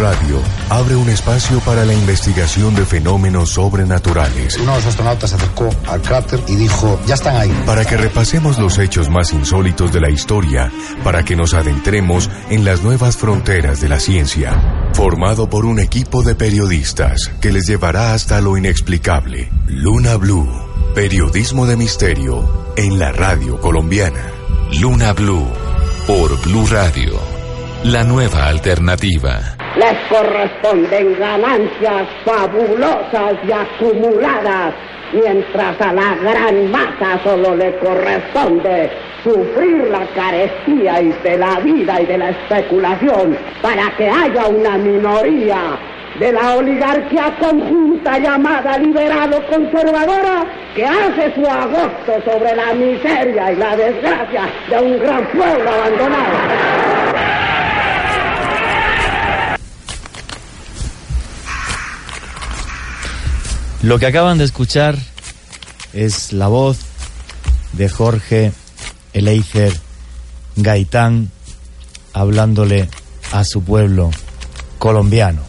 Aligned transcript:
Radio 0.00 0.40
abre 0.70 0.96
un 0.96 1.10
espacio 1.10 1.60
para 1.60 1.84
la 1.84 1.92
investigación 1.92 2.74
de 2.74 2.86
fenómenos 2.86 3.50
sobrenaturales. 3.50 4.56
Uno 4.56 4.72
de 4.72 4.78
los 4.78 4.86
astronautas 4.86 5.28
se 5.28 5.36
acercó 5.36 5.68
al 5.86 6.00
cráter 6.00 6.40
y 6.48 6.56
dijo, 6.56 6.98
ya 7.06 7.16
están 7.16 7.36
ahí. 7.36 7.52
Para 7.66 7.84
que 7.84 7.98
repasemos 7.98 8.58
los 8.58 8.78
hechos 8.78 9.10
más 9.10 9.34
insólitos 9.34 9.92
de 9.92 10.00
la 10.00 10.08
historia, 10.08 10.72
para 11.04 11.22
que 11.22 11.36
nos 11.36 11.52
adentremos 11.52 12.30
en 12.48 12.64
las 12.64 12.82
nuevas 12.82 13.18
fronteras 13.18 13.82
de 13.82 13.90
la 13.90 14.00
ciencia. 14.00 14.90
Formado 14.94 15.50
por 15.50 15.66
un 15.66 15.78
equipo 15.78 16.22
de 16.22 16.34
periodistas 16.34 17.30
que 17.42 17.52
les 17.52 17.66
llevará 17.66 18.14
hasta 18.14 18.40
lo 18.40 18.56
inexplicable. 18.56 19.50
Luna 19.66 20.16
Blue, 20.16 20.48
periodismo 20.94 21.66
de 21.66 21.76
misterio 21.76 22.72
en 22.76 22.98
la 22.98 23.12
radio 23.12 23.60
colombiana. 23.60 24.32
Luna 24.80 25.12
Blue, 25.12 25.46
por 26.06 26.40
Blue 26.40 26.66
Radio, 26.68 27.20
la 27.84 28.02
nueva 28.04 28.46
alternativa 28.46 29.58
les 29.76 29.96
corresponden 30.08 31.16
ganancias 31.18 32.08
fabulosas 32.24 33.34
y 33.46 33.52
acumuladas, 33.52 34.74
mientras 35.12 35.80
a 35.80 35.92
la 35.92 36.16
gran 36.16 36.70
masa 36.70 37.20
solo 37.22 37.54
le 37.54 37.76
corresponde 37.76 38.90
sufrir 39.22 39.88
la 39.90 40.06
carestía 40.14 41.00
y 41.02 41.12
de 41.22 41.38
la 41.38 41.60
vida 41.60 42.00
y 42.00 42.06
de 42.06 42.18
la 42.18 42.30
especulación 42.30 43.36
para 43.62 43.90
que 43.96 44.08
haya 44.08 44.46
una 44.46 44.76
minoría 44.78 45.78
de 46.18 46.32
la 46.32 46.56
oligarquía 46.56 47.34
conjunta 47.38 48.18
llamada 48.18 48.76
liberado 48.78 49.40
conservadora 49.46 50.44
que 50.74 50.84
hace 50.84 51.34
su 51.34 51.46
agosto 51.46 52.30
sobre 52.30 52.56
la 52.56 52.74
miseria 52.74 53.52
y 53.52 53.56
la 53.56 53.76
desgracia 53.76 54.42
de 54.68 54.78
un 54.78 54.98
gran 54.98 55.24
pueblo 55.28 55.70
abandonado. 55.70 56.99
Lo 63.82 63.98
que 63.98 64.06
acaban 64.06 64.36
de 64.36 64.44
escuchar 64.44 64.98
es 65.94 66.34
la 66.34 66.48
voz 66.48 66.78
de 67.72 67.88
Jorge 67.88 68.52
Eleizer 69.14 69.72
Gaitán 70.56 71.30
hablándole 72.12 72.90
a 73.32 73.42
su 73.44 73.62
pueblo 73.62 74.10
colombiano. 74.78 75.40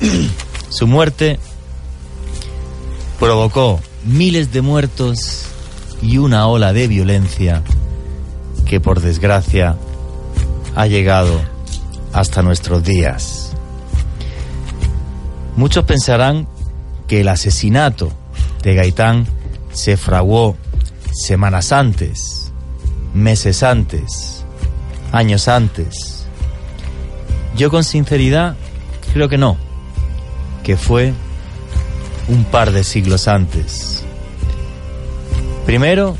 su 0.68 0.88
muerte 0.88 1.38
provocó 3.20 3.80
miles 4.04 4.52
de 4.52 4.60
muertos 4.60 5.46
y 6.02 6.18
una 6.18 6.48
ola 6.48 6.72
de 6.72 6.88
violencia 6.88 7.62
que 8.66 8.80
por 8.80 9.00
desgracia 9.00 9.76
ha 10.74 10.86
llegado 10.88 11.40
hasta 12.12 12.42
nuestros 12.42 12.82
días. 12.82 13.52
Muchos 15.56 15.84
pensarán 15.84 16.48
que 17.08 17.20
el 17.20 17.28
asesinato 17.28 18.12
de 18.62 18.74
Gaitán 18.74 19.26
se 19.72 19.96
fraguó 19.96 20.56
semanas 21.12 21.72
antes, 21.72 22.52
meses 23.12 23.62
antes, 23.62 24.44
años 25.12 25.48
antes. 25.48 26.26
Yo 27.56 27.70
con 27.70 27.84
sinceridad 27.84 28.56
creo 29.12 29.28
que 29.28 29.38
no, 29.38 29.56
que 30.62 30.76
fue 30.76 31.12
un 32.28 32.44
par 32.44 32.72
de 32.72 32.84
siglos 32.84 33.28
antes. 33.28 34.04
Primero, 35.66 36.16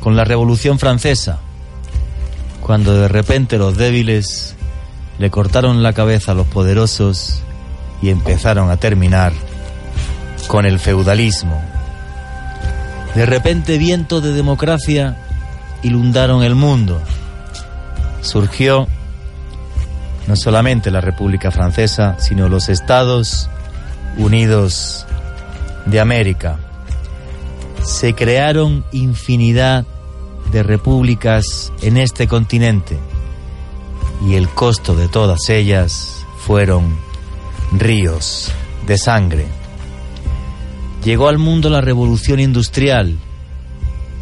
con 0.00 0.16
la 0.16 0.24
Revolución 0.24 0.78
Francesa, 0.78 1.40
cuando 2.60 2.94
de 2.94 3.08
repente 3.08 3.58
los 3.58 3.76
débiles 3.76 4.54
le 5.18 5.30
cortaron 5.30 5.82
la 5.82 5.92
cabeza 5.92 6.32
a 6.32 6.34
los 6.34 6.46
poderosos 6.46 7.40
y 8.02 8.10
empezaron 8.10 8.70
a 8.70 8.76
terminar 8.76 9.32
con 10.50 10.66
el 10.66 10.80
feudalismo. 10.80 11.62
De 13.14 13.24
repente 13.24 13.78
vientos 13.78 14.20
de 14.20 14.32
democracia 14.32 15.16
inundaron 15.84 16.42
el 16.42 16.56
mundo. 16.56 17.00
Surgió 18.20 18.88
no 20.26 20.34
solamente 20.34 20.90
la 20.90 21.00
República 21.00 21.52
Francesa, 21.52 22.16
sino 22.18 22.48
los 22.48 22.68
Estados 22.68 23.48
Unidos 24.18 25.06
de 25.86 26.00
América. 26.00 26.58
Se 27.84 28.14
crearon 28.14 28.84
infinidad 28.90 29.84
de 30.50 30.64
repúblicas 30.64 31.72
en 31.80 31.96
este 31.96 32.26
continente 32.26 32.98
y 34.26 34.34
el 34.34 34.48
costo 34.48 34.96
de 34.96 35.06
todas 35.06 35.48
ellas 35.48 36.26
fueron 36.40 36.98
ríos 37.70 38.50
de 38.88 38.98
sangre. 38.98 39.59
Llegó 41.04 41.28
al 41.28 41.38
mundo 41.38 41.70
la 41.70 41.80
revolución 41.80 42.40
industrial 42.40 43.16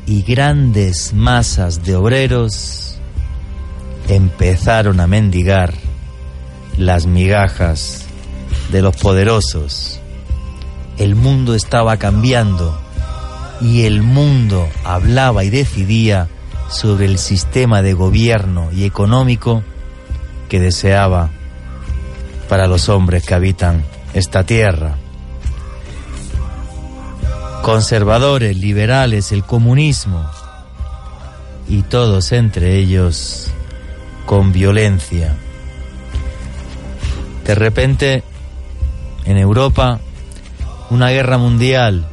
y 0.07 0.23
grandes 0.23 1.13
masas 1.13 1.85
de 1.85 1.97
obreros 1.97 3.01
empezaron 4.09 5.01
a 5.01 5.09
mendigar 5.09 5.75
las 6.77 7.07
migajas 7.07 8.07
de 8.71 8.81
los 8.81 8.97
poderosos. 8.97 9.99
El 10.99 11.17
mundo 11.17 11.57
estaba 11.57 11.97
cambiando 11.97 12.81
y 13.61 13.83
el 13.83 14.03
mundo 14.03 14.69
hablaba 14.85 15.43
y 15.43 15.51
decidía 15.51 16.29
sobre 16.71 17.07
el 17.07 17.19
sistema 17.19 17.83
de 17.83 17.93
gobierno 17.95 18.71
y 18.73 18.85
económico 18.85 19.65
que 20.49 20.61
deseaba 20.61 21.31
para 22.49 22.69
los 22.69 22.89
hombres 22.89 23.27
que 23.27 23.35
habitan 23.35 23.85
esta 24.15 24.45
tierra 24.45 24.97
conservadores, 27.63 28.57
liberales, 28.57 29.33
el 29.33 29.45
comunismo 29.45 30.29
y 31.69 31.83
todos 31.83 32.33
entre 32.33 32.77
ellos 32.77 33.51
con 34.27 34.53
violencia. 34.53 35.37
De 37.45 37.55
repente, 37.55 38.23
en 39.25 39.39
Europa, 39.39 40.01
una 40.91 41.11
guerra 41.11 41.39
mundial 41.39 42.07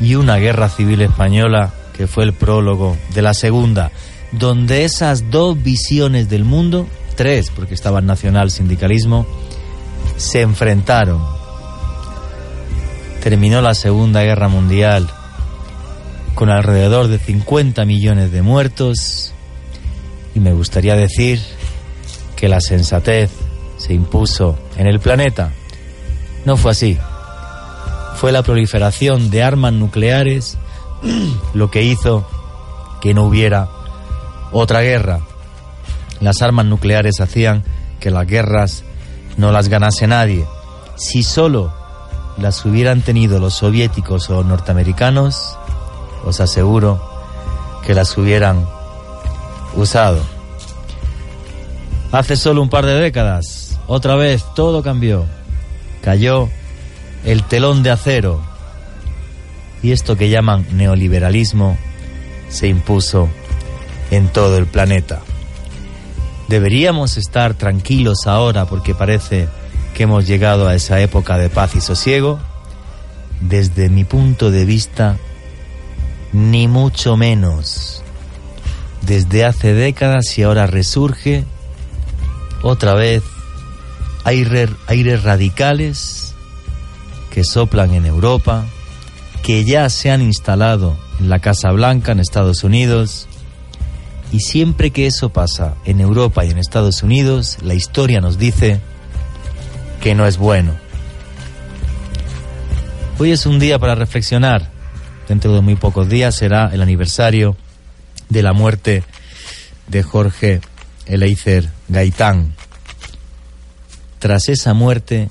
y 0.00 0.14
una 0.14 0.36
guerra 0.36 0.68
civil 0.68 1.02
española 1.02 1.72
que 1.96 2.06
fue 2.06 2.24
el 2.24 2.34
prólogo 2.34 2.96
de 3.14 3.22
la 3.22 3.34
segunda, 3.34 3.90
donde 4.32 4.84
esas 4.84 5.30
dos 5.30 5.62
visiones 5.62 6.28
del 6.28 6.44
mundo, 6.44 6.86
tres, 7.14 7.50
porque 7.50 7.74
estaba 7.74 8.00
el 8.00 8.06
nacional 8.06 8.50
sindicalismo, 8.50 9.26
se 10.16 10.42
enfrentaron 10.42 11.35
terminó 13.26 13.60
la 13.60 13.74
Segunda 13.74 14.22
Guerra 14.22 14.46
Mundial 14.46 15.10
con 16.36 16.48
alrededor 16.48 17.08
de 17.08 17.18
50 17.18 17.84
millones 17.84 18.30
de 18.30 18.40
muertos 18.40 19.34
y 20.32 20.38
me 20.38 20.52
gustaría 20.52 20.94
decir 20.94 21.42
que 22.36 22.48
la 22.48 22.60
sensatez 22.60 23.32
se 23.78 23.94
impuso 23.94 24.56
en 24.76 24.86
el 24.86 25.00
planeta. 25.00 25.50
No 26.44 26.56
fue 26.56 26.70
así. 26.70 26.98
Fue 28.14 28.30
la 28.30 28.44
proliferación 28.44 29.28
de 29.28 29.42
armas 29.42 29.72
nucleares 29.72 30.56
lo 31.52 31.68
que 31.68 31.82
hizo 31.82 32.24
que 33.00 33.12
no 33.12 33.24
hubiera 33.24 33.68
otra 34.52 34.82
guerra. 34.82 35.18
Las 36.20 36.42
armas 36.42 36.66
nucleares 36.66 37.20
hacían 37.20 37.64
que 37.98 38.12
las 38.12 38.24
guerras 38.24 38.84
no 39.36 39.50
las 39.50 39.68
ganase 39.68 40.06
nadie. 40.06 40.46
Si 40.94 41.24
solo 41.24 41.75
las 42.38 42.64
hubieran 42.64 43.02
tenido 43.02 43.38
los 43.38 43.54
soviéticos 43.54 44.28
o 44.30 44.44
norteamericanos, 44.44 45.56
os 46.24 46.40
aseguro 46.40 47.00
que 47.84 47.94
las 47.94 48.16
hubieran 48.18 48.66
usado. 49.74 50.20
Hace 52.12 52.36
solo 52.36 52.62
un 52.62 52.68
par 52.68 52.86
de 52.86 52.94
décadas, 52.94 53.78
otra 53.86 54.16
vez 54.16 54.44
todo 54.54 54.82
cambió. 54.82 55.24
Cayó 56.02 56.48
el 57.24 57.42
telón 57.42 57.82
de 57.82 57.90
acero 57.90 58.40
y 59.82 59.92
esto 59.92 60.16
que 60.16 60.30
llaman 60.30 60.66
neoliberalismo 60.72 61.76
se 62.48 62.68
impuso 62.68 63.28
en 64.10 64.28
todo 64.28 64.56
el 64.58 64.66
planeta. 64.66 65.20
Deberíamos 66.48 67.16
estar 67.16 67.54
tranquilos 67.54 68.26
ahora 68.26 68.66
porque 68.66 68.94
parece 68.94 69.48
que 69.96 70.02
hemos 70.02 70.26
llegado 70.26 70.68
a 70.68 70.74
esa 70.74 71.00
época 71.00 71.38
de 71.38 71.48
paz 71.48 71.74
y 71.74 71.80
sosiego, 71.80 72.38
desde 73.40 73.88
mi 73.88 74.04
punto 74.04 74.50
de 74.50 74.66
vista, 74.66 75.16
ni 76.34 76.68
mucho 76.68 77.16
menos. 77.16 78.02
Desde 79.00 79.46
hace 79.46 79.72
décadas 79.72 80.36
y 80.36 80.42
ahora 80.42 80.66
resurge 80.66 81.46
otra 82.60 82.92
vez 82.92 83.22
aires, 84.24 84.68
aires 84.86 85.22
radicales 85.22 86.34
que 87.30 87.42
soplan 87.42 87.94
en 87.94 88.04
Europa, 88.04 88.66
que 89.42 89.64
ya 89.64 89.88
se 89.88 90.10
han 90.10 90.20
instalado 90.20 90.94
en 91.20 91.30
la 91.30 91.38
Casa 91.38 91.70
Blanca 91.72 92.12
en 92.12 92.20
Estados 92.20 92.64
Unidos 92.64 93.28
Y 94.30 94.40
siempre 94.40 94.90
que 94.90 95.06
eso 95.06 95.30
pasa 95.30 95.74
en 95.86 96.00
Europa 96.00 96.44
y 96.44 96.50
en 96.50 96.58
Estados 96.58 97.02
Unidos, 97.02 97.56
la 97.62 97.72
historia 97.72 98.20
nos 98.20 98.36
dice 98.36 98.82
que 100.06 100.14
no 100.14 100.24
es 100.24 100.38
bueno. 100.38 100.72
Hoy 103.18 103.32
es 103.32 103.44
un 103.44 103.58
día 103.58 103.80
para 103.80 103.96
reflexionar. 103.96 104.70
Dentro 105.26 105.52
de 105.52 105.62
muy 105.62 105.74
pocos 105.74 106.08
días 106.08 106.36
será 106.36 106.70
el 106.72 106.80
aniversario 106.80 107.56
de 108.28 108.44
la 108.44 108.52
muerte 108.52 109.02
de 109.88 110.04
Jorge 110.04 110.60
Eleizer 111.06 111.68
Gaitán. 111.88 112.54
Tras 114.20 114.48
esa 114.48 114.74
muerte, 114.74 115.28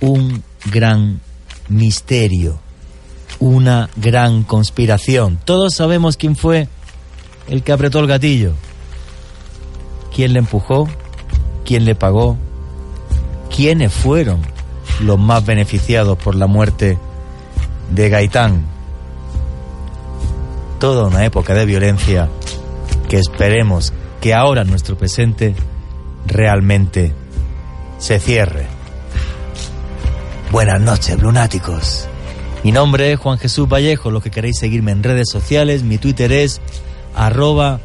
un 0.00 0.42
gran 0.72 1.20
misterio, 1.68 2.58
una 3.38 3.90
gran 3.94 4.42
conspiración. 4.42 5.38
Todos 5.44 5.76
sabemos 5.76 6.16
quién 6.16 6.34
fue 6.34 6.66
el 7.46 7.62
que 7.62 7.70
apretó 7.70 8.00
el 8.00 8.08
gatillo, 8.08 8.54
quién 10.12 10.32
le 10.32 10.40
empujó, 10.40 10.88
quién 11.64 11.84
le 11.84 11.94
pagó, 11.94 12.36
quiénes 13.54 13.92
fueron 13.92 14.40
los 15.00 15.18
más 15.18 15.44
beneficiados 15.44 16.16
por 16.18 16.34
la 16.34 16.46
muerte 16.46 16.98
de 17.90 18.08
Gaitán. 18.08 18.64
Toda 20.78 21.06
una 21.06 21.24
época 21.24 21.54
de 21.54 21.66
violencia 21.66 22.28
que 23.08 23.18
esperemos 23.18 23.92
que 24.20 24.34
ahora 24.34 24.64
nuestro 24.64 24.96
presente 24.96 25.54
realmente 26.26 27.12
se 27.98 28.18
cierre. 28.18 28.66
Buenas 30.50 30.80
noches, 30.80 31.20
lunáticos. 31.20 32.08
Mi 32.64 32.72
nombre 32.72 33.12
es 33.12 33.18
Juan 33.18 33.38
Jesús 33.38 33.68
Vallejo. 33.68 34.10
Los 34.10 34.22
que 34.22 34.30
queréis 34.30 34.58
seguirme 34.58 34.92
en 34.92 35.02
redes 35.02 35.28
sociales, 35.30 35.82
mi 35.82 35.98
Twitter 35.98 36.32
es 36.32 36.60
arroba 37.14 37.80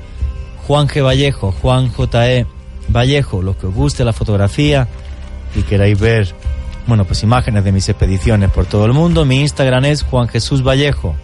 Juan 0.68 0.88
G. 0.88 1.04
Vallejo, 1.04 1.52
Juan 1.52 1.90
J. 1.90 2.32
E. 2.32 2.48
Vallejo. 2.90 3.42
Los 3.42 3.56
que 3.56 3.68
os 3.68 3.74
guste 3.74 4.04
la 4.04 4.14
fotografía 4.14 4.88
y 5.56 5.63
queráis 5.63 6.00
ver, 6.00 6.36
bueno, 6.88 7.06
pues 7.06 7.24
imágenes 7.24 7.63
de 7.63 7.72
mis 7.72 7.88
expediciones 7.90 8.52
por 8.52 8.66
todo 8.66 8.86
el 8.86 8.94
mundo, 8.94 9.25
mi 9.25 9.42
Instagram 9.42 9.86
es 9.86 10.04
Juan 10.04 10.28
Jesús 10.28 10.63
Vallejo. 10.63 11.16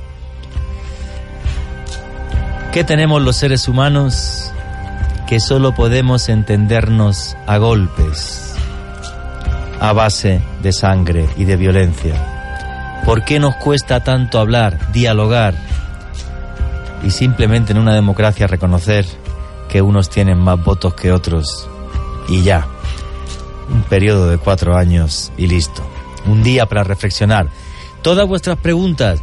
¿Qué 2.71 2.83
tenemos 2.83 3.21
los 3.21 3.35
seres 3.35 3.67
humanos? 3.67 4.51
Que 5.27 5.39
solo 5.39 5.75
podemos 5.75 6.29
entendernos 6.29 7.35
a 7.45 7.57
golpes, 7.57 8.55
a 9.79 9.91
base 9.93 10.41
de 10.61 10.71
sangre 10.71 11.27
y 11.37 11.43
de 11.43 11.57
violencia. 11.57 13.01
¿Por 13.05 13.23
qué 13.25 13.39
nos 13.39 13.55
cuesta 13.55 14.03
tanto 14.03 14.39
hablar, 14.39 14.91
dialogar 14.93 15.53
y 17.03 17.11
simplemente 17.11 17.73
en 17.73 17.79
una 17.79 17.93
democracia 17.93 18.47
reconocer 18.47 19.05
que 19.67 19.81
unos 19.81 20.09
tienen 20.09 20.37
más 20.37 20.63
votos 20.63 20.93
que 20.93 21.11
otros 21.11 21.67
y 22.29 22.43
ya? 22.43 22.67
Un 23.71 23.83
periodo 23.83 24.29
de 24.29 24.37
cuatro 24.37 24.75
años 24.75 25.31
y 25.37 25.47
listo. 25.47 25.81
Un 26.25 26.43
día 26.43 26.65
para 26.65 26.83
reflexionar. 26.83 27.47
Todas 28.01 28.27
vuestras 28.27 28.57
preguntas 28.57 29.19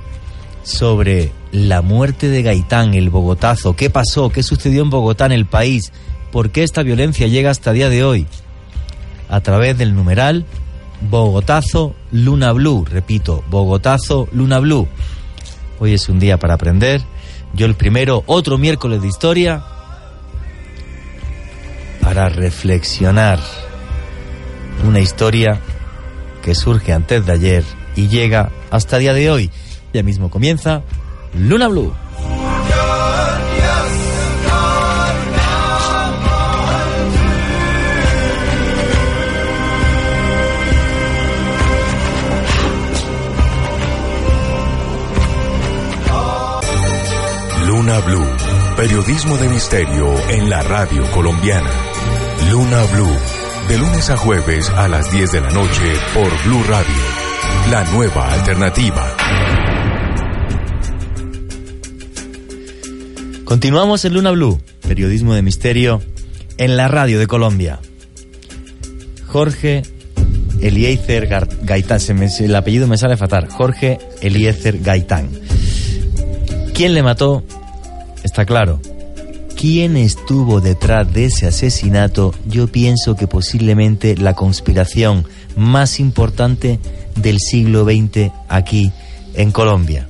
sobre 0.62 1.33
la 1.53 1.83
muerte 1.83 2.29
de 2.29 2.43
Gaitán, 2.43 2.95
el 2.95 3.11
Bogotazo, 3.11 3.75
qué 3.75 3.91
pasó, 3.91 4.31
qué 4.31 4.43
sucedió 4.43 4.83
en 4.83 4.91
Bogotá, 4.91 5.27
en 5.27 5.33
el 5.33 5.47
país, 5.47 5.93
por 6.31 6.50
qué 6.50 6.62
esta 6.62 6.83
violencia 6.83 7.27
llega 7.27 7.50
hasta 7.50 7.73
día 7.73 7.89
de 7.89 8.05
hoy. 8.05 8.27
A 9.29 9.41
través 9.41 9.77
del 9.77 9.95
numeral 9.95 10.47
Bogotazo 11.00 11.95
Luna 12.11 12.53
Blue, 12.53 12.85
repito, 12.85 13.45
Bogotazo 13.50 14.29
Luna 14.33 14.59
Blue. 14.59 14.89
Hoy 15.81 15.95
es 15.95 16.09
un 16.09 16.19
día 16.19 16.39
para 16.39 16.55
aprender. 16.55 17.03
Yo 17.55 17.67
el 17.67 17.75
primero, 17.75 18.25
otro 18.27 18.59
miércoles 18.59 19.00
de 19.00 19.09
historia, 19.09 19.62
para 22.03 22.29
reflexionar. 22.29 23.39
Una 24.84 25.00
historia 25.00 25.60
que 26.42 26.54
surge 26.54 26.92
antes 26.92 27.26
de 27.26 27.32
ayer 27.32 27.64
y 27.96 28.08
llega 28.08 28.50
hasta 28.70 28.98
día 28.98 29.12
de 29.12 29.30
hoy. 29.30 29.50
Ya 29.92 30.02
mismo 30.02 30.30
comienza 30.30 30.82
Luna 31.34 31.69
Blue. 31.69 31.92
Luna 47.69 48.00
Blue, 48.00 48.26
periodismo 48.76 49.36
de 49.36 49.48
misterio 49.48 50.06
en 50.30 50.48
la 50.48 50.62
radio 50.62 51.02
colombiana. 51.10 51.70
Luna 52.50 52.82
Blue, 52.92 53.16
de 53.69 53.76
lunes 53.76 54.09
a 54.09 54.17
jueves 54.17 54.70
a 54.70 54.88
las 54.88 55.12
10 55.12 55.31
de 55.31 55.41
la 55.43 55.50
noche 55.50 55.93
por 56.15 56.31
Blue 56.44 56.62
Radio, 56.65 56.94
la 57.70 57.85
nueva 57.93 58.32
alternativa. 58.32 59.15
Continuamos 63.44 64.06
en 64.06 64.15
Luna 64.15 64.31
Blue, 64.31 64.59
periodismo 64.87 65.35
de 65.35 65.43
misterio 65.43 66.00
en 66.56 66.79
la 66.79 66.88
radio 66.88 67.19
de 67.19 67.26
Colombia. 67.26 67.79
Jorge 69.26 69.82
Eliezer 70.62 71.29
Gaitán, 71.62 72.00
el 72.41 72.56
apellido 72.56 72.87
me 72.87 72.97
sale 72.97 73.19
fatal. 73.19 73.49
Jorge 73.50 73.99
Eliezer 74.23 74.79
Gaitán. 74.79 75.29
¿Quién 76.75 76.94
le 76.94 77.03
mató? 77.03 77.44
Está 78.25 78.47
claro. 78.47 78.81
¿Quién 79.58 79.96
estuvo 79.96 80.60
detrás 80.60 81.12
de 81.12 81.25
ese 81.25 81.49
asesinato? 81.49 82.32
Yo 82.46 82.69
pienso 82.69 83.16
que 83.16 83.26
posiblemente 83.26 84.16
la 84.16 84.34
conspiración 84.34 85.26
más 85.56 85.99
importante 85.99 86.78
del 87.16 87.40
siglo 87.40 87.82
XX 87.82 88.31
aquí 88.49 88.93
en 89.34 89.50
Colombia. 89.50 90.06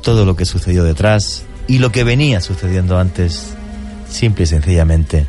Todo 0.00 0.24
lo 0.24 0.36
que 0.36 0.44
sucedió 0.44 0.84
detrás 0.84 1.42
y 1.66 1.78
lo 1.78 1.90
que 1.90 2.04
venía 2.04 2.40
sucediendo 2.40 3.00
antes, 3.00 3.54
simple 4.08 4.44
y 4.44 4.46
sencillamente, 4.46 5.26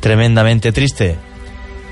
tremendamente 0.00 0.72
triste. 0.72 1.16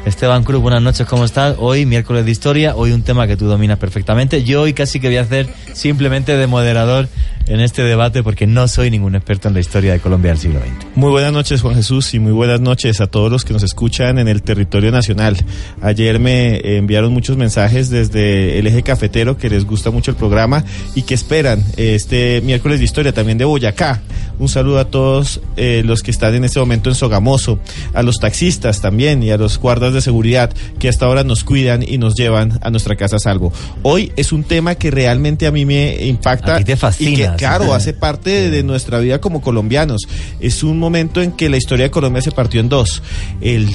Esteban 0.04 0.42
Cruz, 0.42 0.60
buenas 0.60 0.82
noches, 0.82 1.06
¿cómo 1.06 1.26
estás? 1.26 1.54
Hoy, 1.60 1.86
miércoles 1.86 2.24
de 2.24 2.32
historia, 2.32 2.74
hoy 2.74 2.90
un 2.90 3.02
tema 3.02 3.28
que 3.28 3.36
tú 3.36 3.46
dominas 3.46 3.78
perfectamente. 3.78 4.42
Yo 4.42 4.62
hoy 4.62 4.72
casi 4.72 4.98
que 4.98 5.06
voy 5.06 5.18
a 5.18 5.22
hacer 5.22 5.48
simplemente 5.74 6.36
de 6.36 6.46
moderador 6.48 7.08
en 7.48 7.60
este 7.60 7.82
debate 7.82 8.22
porque 8.22 8.46
no 8.46 8.68
soy 8.68 8.90
ningún 8.90 9.14
experto 9.14 9.48
en 9.48 9.54
la 9.54 9.60
historia 9.60 9.92
de 9.92 10.00
Colombia 10.00 10.32
del 10.32 10.40
siglo 10.40 10.60
XX. 10.60 10.86
Muy 10.94 11.10
buenas 11.10 11.32
noches, 11.32 11.62
Juan 11.62 11.74
Jesús, 11.74 12.14
y 12.14 12.18
muy 12.18 12.32
buenas 12.32 12.60
noches 12.60 13.00
a 13.00 13.06
todos 13.06 13.30
los 13.32 13.44
que 13.44 13.52
nos 13.52 13.62
escuchan 13.62 14.18
en 14.18 14.28
el 14.28 14.42
territorio 14.42 14.92
nacional. 14.92 15.36
Ayer 15.80 16.18
me 16.18 16.76
enviaron 16.76 17.12
muchos 17.12 17.36
mensajes 17.36 17.90
desde 17.90 18.58
el 18.58 18.66
eje 18.66 18.82
cafetero 18.82 19.36
que 19.36 19.48
les 19.48 19.64
gusta 19.64 19.90
mucho 19.90 20.10
el 20.10 20.16
programa 20.16 20.64
y 20.94 21.02
que 21.02 21.14
esperan 21.14 21.64
este 21.76 22.40
miércoles 22.42 22.78
de 22.78 22.84
historia 22.84 23.12
también 23.12 23.38
de 23.38 23.44
Boyacá. 23.44 24.02
Un 24.38 24.48
saludo 24.48 24.78
a 24.78 24.84
todos 24.84 25.40
eh, 25.56 25.82
los 25.84 26.02
que 26.02 26.12
están 26.12 26.34
en 26.34 26.44
este 26.44 26.60
momento 26.60 26.90
en 26.90 26.94
Sogamoso, 26.94 27.58
a 27.92 28.02
los 28.02 28.18
taxistas 28.18 28.80
también 28.80 29.22
y 29.22 29.30
a 29.30 29.36
los 29.36 29.58
guardas 29.58 29.92
de 29.94 30.00
seguridad 30.00 30.50
que 30.78 30.88
hasta 30.88 31.06
ahora 31.06 31.24
nos 31.24 31.42
cuidan 31.42 31.82
y 31.82 31.98
nos 31.98 32.14
llevan 32.14 32.58
a 32.62 32.70
nuestra 32.70 32.94
casa 32.94 33.16
a 33.16 33.18
salvo. 33.18 33.52
Hoy 33.82 34.12
es 34.16 34.32
un 34.32 34.44
tema 34.44 34.76
que 34.76 34.90
realmente 34.90 35.46
a 35.46 35.50
mí 35.50 35.64
me 35.64 36.06
impacta 36.06 36.54
A 36.54 36.58
ti 36.58 36.64
te 36.64 36.76
fascina, 36.76 37.10
y 37.10 37.16
que, 37.16 37.37
sí. 37.37 37.37
Claro, 37.38 37.74
hace 37.74 37.92
parte 37.92 38.50
de, 38.50 38.62
nuestra 38.62 38.98
vida 38.98 39.20
como 39.20 39.40
colombianos. 39.40 40.02
Es 40.40 40.62
un 40.62 40.78
momento 40.78 41.22
en 41.22 41.32
que 41.32 41.48
la 41.48 41.56
historia 41.56 41.86
de 41.86 41.90
Colombia 41.90 42.20
se 42.20 42.32
partió 42.32 42.60
en 42.60 42.68
dos. 42.68 43.02
El 43.40 43.68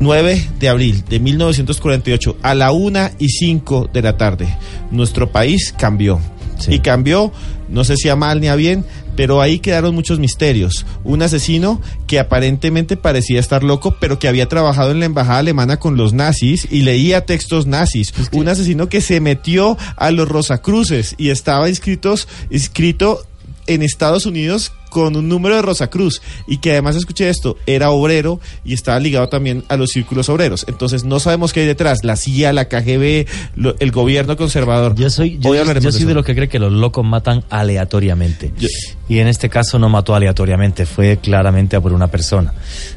9 0.00 0.48
de 0.58 0.68
abril 0.68 1.04
de 1.08 1.20
1948 1.20 2.38
a 2.42 2.54
la 2.54 2.72
una 2.72 3.12
y 3.18 3.28
5 3.28 3.90
de 3.92 4.02
la 4.02 4.16
tarde, 4.16 4.56
nuestro 4.90 5.30
país 5.30 5.74
cambió. 5.76 6.20
Sí. 6.58 6.74
Y 6.74 6.78
cambió, 6.80 7.32
no 7.68 7.84
sé 7.84 7.96
si 7.96 8.08
a 8.08 8.16
mal 8.16 8.40
ni 8.40 8.48
a 8.48 8.54
bien, 8.54 8.84
pero 9.16 9.40
ahí 9.40 9.58
quedaron 9.58 9.94
muchos 9.94 10.18
misterios. 10.18 10.86
Un 11.04 11.22
asesino 11.22 11.80
que 12.06 12.18
aparentemente 12.18 12.96
parecía 12.96 13.40
estar 13.40 13.62
loco, 13.62 13.96
pero 14.00 14.18
que 14.18 14.28
había 14.28 14.48
trabajado 14.48 14.90
en 14.90 15.00
la 15.00 15.06
embajada 15.06 15.38
alemana 15.38 15.78
con 15.78 15.96
los 15.96 16.12
nazis 16.12 16.66
y 16.70 16.82
leía 16.82 17.26
textos 17.26 17.66
nazis. 17.66 18.12
Un 18.32 18.48
asesino 18.48 18.88
que 18.88 19.00
se 19.00 19.20
metió 19.20 19.76
a 19.96 20.10
los 20.10 20.28
Rosacruces 20.28 21.14
y 21.18 21.30
estaba 21.30 21.68
inscritos, 21.68 22.28
inscrito 22.50 23.24
en 23.66 23.82
Estados 23.82 24.26
Unidos 24.26 24.72
con 24.92 25.16
un 25.16 25.28
número 25.28 25.56
de 25.56 25.62
Rosacruz 25.62 26.20
y 26.46 26.58
que 26.58 26.72
además 26.72 26.96
escuché 26.96 27.28
esto, 27.30 27.56
era 27.66 27.90
obrero 27.90 28.38
y 28.64 28.74
estaba 28.74 29.00
ligado 29.00 29.28
también 29.28 29.64
a 29.68 29.76
los 29.76 29.90
círculos 29.90 30.28
obreros. 30.28 30.64
Entonces 30.68 31.04
no 31.04 31.18
sabemos 31.18 31.52
qué 31.52 31.60
hay 31.60 31.66
detrás, 31.66 32.00
la 32.04 32.16
CIA, 32.16 32.52
la 32.52 32.66
KGB, 32.68 33.26
lo- 33.56 33.74
el 33.78 33.90
gobierno 33.90 34.36
conservador. 34.36 34.94
Yo 34.94 35.08
soy, 35.10 35.38
yo, 35.38 35.54
yo 35.54 35.60
hablaremos 35.62 35.94
soy 35.94 36.02
de 36.02 36.08
de 36.08 36.14
los 36.14 36.24
que 36.26 36.34
cree 36.34 36.48
que 36.48 36.58
los 36.58 36.72
locos 36.72 37.04
matan 37.04 37.42
aleatoriamente. 37.50 38.52
Yo- 38.58 38.68
Y 39.08 39.18
en 39.18 39.28
este 39.28 39.48
caso 39.48 39.78
no 39.78 39.88
mató 39.88 40.14
aleatoriamente, 40.14 40.86
fue 40.86 41.16
claramente 41.18 41.76
a 41.76 41.80
por 41.80 41.92
una 41.92 42.08
persona 42.08 42.52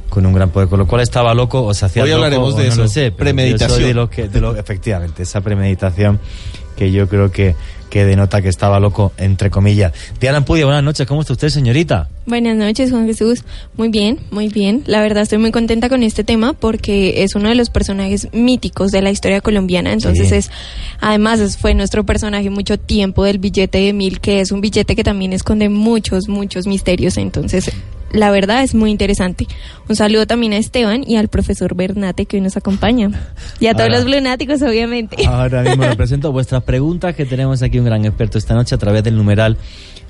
con 0.09 0.25
un 0.25 0.33
gran 0.33 0.49
poder, 0.49 0.69
con 0.69 0.79
lo 0.79 0.87
cual 0.87 1.01
estaba 1.01 1.33
loco 1.33 1.63
o 1.63 1.73
se 1.73 1.85
hacía 1.85 2.03
Hoy 2.03 2.11
hablaremos 2.11 2.55
de 2.55 2.65
no 2.67 2.71
eso. 2.73 2.81
lo 2.83 2.87
sé, 2.87 3.11
Premeditación. 3.11 3.69
Yo 3.69 3.75
soy 3.75 3.83
de 3.85 3.93
los 3.93 4.09
que, 4.09 4.27
de 4.29 4.39
lo- 4.41 4.55
efectivamente, 4.57 5.23
esa 5.23 5.41
premeditación 5.41 6.19
que 6.77 6.91
yo 6.91 7.07
creo 7.07 7.31
que, 7.31 7.55
que 7.95 8.03
denota 8.03 8.41
que 8.41 8.49
estaba 8.49 8.77
loco, 8.81 9.13
entre 9.17 9.49
comillas. 9.49 9.93
Diana 10.19 10.39
Ampudia, 10.39 10.65
buenas 10.65 10.83
noches, 10.83 11.07
¿cómo 11.07 11.21
está 11.21 11.31
usted, 11.31 11.47
señorita? 11.47 12.09
Buenas 12.25 12.57
noches, 12.57 12.91
Juan 12.91 13.05
Jesús. 13.05 13.45
Muy 13.77 13.87
bien, 13.87 14.19
muy 14.31 14.49
bien. 14.49 14.83
La 14.85 14.99
verdad 14.99 15.23
estoy 15.23 15.37
muy 15.37 15.51
contenta 15.51 15.87
con 15.87 16.03
este 16.03 16.25
tema 16.25 16.51
porque 16.51 17.23
es 17.23 17.35
uno 17.35 17.47
de 17.47 17.55
los 17.55 17.69
personajes 17.69 18.27
míticos 18.33 18.91
de 18.91 19.01
la 19.01 19.11
historia 19.11 19.39
colombiana. 19.39 19.93
Entonces 19.93 20.27
Sí. 20.27 20.35
es, 20.35 20.51
además 20.99 21.57
fue 21.57 21.73
nuestro 21.73 22.05
personaje 22.05 22.49
mucho 22.49 22.77
tiempo 22.77 23.23
del 23.23 23.37
billete 23.39 23.77
de 23.77 23.93
mil, 23.93 24.19
que 24.19 24.41
es 24.41 24.51
un 24.51 24.59
billete 24.59 24.93
que 24.97 25.05
también 25.05 25.31
esconde 25.31 25.69
muchos, 25.69 26.27
muchos 26.27 26.67
misterios. 26.67 27.15
Entonces, 27.15 27.71
la 28.11 28.31
verdad 28.31 28.63
es 28.63 28.73
muy 28.75 28.91
interesante. 28.91 29.47
Un 29.89 29.95
saludo 29.95 30.25
también 30.27 30.53
a 30.53 30.57
Esteban 30.57 31.03
y 31.05 31.17
al 31.17 31.27
profesor 31.27 31.75
Bernate 31.75 32.25
que 32.25 32.37
hoy 32.37 32.41
nos 32.41 32.55
acompaña. 32.57 33.09
Y 33.59 33.67
a 33.67 33.73
todos 33.73 33.89
Ahora- 33.89 33.99
los 33.99 34.09
lunáticos, 34.09 34.61
obviamente. 34.61 35.25
Ahora 35.25 35.63
mismo 35.63 35.83
le 35.83 35.95
presento 35.97 36.31
vuestras 36.31 36.63
preguntas 36.63 37.15
que 37.15 37.25
tenemos 37.25 37.61
aquí 37.61 37.79
un 37.79 37.85
gran 37.85 38.05
experto 38.05 38.37
esta 38.37 38.53
noche 38.53 38.75
a 38.75 38.77
través 38.77 39.03
del 39.03 39.15
numeral 39.17 39.57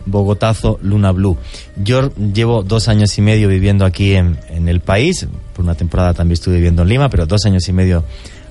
Bogotazo 0.06 0.80
Luna 0.84 1.12
Blue. 1.12 1.38
Yo 1.84 2.14
llevo 2.16 2.62
dos 2.64 2.88
años 2.88 3.18
y 3.18 3.22
medio 3.22 3.48
viviendo 3.50 3.86
aquí 3.86 4.14
en, 4.14 4.38
en 4.50 4.68
el 4.70 4.80
país, 4.82 5.28
por 5.56 5.66
una 5.66 5.74
temporada 5.76 6.14
también 6.14 6.34
estuve 6.34 6.56
viviendo 6.58 6.84
en 6.84 6.90
Lima, 6.90 7.10
pero 7.10 7.26
dos 7.26 7.46
años 7.46 7.68
y 7.68 7.74
medio 7.74 8.04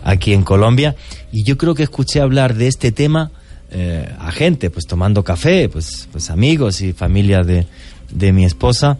aquí 0.02 0.32
en 0.34 0.42
Colombia, 0.42 0.96
y 1.32 1.44
yo 1.44 1.56
creo 1.56 1.74
que 1.74 1.82
escuché 1.84 2.20
hablar 2.20 2.54
de 2.54 2.66
este 2.66 2.92
tema 2.92 3.30
eh, 3.70 4.06
a 4.18 4.32
gente, 4.32 4.68
pues 4.68 4.86
tomando 4.86 5.22
café, 5.24 5.68
pues, 5.68 6.08
pues 6.12 6.28
amigos 6.30 6.80
y 6.82 6.92
familia 6.92 7.42
de, 7.42 7.66
de 8.10 8.32
mi 8.32 8.44
esposa, 8.44 8.98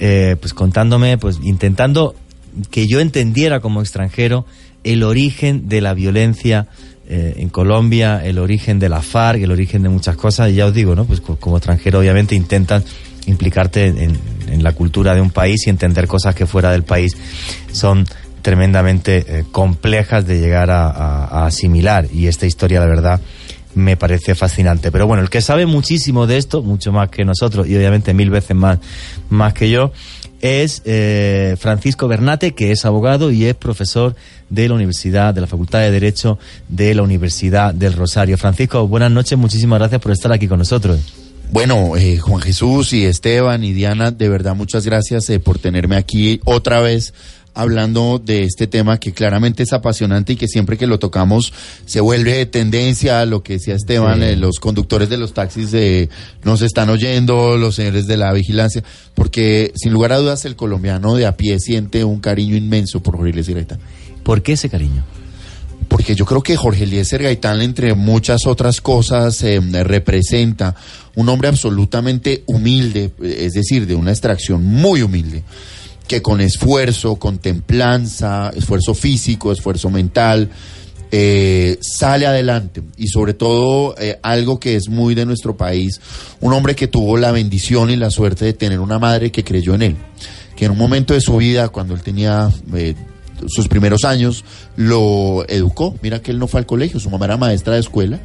eh, 0.00 0.36
pues 0.40 0.52
contándome, 0.54 1.18
pues 1.18 1.38
intentando 1.42 2.14
que 2.70 2.86
yo 2.86 3.00
entendiera 3.00 3.60
como 3.60 3.80
extranjero 3.80 4.46
el 4.84 5.02
origen 5.02 5.68
de 5.68 5.80
la 5.80 5.94
violencia 5.94 6.68
eh, 7.08 7.34
en 7.38 7.48
Colombia, 7.48 8.20
el 8.24 8.38
origen 8.38 8.78
de 8.78 8.88
la 8.88 9.02
FARC, 9.02 9.42
el 9.42 9.50
origen 9.50 9.82
de 9.82 9.88
muchas 9.88 10.16
cosas. 10.16 10.50
Y 10.50 10.54
ya 10.54 10.66
os 10.66 10.74
digo, 10.74 10.94
¿no? 10.94 11.04
Pues 11.04 11.20
co- 11.20 11.36
como 11.36 11.56
extranjero 11.58 11.98
obviamente 11.98 12.34
intentas 12.34 12.84
implicarte 13.26 13.86
en, 13.86 14.62
la 14.62 14.72
cultura 14.72 15.14
de 15.14 15.20
un 15.20 15.30
país 15.30 15.66
y 15.66 15.70
entender 15.70 16.06
cosas 16.06 16.34
que 16.34 16.46
fuera 16.46 16.70
del 16.70 16.84
país 16.84 17.16
son 17.72 18.06
tremendamente 18.42 19.24
eh, 19.28 19.44
complejas 19.50 20.24
de 20.26 20.38
llegar 20.40 20.70
a, 20.70 20.88
a- 20.88 21.24
a 21.42 21.46
asimilar. 21.46 22.06
Y 22.12 22.28
esta 22.28 22.46
historia, 22.46 22.78
la 22.80 22.86
verdad, 22.86 23.20
me 23.76 23.96
parece 23.96 24.34
fascinante. 24.34 24.90
Pero 24.90 25.06
bueno, 25.06 25.22
el 25.22 25.30
que 25.30 25.40
sabe 25.40 25.66
muchísimo 25.66 26.26
de 26.26 26.38
esto, 26.38 26.62
mucho 26.62 26.92
más 26.92 27.10
que 27.10 27.24
nosotros 27.24 27.68
y 27.68 27.76
obviamente 27.76 28.14
mil 28.14 28.30
veces 28.30 28.56
más, 28.56 28.78
más 29.28 29.52
que 29.54 29.70
yo, 29.70 29.92
es 30.40 30.82
eh, 30.84 31.56
Francisco 31.58 32.08
Bernate, 32.08 32.54
que 32.54 32.72
es 32.72 32.84
abogado 32.84 33.30
y 33.30 33.44
es 33.44 33.54
profesor 33.54 34.16
de 34.48 34.68
la 34.68 34.74
Universidad, 34.74 35.34
de 35.34 35.42
la 35.42 35.46
Facultad 35.46 35.80
de 35.80 35.90
Derecho 35.90 36.38
de 36.68 36.94
la 36.94 37.02
Universidad 37.02 37.74
del 37.74 37.92
Rosario. 37.92 38.38
Francisco, 38.38 38.88
buenas 38.88 39.10
noches, 39.10 39.38
muchísimas 39.38 39.78
gracias 39.78 40.00
por 40.00 40.12
estar 40.12 40.32
aquí 40.32 40.48
con 40.48 40.58
nosotros. 40.58 40.98
Bueno, 41.52 41.96
eh, 41.96 42.16
Juan 42.18 42.40
Jesús 42.40 42.92
y 42.92 43.04
Esteban 43.04 43.62
y 43.62 43.72
Diana, 43.72 44.10
de 44.10 44.28
verdad 44.28 44.56
muchas 44.56 44.84
gracias 44.84 45.30
eh, 45.30 45.38
por 45.38 45.58
tenerme 45.58 45.96
aquí 45.96 46.40
otra 46.44 46.80
vez 46.80 47.14
hablando 47.56 48.20
de 48.24 48.44
este 48.44 48.66
tema 48.66 49.00
que 49.00 49.12
claramente 49.12 49.64
es 49.64 49.72
apasionante 49.72 50.34
y 50.34 50.36
que 50.36 50.46
siempre 50.46 50.76
que 50.76 50.86
lo 50.86 50.98
tocamos 50.98 51.52
se 51.86 52.00
vuelve 52.00 52.46
tendencia, 52.46 53.24
lo 53.26 53.42
que 53.42 53.54
decía 53.54 53.74
Esteban, 53.74 54.20
Sí. 54.20 54.26
eh, 54.26 54.36
los 54.36 54.60
conductores 54.60 55.08
de 55.08 55.16
los 55.16 55.32
taxis 55.34 55.72
eh, 55.74 56.08
nos 56.44 56.62
están 56.62 56.90
oyendo, 56.90 57.56
los 57.56 57.74
señores 57.74 58.06
de 58.06 58.16
la 58.16 58.32
vigilancia, 58.32 58.84
porque 59.14 59.72
sin 59.74 59.92
lugar 59.92 60.12
a 60.12 60.18
dudas 60.18 60.44
el 60.44 60.54
colombiano 60.54 61.14
de 61.16 61.26
a 61.26 61.36
pie 61.36 61.58
siente 61.58 62.04
un 62.04 62.20
cariño 62.20 62.56
inmenso 62.56 63.02
por 63.02 63.16
Jorge 63.16 63.30
Eliezer 63.32 63.54
Gaitán. 63.54 63.80
¿Por 64.22 64.42
qué 64.42 64.52
ese 64.52 64.68
cariño? 64.68 65.02
Porque 65.88 66.14
yo 66.14 66.24
creo 66.26 66.42
que 66.42 66.56
Jorge 66.56 66.84
Eliezer 66.84 67.22
Gaitán, 67.22 67.62
entre 67.62 67.94
muchas 67.94 68.46
otras 68.46 68.80
cosas, 68.80 69.42
eh, 69.42 69.60
representa 69.82 70.74
un 71.14 71.28
hombre 71.28 71.48
absolutamente 71.48 72.42
humilde, 72.46 73.12
eh, 73.22 73.36
es 73.42 73.52
decir, 73.52 73.86
de 73.86 73.94
una 73.94 74.10
extracción 74.10 74.64
muy 74.64 75.02
humilde, 75.02 75.42
que 76.06 76.22
con 76.22 76.40
esfuerzo, 76.40 77.16
con 77.16 77.38
templanza, 77.38 78.50
esfuerzo 78.54 78.94
físico, 78.94 79.52
esfuerzo 79.52 79.90
mental, 79.90 80.50
eh, 81.10 81.78
sale 81.80 82.26
adelante. 82.26 82.82
Y 82.96 83.08
sobre 83.08 83.34
todo, 83.34 83.94
eh, 83.98 84.18
algo 84.22 84.58
que 84.58 84.76
es 84.76 84.88
muy 84.88 85.14
de 85.14 85.26
nuestro 85.26 85.56
país, 85.56 86.00
un 86.40 86.52
hombre 86.52 86.74
que 86.74 86.88
tuvo 86.88 87.16
la 87.16 87.32
bendición 87.32 87.90
y 87.90 87.96
la 87.96 88.10
suerte 88.10 88.44
de 88.44 88.52
tener 88.52 88.80
una 88.80 88.98
madre 88.98 89.30
que 89.30 89.44
creyó 89.44 89.74
en 89.74 89.82
él, 89.82 89.96
que 90.56 90.66
en 90.66 90.72
un 90.72 90.78
momento 90.78 91.14
de 91.14 91.20
su 91.20 91.36
vida, 91.36 91.68
cuando 91.68 91.94
él 91.94 92.02
tenía... 92.02 92.50
eh, 92.74 92.94
sus 93.48 93.68
primeros 93.68 94.06
años 94.06 94.46
lo 94.76 95.44
educó. 95.46 95.94
Mira 96.00 96.22
que 96.22 96.30
él 96.30 96.38
no 96.38 96.46
fue 96.46 96.60
al 96.60 96.64
colegio, 96.64 96.98
su 96.98 97.10
mamá 97.10 97.26
era 97.26 97.36
maestra 97.36 97.74
de 97.74 97.80
escuela 97.80 98.18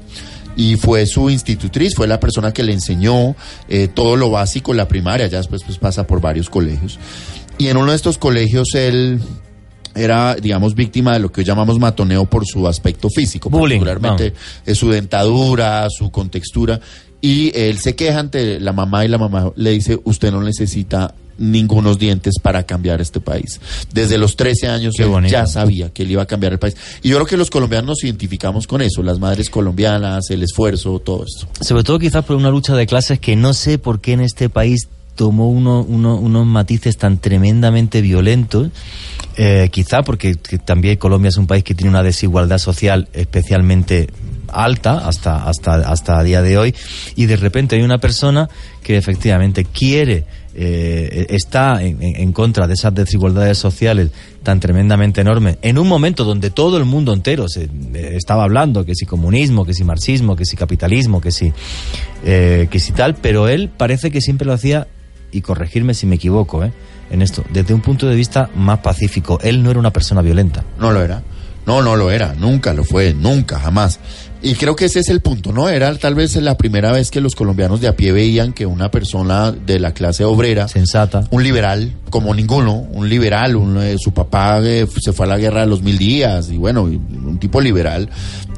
y 0.56 0.78
fue 0.78 1.06
su 1.06 1.30
institutriz, 1.30 1.96
fue 1.98 2.08
la 2.08 2.18
persona 2.18 2.54
que 2.54 2.64
le 2.64 2.72
enseñó 2.72 3.36
todo 3.94 4.16
lo 4.16 4.30
básico, 4.30 4.74
la 4.74 4.88
primaria, 4.88 5.28
ya 5.28 5.40
después 5.40 5.64
pues, 5.66 5.78
pasa 5.78 6.08
por 6.08 6.22
varios 6.22 6.50
colegios. 6.50 6.98
Y 7.62 7.68
en 7.68 7.78
uno 7.78 7.92
de 7.92 7.96
estos 7.96 8.18
colegios 8.18 8.70
él 8.74 9.20
era, 9.94 10.34
digamos, 10.34 10.74
víctima 10.74 11.14
de 11.14 11.20
lo 11.20 11.32
que 11.32 11.42
hoy 11.42 11.46
llamamos 11.46 11.78
matoneo 11.78 12.26
por 12.26 12.44
su 12.48 12.68
aspecto 12.68 13.08
físico, 13.08 13.52
Bullying, 13.52 13.82
particularmente 13.82 14.34
eh, 14.66 14.74
su 14.74 14.90
dentadura, 14.90 15.86
su 15.92 16.10
contextura. 16.10 16.80
Y 17.22 17.56
él 17.56 17.78
se 17.78 17.96
queja 17.96 18.18
ante 18.18 18.60
la 18.60 18.74
mamá 18.74 19.06
y 19.06 19.10
la 19.10 19.20
mamá 19.20 19.52
le 19.56 19.70
dice, 19.70 20.00
usted 20.06 20.32
no 20.32 20.42
necesita 20.42 21.14
ningunos 21.38 22.00
dientes 22.00 22.40
para 22.42 22.64
cambiar 22.64 23.00
este 23.00 23.20
país. 23.20 23.62
Desde 23.94 24.18
los 24.18 24.36
13 24.36 24.68
años 24.68 24.96
él 24.98 25.12
ya 25.28 25.46
sabía 25.46 25.92
que 25.94 26.02
él 26.02 26.10
iba 26.10 26.24
a 26.24 26.26
cambiar 26.26 26.54
el 26.54 26.60
país. 26.60 26.76
Y 27.04 27.10
yo 27.10 27.18
creo 27.18 27.28
que 27.28 27.38
los 27.38 27.52
colombianos 27.52 27.90
nos 27.90 28.04
identificamos 28.04 28.66
con 28.66 28.82
eso, 28.82 29.04
las 29.04 29.20
madres 29.20 29.52
colombianas, 29.52 30.32
el 30.32 30.42
esfuerzo, 30.42 30.98
todo 30.98 31.26
esto. 31.28 31.48
Sobre 31.64 31.84
todo 31.84 32.00
quizás 32.00 32.26
por 32.26 32.38
una 32.38 32.50
lucha 32.50 32.76
de 32.76 32.88
clases 32.88 33.20
que 33.20 33.36
no 33.36 33.54
sé 33.54 33.78
por 33.78 34.02
qué 34.02 34.14
en 34.14 34.22
este 34.22 34.50
país 34.50 34.88
tomó 35.16 35.50
uno, 35.50 35.82
uno- 35.88 36.16
unos 36.18 36.46
matices 36.46 36.98
tan 36.98 37.18
tremendamente 37.20 38.02
violentos. 38.02 38.70
Eh, 39.38 39.70
quizá 39.72 40.02
porque 40.04 40.36
que 40.36 40.58
también 40.58 40.98
Colombia 40.98 41.30
es 41.30 41.38
un 41.38 41.48
país 41.48 41.64
que 41.64 41.74
tiene 41.74 41.90
una 41.90 42.04
desigualdad 42.04 42.58
social 42.58 43.08
especialmente 43.14 44.08
alta 44.50 45.08
hasta, 45.08 45.48
hasta, 45.48 45.76
hasta 45.90 46.20
a 46.20 46.24
día 46.24 46.42
de 46.42 46.58
hoy 46.58 46.76
y 47.16 47.28
de 47.28 47.38
repente 47.38 47.78
hay 47.78 47.82
una 47.82 48.00
persona 48.00 48.50
que 48.84 48.98
efectivamente 48.98 49.64
quiere 49.64 50.26
eh, 50.54 51.28
está 51.30 51.82
en 51.82 52.34
contra 52.34 52.68
de 52.68 52.74
esas 52.74 52.94
desigualdades 52.94 53.58
sociales 53.58 54.12
tan 54.44 54.60
tremendamente 54.60 55.22
enormes 55.22 55.58
en 55.62 55.78
un 55.78 55.88
momento 55.88 56.26
donde 56.26 56.50
todo 56.50 56.76
el 56.78 56.84
mundo 56.84 57.14
entero 57.14 57.48
se 57.48 57.64
eh, 57.94 58.16
estaba 58.18 58.44
hablando 58.44 58.84
que 58.86 58.96
si 58.96 59.06
comunismo, 59.06 59.66
que 59.66 59.74
si 59.74 59.86
marxismo, 59.86 60.36
que 60.36 60.44
si 60.44 60.58
capitalismo, 60.58 61.22
que 61.22 61.32
si 61.32 61.54
eh, 62.26 62.68
que 62.70 62.80
si 62.82 62.92
tal, 62.92 63.16
pero 63.16 63.48
él 63.48 63.70
parece 63.70 64.12
que 64.12 64.20
siempre 64.20 64.46
lo 64.46 64.52
hacía 64.52 64.88
y 65.32 65.42
corregirme 65.42 65.94
si 65.94 66.06
me 66.06 66.16
equivoco, 66.16 66.64
¿eh? 66.64 66.72
en 67.12 67.22
esto, 67.22 67.44
desde 67.52 67.74
un 67.74 67.82
punto 67.82 68.08
de 68.08 68.16
vista 68.16 68.50
más 68.56 68.80
pacífico. 68.80 69.38
Él 69.42 69.62
no 69.62 69.70
era 69.70 69.80
una 69.80 69.92
persona 69.92 70.22
violenta. 70.22 70.64
No 70.80 70.92
lo 70.92 71.02
era. 71.02 71.22
No, 71.66 71.82
no 71.82 71.96
lo 71.96 72.10
era. 72.10 72.34
Nunca 72.34 72.74
lo 72.74 72.84
fue. 72.84 73.14
Nunca, 73.14 73.60
jamás. 73.60 74.00
Y 74.44 74.56
creo 74.56 74.76
que 74.76 74.86
ese 74.86 75.02
es 75.02 75.10
el 75.10 75.22
punto, 75.22 75.52
¿no? 75.52 75.70
Era 75.70 75.96
tal 75.98 76.16
vez 76.16 76.36
la 76.38 76.58
primera 76.58 76.92
vez 76.92 77.12
que 77.12 77.22
los 77.22 77.36
colombianos 77.36 77.80
de 77.80 77.88
a 77.88 77.96
pie 77.96 78.12
veían 78.12 78.54
que 78.54 78.66
una 78.66 78.90
persona 78.90 79.52
de 79.52 79.80
la 79.80 79.94
clase 79.94 80.24
obrera, 80.24 80.68
Sensata. 80.68 81.28
un 81.30 81.44
liberal 81.44 81.94
como 82.10 82.34
ninguno, 82.34 82.74
un 82.74 83.08
liberal, 83.08 83.56
un, 83.56 83.78
eh, 83.78 83.98
su 84.00 84.14
papá 84.14 84.60
eh, 84.64 84.88
se 85.00 85.14
fue 85.14 85.28
a 85.28 85.30
la 85.30 85.38
guerra 85.38 85.62
de 85.62 85.68
los 85.68 85.84
mil 85.84 85.98
días 85.98 86.50
y 86.50 86.58
bueno, 86.58 86.84
un 86.84 87.38
tipo 87.40 87.62
liberal 87.62 88.10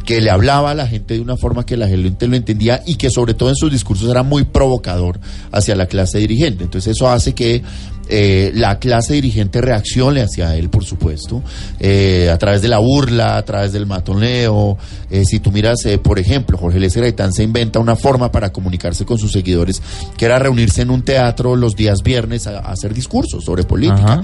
que 0.05 0.21
le 0.21 0.29
hablaba 0.29 0.71
a 0.71 0.75
la 0.75 0.87
gente 0.87 1.15
de 1.15 1.21
una 1.21 1.37
forma 1.37 1.65
que 1.65 1.77
la 1.77 1.87
gente 1.87 2.27
lo 2.27 2.35
entendía 2.35 2.81
y 2.85 2.95
que 2.95 3.09
sobre 3.09 3.33
todo 3.33 3.49
en 3.49 3.55
sus 3.55 3.71
discursos 3.71 4.09
era 4.09 4.23
muy 4.23 4.43
provocador 4.43 5.19
hacia 5.51 5.75
la 5.75 5.85
clase 5.87 6.19
dirigente. 6.19 6.63
Entonces 6.63 6.95
eso 6.95 7.09
hace 7.09 7.33
que 7.33 7.61
eh, 8.09 8.51
la 8.53 8.79
clase 8.79 9.13
dirigente 9.13 9.61
reaccione 9.61 10.21
hacia 10.21 10.55
él, 10.55 10.69
por 10.69 10.83
supuesto, 10.83 11.41
eh, 11.79 12.29
a 12.31 12.37
través 12.37 12.61
de 12.61 12.67
la 12.67 12.79
burla, 12.79 13.37
a 13.37 13.45
través 13.45 13.71
del 13.71 13.85
matoneo. 13.85 14.77
Eh, 15.09 15.23
si 15.25 15.39
tú 15.39 15.51
miras, 15.51 15.85
eh, 15.85 15.97
por 15.97 16.19
ejemplo, 16.19 16.57
Jorge 16.57 16.79
Lester 16.79 17.03
Gaitán 17.03 17.33
se 17.33 17.43
inventa 17.43 17.79
una 17.79 17.95
forma 17.95 18.31
para 18.31 18.51
comunicarse 18.51 19.05
con 19.05 19.17
sus 19.17 19.31
seguidores, 19.31 19.81
que 20.17 20.25
era 20.25 20.39
reunirse 20.39 20.81
en 20.81 20.89
un 20.89 21.03
teatro 21.03 21.55
los 21.55 21.75
días 21.75 21.99
viernes 22.03 22.47
a, 22.47 22.59
hacer 22.59 22.93
discursos 22.93 23.43
sobre 23.43 23.63
política. 23.63 24.21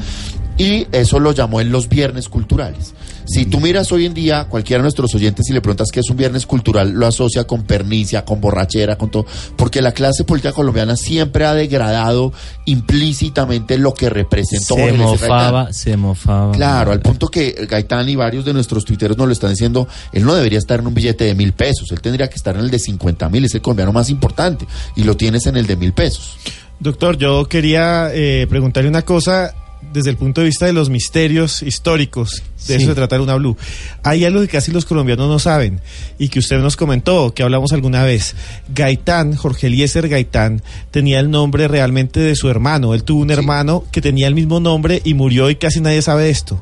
Y 0.59 0.87
eso 0.91 1.19
lo 1.19 1.31
llamó 1.31 1.61
él 1.61 1.69
los 1.69 1.87
viernes 1.87 2.27
culturales. 2.27 2.93
Si 3.25 3.45
tú 3.45 3.61
miras 3.61 3.91
hoy 3.93 4.05
en 4.05 4.13
día, 4.13 4.47
cualquiera 4.49 4.79
de 4.79 4.83
nuestros 4.83 5.15
oyentes, 5.15 5.45
si 5.45 5.53
le 5.53 5.61
preguntas 5.61 5.87
qué 5.89 6.01
es 6.01 6.09
un 6.09 6.17
viernes 6.17 6.45
cultural, 6.45 6.91
lo 6.91 7.07
asocia 7.07 7.45
con 7.45 7.63
pernicia, 7.63 8.25
con 8.25 8.41
borrachera, 8.41 8.97
con 8.97 9.09
todo. 9.09 9.25
Porque 9.55 9.81
la 9.81 9.93
clase 9.93 10.25
política 10.25 10.51
colombiana 10.51 10.97
siempre 10.97 11.45
ha 11.45 11.53
degradado 11.53 12.33
implícitamente 12.65 13.77
lo 13.77 13.93
que 13.93 14.09
representó 14.09 14.75
Se 14.75 14.91
mofaba, 14.91 15.71
se 15.71 15.95
mofaba. 15.95 16.51
Claro, 16.51 16.91
al 16.91 16.99
punto 16.99 17.29
que 17.29 17.67
Gaitán 17.69 18.09
y 18.09 18.17
varios 18.17 18.43
de 18.43 18.53
nuestros 18.53 18.83
tuiteros 18.83 19.15
nos 19.15 19.27
lo 19.27 19.33
están 19.33 19.51
diciendo, 19.51 19.87
él 20.11 20.25
no 20.25 20.35
debería 20.35 20.59
estar 20.59 20.81
en 20.81 20.87
un 20.87 20.93
billete 20.93 21.23
de 21.23 21.35
mil 21.35 21.53
pesos, 21.53 21.89
él 21.91 22.01
tendría 22.01 22.27
que 22.27 22.35
estar 22.35 22.55
en 22.55 22.61
el 22.61 22.69
de 22.69 22.79
50 22.79 23.29
mil, 23.29 23.45
es 23.45 23.55
el 23.55 23.61
colombiano 23.61 23.93
más 23.93 24.09
importante, 24.09 24.67
y 24.97 25.03
lo 25.03 25.15
tienes 25.15 25.45
en 25.45 25.55
el 25.55 25.67
de 25.67 25.77
mil 25.77 25.93
pesos. 25.93 26.37
Doctor, 26.79 27.17
yo 27.17 27.45
quería 27.47 28.09
eh, 28.13 28.47
preguntarle 28.49 28.89
una 28.89 29.03
cosa. 29.03 29.53
Desde 29.93 30.09
el 30.11 30.17
punto 30.17 30.41
de 30.41 30.47
vista 30.47 30.65
de 30.65 30.73
los 30.73 30.89
misterios 30.89 31.63
históricos, 31.63 32.43
de 32.59 32.63
Sí. 32.65 32.73
eso 32.75 32.87
se 32.87 32.95
trata 32.95 33.19
una 33.21 33.35
Blue. 33.35 33.57
Hay 34.03 34.23
algo 34.25 34.41
que 34.41 34.47
casi 34.47 34.71
los 34.71 34.85
colombianos 34.85 35.27
no 35.27 35.39
saben 35.39 35.79
y 36.19 36.27
que 36.29 36.39
usted 36.39 36.59
nos 36.59 36.75
comentó, 36.75 37.33
que 37.33 37.41
hablamos 37.43 37.71
alguna 37.73 38.03
vez. 38.03 38.35
Gaitán, 38.73 39.35
Jorge 39.35 39.67
Eliezer 39.67 40.07
Gaitán, 40.07 40.61
tenía 40.91 41.19
el 41.19 41.31
nombre 41.31 41.67
realmente 41.67 42.19
de 42.19 42.35
su 42.35 42.49
hermano. 42.49 42.93
Él 42.93 43.03
tuvo 43.03 43.21
un 43.21 43.31
hermano 43.31 43.83
que 43.91 44.01
tenía 44.01 44.27
el 44.27 44.35
mismo 44.35 44.59
nombre 44.59 45.01
y 45.03 45.13
murió 45.15 45.49
y 45.49 45.55
casi 45.55 45.81
nadie 45.81 46.01
sabe 46.01 46.29
esto. 46.29 46.61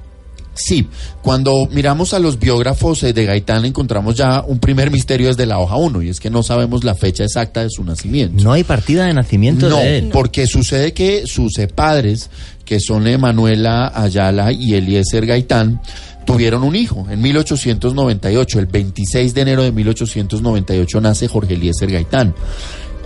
Sí, 0.59 0.87
cuando 1.21 1.67
miramos 1.71 2.15
a 2.15 2.19
los 2.19 2.39
biógrafos 2.39 3.03
eh, 3.03 3.13
de 3.13 3.25
Gaitán 3.25 3.63
encontramos 3.65 4.15
ya 4.15 4.41
un 4.41 4.57
primer 4.57 4.89
misterio 4.89 5.27
desde 5.27 5.45
la 5.45 5.59
hoja 5.59 5.75
1 5.75 6.01
y 6.01 6.09
es 6.09 6.19
que 6.19 6.31
no 6.31 6.41
sabemos 6.41 6.83
la 6.83 6.95
fecha 6.95 7.23
exacta 7.23 7.61
de 7.61 7.69
su 7.69 7.83
nacimiento. 7.83 8.43
No 8.43 8.53
hay 8.53 8.63
partida 8.63 9.05
de 9.05 9.13
nacimiento 9.13 9.69
No, 9.69 9.77
de 9.77 9.99
él. 9.99 10.09
porque 10.11 10.47
sucede 10.47 10.93
que 10.93 11.27
sus 11.27 11.51
padres, 11.75 12.31
que 12.67 12.79
son 12.81 13.07
Emanuela 13.07 13.91
Ayala 13.95 14.51
y 14.51 14.75
Eliezer 14.75 15.25
Gaitán, 15.25 15.81
tuvieron 16.25 16.63
un 16.63 16.75
hijo 16.75 17.07
en 17.09 17.21
1898. 17.21 18.59
El 18.59 18.65
26 18.65 19.33
de 19.33 19.41
enero 19.41 19.63
de 19.63 19.71
1898 19.71 21.01
nace 21.01 21.27
Jorge 21.29 21.53
Eliezer 21.53 21.89
Gaitán. 21.89 22.35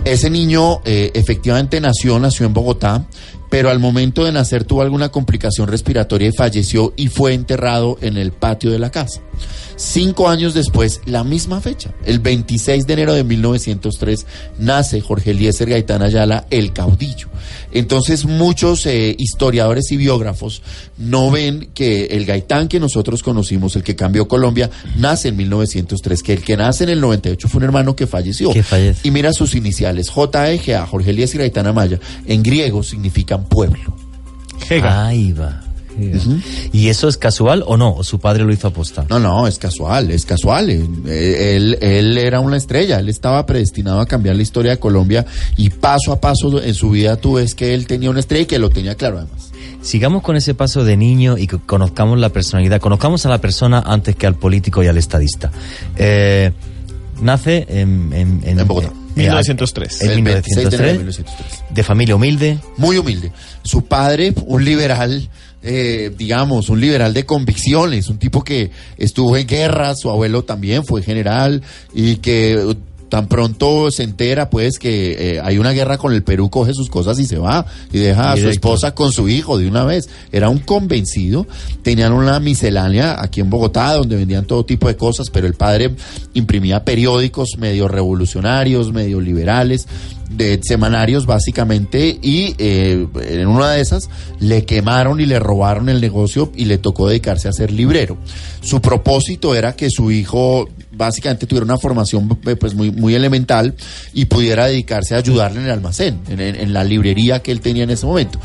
Ese 0.04 0.30
niño 0.30 0.80
eh, 0.84 1.12
efectivamente 1.14 1.80
nació, 1.80 2.18
nació 2.18 2.44
en 2.46 2.52
Bogotá, 2.52 3.06
pero 3.48 3.70
al 3.70 3.78
momento 3.78 4.24
de 4.24 4.32
nacer 4.32 4.64
tuvo 4.64 4.82
alguna 4.82 5.10
complicación 5.10 5.68
respiratoria 5.68 6.28
y 6.28 6.32
falleció 6.32 6.92
y 6.96 7.06
fue 7.06 7.34
enterrado 7.34 7.98
en 8.00 8.16
el 8.16 8.32
patio 8.32 8.72
de 8.72 8.80
la 8.80 8.90
casa. 8.90 9.20
Cinco 9.76 10.28
años 10.28 10.54
después, 10.54 11.02
la 11.06 11.22
misma 11.22 11.60
fecha, 11.60 11.94
el 12.04 12.18
26 12.18 12.86
de 12.86 12.92
enero 12.94 13.14
de 13.14 13.22
1903, 13.22 14.26
nace 14.58 15.00
Jorge 15.00 15.30
Eliezer 15.30 15.70
Gaitán 15.70 16.02
Ayala, 16.02 16.46
el 16.50 16.72
caudillo. 16.72 17.28
Entonces 17.72 18.24
muchos 18.24 18.86
eh, 18.86 19.14
historiadores 19.18 19.90
y 19.92 19.96
biógrafos 19.96 20.62
no 20.98 21.30
ven 21.30 21.68
que 21.74 22.06
el 22.06 22.24
Gaitán 22.24 22.68
que 22.68 22.80
nosotros 22.80 23.22
conocimos, 23.22 23.76
el 23.76 23.82
que 23.82 23.96
cambió 23.96 24.28
Colombia, 24.28 24.70
nace 24.96 25.28
en 25.28 25.36
1903, 25.36 26.22
que 26.22 26.32
el 26.34 26.42
que 26.42 26.56
nace 26.56 26.84
en 26.84 26.90
el 26.90 27.00
98 27.00 27.48
fue 27.48 27.58
un 27.58 27.64
hermano 27.64 27.96
que 27.96 28.06
falleció. 28.06 28.52
Que 28.52 28.62
fallece. 28.62 29.06
Y 29.06 29.10
mira 29.10 29.32
sus 29.32 29.54
iniciales, 29.54 30.10
JEGA, 30.10 30.86
Jorge 30.86 31.10
Eliezer 31.10 31.40
Gaitán 31.40 31.66
Amaya, 31.66 31.98
en 32.26 32.42
griego 32.42 32.82
significan 32.82 33.44
pueblo. 33.44 33.96
Ahí 34.70 35.32
va. 35.32 35.61
¿Y 36.72 36.88
eso 36.88 37.08
es 37.08 37.16
casual 37.16 37.62
o 37.66 37.76
no? 37.76 37.94
¿O 37.94 38.04
su 38.04 38.18
padre 38.18 38.44
lo 38.44 38.52
hizo 38.52 38.68
apostar? 38.68 39.06
No, 39.10 39.18
no, 39.18 39.46
es 39.46 39.58
casual, 39.58 40.10
es 40.10 40.24
casual. 40.24 40.70
Eh, 40.70 41.56
Él, 41.56 41.78
él 41.80 42.18
era 42.18 42.40
una 42.40 42.56
estrella, 42.56 42.98
él 42.98 43.08
estaba 43.08 43.44
predestinado 43.46 44.00
a 44.00 44.06
cambiar 44.06 44.36
la 44.36 44.42
historia 44.42 44.72
de 44.72 44.78
Colombia 44.78 45.26
y 45.56 45.70
paso 45.70 46.12
a 46.12 46.20
paso 46.20 46.62
en 46.62 46.74
su 46.74 46.90
vida 46.90 47.16
tú 47.16 47.34
ves 47.34 47.54
que 47.54 47.74
él 47.74 47.86
tenía 47.86 48.10
una 48.10 48.20
estrella 48.20 48.42
y 48.42 48.46
que 48.46 48.58
lo 48.58 48.70
tenía 48.70 48.94
claro 48.94 49.18
además. 49.18 49.50
Sigamos 49.82 50.22
con 50.22 50.36
ese 50.36 50.54
paso 50.54 50.84
de 50.84 50.96
niño 50.96 51.36
y 51.38 51.46
que 51.46 51.58
conozcamos 51.58 52.18
la 52.18 52.28
personalidad. 52.28 52.80
Conozcamos 52.80 53.26
a 53.26 53.28
la 53.28 53.38
persona 53.40 53.80
antes 53.84 54.14
que 54.16 54.26
al 54.26 54.36
político 54.36 54.82
y 54.82 54.86
al 54.86 54.96
estadista. 54.96 55.50
Eh, 55.96 56.52
nace 57.20 57.66
en, 57.68 58.12
en, 58.12 58.58
En 58.58 58.66
Bogotá. 58.68 58.88
eh, 58.88 59.20
1903. 59.22 60.02
En 60.02 60.10
El 60.10 60.22
26 60.22 60.56
de 60.70 60.76
enero 60.76 60.92
de 60.92 60.98
1903. 60.98 60.98
1903. 60.98 61.74
De 61.74 61.82
familia 61.82 62.14
humilde. 62.16 62.58
Muy 62.76 62.96
humilde. 62.96 63.32
Su 63.64 63.84
padre, 63.84 64.32
un 64.46 64.64
liberal, 64.64 65.28
eh, 65.62 66.12
digamos, 66.16 66.68
un 66.68 66.80
liberal 66.80 67.14
de 67.14 67.24
convicciones, 67.24 68.08
un 68.08 68.18
tipo 68.18 68.42
que 68.42 68.70
estuvo 68.96 69.36
en 69.36 69.46
guerra, 69.46 69.94
su 69.94 70.10
abuelo 70.10 70.44
también 70.44 70.84
fue 70.84 71.02
general 71.02 71.62
y 71.94 72.16
que 72.16 72.76
tan 73.12 73.28
pronto 73.28 73.90
se 73.90 74.04
entera 74.04 74.48
pues 74.48 74.78
que 74.78 75.34
eh, 75.34 75.40
hay 75.44 75.58
una 75.58 75.72
guerra 75.72 75.98
con 75.98 76.14
el 76.14 76.22
Perú, 76.22 76.48
coge 76.48 76.72
sus 76.72 76.88
cosas 76.88 77.18
y 77.18 77.26
se 77.26 77.36
va 77.36 77.66
y 77.92 77.98
deja 77.98 78.32
a 78.32 78.38
su 78.38 78.48
esposa 78.48 78.94
con 78.94 79.12
su 79.12 79.28
hijo 79.28 79.58
de 79.58 79.68
una 79.68 79.84
vez. 79.84 80.08
Era 80.32 80.48
un 80.48 80.60
convencido, 80.60 81.46
tenían 81.82 82.14
una 82.14 82.40
miscelánea 82.40 83.22
aquí 83.22 83.40
en 83.40 83.50
Bogotá 83.50 83.92
donde 83.92 84.16
vendían 84.16 84.46
todo 84.46 84.64
tipo 84.64 84.88
de 84.88 84.96
cosas, 84.96 85.26
pero 85.30 85.46
el 85.46 85.52
padre 85.52 85.94
imprimía 86.32 86.86
periódicos 86.86 87.50
medio 87.58 87.86
revolucionarios, 87.86 88.94
medio 88.94 89.20
liberales, 89.20 89.86
de 90.36 90.60
semanarios 90.62 91.26
básicamente, 91.26 92.18
y 92.20 92.54
eh, 92.58 93.06
en 93.22 93.46
una 93.46 93.72
de 93.72 93.80
esas 93.80 94.08
le 94.40 94.64
quemaron 94.64 95.20
y 95.20 95.26
le 95.26 95.38
robaron 95.38 95.88
el 95.88 96.00
negocio 96.00 96.52
y 96.54 96.64
le 96.64 96.78
tocó 96.78 97.08
dedicarse 97.08 97.48
a 97.48 97.52
ser 97.52 97.70
librero. 97.70 98.16
Su 98.60 98.80
propósito 98.80 99.54
era 99.54 99.74
que 99.74 99.88
su 99.90 100.10
hijo 100.10 100.68
básicamente 100.92 101.46
tuviera 101.46 101.64
una 101.64 101.78
formación 101.78 102.38
eh, 102.46 102.56
pues 102.56 102.74
muy, 102.74 102.90
muy 102.90 103.14
elemental 103.14 103.74
y 104.12 104.26
pudiera 104.26 104.66
dedicarse 104.66 105.14
a 105.14 105.18
ayudarle 105.18 105.60
en 105.60 105.66
el 105.66 105.72
almacén, 105.72 106.20
en, 106.28 106.72
la 106.72 106.84
librería 106.84 107.40
que 107.40 107.52
él 107.52 107.60
tenía 107.60 107.84
en 107.84 107.90
ese 107.90 108.06
momento. 108.06 108.38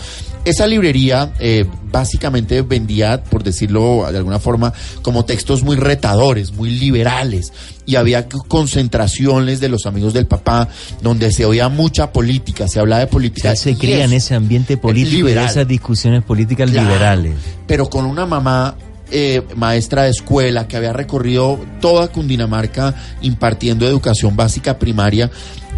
Esa 0.47 0.65
librería 0.65 1.33
eh, 1.39 1.65
básicamente 1.91 2.61
vendía, 2.61 3.21
por 3.21 3.43
decirlo 3.43 4.07
de 4.09 4.17
alguna 4.17 4.39
forma, 4.39 4.71
como 5.01 5.25
textos 5.25 5.61
muy 5.61 5.75
retadores, 5.75 6.53
muy 6.53 6.69
liberales, 6.69 7.51
y 7.85 7.95
había 7.95 8.27
concentraciones 8.29 9.59
de 9.59 9.67
los 9.67 9.85
amigos 9.85 10.13
del 10.13 10.25
papá, 10.25 10.69
donde 11.01 11.31
se 11.33 11.45
oía 11.45 11.67
mucha 11.67 12.13
política, 12.13 12.67
se 12.69 12.79
hablaba 12.79 12.99
de 12.99 13.07
O 13.07 13.09
política. 13.09 13.49
sea, 13.49 13.55
se 13.57 13.71
y 13.71 13.75
cría 13.75 14.05
en 14.05 14.13
ese 14.13 14.35
ambiente 14.35 14.77
político 14.77 15.27
esas 15.27 15.67
discusiones 15.67 16.23
políticas 16.23 16.71
Claro, 16.71 16.87
liberales. 16.87 17.35
Pero 17.67 17.89
con 17.89 18.05
una 18.05 18.25
mamá 18.25 18.75
eh, 19.11 19.41
maestra 19.55 20.03
de 20.03 20.11
escuela 20.11 20.67
que 20.67 20.77
había 20.77 20.93
recorrido 20.93 21.59
toda 21.81 22.07
Cundinamarca 22.09 22.93
impartiendo 23.21 23.85
educación 23.87 24.35
básica 24.35 24.79
primaria 24.79 25.29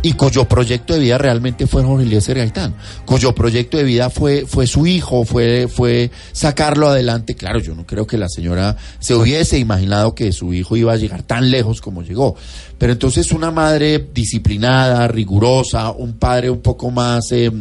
y 0.01 0.13
cuyo 0.13 0.45
proyecto 0.45 0.93
de 0.93 0.99
vida 0.99 1.17
realmente 1.17 1.67
fue 1.67 1.83
Jorge 1.83 2.05
Eliezer 2.05 2.37
Gaitán, 2.37 2.73
cuyo 3.05 3.35
proyecto 3.35 3.77
de 3.77 3.83
vida 3.83 4.09
fue, 4.09 4.45
fue 4.45 4.65
su 4.65 4.87
hijo, 4.87 5.25
fue, 5.25 5.67
fue 5.67 6.11
sacarlo 6.31 6.87
adelante. 6.87 7.35
Claro, 7.35 7.59
yo 7.59 7.75
no 7.75 7.85
creo 7.85 8.07
que 8.07 8.17
la 8.17 8.29
señora 8.29 8.77
se 8.99 9.13
hubiese 9.13 9.59
imaginado 9.59 10.15
que 10.15 10.31
su 10.31 10.53
hijo 10.53 10.77
iba 10.77 10.93
a 10.93 10.97
llegar 10.97 11.23
tan 11.23 11.51
lejos 11.51 11.81
como 11.81 12.01
llegó. 12.01 12.35
Pero 12.79 12.93
entonces 12.93 13.31
una 13.31 13.51
madre 13.51 14.07
disciplinada, 14.13 15.07
rigurosa, 15.07 15.91
un 15.91 16.13
padre 16.13 16.49
un 16.49 16.61
poco 16.61 16.89
más 16.89 17.25
eh, 17.31 17.51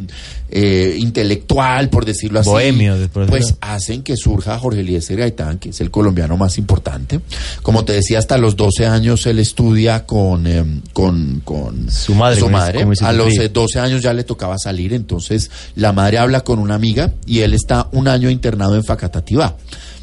eh, 0.51 0.97
intelectual, 0.99 1.91
por 1.91 2.05
decirlo 2.05 2.41
así. 2.41 2.49
Bohemio, 2.49 2.97
Pues 3.27 3.57
hacen 3.61 4.03
que 4.03 4.17
surja 4.17 4.59
Jorge 4.59 4.81
Eliezer 4.81 5.19
Gaitán, 5.19 5.59
que 5.59 5.71
es 5.71 5.81
el 5.81 5.91
colombiano 5.91 6.37
más 6.37 6.57
importante. 6.57 7.21
Como 7.63 7.85
te 7.85 7.93
decía, 7.95 8.19
hasta 8.19 8.39
los 8.39 8.57
12 8.57 8.87
años 8.87 9.27
él 9.27 9.41
estudia 9.41 10.07
con, 10.07 10.47
eh, 10.47 10.65
con, 10.93 11.43
con 11.45 11.91
Su 11.91 12.15
madre, 12.15 12.41
como 12.41 12.57
como 12.59 12.93
A 13.03 13.13
los 13.13 13.35
tío. 13.35 13.43
eh, 13.43 13.49
12 13.49 13.79
años 13.81 14.03
ya 14.03 14.15
le 14.15 14.25
tocaba 14.25 14.57
salir, 14.57 14.95
entonces 14.95 15.51
la 15.75 15.93
madre 15.93 16.19
habla 16.19 16.41
con 16.41 16.59
una 16.59 16.77
amiga 16.77 17.13
y 17.27 17.41
él 17.41 17.55
está 17.55 17.89
un 17.93 18.09
año 18.09 18.31
internado 18.31 18.77
en 18.77 18.85
Facatativá 18.85 19.57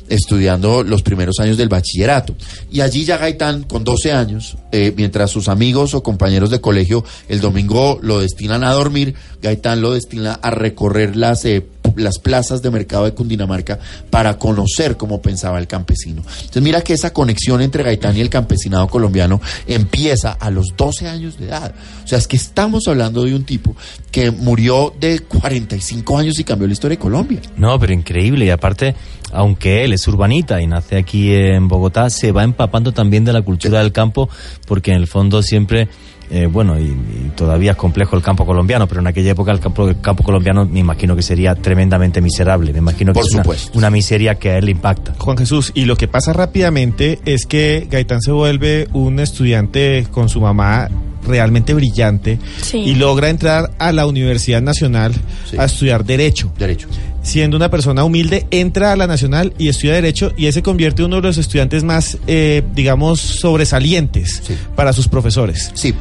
estudiando 0.10 0.84
los 0.84 1.02
primeros 1.02 1.40
años 1.40 1.58
del 1.58 1.70
bachillerato. 1.70 2.36
Y 2.72 2.82
allí 2.82 3.06
ya 3.06 3.18
Gaitán, 3.18 3.64
con 3.64 3.84
12 3.84 4.12
años, 4.12 4.58
eh, 4.72 4.94
mientras 4.96 5.32
sus 5.32 5.48
amigos 5.48 5.94
o 5.94 6.04
compañeros 6.04 6.50
de 6.50 6.62
colegio 6.62 7.04
el 7.28 7.42
domingo 7.42 8.00
lo 8.02 8.20
destinan 8.20 8.64
a 8.64 8.74
dormir, 8.74 9.16
Gaitán 9.42 9.82
lo 9.82 9.94
destina 9.94 10.34
a 10.34 10.52
recorrer 10.52 11.16
las, 11.16 11.46
eh, 11.46 11.66
las 11.96 12.20
plazas 12.20 12.62
de 12.62 12.72
mercado 12.72 13.06
de 13.06 13.14
Cundinamarca 13.14 13.80
para 14.10 14.38
conocer 14.38 14.98
cómo 14.98 15.22
pensaba 15.22 15.60
el 15.60 15.68
campesino. 15.68 16.22
Entonces 16.22 16.62
mira 16.62 16.82
que 16.82 16.94
esa 16.94 17.14
conexión 17.14 17.62
entre 17.62 17.84
Gaitán 17.84 18.18
y 18.18 18.22
el 18.22 18.30
campesinado 18.30 18.88
colombiano 18.88 19.42
empieza 19.68 20.32
a 20.32 20.50
los 20.50 20.74
12 20.76 21.08
años 21.08 21.38
de 21.38 21.46
edad. 21.46 21.74
O 22.04 22.08
sea, 22.08 22.18
es 22.18 22.28
que 22.28 22.38
estamos 22.38 22.88
hablando 22.88 23.24
de 23.24 23.36
un 23.36 23.44
tipo 23.44 23.76
que 24.12 24.32
murió 24.32 24.94
de 25.00 25.20
45 25.20 26.18
años 26.18 26.40
y 26.40 26.44
cambió 26.44 26.68
la 26.68 26.74
historia 26.74 26.98
de 26.98 27.02
Colombia. 27.02 27.42
No, 27.58 27.80
pero 27.80 27.94
increíble. 27.94 28.46
Y 28.46 28.50
aparte, 28.50 28.96
aunque 29.32 29.84
él 29.84 29.94
es 29.94 30.08
urbanita 30.08 30.62
y 30.62 30.68
nace 30.68 30.98
aquí 30.98 31.34
en 31.34 31.68
Bogotá, 31.68 32.10
se 32.10 32.32
va 32.32 32.44
empapando 32.44 32.92
también 32.92 33.26
de 33.26 33.34
la 33.34 33.42
cultura 33.42 33.80
del 33.80 33.92
campo, 33.92 34.30
porque 34.68 34.92
en 34.92 34.98
el 34.98 35.08
fondo 35.08 35.42
siempre, 35.42 35.90
eh, 36.30 36.48
bueno, 36.48 36.80
y, 36.80 36.84
y 36.86 37.32
todavía 37.36 37.72
es 37.72 37.78
complejo 37.78 38.16
el 38.16 38.22
campo 38.24 38.46
colombiano, 38.46 38.88
pero 38.88 39.02
en 39.02 39.08
aquella 39.08 39.32
época 39.32 39.52
el 39.52 39.60
campo, 39.60 39.88
el 39.88 40.00
campo 40.02 40.24
colombiano 40.24 40.66
me 40.66 40.80
imagino 40.80 41.16
que 41.16 41.22
sería 41.22 41.56
tremendamente 41.56 42.22
miserable. 42.22 42.72
Me 42.74 42.80
imagino 42.80 43.14
que 43.14 43.20
Por 43.44 43.56
es 43.56 43.72
una- 43.74 43.90
miseria 43.90 44.36
que 44.36 44.50
a 44.52 44.58
él 44.58 44.66
le 44.66 44.72
impacta. 44.72 45.14
Juan 45.18 45.38
Jesús, 45.38 45.72
y 45.76 45.86
lo 45.86 45.96
que 45.96 46.08
pasa 46.08 46.34
rápidamente 46.34 47.20
es 47.26 47.46
que 47.46 47.88
Gaitán 47.90 48.22
se 48.22 48.32
vuelve 48.32 48.88
un 48.94 49.20
estudiante 49.20 50.08
con 50.12 50.30
su 50.30 50.42
mamá 50.42 50.90
realmente 51.28 51.74
brillante 51.74 52.38
Sí. 52.62 52.78
y 52.78 52.96
logra 52.96 53.30
entrar 53.30 53.72
a 53.80 53.92
la 53.92 54.06
Universidad 54.06 54.62
Nacional 54.62 55.14
Sí. 55.50 55.58
a 55.58 55.66
estudiar 55.66 56.06
Derecho. 56.06 56.52
Derecho. 56.58 56.88
Siendo 57.26 57.58
una 57.58 57.72
persona 57.72 58.04
humilde, 58.04 58.46
entra 58.52 58.92
a 58.92 58.96
la 58.96 59.08
Nacional 59.08 59.52
y 59.58 59.68
estudia 59.70 59.96
Derecho 59.96 60.32
y 60.38 60.46
él 60.46 60.54
se 60.54 60.62
convierte 60.62 61.02
en 61.02 61.08
uno 61.08 61.16
de 61.18 61.22
los 61.24 61.38
estudiantes 61.40 61.84
más, 61.84 62.20
eh, 62.28 62.62
digamos, 62.76 63.20
sobresalientes 63.20 64.42
Sí. 64.46 64.56
para 64.76 64.94
sus 64.94 65.08
profesores. 65.08 65.72
Sí. 65.74 65.96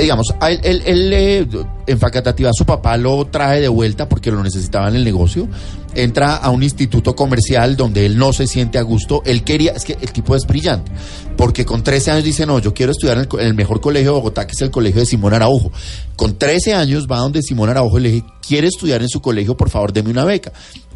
Digamos, 0.00 0.34
él, 0.48 0.60
él- 0.62 0.82
él, 0.86 1.12
eh, 1.12 1.46
en 1.86 1.98
Facatativá 1.98 2.50
su 2.52 2.64
papá 2.64 2.96
lo 2.96 3.24
trae 3.26 3.60
de 3.60 3.68
vuelta 3.68 4.08
porque 4.08 4.30
lo 4.30 4.42
necesitaba 4.42 4.88
en 4.88 4.96
el 4.96 5.04
negocio. 5.04 5.48
Entra 5.94 6.36
a 6.36 6.50
un 6.50 6.62
instituto 6.62 7.16
comercial 7.16 7.76
donde 7.76 8.06
él 8.06 8.16
no 8.16 8.32
se 8.32 8.46
siente 8.46 8.78
a 8.78 8.82
gusto. 8.82 9.22
Él 9.24 9.42
quería, 9.42 9.72
es 9.72 9.84
que 9.84 9.98
el 10.00 10.12
tipo 10.12 10.36
es 10.36 10.46
brillante, 10.46 10.90
porque 11.36 11.64
con 11.64 11.82
13 11.82 12.12
años 12.12 12.24
dice, 12.24 12.46
no, 12.46 12.60
yo 12.60 12.72
quiero 12.72 12.92
estudiar 12.92 13.16
en 13.16 13.22
el, 13.22 13.28
co- 13.28 13.40
en 13.40 13.46
el 13.48 13.54
mejor 13.54 13.80
colegio 13.80 14.10
de 14.12 14.16
Bogotá, 14.16 14.46
que 14.46 14.52
es 14.52 14.62
el 14.62 14.70
colegio 14.70 15.00
de 15.00 15.06
Simón 15.06 15.34
Araujo. 15.34 15.72
Con 16.14 16.38
13 16.38 16.74
años 16.74 17.06
va 17.10 17.18
donde 17.18 17.42
Simón 17.42 17.70
Araujo 17.70 17.98
y 17.98 18.02
le 18.02 18.10
dice, 18.12 18.26
quiere 18.46 18.68
estudiar 18.68 19.02
en 19.02 19.08
su 19.08 19.20
colegio, 19.20 19.56
por 19.56 19.68
favor, 19.68 19.92
deme 19.92 20.10
una 20.10 20.24
beca. 20.24 20.52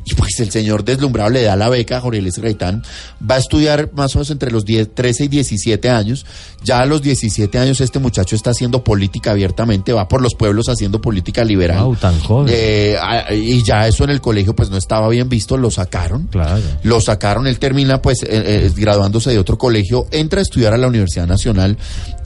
Y 0.06 0.14
pues 0.14 0.38
el 0.40 0.50
señor 0.50 0.84
deslumbrado 0.84 1.30
le 1.30 1.42
da 1.42 1.56
la 1.56 1.68
beca 1.68 1.96
a 1.96 2.00
Jorge 2.00 2.20
Luis 2.20 2.38
Gaitán. 2.38 2.82
Va 3.28 3.36
a 3.36 3.38
estudiar 3.38 3.90
más 3.94 4.14
o 4.14 4.18
menos 4.18 4.30
entre 4.30 4.50
los 4.50 4.64
10, 4.64 4.94
13 4.94 5.24
y 5.24 5.28
17 5.28 5.88
años. 5.88 6.26
Ya 6.62 6.80
a 6.80 6.84
los 6.86 7.00
17 7.02 7.58
años 7.58 7.80
este 7.80 7.98
muchacho 7.98 8.36
está 8.36 8.50
haciendo 8.50 8.84
política 8.84 9.30
abiertamente, 9.30 9.92
va 9.92 10.06
por 10.08 10.20
los 10.20 10.34
pueblos 10.34 10.66
haciendo 10.68 11.00
política 11.00 11.42
liberal. 11.44 11.84
Wow, 11.84 11.96
tan 11.96 12.18
joven. 12.20 12.52
Eh, 12.54 12.96
a- 13.00 13.32
y 13.32 13.62
ya 13.62 13.86
eso 13.88 14.04
en 14.04 14.10
el 14.10 14.20
colegio 14.20 14.54
pues 14.54 14.70
no 14.70 14.76
estaba 14.76 15.08
bien 15.08 15.28
visto, 15.28 15.56
lo 15.56 15.70
sacaron. 15.70 16.26
Claro. 16.26 16.60
Lo 16.82 17.00
sacaron, 17.00 17.46
él 17.46 17.58
termina 17.58 18.02
pues 18.02 18.22
eh, 18.22 18.28
eh, 18.30 18.72
graduándose 18.76 19.30
de 19.30 19.38
otro 19.38 19.56
colegio, 19.58 20.06
entra 20.10 20.40
a 20.40 20.42
estudiar 20.42 20.74
a 20.74 20.78
la 20.78 20.88
Universidad 20.88 21.26
Nacional 21.26 21.76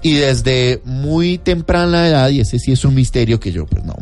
y 0.02 0.14
desde 0.14 0.80
muy 0.84 1.38
temprana 1.38 2.06
edad, 2.08 2.28
y 2.30 2.40
ese 2.40 2.58
sí 2.58 2.72
es 2.72 2.84
un 2.84 2.94
misterio 2.94 3.40
que 3.40 3.50
yo 3.52 3.66
pues 3.66 3.84
no, 3.84 3.94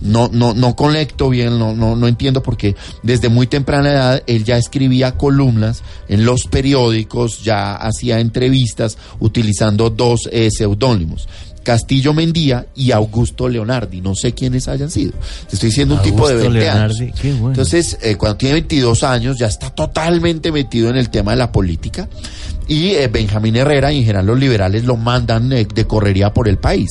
no, 0.00 0.28
no, 0.32 0.54
no 0.54 0.76
conecto 0.76 1.28
bien, 1.28 1.58
no, 1.58 1.74
no, 1.74 1.96
no 1.96 2.06
entiendo 2.08 2.42
porque 2.42 2.76
desde 3.12 3.28
muy 3.28 3.46
temprana 3.46 3.90
edad 3.90 4.22
él 4.26 4.42
ya 4.42 4.56
escribía 4.56 5.18
columnas 5.18 5.82
en 6.08 6.24
los 6.24 6.44
periódicos, 6.44 7.42
ya 7.44 7.74
hacía 7.74 8.20
entrevistas 8.20 8.96
utilizando 9.20 9.90
dos 9.90 10.30
eh, 10.32 10.48
seudónimos. 10.50 11.28
Castillo 11.62 12.14
Mendía 12.14 12.66
y 12.74 12.90
Augusto 12.90 13.48
Leonardi, 13.48 14.00
no 14.00 14.14
sé 14.14 14.32
quiénes 14.32 14.66
hayan 14.66 14.90
sido. 14.90 15.12
Te 15.48 15.56
estoy 15.56 15.68
diciendo 15.68 15.96
un 15.96 16.02
tipo 16.02 16.26
de 16.26 16.34
Augusto 16.34 16.52
20 16.52 16.70
años. 16.70 16.98
Leonardi, 16.98 17.20
qué 17.20 17.32
bueno. 17.34 17.48
Entonces, 17.50 17.98
eh, 18.00 18.16
cuando 18.16 18.38
tiene 18.38 18.54
22 18.54 19.02
años, 19.04 19.38
ya 19.38 19.46
está 19.46 19.70
totalmente 19.70 20.50
metido 20.50 20.88
en 20.88 20.96
el 20.96 21.10
tema 21.10 21.32
de 21.32 21.36
la 21.36 21.52
política. 21.52 22.08
Y 22.72 22.94
eh, 22.94 23.08
Benjamín 23.08 23.54
Herrera 23.56 23.92
y 23.92 23.98
en 23.98 24.04
general 24.04 24.24
los 24.24 24.38
liberales 24.38 24.84
lo 24.84 24.96
mandan 24.96 25.52
eh, 25.52 25.66
de 25.74 25.86
correría 25.86 26.32
por 26.32 26.48
el 26.48 26.56
país. 26.56 26.88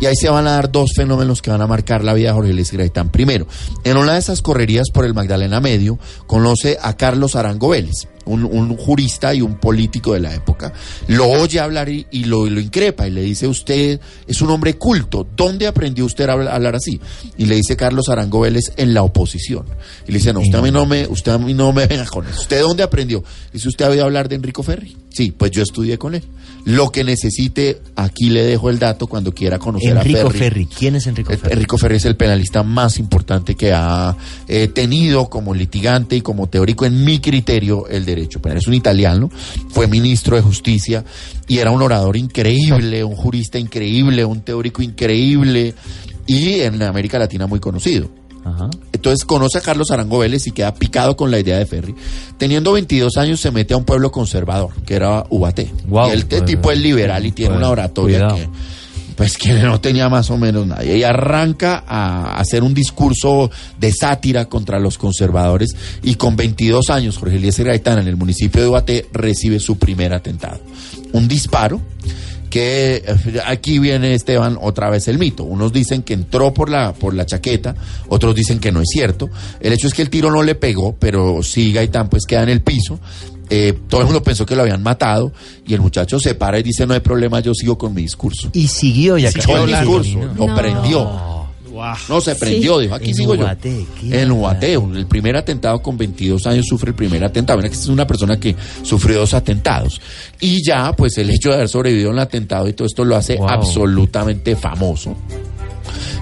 Y 0.00 0.06
ahí 0.06 0.14
se 0.14 0.28
van 0.28 0.46
a 0.46 0.52
dar 0.52 0.70
dos 0.70 0.92
fenómenos 0.94 1.42
que 1.42 1.50
van 1.50 1.62
a 1.62 1.66
marcar 1.66 2.04
la 2.04 2.14
vida 2.14 2.28
de 2.28 2.34
Jorge 2.34 2.52
Luis 2.52 2.70
Gaitán. 2.70 3.10
Primero, 3.10 3.48
en 3.82 3.96
una 3.96 4.12
de 4.12 4.20
esas 4.20 4.40
correrías 4.40 4.86
por 4.92 5.04
el 5.04 5.14
Magdalena 5.14 5.60
Medio, 5.60 5.98
conoce 6.28 6.78
a 6.80 6.96
Carlos 6.96 7.34
Arango 7.34 7.70
Vélez. 7.70 8.06
Un, 8.28 8.76
jurista 8.76 9.32
y 9.34 9.40
un 9.40 9.54
político 9.60 10.12
de 10.12 10.18
la 10.18 10.34
época, 10.34 10.72
lo 11.06 11.28
oye 11.28 11.60
hablar 11.60 11.88
y, 11.88 12.08
y 12.10 12.24
lo, 12.24 12.48
y 12.48 12.58
increpa 12.58 13.06
y 13.06 13.12
le 13.12 13.20
dice, 13.22 13.46
usted 13.46 14.00
es 14.26 14.42
un 14.42 14.50
hombre 14.50 14.74
culto, 14.74 15.24
¿dónde 15.36 15.68
aprendió 15.68 16.04
usted 16.04 16.28
a 16.28 16.34
habl- 16.34 16.48
a 16.48 16.56
hablar 16.56 16.74
así? 16.74 17.00
Y 17.38 17.44
le 17.44 17.54
dice 17.54 17.76
Carlos 17.76 18.08
Arango 18.08 18.40
Vélez, 18.40 18.72
en 18.76 18.94
la 18.94 19.04
oposición. 19.04 19.66
Y 20.08 20.10
le 20.10 20.18
dice, 20.18 20.32
no, 20.32 20.40
usted 20.40 20.58
a 20.58 20.62
mí 20.62 20.72
no 20.72 20.84
me, 20.86 21.06
usted 21.06 21.30
a 21.30 21.38
mí 21.38 21.54
no 21.54 21.72
me 21.72 21.86
venga 21.86 22.04
con 22.06 22.26
eso. 22.26 22.40
¿Usted 22.40 22.62
dónde 22.62 22.82
aprendió? 22.82 23.22
Dice, 23.52 23.68
¿usted 23.68 23.84
ha 23.84 23.90
oído 23.90 24.02
hablar 24.04 24.28
de 24.28 24.34
Enrico 24.34 24.64
Ferri? 24.64 24.96
Sí, 25.16 25.32
pues 25.36 25.50
yo 25.50 25.62
estudié 25.62 25.96
con 25.96 26.14
él. 26.14 26.22
Lo 26.66 26.90
que 26.92 27.04
necesite, 27.04 27.80
aquí 27.94 28.28
le 28.28 28.42
dejo 28.44 28.68
el 28.68 28.78
dato 28.78 29.06
cuando 29.06 29.32
quiera 29.32 29.58
conocer 29.58 29.96
Enrico 29.96 30.18
a 30.26 30.30
Ferri. 30.30 30.38
Ferri. 30.38 30.66
¿Quién 30.66 30.96
es 30.96 31.06
Enrico 31.06 31.32
Eh, 31.32 31.36
Ferri? 31.38 31.52
Enrico 31.54 31.78
Ferri 31.78 31.96
es 31.96 32.04
el 32.04 32.16
penalista 32.16 32.62
más 32.62 32.98
importante 32.98 33.54
que 33.54 33.72
ha 33.72 34.14
eh, 34.46 34.68
tenido 34.68 35.30
como 35.30 35.54
litigante 35.54 36.16
y 36.16 36.20
como 36.20 36.48
teórico, 36.48 36.84
en 36.84 37.02
mi 37.02 37.18
criterio, 37.20 37.86
el 37.88 38.04
derecho 38.04 38.42
penal. 38.42 38.58
Es 38.58 38.66
un 38.66 38.74
italiano, 38.74 39.30
fue 39.70 39.86
ministro 39.86 40.36
de 40.36 40.42
Justicia 40.42 41.02
y 41.48 41.58
era 41.58 41.70
un 41.70 41.80
orador 41.80 42.16
increíble, 42.16 43.02
un 43.04 43.16
jurista 43.16 43.58
increíble, 43.58 44.24
un 44.24 44.42
teórico 44.42 44.82
increíble 44.82 45.72
y 46.26 46.60
en 46.60 46.82
América 46.82 47.18
Latina 47.18 47.46
muy 47.46 47.60
conocido. 47.60 48.10
Ajá. 48.46 48.70
Entonces 48.92 49.24
conoce 49.24 49.58
a 49.58 49.60
Carlos 49.60 49.90
Arango 49.90 50.18
Vélez 50.18 50.46
y 50.46 50.52
queda 50.52 50.72
picado 50.74 51.16
con 51.16 51.30
la 51.30 51.40
idea 51.40 51.58
de 51.58 51.66
Ferri. 51.66 51.94
Teniendo 52.38 52.72
22 52.72 53.16
años 53.16 53.40
se 53.40 53.50
mete 53.50 53.74
a 53.74 53.76
un 53.76 53.84
pueblo 53.84 54.12
conservador, 54.12 54.70
que 54.84 54.94
era 54.94 55.24
Ubaté. 55.30 55.72
Y 55.88 56.10
el 56.10 56.26
pues, 56.26 56.44
tipo 56.44 56.70
es 56.70 56.78
liberal 56.78 57.26
y 57.26 57.32
tiene 57.32 57.50
pues, 57.50 57.58
una 57.58 57.70
oratoria 57.70 58.18
cuidado. 58.18 58.36
que 58.36 58.48
pues 59.16 59.38
que 59.38 59.54
no 59.54 59.80
tenía 59.80 60.08
más 60.08 60.30
o 60.30 60.36
menos 60.36 60.66
nadie. 60.66 60.98
Y 60.98 61.02
arranca 61.02 61.82
a 61.86 62.38
hacer 62.38 62.62
un 62.62 62.74
discurso 62.74 63.50
de 63.80 63.90
sátira 63.90 64.44
contra 64.44 64.78
los 64.78 64.98
conservadores 64.98 65.74
y 66.02 66.16
con 66.16 66.36
22 66.36 66.90
años 66.90 67.16
Jorge 67.16 67.36
Eliezer 67.36 67.66
Gaitán 67.66 67.98
en 67.98 68.08
el 68.08 68.16
municipio 68.16 68.60
de 68.60 68.68
Ubaté 68.68 69.06
recibe 69.12 69.58
su 69.58 69.78
primer 69.78 70.12
atentado. 70.12 70.60
Un 71.12 71.26
disparo 71.28 71.80
que 72.56 73.02
eh, 73.06 73.40
aquí 73.44 73.78
viene 73.78 74.14
Esteban 74.14 74.56
otra 74.58 74.88
vez 74.88 75.08
el 75.08 75.18
mito. 75.18 75.44
Unos 75.44 75.74
dicen 75.74 76.02
que 76.02 76.14
entró 76.14 76.54
por 76.54 76.70
la 76.70 76.94
por 76.94 77.12
la 77.12 77.26
chaqueta, 77.26 77.74
otros 78.08 78.34
dicen 78.34 78.60
que 78.60 78.72
no 78.72 78.80
es 78.80 78.88
cierto. 78.90 79.28
El 79.60 79.74
hecho 79.74 79.86
es 79.88 79.92
que 79.92 80.00
el 80.00 80.08
tiro 80.08 80.30
no 80.30 80.42
le 80.42 80.54
pegó, 80.54 80.96
pero 80.98 81.42
sí 81.42 81.70
Gaitán 81.74 82.08
pues 82.08 82.24
queda 82.24 82.44
en 82.44 82.48
el 82.48 82.62
piso. 82.62 82.98
Eh, 83.50 83.78
todo 83.88 84.00
el 84.00 84.06
mundo 84.06 84.22
pensó 84.22 84.46
que 84.46 84.56
lo 84.56 84.62
habían 84.62 84.82
matado 84.82 85.32
y 85.66 85.74
el 85.74 85.82
muchacho 85.82 86.18
se 86.18 86.34
para 86.34 86.58
y 86.58 86.62
dice 86.62 86.86
no 86.86 86.94
hay 86.94 87.00
problema, 87.00 87.40
yo 87.40 87.52
sigo 87.52 87.76
con 87.76 87.92
mi 87.92 88.00
discurso. 88.00 88.48
Y 88.54 88.68
siguió 88.68 89.18
ya 89.18 89.28
Echó 89.28 89.62
el 89.62 89.66
discurso, 89.66 90.18
lo 90.34 90.46
No. 90.46 91.35
No, 92.08 92.20
se 92.20 92.34
prendió, 92.36 92.78
dijo, 92.78 92.94
aquí 92.94 93.10
En 93.10 93.14
sigo 93.14 93.34
Ubaté, 93.34 93.84
yo. 94.02 94.14
En 94.14 94.30
Ubaté, 94.30 94.74
el 94.74 95.06
primer 95.06 95.36
atentado 95.36 95.80
con 95.82 95.96
22 95.96 96.46
años 96.46 96.66
sufre 96.66 96.90
el 96.90 96.96
primer 96.96 97.24
atentado. 97.24 97.58
Mira 97.58 97.68
que 97.68 97.74
es 97.76 97.86
una 97.88 98.06
persona 98.06 98.38
que 98.38 98.54
sufrió 98.82 99.18
dos 99.20 99.34
atentados. 99.34 100.00
Y 100.40 100.62
ya, 100.66 100.92
pues 100.92 101.18
el 101.18 101.30
hecho 101.30 101.50
de 101.50 101.56
haber 101.56 101.68
sobrevivido 101.68 102.10
a 102.10 102.12
un 102.12 102.18
atentado 102.18 102.68
y 102.68 102.72
todo 102.72 102.86
esto 102.86 103.04
lo 103.04 103.16
hace 103.16 103.36
Wow. 103.36 103.48
absolutamente 103.48 104.56
famoso. 104.56 105.16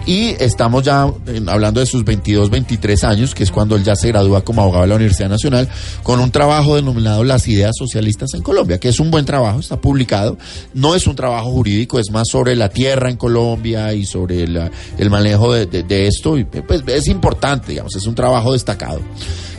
Y 0.07 0.31
estamos 0.38 0.83
ya 0.83 1.11
hablando 1.46 1.81
de 1.81 1.87
sus 1.87 2.05
22, 2.05 2.50
23 2.50 3.05
años, 3.05 3.35
que 3.35 3.42
es 3.44 3.50
cuando 3.50 3.77
él 3.77 3.85
ya 3.85 3.96
se 3.96 4.09
gradúa 4.09 4.42
como 4.44 4.62
abogado 4.62 4.83
de 4.83 4.88
la 4.88 4.96
Universidad 4.96 5.29
Nacional, 5.31 5.68
con 6.03 6.20
un 6.20 6.31
trabajo 6.31 6.77
denominado 6.77 7.24
Las 7.24 7.48
Ideas 7.48 7.72
Socialistas 7.79 8.35
en 8.35 8.42
Colombia, 8.42 8.79
que 8.79 8.88
es 8.90 9.00
un 9.00 9.11
buen 9.11 9.24
trabajo, 9.24 9.61
está 9.61 9.81
publicado. 9.81 10.37
No 10.74 10.94
es 10.94 11.07
un 11.07 11.16
trabajo 11.16 11.50
jurídico, 11.50 11.98
es 11.98 12.11
más 12.11 12.29
sobre 12.29 12.55
la 12.57 12.68
tierra 12.68 13.09
en 13.11 13.16
Colombia 13.16 13.94
y 13.94 14.05
sobre 14.05 14.46
la- 14.46 14.70
el 14.98 15.11
manejo 15.11 15.53
de, 15.55 15.66
de- 15.66 15.83
de 15.83 16.07
esto. 16.07 16.37
Y 16.37 16.44
pues 16.44 16.83
es 16.87 17.09
importante, 17.09 17.68
digamos, 17.72 17.94
es 17.96 18.07
un 18.07 18.14
trabajo 18.14 18.53
destacado. 18.53 19.00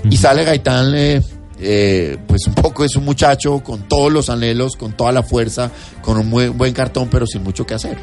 Y 0.10 0.18
sale 0.18 0.44
Gaitán, 0.44 0.94
eh, 0.96 1.22
eh, 1.60 2.18
pues 2.28 2.48
un 2.48 2.54
poco 2.54 2.84
es 2.84 2.96
un 2.96 3.06
muchacho 3.06 3.60
con 3.64 3.88
todos 3.88 4.12
los 4.12 4.30
anhelos, 4.30 4.76
con 4.76 4.94
toda 4.94 5.12
la 5.12 5.24
fuerza, 5.24 5.72
con 6.02 6.18
un 6.18 6.58
buen 6.58 6.74
cartón, 6.74 7.10
pero 7.10 7.26
sin 7.26 7.44
mucho 7.44 7.66
que 7.66 7.74
hacer. 7.74 7.98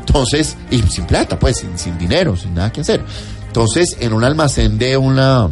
Entonces, 0.00 0.56
y 0.70 0.78
sin 0.82 1.06
plata, 1.06 1.38
pues, 1.38 1.64
sin, 1.76 1.98
dinero, 1.98 2.36
sin 2.36 2.54
nada 2.54 2.72
que 2.72 2.80
hacer. 2.80 3.02
Entonces, 3.46 3.96
en 4.00 4.12
un 4.12 4.24
almacén 4.24 4.78
de 4.78 4.96
una 4.96 5.48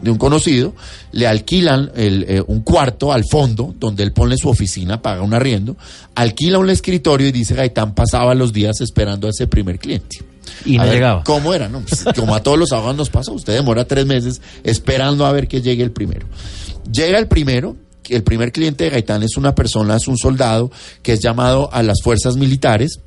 de 0.00 0.12
un 0.12 0.18
conocido, 0.18 0.74
le 1.10 1.26
alquilan 1.26 1.90
eh, 1.96 2.40
un 2.46 2.60
cuarto 2.60 3.12
al 3.12 3.24
fondo, 3.28 3.74
donde 3.76 4.04
él 4.04 4.12
pone 4.12 4.36
su 4.36 4.48
oficina, 4.48 5.02
paga 5.02 5.22
un 5.22 5.34
arriendo, 5.34 5.76
alquila 6.14 6.58
un 6.58 6.70
escritorio 6.70 7.26
y 7.26 7.32
dice 7.32 7.56
Gaitán 7.56 7.94
pasaba 7.94 8.34
los 8.34 8.52
días 8.52 8.80
esperando 8.80 9.26
a 9.26 9.30
ese 9.30 9.48
primer 9.48 9.80
cliente. 9.80 10.18
Y 10.64 10.76
A 10.76 10.78
no 10.78 10.84
ver, 10.84 10.94
llegaba. 10.94 11.24
¿Cómo 11.24 11.54
era? 11.54 11.68
No, 11.68 11.80
Pues, 11.80 12.04
como 12.16 12.34
a 12.34 12.42
todos 12.42 12.58
los 12.58 12.72
abogados 12.72 12.96
nos 12.96 13.10
pasa, 13.10 13.32
usted 13.32 13.54
demora 13.54 13.84
tres 13.86 14.06
meses 14.06 14.40
esperando 14.64 15.26
a 15.26 15.32
ver 15.32 15.48
que 15.48 15.60
llegue 15.62 15.82
el 15.82 15.90
primero. 15.92 16.26
Llega 16.90 17.18
el 17.18 17.28
primero, 17.28 17.76
el 18.08 18.22
primer 18.22 18.52
cliente 18.52 18.84
de 18.84 18.90
Gaitán 18.90 19.22
es 19.22 19.36
una 19.36 19.54
persona, 19.54 19.96
es 19.96 20.08
un 20.08 20.16
soldado 20.16 20.70
que 21.02 21.12
es 21.14 21.20
llamado 21.20 21.68
a 21.72 21.82
las 21.82 21.98
fuerzas 22.02 22.36
militares 22.36 23.00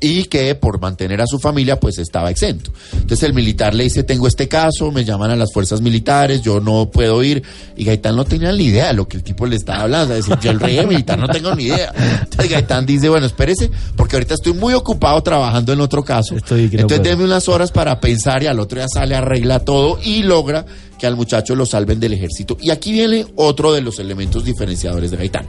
y 0.00 0.24
que 0.24 0.54
por 0.54 0.80
mantener 0.80 1.20
a 1.20 1.26
su 1.26 1.38
familia 1.38 1.78
pues 1.80 1.98
estaba 1.98 2.30
exento. 2.30 2.72
Entonces 2.92 3.22
el 3.22 3.34
militar 3.34 3.74
le 3.74 3.84
dice, 3.84 4.02
tengo 4.02 4.26
este 4.26 4.48
caso, 4.48 4.90
me 4.90 5.04
llaman 5.04 5.30
a 5.30 5.36
las 5.36 5.52
fuerzas 5.52 5.80
militares, 5.80 6.42
yo 6.42 6.60
no 6.60 6.90
puedo 6.90 7.22
ir. 7.22 7.42
Y 7.76 7.84
Gaitán 7.84 8.16
no 8.16 8.24
tenía 8.24 8.52
ni 8.52 8.66
idea 8.66 8.88
de 8.88 8.94
lo 8.94 9.08
que 9.08 9.16
el 9.16 9.22
tipo 9.22 9.46
le 9.46 9.56
estaba 9.56 9.82
hablando. 9.82 10.14
Es 10.14 10.26
decir, 10.26 10.38
yo 10.42 10.50
el 10.50 10.60
rey 10.60 10.84
militar 10.86 11.18
no 11.18 11.28
tengo 11.28 11.54
ni 11.54 11.64
idea. 11.64 11.92
Entonces 12.22 12.50
Gaitán 12.50 12.86
dice, 12.86 13.08
bueno, 13.08 13.26
espérese, 13.26 13.70
porque 13.96 14.16
ahorita 14.16 14.34
estoy 14.34 14.52
muy 14.52 14.74
ocupado 14.74 15.22
trabajando 15.22 15.72
en 15.72 15.80
otro 15.80 16.04
caso. 16.04 16.36
Estoy, 16.36 16.70
Entonces 16.72 17.02
deme 17.02 17.24
unas 17.24 17.48
horas 17.48 17.70
para 17.70 18.00
pensar 18.00 18.42
y 18.42 18.46
al 18.46 18.60
otro 18.60 18.78
día 18.78 18.88
sale, 18.92 19.14
arregla 19.14 19.60
todo 19.60 19.98
y 20.02 20.22
logra 20.22 20.66
que 20.98 21.06
al 21.06 21.16
muchacho 21.16 21.54
lo 21.54 21.66
salven 21.66 22.00
del 22.00 22.14
ejército. 22.14 22.56
Y 22.60 22.70
aquí 22.70 22.92
viene 22.92 23.26
otro 23.36 23.72
de 23.72 23.80
los 23.80 23.98
elementos 23.98 24.44
diferenciadores 24.44 25.10
de 25.10 25.16
Gaitán. 25.16 25.46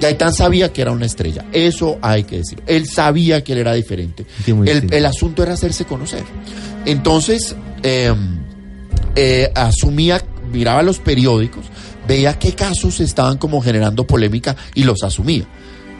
Gaitán 0.00 0.32
sabía 0.32 0.72
que 0.72 0.82
era 0.82 0.92
una 0.92 1.06
estrella, 1.06 1.44
eso 1.52 1.98
hay 2.02 2.24
que 2.24 2.38
decir. 2.38 2.62
Él 2.66 2.86
sabía 2.88 3.42
que 3.42 3.52
él 3.52 3.58
era 3.58 3.74
diferente. 3.74 4.26
El, 4.46 5.06
asunto 5.06 5.42
era 5.42 5.54
hacerse 5.54 5.84
conocer. 5.84 6.24
Entonces, 6.84 7.54
eh, 7.82 8.14
eh, 9.16 9.50
asumía, 9.54 10.22
miraba 10.52 10.82
los 10.82 10.98
periódicos, 10.98 11.66
veía 12.06 12.38
qué 12.38 12.52
casos 12.54 13.00
estaban 13.00 13.38
como 13.38 13.60
generando 13.60 14.06
polémica 14.06 14.56
y 14.74 14.84
los 14.84 15.02
asumía. 15.02 15.46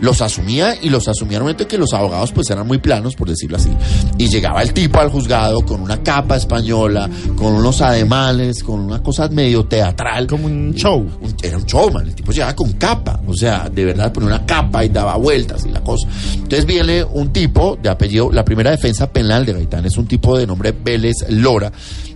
Los 0.05 0.21
asumía 0.21 0.77
y 0.83 0.91
los 0.91 1.09
asumía 1.09 1.37
en 1.39 1.43
un 1.43 1.47
momento 1.47 1.63
en 1.63 1.69
que 1.71 1.79
los 1.79 1.93
abogados 1.95 2.31
pues 2.33 2.51
eran 2.51 2.67
muy 2.67 2.77
planos, 2.79 3.15
por 3.17 3.29
decirlo 3.29 3.57
así. 3.57 3.71
Y 4.19 4.29
llegaba 4.29 4.61
el 4.63 4.73
tipo 4.75 5.01
al 5.01 5.09
juzgado 5.11 5.65
con 5.65 5.81
una 5.81 6.03
capa 6.03 6.37
española, 6.37 7.09
con 7.37 7.55
unos 7.55 7.81
ademanes, 7.81 8.63
con 8.63 8.81
una 8.81 9.03
cosa 9.03 9.29
medio 9.29 9.65
teatral. 9.65 10.27
Como 10.27 10.47
un 10.47 10.75
show. 10.75 10.99
Un- 11.21 11.35
era 11.43 11.57
un 11.57 11.65
showman, 11.65 12.07
el 12.07 12.15
tipo 12.15 12.33
llegaba 12.33 12.55
con 12.55 12.73
capa, 12.75 13.21
o 13.27 13.35
sea, 13.35 13.69
de 13.71 13.85
verdad 13.85 14.13
ponía 14.13 14.29
una 14.29 14.45
capa 14.47 14.85
y 14.85 14.89
daba 14.91 15.17
vueltas 15.17 15.65
y 15.67 15.71
la 15.71 15.81
cosa. 15.81 16.07
Entonces 16.35 16.67
viene 16.67 17.03
un 17.05 17.33
tipo 17.33 17.79
de 17.83 17.89
apellido, 17.89 18.31
la 18.33 18.45
primera 18.45 18.71
defensa 18.71 19.11
penal 19.11 19.45
de 19.47 19.55
Gaitán 19.55 19.87
es 19.87 19.97
un 19.97 20.07
tipo 20.07 20.37
de 20.39 20.47
nombre 20.47 20.73
Vélez 20.73 21.17
Lora, 21.31 21.73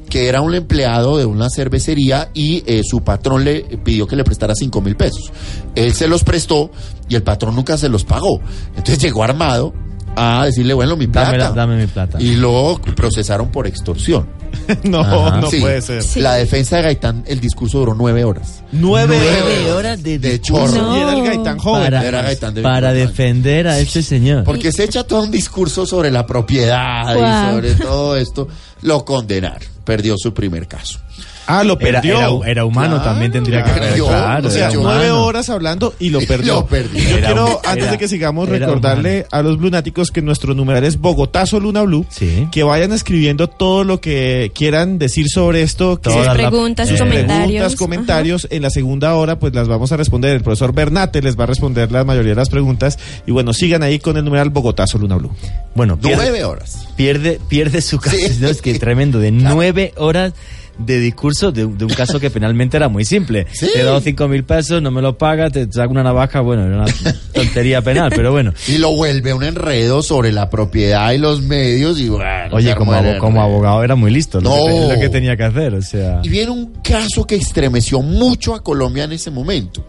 que 0.08 0.28
era 0.28 0.40
un 0.40 0.54
empleado 0.54 1.18
de 1.18 1.26
una 1.26 1.48
cervecería 1.48 2.30
y 2.34 2.62
eh, 2.66 2.82
su 2.84 3.02
patrón 3.02 3.44
le 3.44 3.60
pidió 3.84 4.06
que 4.06 4.16
le 4.16 4.24
prestara 4.24 4.54
cinco 4.54 4.80
mil 4.80 4.96
pesos. 4.96 5.30
Él 5.74 5.92
se 5.94 6.08
los 6.08 6.24
prestó 6.24 6.70
y 7.08 7.14
el 7.14 7.22
patrón 7.22 7.54
nunca 7.54 7.76
se 7.76 7.88
los 7.88 8.04
pagó. 8.04 8.40
Entonces 8.70 8.98
llegó 8.98 9.22
armado 9.22 9.72
a 10.16 10.44
decirle, 10.46 10.74
bueno, 10.74 10.96
mi 10.96 11.06
plata. 11.06 11.52
Dame 11.52 11.76
mi 11.76 11.86
plata. 11.86 12.20
Y 12.20 12.34
lo 12.34 12.80
procesaron 12.96 13.50
por 13.50 13.66
extorsión. 13.66 14.37
no, 14.84 15.00
Ajá. 15.00 15.40
no 15.40 15.50
Sí. 15.50 15.60
puede 15.60 15.80
ser. 15.82 16.02
Sí. 16.02 16.20
La 16.20 16.34
defensa 16.34 16.76
de 16.76 16.82
Gaitán, 16.82 17.24
el 17.26 17.40
discurso 17.40 17.78
duró 17.78 17.94
nueve 17.94 18.24
horas. 18.24 18.62
Nueve, 18.72 19.16
Nueve 19.18 19.72
horas 19.72 20.02
de, 20.02 20.18
De 20.18 20.38
discurso 20.38 20.76
chorro. 20.76 20.96
Y 20.96 21.00
era 21.00 21.12
el 21.14 21.22
Gaitán 21.24 21.58
joven. 21.58 21.84
para, 21.84 22.04
Era 22.06 22.22
Gaitán 22.22 22.54
de 22.54 22.62
para 22.62 22.92
24 22.92 23.02
años. 23.02 23.10
defender 23.16 23.68
a 23.68 23.78
este 23.78 24.02
señor. 24.02 24.44
Porque 24.44 24.72
se 24.72 24.84
echa 24.84 25.04
todo 25.04 25.22
un 25.22 25.30
discurso 25.30 25.86
sobre 25.86 26.10
la 26.10 26.26
propiedad 26.26 27.14
y 27.14 27.54
sobre 27.54 27.74
todo 27.74 28.16
esto. 28.16 28.48
Lo 28.82 29.04
condenaron. 29.04 29.62
Perdió 29.84 30.16
su 30.18 30.34
primer 30.34 30.68
caso. 30.68 30.98
Ah, 31.48 31.64
lo 31.64 31.78
perdió. 31.78 32.42
era, 32.42 32.50
era 32.50 32.64
humano, 32.66 32.96
Claro, 32.96 33.10
también 33.10 33.32
tendría 33.32 33.64
que 33.64 33.70
perdió. 33.72 34.06
claro, 34.06 34.46
o 34.48 34.50
sea, 34.50 34.70
nueve 34.74 35.10
horas 35.10 35.48
hablando 35.48 35.94
y 35.98 36.10
lo 36.10 36.20
perdió. 36.20 36.54
Lo 36.58 36.66
perdió. 36.66 37.02
Yo 37.02 37.16
Era 37.16 37.26
quiero, 37.28 37.46
un- 37.46 37.56
antes 37.66 37.90
de 37.90 37.98
que 37.98 38.06
sigamos, 38.08 38.48
recordarle 38.48 39.26
a 39.30 39.42
los 39.42 39.58
lunáticos 39.58 40.10
que 40.10 40.20
nuestro 40.22 40.54
numeral 40.54 40.84
es 40.84 40.98
Bogotazo 40.98 41.58
Luna 41.60 41.82
Blue. 41.82 42.04
Sí. 42.10 42.48
Que 42.52 42.62
vayan 42.62 42.92
escribiendo 42.92 43.48
todo 43.48 43.82
lo 43.84 44.00
que 44.00 44.52
quieran 44.54 44.98
decir 44.98 45.26
sobre 45.28 45.62
esto. 45.62 45.96
que- 45.96 46.10
Todas 46.10 46.18
Sus 46.18 46.26
la- 46.26 46.34
preguntas, 46.34 46.88
sus 46.88 46.96
eh, 46.96 47.00
comentarios. 47.00 47.46
preguntas, 47.46 47.76
comentarios. 47.76 48.46
En 48.50 48.62
la 48.62 48.70
segunda 48.70 49.14
hora, 49.14 49.38
pues 49.38 49.54
las 49.54 49.68
vamos 49.68 49.90
a 49.92 49.96
responder. 49.96 50.36
El 50.36 50.42
profesor 50.42 50.72
Bernate 50.74 51.22
les 51.22 51.38
va 51.38 51.44
a 51.44 51.46
responder 51.46 51.90
la 51.90 52.04
mayoría 52.04 52.30
de 52.32 52.36
las 52.36 52.50
preguntas. 52.50 52.98
Y 53.26 53.30
bueno, 53.32 53.52
sigan 53.52 53.82
ahí 53.82 53.98
con 53.98 54.16
el 54.16 54.24
numeral 54.24 54.50
Bogotazo 54.50 54.98
Luna 54.98 55.16
Blue. 55.16 55.30
Bueno, 55.74 55.96
pierde, 55.98 56.16
Nueve 56.16 56.44
horas. 56.44 56.88
pierde, 56.96 57.40
pierde 57.48 57.80
su 57.82 57.98
caso. 57.98 58.16
Sí. 58.16 58.38
No, 58.40 58.48
es 58.48 58.60
que 58.60 58.74
tremendo, 58.78 59.18
de 59.18 59.30
nueve 59.30 59.92
horas 59.96 60.32
de 60.78 61.00
discurso 61.00 61.50
de, 61.52 61.66
de 61.66 61.84
un 61.84 61.92
caso 61.92 62.20
que 62.20 62.30
penalmente 62.30 62.76
era 62.76 62.88
muy 62.88 63.04
simple. 63.04 63.46
Sí. 63.52 63.66
Te 63.72 63.80
he 63.80 63.84
dado 63.84 64.00
cinco 64.00 64.28
mil 64.28 64.44
pesos, 64.44 64.80
no 64.80 64.90
me 64.90 65.02
lo 65.02 65.18
pagas, 65.18 65.52
te 65.52 65.70
saco 65.72 65.90
una 65.90 66.02
navaja, 66.04 66.40
bueno, 66.40 66.64
era 66.66 66.76
una 66.82 66.86
tontería 67.34 67.82
penal, 67.82 68.10
pero 68.14 68.30
bueno. 68.32 68.52
Y 68.68 68.78
lo 68.78 68.94
vuelve 68.94 69.34
un 69.34 69.42
enredo 69.44 70.02
sobre 70.02 70.30
la 70.32 70.48
propiedad 70.50 71.12
y 71.12 71.18
los 71.18 71.42
medios. 71.42 71.98
Y 72.00 72.08
bueno, 72.08 72.54
Oye, 72.56 72.74
como, 72.76 72.92
abo- 72.92 73.18
como 73.18 73.42
abogado 73.42 73.82
era 73.82 73.94
muy 73.96 74.10
listo, 74.12 74.40
lo, 74.40 74.50
No. 74.50 74.64
que, 74.66 74.72
te- 74.72 74.94
lo 74.94 75.00
que 75.00 75.08
tenía 75.08 75.36
que 75.36 75.44
hacer, 75.44 75.74
o 75.74 75.82
sea... 75.82 76.20
Y 76.22 76.28
viene 76.28 76.50
un 76.52 76.66
caso 76.82 77.26
que 77.26 77.34
estremeció 77.34 78.00
mucho 78.00 78.54
a 78.54 78.62
Colombia 78.62 79.04
en 79.04 79.12
ese 79.12 79.30
momento. 79.30 79.84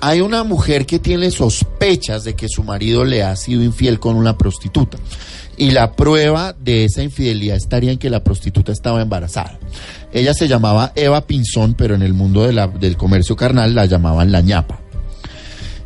Hay 0.00 0.20
una 0.20 0.42
mujer 0.42 0.84
que 0.86 0.98
tiene 0.98 1.30
sospechas 1.30 2.24
de 2.24 2.34
que 2.34 2.48
su 2.48 2.64
marido 2.64 3.04
le 3.04 3.22
ha 3.22 3.36
sido 3.36 3.62
infiel 3.62 4.00
con 4.00 4.16
una 4.16 4.36
prostituta. 4.36 4.98
Y 5.56 5.70
la 5.70 5.92
prueba 5.92 6.56
de 6.58 6.86
esa 6.86 7.02
infidelidad 7.02 7.56
estaría 7.56 7.92
en 7.92 7.98
que 7.98 8.10
la 8.10 8.24
prostituta 8.24 8.72
estaba 8.72 9.00
embarazada. 9.02 9.58
Ella 10.12 10.34
se 10.34 10.48
llamaba 10.48 10.92
Eva 10.94 11.26
Pinzón, 11.26 11.74
pero 11.74 11.94
en 11.94 12.02
el 12.02 12.12
mundo 12.14 12.44
de 12.44 12.52
la- 12.52 12.66
del 12.68 12.96
comercio 12.96 13.34
carnal 13.36 13.74
la 13.74 13.86
llamaban 13.86 14.30
la 14.32 14.40
ñapa. 14.40 14.78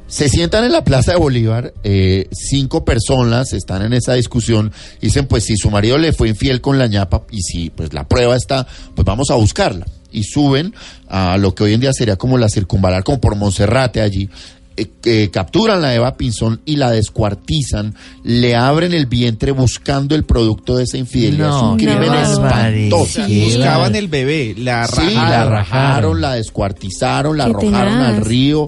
Se 0.08 0.28
sientan 0.28 0.62
en 0.64 0.70
la 0.70 0.84
Plaza 0.84 1.12
de 1.12 1.18
Bolívar, 1.18 1.74
eh, 1.82 2.28
cinco 2.32 2.84
personas 2.84 3.52
están 3.52 3.82
en 3.82 3.92
esa 3.92 4.14
discusión, 4.14 4.72
dicen 5.00 5.26
pues 5.26 5.44
si 5.44 5.56
su 5.56 5.68
marido 5.68 5.98
le 5.98 6.12
fue 6.12 6.28
infiel 6.28 6.60
con 6.60 6.78
la 6.78 6.86
ñapa 6.86 7.24
y 7.32 7.42
si 7.42 7.70
pues 7.70 7.92
la 7.92 8.06
prueba 8.06 8.36
está, 8.36 8.68
pues 8.94 9.04
vamos 9.04 9.30
a 9.30 9.34
buscarla. 9.34 9.84
Y 10.12 10.22
suben 10.22 10.72
a 11.08 11.36
lo 11.38 11.54
que 11.56 11.64
hoy 11.64 11.74
en 11.74 11.80
día 11.80 11.92
sería 11.92 12.14
como 12.16 12.38
la 12.38 12.48
circunvalar, 12.48 13.02
como 13.02 13.20
por 13.20 13.34
Monserrate 13.34 14.00
allí, 14.00 14.30
eh, 14.76 14.90
eh, 15.04 15.30
capturan 15.32 15.80
la 15.80 15.94
Eva 15.94 16.16
Pinzón 16.16 16.60
y 16.64 16.76
la 16.76 16.90
descuartizan, 16.90 17.94
le 18.24 18.54
abren 18.54 18.92
el 18.94 19.06
vientre 19.06 19.52
buscando 19.52 20.14
el 20.14 20.24
producto 20.24 20.76
de 20.76 20.84
esa 20.84 20.98
infidelidad. 20.98 21.48
es 21.48 21.62
un 21.62 21.70
No, 21.70 21.76
qué 21.76 21.86
crimen 21.86 22.14
espantoso. 22.14 23.26
Sí, 23.26 23.44
Buscaban 23.44 23.94
el 23.94 24.08
bebé, 24.08 24.54
la 24.58 24.86
Sí, 24.86 24.96
rajaron. 24.96 25.14
la 25.14 25.22
la 25.30 25.44
rajaron, 25.44 25.50
rajaron. 25.50 26.20
la 26.20 26.34
descuartizaron, 26.34 27.36
la 27.38 27.44
Qué 27.44 27.50
arrojaron 27.50 27.92
tenaz. 27.94 28.14
al 28.16 28.24
río. 28.24 28.66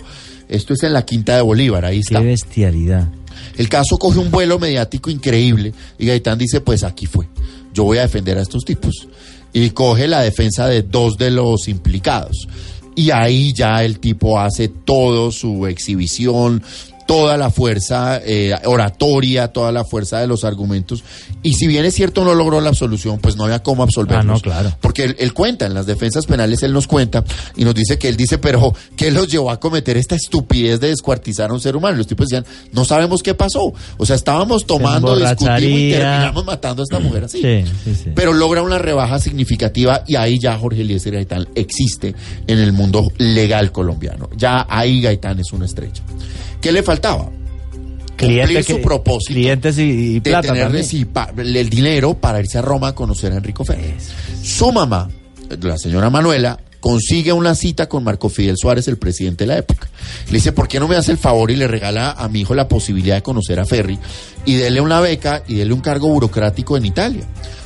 Esto 0.48 0.72
es 0.74 0.82
en 0.82 0.92
la 0.94 1.04
Quinta 1.04 1.36
de 1.36 1.42
Bolívar, 1.42 1.84
ahí 1.84 1.96
Qué 1.96 2.14
está. 2.14 2.20
bestialidad. 2.20 3.08
El 3.56 3.68
caso 3.68 3.98
coge 3.98 4.18
un 4.18 4.30
vuelo 4.30 4.58
mediático 4.58 5.10
increíble 5.10 5.72
y 5.98 6.06
Gaitán 6.06 6.38
dice, 6.38 6.60
pues 6.60 6.84
aquí 6.84 7.06
fue, 7.06 7.28
yo 7.74 7.84
voy 7.84 7.98
a 7.98 8.02
defender 8.02 8.38
a 8.38 8.42
estos 8.42 8.64
tipos. 8.64 9.08
Y 9.52 9.70
coge 9.70 10.06
la 10.08 10.20
defensa 10.20 10.66
de 10.66 10.82
dos 10.82 11.16
de 11.18 11.30
los 11.30 11.68
implicados. 11.68 12.46
Y 12.98 13.12
ahí 13.12 13.52
ya 13.52 13.84
el 13.84 14.00
tipo 14.00 14.40
hace 14.40 14.66
todo 14.66 15.30
su 15.30 15.68
exhibición, 15.68 16.60
toda 17.08 17.38
la 17.38 17.50
fuerza 17.50 18.20
eh, 18.22 18.54
oratoria, 18.66 19.48
toda 19.48 19.72
la 19.72 19.82
fuerza 19.82 20.20
de 20.20 20.26
los 20.26 20.44
argumentos. 20.44 21.02
Y 21.42 21.54
si 21.54 21.66
bien 21.66 21.86
es 21.86 21.94
cierto 21.94 22.22
no 22.22 22.34
logró 22.34 22.60
la 22.60 22.68
absolución, 22.68 23.18
pues 23.18 23.34
no 23.34 23.44
había 23.44 23.62
cómo 23.62 23.82
absolverlos. 23.82 24.26
Ah, 24.26 24.34
no, 24.34 24.40
claro. 24.40 24.76
Porque 24.82 25.04
él, 25.04 25.16
él 25.18 25.32
cuenta, 25.32 25.64
en 25.64 25.72
las 25.72 25.86
defensas 25.86 26.26
penales 26.26 26.62
él 26.62 26.74
nos 26.74 26.86
cuenta 26.86 27.24
y 27.56 27.64
nos 27.64 27.74
dice 27.74 27.98
que 27.98 28.10
él 28.10 28.18
dice, 28.18 28.36
pero 28.36 28.74
¿qué 28.94 29.10
los 29.10 29.26
llevó 29.26 29.50
a 29.50 29.58
cometer 29.58 29.96
esta 29.96 30.16
estupidez 30.16 30.80
de 30.80 30.88
descuartizar 30.88 31.48
a 31.48 31.54
un 31.54 31.62
ser 31.62 31.76
humano? 31.76 31.94
Y 31.94 31.98
los 31.98 32.06
tipos 32.06 32.26
decían, 32.28 32.44
no 32.72 32.84
sabemos 32.84 33.22
qué 33.22 33.32
pasó. 33.32 33.72
O 33.96 34.04
sea, 34.04 34.14
estábamos 34.14 34.66
tomando, 34.66 35.16
discutimos 35.16 35.62
y 35.62 35.92
terminamos 35.92 36.44
matando 36.44 36.82
a 36.82 36.84
esta 36.84 36.98
mujer 36.98 37.24
así. 37.24 37.40
Sí, 37.40 37.64
sí, 37.84 37.94
sí. 38.04 38.10
Pero 38.14 38.34
logra 38.34 38.60
una 38.60 38.76
rebaja 38.76 39.18
significativa 39.18 40.04
y 40.06 40.16
ahí 40.16 40.38
ya 40.38 40.58
Jorge 40.58 40.82
Eliezer 40.82 41.14
Gaitán 41.14 41.48
existe 41.54 42.14
en 42.46 42.58
el 42.58 42.74
mundo 42.74 43.10
legal 43.16 43.72
colombiano. 43.72 44.28
Ya 44.36 44.66
ahí 44.68 45.00
Gaitán 45.00 45.40
es 45.40 45.54
una 45.54 45.64
estrella. 45.64 46.02
¿Qué 46.60 46.72
le 46.72 46.82
faltaba? 47.00 47.30
Clientes 48.16 48.66
su 48.66 48.80
propósito 48.82 49.32
Clientes 49.34 49.78
y, 49.78 49.82
y 49.82 50.14
de 50.14 50.20
plata 50.22 50.48
tener 50.48 50.64
también. 50.64 50.84
reci- 50.84 51.06
pa- 51.06 51.32
el 51.36 51.70
dinero 51.70 52.14
para 52.14 52.40
irse 52.40 52.58
a 52.58 52.62
Roma 52.62 52.88
a 52.88 52.94
conocer 52.94 53.32
a 53.32 53.36
Enrico 53.36 53.64
Ferri. 53.64 53.94
Su 54.42 54.72
mamá, 54.72 55.08
la 55.60 55.78
señora 55.78 56.10
Manuela, 56.10 56.58
consigue 56.80 57.32
una 57.32 57.54
cita 57.54 57.88
con 57.88 58.02
Marco 58.02 58.28
Fidel 58.28 58.56
Suárez, 58.56 58.88
el 58.88 58.98
presidente 58.98 59.44
de 59.44 59.48
la 59.48 59.58
época. 59.58 59.88
Le 60.28 60.32
dice, 60.34 60.50
¿por 60.50 60.66
qué 60.66 60.80
no 60.80 60.88
me 60.88 60.96
hace 60.96 61.12
el 61.12 61.18
favor 61.18 61.50
y 61.52 61.56
le 61.56 61.68
regala 61.68 62.10
a 62.10 62.28
mi 62.28 62.40
hijo 62.40 62.56
la 62.56 62.66
posibilidad 62.66 63.14
de 63.14 63.22
conocer 63.22 63.60
a 63.60 63.64
Ferri 63.66 63.98
y 64.44 64.54
dele 64.56 64.80
una 64.80 65.00
beca 65.00 65.44
y 65.46 65.54
dele 65.54 65.72
un 65.72 65.80
cargo 65.80 66.08
burocrático 66.08 66.76
en 66.76 66.86
Italia? 66.86 67.22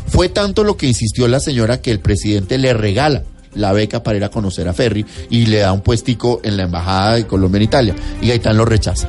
Fue 0.08 0.28
tanto 0.28 0.64
lo 0.64 0.76
que 0.76 0.86
insistió 0.86 1.28
la 1.28 1.40
señora 1.40 1.80
que 1.80 1.90
el 1.90 2.00
presidente 2.00 2.58
le 2.58 2.74
regala 2.74 3.22
la 3.54 3.72
beca 3.72 4.02
para 4.02 4.16
ir 4.18 4.24
a 4.24 4.28
conocer 4.30 4.68
a 4.68 4.74
Ferri 4.74 5.04
y 5.30 5.46
le 5.46 5.58
da 5.60 5.72
un 5.72 5.80
puestico 5.82 6.40
en 6.44 6.56
la 6.58 6.64
embajada 6.64 7.14
de 7.14 7.26
Colombia 7.26 7.56
en 7.58 7.62
Italia. 7.64 7.94
Y 8.20 8.28
Gaitán 8.28 8.56
lo 8.58 8.64
rechaza. 8.66 9.08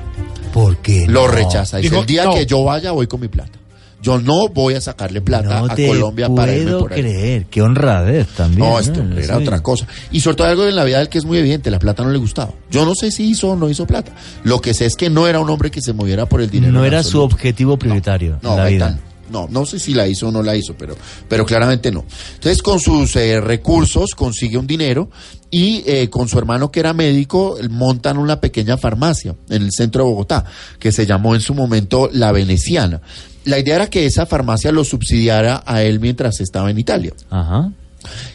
¿Por 0.54 0.78
qué? 0.78 1.06
Lo 1.08 1.28
rechaza. 1.28 1.78
Dice, 1.78 1.90
Dijo, 1.90 2.02
el 2.02 2.06
día 2.08 2.26
no. 2.26 2.34
que 2.36 2.46
yo 2.46 2.64
vaya 2.64 2.92
voy 2.92 3.08
con 3.08 3.20
mi 3.20 3.28
plata. 3.28 3.60
Yo 4.02 4.20
no 4.20 4.50
voy 4.50 4.74
a 4.74 4.82
sacarle 4.82 5.22
plata 5.22 5.62
No 5.62 5.66
a 5.72 5.76
te 5.76 5.88
Colombia 5.88 6.28
para 6.28 6.52
irme 6.54 6.66
puedo 6.72 6.80
por 6.82 6.94
ahí. 6.94 7.02
creer. 7.02 7.46
Qué 7.46 7.62
honradez 7.62 8.28
también. 8.36 8.60
No, 8.68 8.78
este 8.78 9.00
hombre 9.00 9.24
era 9.24 9.38
Sí. 9.38 9.44
otra 9.44 9.64
cosa. 9.64 9.88
Y 10.12 10.20
sobre 10.20 10.36
todo 10.36 10.48
algo 10.48 10.66
en 10.66 10.76
la 10.76 10.84
vida 10.84 11.00
del 11.00 11.08
que 11.08 11.20
es 11.20 11.24
muy 11.26 11.38
evidente, 11.38 11.72
la 11.72 11.80
plata 11.80 12.04
no 12.04 12.10
le 12.12 12.18
gustaba. 12.18 12.52
Yo 12.70 12.84
no 12.86 12.96
sé 12.96 13.12
si 13.12 13.30
hizo 13.30 13.52
o 13.52 13.56
no 13.56 13.70
hizo 13.70 13.88
plata. 13.88 14.12
Lo 14.44 14.60
que 14.60 14.74
sé 14.74 14.88
es 14.88 14.96
que 14.98 15.10
no 15.10 15.26
era 15.26 15.40
un 15.40 15.50
hombre 15.50 15.72
que 15.72 15.82
se 15.82 15.94
moviera 15.94 16.26
por 16.26 16.42
el 16.42 16.50
dinero. 16.50 16.74
No 16.74 16.84
era 16.84 17.02
su 17.02 17.22
objetivo 17.22 17.78
prioritario 17.78 18.40
No, 18.42 18.52
en 18.52 18.58
la 18.58 18.66
vida. 18.66 19.00
No, 19.34 19.48
no 19.50 19.66
sé 19.66 19.80
si 19.80 19.94
la 19.94 20.08
hizo 20.08 20.28
o 20.28 20.32
no 20.32 20.44
la 20.44 20.56
hizo, 20.56 20.76
pero, 20.78 20.96
pero 21.28 21.46
claramente 21.46 21.92
no. 21.92 22.06
Entonces, 22.36 22.62
con 22.62 22.80
sus 22.80 23.16
eh, 23.16 23.42
recursos 23.42 24.12
consigue 24.16 24.58
un 24.58 24.68
dinero 24.68 25.10
y 25.50 25.84
eh, 25.88 26.10
con 26.10 26.30
su 26.30 26.38
hermano 26.38 26.72
que 26.72 26.80
era 26.80 26.94
médico 26.94 27.58
montan 27.70 28.18
una 28.20 28.40
pequeña 28.40 28.78
farmacia 28.78 29.36
en 29.50 29.64
el 29.64 29.72
centro 29.72 30.04
de 30.04 30.10
Bogotá, 30.12 30.46
que 30.80 30.92
se 30.92 31.06
llamó 31.06 31.34
en 31.34 31.42
su 31.42 31.56
momento 31.56 32.10
La 32.14 32.32
Veneciana. 32.32 33.02
La 33.46 33.60
idea 33.60 33.76
era 33.76 33.90
que 33.90 34.06
esa 34.06 34.26
farmacia 34.26 34.72
lo 34.72 34.84
subsidiara 34.84 35.64
a 35.66 35.82
él 35.82 36.00
mientras 36.00 36.40
estaba 36.40 36.70
en 36.70 36.78
Italia. 36.78 37.14
Ajá. 37.30 37.72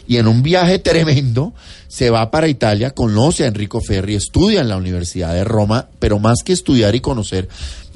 Y 0.07 0.17
en 0.17 0.27
un 0.27 0.43
viaje 0.43 0.79
tremendo 0.79 1.53
se 1.87 2.09
va 2.09 2.29
para 2.29 2.47
Italia, 2.47 2.91
conoce 2.91 3.45
a 3.45 3.47
Enrico 3.47 3.79
Ferri, 3.81 4.15
estudia 4.15 4.61
en 4.61 4.69
la 4.69 4.77
Universidad 4.77 5.33
de 5.33 5.43
Roma, 5.43 5.87
pero 5.99 6.19
más 6.19 6.43
que 6.43 6.53
estudiar 6.53 6.93
y 6.95 6.99
conocer, 6.99 7.47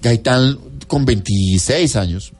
Gaitán 0.02 0.58
con 0.88 1.06
26 1.06 1.96
años 1.96 2.34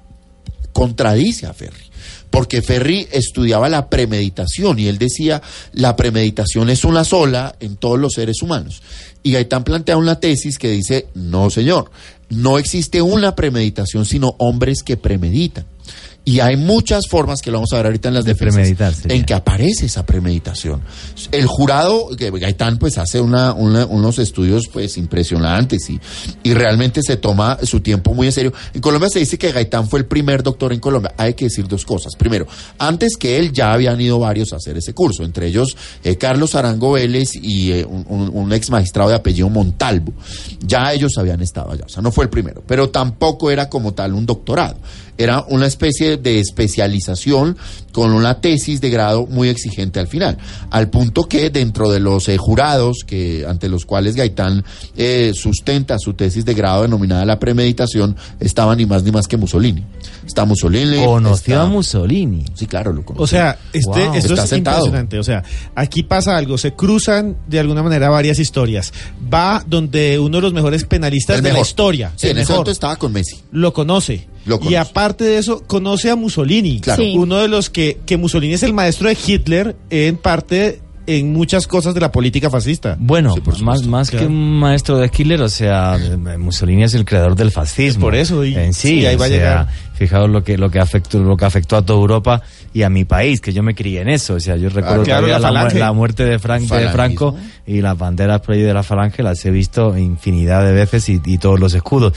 contradice 0.74 1.46
a 1.46 1.54
Ferri. 1.54 1.86
Porque 2.30 2.62
Ferri 2.62 3.08
estudiaba 3.12 3.70
la 3.70 3.90
premeditación 3.90 4.80
y 4.80 4.88
él 4.88 4.98
decía, 4.98 5.42
la 5.72 5.96
premeditación 5.96 6.70
es 6.70 6.84
una 6.84 7.04
sola 7.04 7.56
en 7.60 7.78
todos 7.78 8.00
los 8.00 8.14
seres 8.14 8.42
humanos. 8.42 8.82
Y 9.22 9.34
Gaitán 9.34 9.64
plantea 9.64 9.98
una 9.98 10.20
tesis 10.20 10.58
que 10.58 10.72
dice, 10.72 11.08
no 11.14 11.50
señor, 11.52 11.92
no 12.30 12.58
existe 12.58 13.02
una 13.02 13.36
premeditación, 13.36 14.06
sino 14.06 14.36
hombres 14.40 14.82
que 14.84 14.98
premeditan. 14.98 15.66
Y 16.26 16.40
hay 16.40 16.56
muchas 16.56 17.08
formas 17.10 17.42
que 17.42 17.52
lo 17.52 17.58
vamos 17.58 17.74
a 17.74 17.78
ver 17.78 17.88
ahorita 17.88 18.08
en 18.08 18.14
las 18.14 18.24
De 18.24 18.34
defensas, 18.34 18.62
en 19.12 19.26
que 19.26 19.34
aparece 19.34 19.88
esa 19.88 20.06
premeditación. 20.06 20.82
El 21.34 21.48
jurado, 21.48 22.08
Gaitán 22.18 22.78
pues 22.78 22.98
hace 22.98 23.20
una, 23.20 23.52
una- 23.54 23.86
unos 23.86 24.20
estudios 24.20 24.64
pues 24.72 24.98
impresionantes 24.98 25.90
y, 25.90 26.00
y 26.44 26.54
realmente 26.54 27.02
se 27.06 27.18
toma 27.18 27.58
su 27.64 27.82
tiempo 27.82 28.14
muy 28.14 28.28
en 28.28 28.34
serio. 28.34 28.54
En 28.74 28.80
Colombia 28.80 29.10
se 29.10 29.20
dice 29.20 29.38
que 29.38 29.52
Gaitán 29.52 29.90
fue 29.90 30.00
el 30.00 30.06
primer 30.06 30.44
doctor 30.44 30.72
en 30.72 30.80
Colombia. 30.80 31.14
Hay 31.18 31.34
que 31.34 31.46
decir 31.46 31.68
dos 31.68 31.84
cosas. 31.84 32.14
Primero, 32.18 32.48
antes 32.78 33.18
que 33.18 33.38
él 33.38 33.52
ya 33.52 33.74
habían 33.74 34.00
ido 34.00 34.18
varios 34.20 34.54
a 34.54 34.58
hacer 34.58 34.78
ese 34.78 34.94
curso, 34.94 35.24
entre 35.24 35.48
ellos 35.48 35.76
eh, 36.06 36.16
Carlos 36.18 36.56
Arango 36.56 36.94
Vélez 36.94 37.32
y 37.36 37.72
eh, 37.74 37.86
un, 37.86 38.06
un- 38.08 38.30
un 38.34 38.54
ex 38.54 38.70
magistrado 38.70 39.10
de 39.10 39.16
apellido 39.16 39.50
Montalvo. 39.50 40.14
Ya 40.66 40.94
ellos 40.94 41.12
habían 41.18 41.42
estado 41.42 41.72
allá, 41.72 41.84
o 41.86 41.90
sea, 41.90 42.02
no 42.02 42.14
fue 42.14 42.24
el 42.24 42.30
primero, 42.30 42.64
pero 42.66 42.90
tampoco 42.90 43.52
era 43.52 43.68
como 43.70 43.94
tal 43.94 44.14
un 44.14 44.26
doctorado. 44.26 44.78
Era 45.18 45.44
una 45.50 45.68
especie 45.68 46.18
de 46.18 46.40
especialización 46.40 47.58
con 47.92 48.12
una 48.12 48.42
tesis 48.42 48.82
de 48.82 48.90
grado 48.90 49.28
muy 49.28 49.50
exigente 49.50 50.00
al 50.00 50.08
final, 50.08 50.38
al 50.72 50.90
punto 50.90 51.24
que 51.24 51.52
dentro 51.52 51.92
de 51.92 52.00
los 52.00 52.28
eh, 52.30 52.38
jurados 52.38 53.00
que 53.06 53.46
ante 53.48 53.70
los 53.70 53.86
cuales 53.86 54.16
Gaitán 54.16 54.64
eh, 54.98 55.32
sustenta 55.36 56.00
su 56.00 56.14
tesis 56.16 56.44
de 56.46 56.56
grado 56.56 56.82
denominada 56.82 57.24
la 57.26 57.38
premeditación, 57.40 58.16
estaba 58.40 58.76
ni 58.76 58.86
más 58.88 59.04
ni 59.04 59.12
más 59.12 59.28
que 59.28 59.38
Mussolini. 59.38 59.86
Está 60.26 60.46
Mussolini. 60.46 61.06
Conoció 61.06 61.54
está- 61.56 61.64
a 61.64 61.68
Mussolini. 61.68 62.46
Sí, 62.56 62.66
claro, 62.66 62.92
lo 62.94 63.04
conoció. 63.06 63.24
O 63.24 63.28
sea, 63.28 63.60
este, 63.72 63.88
Wow. 64.08 64.16
esto 64.16 64.34
Está 64.34 64.44
es 64.46 64.50
sentado. 64.50 64.78
impresionante. 64.78 65.20
O 65.20 65.24
sea, 65.24 65.44
aquí 65.76 66.02
pasa 66.04 66.36
algo, 66.36 66.58
se 66.58 66.74
cruzan 66.74 67.38
de 67.48 67.60
alguna 67.60 67.84
manera 67.84 68.10
varias 68.10 68.40
historias. 68.40 68.92
Va 69.32 69.64
donde 69.68 70.18
uno 70.18 70.38
de 70.38 70.42
los 70.42 70.54
mejores 70.54 70.86
penalistas 70.86 71.38
El 71.38 71.44
de 71.44 71.54
la 71.54 71.60
historia, 71.60 72.12
Sí, 72.16 72.28
el 72.28 72.32
en 72.32 72.38
ese 72.38 72.42
mejor, 72.46 72.56
momento 72.56 72.72
estaba 72.72 72.96
con 72.96 73.14
Messi. 73.14 73.38
lo 73.52 73.72
conoce. 73.74 74.28
Y 74.70 74.76
aparte 74.76 75.24
de 75.24 75.38
eso, 75.38 75.64
conoce 75.66 76.10
a 76.10 76.16
Mussolini. 76.16 76.80
Claro. 76.80 77.02
Sí. 77.02 77.14
Uno 77.18 77.38
de 77.38 77.48
los 77.48 77.70
que, 77.70 78.00
que 78.06 78.18
Mussolini 78.18 78.54
es 78.54 78.64
el 78.64 78.74
maestro 78.74 79.08
de 79.10 79.18
Hitler 79.26 79.76
en 79.90 80.18
parte 80.18 80.82
en 81.06 81.34
muchas 81.34 81.68
cosas 81.68 81.94
de 81.94 82.00
la 82.00 82.14
política 82.14 82.50
fascista. 82.50 82.96
Bueno, 82.98 83.34
Sí, 83.34 83.42
por 83.42 83.62
más, 83.62 83.86
más 83.86 84.10
Claro. 84.10 84.26
que 84.26 84.32
un 84.32 84.60
maestro 84.60 84.98
de 85.00 85.12
Hitler, 85.14 85.42
o 85.42 85.50
sea, 85.50 86.00
Mussolini 86.40 86.84
es 86.84 86.94
el 86.94 87.04
creador 87.04 87.36
del 87.36 87.52
fascismo. 87.52 88.02
Por 88.06 88.16
eso, 88.16 88.46
y- 88.46 88.56
en 88.56 88.74
sí, 88.74 89.00
sí, 89.02 89.06
ahí 89.06 89.18
va 89.18 89.26
a 89.26 89.28
sea, 89.28 89.38
llegar. 89.38 89.68
Fijaos 89.94 90.30
lo 90.30 90.44
que 90.44 90.58
lo 90.58 90.70
que 90.70 90.80
afectó 90.80 91.20
lo 91.24 91.38
que 91.38 91.46
afectó 91.46 91.78
a 91.78 91.82
toda 91.86 92.00
Europa 92.00 92.42
y 92.74 92.82
a 92.84 92.90
mi 92.90 93.06
país, 93.06 93.40
que 93.42 93.54
yo 93.54 93.62
me 93.64 93.76
crié 93.76 94.02
en 94.02 94.10
eso, 94.10 94.36
o 94.36 94.40
sea, 94.40 94.56
yo 94.58 94.70
recuerdo 94.70 95.02
Ah, 95.02 95.06
claro, 95.06 95.28
todavía 95.28 95.40
la 95.40 95.40
la, 95.40 95.48
mu- 95.50 95.56
falange. 95.58 95.80
la 95.80 95.94
muerte 95.94 96.26
de, 96.26 96.40
Frank, 96.40 96.64
de. 96.64 96.90
Franco 96.90 97.36
y 97.68 97.82
las 97.82 97.98
banderas 97.98 98.42
por 98.42 98.56
ahí 98.56 98.62
de 98.62 98.74
la 98.74 98.84
falange 98.84 99.22
las 99.24 99.44
he 99.46 99.52
visto 99.52 99.98
infinidad 99.98 100.64
de 100.66 100.74
veces 100.74 101.08
y, 101.10 101.22
y 101.26 101.38
todos 101.38 101.60
los 101.60 101.74
escudos. 101.74 102.14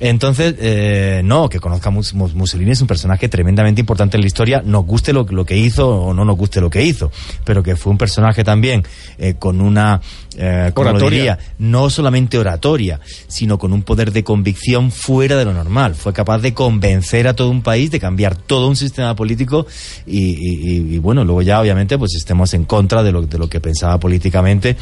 Entonces, 0.00 0.54
eh, 0.60 1.20
no, 1.24 1.48
que 1.48 1.60
conozca 1.60 1.90
Mussolini 1.90 2.70
es 2.70 2.80
un 2.80 2.86
personaje 2.86 3.28
tremendamente 3.28 3.80
importante 3.80 4.16
en 4.16 4.22
la 4.22 4.26
historia, 4.26 4.62
nos 4.64 4.84
guste 4.86 5.12
lo, 5.12 5.24
lo 5.28 5.44
que 5.44 5.56
hizo 5.56 5.88
o 5.88 6.14
no 6.14 6.24
nos 6.24 6.36
guste 6.36 6.60
lo 6.60 6.70
que 6.70 6.82
hizo, 6.84 7.10
pero 7.44 7.62
que 7.62 7.76
fue 7.76 7.90
un 7.92 7.98
personaje 7.98 8.44
también 8.44 8.84
eh, 9.18 9.34
con 9.38 9.60
una, 9.60 10.00
eh, 10.36 10.70
¿cómo 10.74 10.84
lo 10.84 10.90
Oratoria. 10.92 11.18
diría? 11.18 11.38
no 11.58 11.90
solamente 11.90 12.38
oratoria, 12.38 13.00
sino 13.26 13.58
con 13.58 13.72
un 13.72 13.82
poder 13.82 14.12
de 14.12 14.24
convicción 14.24 14.90
fuera 14.90 15.36
de 15.36 15.44
lo 15.44 15.52
normal. 15.52 15.94
Fue 15.94 16.12
capaz 16.12 16.38
de 16.38 16.54
convencer 16.54 17.17
a 17.26 17.34
todo 17.34 17.50
un 17.50 17.62
país, 17.62 17.90
de 17.90 17.98
cambiar 17.98 18.36
todo 18.36 18.68
un 18.68 18.76
sistema 18.76 19.16
político 19.16 19.66
y- 20.06 20.94
y, 20.94 20.98
bueno, 20.98 21.24
luego 21.24 21.42
ya 21.42 21.60
obviamente 21.60 21.98
pues 21.98 22.14
estemos 22.14 22.54
en 22.54 22.64
contra 22.64 23.02
de 23.02 23.10
lo, 23.12 23.22
de 23.22 23.38
lo 23.38 23.48
que 23.48 23.60
pensaba 23.60 23.98
políticamente 23.98 24.76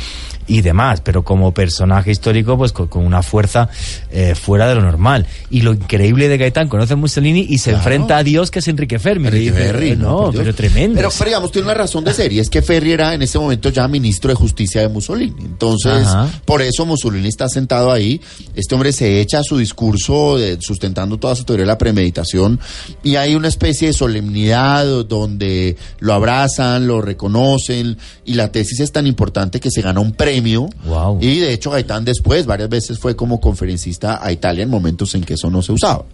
y 0.48 0.60
demás, 0.62 1.00
pero 1.02 1.24
como 1.24 1.52
personaje 1.52 2.10
histórico 2.10 2.56
pues 2.56 2.72
con, 2.72 2.86
con 2.88 3.04
una 3.04 3.22
fuerza 3.22 3.68
eh, 4.10 4.34
fuera 4.34 4.68
de 4.68 4.74
lo 4.76 4.82
normal. 4.82 5.26
Y 5.50 5.62
lo 5.62 5.72
increíble 5.74 6.28
de 6.28 6.38
Gaitán, 6.38 6.68
conoce 6.68 6.92
a 6.92 6.96
Mussolini 6.96 7.46
y 7.48 7.58
se 7.58 7.70
Claro. 7.70 7.78
enfrenta 7.78 8.16
a 8.18 8.22
Dios 8.22 8.50
que 8.50 8.60
es 8.60 8.68
Enrique 8.68 8.98
Fermi. 8.98 9.26
Enrique 9.28 9.50
dice, 9.50 9.62
Ferri, 9.64 9.90
eh, 9.90 9.96
no, 9.96 10.30
pero 10.34 10.54
tremendo. 10.54 10.96
Pero, 10.96 11.08
pero 11.18 11.28
digamos, 11.30 11.52
tiene 11.52 11.66
una 11.66 11.74
razón 11.74 12.04
de 12.04 12.14
ser, 12.14 12.32
y 12.32 12.38
es 12.38 12.48
que 12.48 12.62
Ferri 12.62 12.92
era 12.92 13.12
en 13.14 13.22
ese 13.22 13.38
momento 13.38 13.68
ya 13.70 13.88
ministro 13.88 14.28
de 14.30 14.34
justicia 14.36 14.80
de 14.80 14.88
Mussolini. 14.88 15.34
Entonces, 15.40 16.06
Ajá. 16.06 16.28
por 16.44 16.62
eso 16.62 16.86
Mussolini 16.86 17.28
está 17.28 17.48
sentado 17.48 17.90
ahí. 17.92 18.20
Este 18.54 18.74
hombre 18.74 18.92
se 18.92 19.20
echa 19.20 19.42
su 19.42 19.58
discurso 19.58 20.38
de- 20.38 20.58
sustentando 20.60 21.18
toda 21.18 21.34
su 21.34 21.44
teoría 21.44 21.64
de 21.64 21.68
la 21.68 21.78
premeditación, 21.78 22.60
y 23.02 23.16
hay 23.16 23.34
una 23.34 23.48
especie 23.48 23.88
de 23.88 23.92
solemnidad 23.94 24.84
donde 25.08 25.76
lo 25.98 26.12
abrazan, 26.14 26.86
lo 26.86 27.00
reconocen, 27.00 27.98
y 28.24 28.34
la 28.34 28.52
tesis 28.52 28.80
es 28.80 28.92
tan 28.92 29.06
importante 29.06 29.60
que 29.60 29.70
se 29.70 29.82
gana 29.82 30.00
un 30.00 30.12
premio. 30.12 30.35
Wow. 30.84 31.18
Y 31.20 31.38
de 31.40 31.52
hecho, 31.52 31.70
Gaitán 31.70 32.04
después, 32.04 32.46
varias 32.46 32.68
veces 32.68 32.98
fue 32.98 33.16
como 33.16 33.40
conferencista 33.40 34.24
a 34.24 34.32
Italia 34.32 34.62
en 34.62 34.70
momentos 34.70 35.14
en 35.14 35.24
que 35.24 35.34
eso 35.34 35.50
no 35.50 35.62
se 35.62 35.72
usaba. 35.72 36.04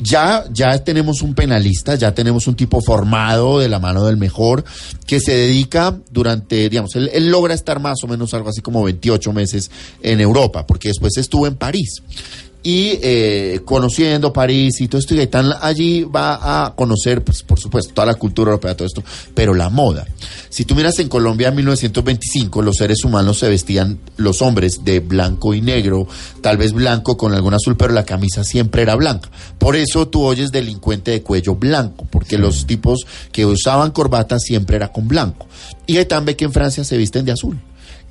Ya, 0.00 0.44
ya 0.52 0.82
tenemos 0.82 1.22
un 1.22 1.34
penalista, 1.34 1.94
ya 1.94 2.12
tenemos 2.12 2.46
un 2.46 2.56
tipo 2.56 2.80
formado 2.80 3.60
de 3.60 3.68
la 3.68 3.78
mano 3.78 4.04
del 4.04 4.16
mejor, 4.16 4.64
que 5.06 5.20
se 5.20 5.32
dedica 5.32 5.96
durante, 6.10 6.68
digamos, 6.68 6.94
él, 6.96 7.10
él 7.12 7.28
logra 7.28 7.54
estar 7.54 7.80
más 7.80 8.02
o 8.02 8.08
menos 8.08 8.34
algo 8.34 8.48
así 8.48 8.60
como 8.60 8.82
28 8.82 9.32
meses 9.32 9.70
en 10.02 10.20
Europa, 10.20 10.66
porque 10.66 10.88
después 10.88 11.16
estuvo 11.16 11.46
en 11.46 11.56
París. 11.56 12.02
Y 12.62 12.98
eh, 13.02 13.60
conociendo 13.64 14.32
París 14.32 14.80
y 14.80 14.86
todo 14.86 15.00
esto, 15.00 15.14
y 15.14 15.16
Gaitán 15.16 15.52
allí 15.60 16.04
va 16.04 16.66
a 16.66 16.74
conocer, 16.76 17.24
pues, 17.24 17.42
por 17.42 17.58
supuesto, 17.58 17.92
toda 17.92 18.06
la 18.06 18.14
cultura 18.14 18.50
europea, 18.50 18.76
todo 18.76 18.86
esto, 18.86 19.02
pero 19.34 19.52
la 19.52 19.68
moda. 19.68 20.06
Si 20.48 20.64
tú 20.64 20.76
miras 20.76 20.98
en 21.00 21.08
Colombia 21.08 21.48
en 21.48 21.56
1925, 21.56 22.62
los 22.62 22.76
seres 22.76 23.02
humanos 23.04 23.38
se 23.38 23.48
vestían, 23.48 23.98
los 24.16 24.42
hombres, 24.42 24.84
de 24.84 25.00
blanco 25.00 25.54
y 25.54 25.60
negro, 25.60 26.06
tal 26.40 26.56
vez 26.56 26.72
blanco 26.72 27.16
con 27.16 27.34
algún 27.34 27.54
azul, 27.54 27.76
pero 27.76 27.92
la 27.92 28.04
camisa 28.04 28.44
siempre 28.44 28.82
era 28.82 28.94
blanca. 28.94 29.30
Por 29.58 29.74
eso 29.74 30.06
tú 30.06 30.22
oyes 30.22 30.52
delincuente 30.52 31.10
de 31.10 31.22
cuello 31.22 31.56
blanco, 31.56 32.06
porque 32.10 32.38
los 32.38 32.66
tipos 32.66 33.00
que 33.32 33.44
usaban 33.44 33.90
corbata 33.90 34.38
siempre 34.38 34.76
era 34.76 34.92
con 34.92 35.08
blanco. 35.08 35.46
Y 35.86 35.94
Gaitán 35.94 36.24
ve 36.24 36.36
que 36.36 36.44
en 36.44 36.52
Francia 36.52 36.84
se 36.84 36.96
visten 36.96 37.24
de 37.24 37.32
azul. 37.32 37.58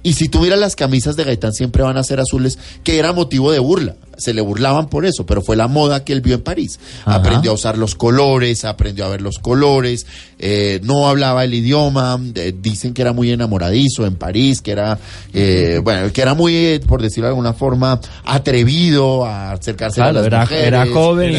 Y 0.03 0.13
si 0.13 0.29
tú 0.29 0.39
miras 0.39 0.59
las 0.59 0.75
camisas 0.75 1.15
de 1.15 1.23
Gaitán 1.23 1.53
siempre 1.53 1.83
van 1.83 1.97
a 1.97 2.03
ser 2.03 2.19
azules, 2.19 2.57
que 2.83 2.97
era 2.97 3.13
motivo 3.13 3.51
de 3.51 3.59
burla. 3.59 3.95
Se 4.21 4.33
le 4.33 4.41
burlaban 4.41 4.87
por 4.87 5.05
eso, 5.05 5.25
pero 5.25 5.41
fue 5.41 5.55
la 5.55 5.67
moda 5.67 6.03
que 6.03 6.13
él 6.13 6.21
vio 6.21 6.35
en 6.35 6.41
París. 6.41 6.79
Ajá. 7.05 7.15
Aprendió 7.17 7.51
a 7.51 7.53
usar 7.55 7.77
los 7.77 7.95
colores, 7.95 8.63
aprendió 8.65 9.05
a 9.05 9.09
ver 9.09 9.21
los 9.21 9.39
colores, 9.39 10.05
eh, 10.39 10.79
no 10.83 11.07
hablaba 11.07 11.43
el 11.43 11.53
idioma, 11.53 12.19
eh, 12.35 12.53
dicen 12.59 12.93
que 12.93 13.01
era 13.01 13.13
muy 13.13 13.31
enamoradizo 13.31 14.05
en 14.05 14.15
París, 14.15 14.61
que 14.61 14.71
era, 14.71 14.97
eh, 15.33 15.79
bueno, 15.83 16.11
que 16.11 16.21
era 16.21 16.33
muy, 16.33 16.55
eh, 16.55 16.79
por 16.85 17.01
decirlo 17.01 17.25
de 17.27 17.31
alguna 17.31 17.53
forma, 17.53 17.99
atrevido 18.23 19.25
a 19.25 19.51
acercarse 19.51 20.01
a 20.01 20.11
las 20.11 20.25
era, 20.27 20.41
mujeres, 20.41 20.67
era 20.67 20.85
joven 20.87 21.35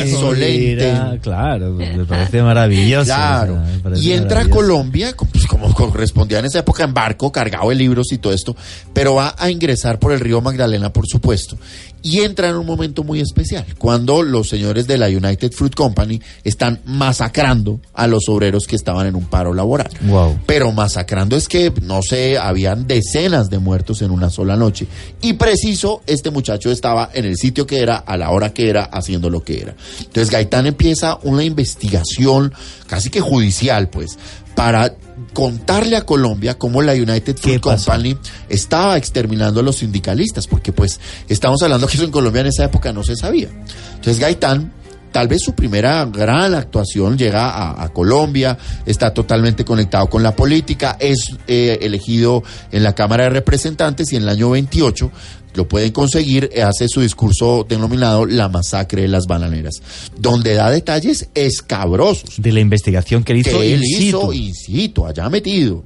era 0.79 1.19
claro, 1.23 1.73
me 1.75 2.05
parece 2.05 2.43
maravilloso. 2.43 3.05
Claro. 3.07 3.55
o 3.55 3.57
sea, 3.65 3.75
me 3.75 3.79
parece 3.81 4.03
Y 4.03 4.13
entra 4.13 4.41
a. 4.43 4.49
Colombia, 4.49 5.13
co- 5.15 5.27
pues, 5.27 5.47
como 5.47 5.73
correspondía 5.75 6.39
en 6.39 6.45
esa 6.47 6.61
época, 6.61 6.85
en 6.85 6.95
barco, 6.95 7.33
cargado 7.33 7.69
de 7.71 7.75
libros 7.75 8.13
y 8.13 8.19
todo 8.19 8.33
esto, 8.33 8.55
pero 8.93 9.15
va 9.15 9.35
a 9.39 9.51
ingresar 9.51 9.99
por 9.99 10.13
el 10.13 10.21
río 10.21 10.41
Magdalena, 10.41 10.93
por 10.93 11.07
supuesto. 11.07 11.57
Y 12.03 12.21
entra 12.21 12.49
en 12.49 12.57
un 12.57 12.67
momento 12.67 13.05
muy 13.05 13.21
especial, 13.21 13.65
cuando 13.79 14.23
los 14.23 14.49
señores 14.49 14.87
de 14.87 14.99
la 14.99 15.07
United 15.07 15.53
Fruit 15.53 15.75
Company 15.75 16.21
están 16.43 16.81
masacrando 16.85 17.81
a 17.95 18.07
los 18.07 18.29
obreros 18.29 18.67
que 18.67 18.77
estaban 18.77 19.07
en 19.07 19.15
un 19.15 19.27
paro 19.27 19.55
laboral. 19.55 19.91
Wow. 20.03 20.39
Pero 20.47 20.73
masacrando 20.73 21.37
es 21.37 21.49
que, 21.49 21.73
no 21.83 22.03
sé, 22.03 22.39
habían 22.39 22.87
decenas 22.87 23.51
de 23.51 23.59
muertos 23.59 24.03
en 24.03 24.11
una 24.11 24.31
sola 24.31 24.57
noche. 24.57 24.87
Y 25.21 25.35
preciso, 25.35 26.03
este 26.07 26.31
muchacho 26.31 26.71
estaba 26.71 27.11
en 27.15 27.25
el 27.25 27.37
sitio 27.37 27.67
que 27.67 27.81
era, 27.81 27.97
a 27.97 28.17
la 28.17 28.31
hora 28.31 28.53
que 28.53 28.69
era, 28.69 28.85
haciendo 28.85 29.31
lo 29.31 29.45
que 29.45 29.61
era. 29.61 29.75
Entonces 29.99 30.31
Gaitán 30.31 30.67
empieza 30.67 31.19
una 31.23 31.45
investigación 31.45 32.53
casi 32.87 33.11
que 33.11 33.21
judicial, 33.21 33.89
pues, 33.89 34.19
para 34.55 34.95
contarle 35.33 35.97
a 35.97 36.05
Colombia 36.05 36.59
cómo 36.59 36.83
la 36.83 36.93
United 36.93 37.35
¿Qué 37.37 37.59
Fruit 37.59 37.63
pasó? 37.63 37.91
Company 37.91 38.17
estaba 38.49 38.97
exterminando 38.97 39.61
a 39.61 39.63
los 39.63 39.77
sindicalistas, 39.77 40.47
porque 40.47 40.73
pues 40.73 41.01
estamos 41.29 41.63
hablando 41.63 41.87
que 41.87 41.95
eso 41.95 42.05
en 42.05 42.11
Colombia 42.11 42.41
en 42.41 42.49
esa 42.49 42.65
época 42.65 42.93
no 42.93 43.03
se 43.03 43.17
sabía. 43.17 43.49
Entonces 43.95 44.19
Gaitán 44.19 44.73
tal 45.13 45.29
vez 45.29 45.43
su 45.45 45.55
primera 45.55 46.05
gran 46.07 46.55
actuación 46.55 47.17
llega 47.17 47.51
a, 47.51 47.85
a 47.85 47.89
Colombia, 47.91 48.59
está 48.87 49.13
totalmente 49.15 49.65
conectado 49.65 50.09
con 50.09 50.23
la 50.23 50.35
política, 50.35 50.97
es 50.99 51.37
eh, 51.47 51.79
elegido 51.83 52.43
en 52.71 52.83
la 52.83 52.95
Cámara 52.95 53.25
de 53.25 53.31
Representantes 53.31 54.13
y 54.13 54.17
en 54.17 54.23
el 54.23 54.31
año 54.31 54.51
28 54.51 55.11
lo 55.55 55.69
pueden 55.69 55.93
conseguir, 55.93 56.51
eh, 56.53 56.63
hace 56.63 56.89
su 56.89 57.01
discurso 57.03 57.67
denominado 57.69 58.25
La 58.25 58.49
masacre 58.49 59.03
de 59.03 59.09
las 59.09 59.27
bananeras, 59.27 59.83
donde 60.19 60.55
da 60.55 60.71
detalles 60.71 61.29
escabrosos 61.35 62.37
De 62.39 62.53
la 62.53 62.61
investigación 62.61 63.23
que 63.23 63.33
él 63.33 63.39
hizo 63.41 63.59
que 63.59 63.75
él 63.75 63.85
in 63.85 63.99
situ. 63.99 64.19
hizo 64.19 64.33
in 64.33 64.55
situ, 64.55 65.07
allá 65.07 65.29
metido. 65.29 65.85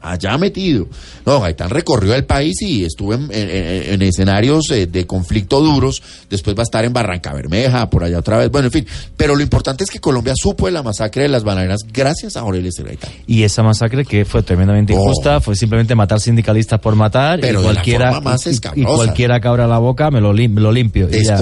Allá 0.00 0.38
metido. 0.38 0.86
No, 1.26 1.40
Gaitán 1.40 1.70
recorrió 1.70 2.14
el 2.14 2.24
país 2.24 2.60
y 2.62 2.84
estuvo 2.84 3.14
en, 3.14 3.22
en- 3.32 3.50
en- 3.50 3.92
en 3.94 4.02
escenarios 4.02 4.70
eh, 4.70 4.86
de 4.86 5.06
conflicto 5.06 5.60
duros. 5.60 6.02
Después 6.30 6.56
va 6.56 6.60
a 6.60 6.64
estar 6.64 6.84
en 6.84 6.92
Barranca 6.92 7.32
Bermeja, 7.32 7.90
por 7.90 8.04
allá 8.04 8.18
otra 8.20 8.38
vez. 8.38 8.50
Bueno, 8.50 8.66
en 8.66 8.72
fin. 8.72 8.86
Pero 9.16 9.34
lo 9.34 9.42
importante 9.42 9.82
es 9.84 9.90
que 9.90 9.98
Colombia 9.98 10.34
supo 10.36 10.66
de 10.66 10.72
la 10.72 10.82
masacre 10.82 11.22
de 11.24 11.28
las 11.28 11.42
bananeras 11.44 11.80
gracias 11.92 12.36
a 12.36 12.40
Aurelio 12.40 12.70
Gaitán. 12.78 13.10
Y 13.26 13.42
esa 13.42 13.62
masacre 13.62 14.04
que 14.04 14.24
fue 14.24 14.42
tremendamente 14.42 14.92
Oh. 14.94 15.00
injusta, 15.00 15.40
fue 15.40 15.56
simplemente 15.56 15.94
matar 15.94 16.20
sindicalistas 16.20 16.78
por 16.80 16.94
matar 16.94 17.40
Pero 17.40 17.60
y 17.60 17.62
de 17.62 17.68
la 17.68 17.72
cualquiera 17.74 18.12
forma 18.12 18.30
más 18.30 18.46
y- 18.46 18.50
y, 18.50 18.84
cualquiera 18.84 19.40
que 19.40 19.48
abra 19.48 19.66
la 19.66 19.78
boca 19.78 20.10
me 20.10 20.20
lo, 20.20 20.32
lim- 20.32 20.50
me 20.52 20.60
lo 20.60 20.70
limpio. 20.72 21.08
y 21.10 21.24
ya. 21.24 21.36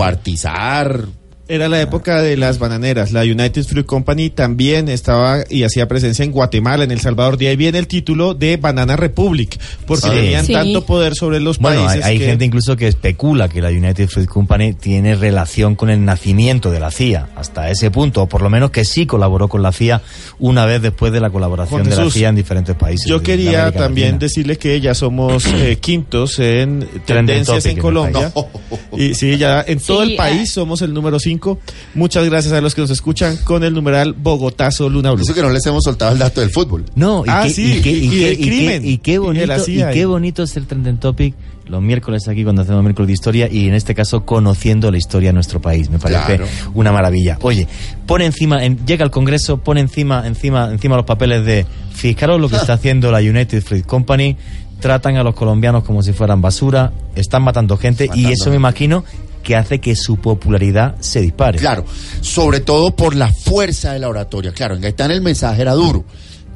Era 1.48 1.68
la 1.68 1.80
época 1.80 2.22
de 2.22 2.36
las 2.36 2.58
bananeras. 2.58 3.12
La 3.12 3.20
United 3.22 3.62
Fruit 3.64 3.86
Company 3.86 4.30
también 4.30 4.88
estaba 4.88 5.44
y 5.48 5.62
hacía 5.62 5.86
presencia 5.86 6.24
en 6.24 6.32
Guatemala, 6.32 6.82
en 6.82 6.90
El 6.90 6.98
Salvador. 7.00 7.38
De 7.38 7.46
ahí 7.46 7.54
viene 7.54 7.78
el 7.78 7.86
título 7.86 8.34
de 8.34 8.56
Banana 8.56 8.96
Republic, 8.96 9.56
porque 9.86 10.08
Sí. 10.08 10.10
tenían 10.12 10.44
Sí. 10.44 10.52
tanto 10.52 10.84
poder 10.84 11.14
sobre 11.14 11.38
los 11.38 11.58
Bueno, 11.58 11.82
hay, 11.82 11.86
países. 11.86 12.04
hay 12.04 12.18
que- 12.18 12.26
gente 12.26 12.44
incluso 12.46 12.74
que 12.76 12.88
especula 12.88 13.48
que 13.48 13.62
la 13.62 13.68
United 13.68 14.08
Fruit 14.08 14.28
Company 14.28 14.74
tiene 14.74 15.14
relación 15.14 15.76
con 15.76 15.88
el 15.88 16.04
nacimiento 16.04 16.72
de 16.72 16.80
la 16.80 16.90
CIA, 16.90 17.28
hasta 17.36 17.70
ese 17.70 17.92
punto, 17.92 18.22
o 18.22 18.26
por 18.28 18.42
lo 18.42 18.50
menos 18.50 18.72
que 18.72 18.84
sí 18.84 19.06
colaboró 19.06 19.46
con 19.46 19.62
la 19.62 19.70
CIA 19.70 20.02
una 20.40 20.66
vez 20.66 20.82
después 20.82 21.12
de 21.12 21.20
la 21.20 21.30
colaboración 21.30 21.82
Juan 21.82 21.90
de 21.96 22.04
la 22.04 22.10
CIA 22.10 22.28
en 22.30 22.34
diferentes 22.34 22.74
países. 22.74 23.06
Yo 23.08 23.18
de 23.20 23.24
quería 23.24 23.70
también 23.70 24.08
Latina. 24.14 24.18
decirle 24.18 24.58
que 24.58 24.80
ya 24.80 24.94
somos 24.96 25.44
eh, 25.46 25.78
quintos 25.80 26.40
en 26.40 26.88
tendencias 27.06 27.64
en 27.66 27.70
en 27.70 27.78
Colombia. 27.78 28.32
país. 28.34 28.46
Y 28.98 29.14
sí, 29.14 29.36
ya 29.36 29.62
en 29.66 29.78
todo 29.78 30.02
Sí, 30.04 30.10
el 30.12 30.16
país 30.16 30.48
ah. 30.50 30.54
somos 30.54 30.80
el 30.82 30.92
número 30.92 31.18
5 31.20 31.35
5. 31.36 31.58
Muchas 31.94 32.24
gracias 32.26 32.52
a 32.54 32.60
los 32.60 32.74
que 32.74 32.80
nos 32.80 32.90
escuchan 32.90 33.36
con 33.44 33.62
el 33.64 33.74
numeral 33.74 34.12
Bogotazo 34.14 34.88
Luna 34.88 35.12
Blue. 35.12 35.22
Eso 35.22 35.34
que 35.34 35.42
no 35.42 35.50
les 35.50 35.64
hemos 35.66 35.84
soltado 35.84 36.12
el 36.12 36.18
dato 36.18 36.40
del 36.40 36.50
fútbol. 36.50 36.84
No, 36.94 37.24
y, 37.24 37.28
Ah, 37.28 37.42
qué, 37.44 37.50
sí, 37.50 37.76
y, 37.78 37.80
qué, 37.82 37.90
y- 37.90 38.06
y 38.06 38.10
qué- 38.10 38.24
del 38.26 38.32
y 38.32 38.36
qué- 38.36 38.42
crimen. 38.46 38.84
y 38.84 38.98
qué 38.98 39.18
bonito, 39.18 39.54
y 39.68 39.82
qué 39.92 40.06
bonito 40.06 40.42
es 40.42 40.56
el 40.56 40.66
Trending 40.66 40.98
Topic 40.98 41.34
los 41.66 41.82
miércoles 41.82 42.28
aquí 42.28 42.44
cuando 42.44 42.62
hacemos 42.62 42.80
miércoles 42.84 43.08
de 43.08 43.12
historia 43.14 43.48
y 43.50 43.66
en 43.66 43.74
este 43.74 43.92
caso 43.92 44.24
conociendo 44.24 44.88
la 44.92 44.98
historia 44.98 45.30
de 45.30 45.32
nuestro 45.34 45.60
país. 45.60 45.90
Me 45.90 45.98
parece 45.98 46.24
Claro. 46.24 46.46
una 46.74 46.92
maravilla. 46.92 47.38
Oye, 47.42 47.66
pone 48.06 48.24
encima, 48.24 48.64
en- 48.64 48.86
llega 48.86 49.04
al 49.04 49.10
Congreso, 49.10 49.58
pone 49.58 49.80
encima, 49.80 50.24
encima, 50.28 50.70
encima 50.70 50.94
los 50.94 51.04
papeles 51.06 51.44
de 51.44 51.66
fijaros 51.92 52.40
lo 52.40 52.48
que 52.48 52.54
está 52.56 52.74
haciendo 52.74 53.10
la 53.10 53.18
United 53.18 53.62
Fruit 53.62 53.84
Company. 53.84 54.36
Tratan 54.78 55.16
a 55.16 55.24
los 55.24 55.34
colombianos 55.34 55.82
como 55.84 56.02
si 56.02 56.12
fueran 56.12 56.40
basura, 56.42 56.92
están 57.16 57.42
matando 57.42 57.76
gente 57.78 58.10
y 58.14 58.26
eso 58.26 58.44
gente. 58.44 58.50
me 58.50 58.56
imagino 58.56 59.04
que 59.46 59.54
hace 59.54 59.78
que 59.80 59.94
su 59.94 60.16
popularidad 60.16 60.96
se 60.98 61.20
dispare. 61.20 61.58
Claro, 61.60 61.84
sobre 62.20 62.58
todo 62.58 62.96
por 62.96 63.14
la 63.14 63.32
fuerza 63.32 63.92
de 63.92 64.00
la 64.00 64.08
oratoria. 64.08 64.50
Claro, 64.52 64.74
en 64.74 64.80
Gaitán 64.80 65.12
el 65.12 65.20
mensaje 65.22 65.62
era 65.62 65.72
duro, 65.74 66.04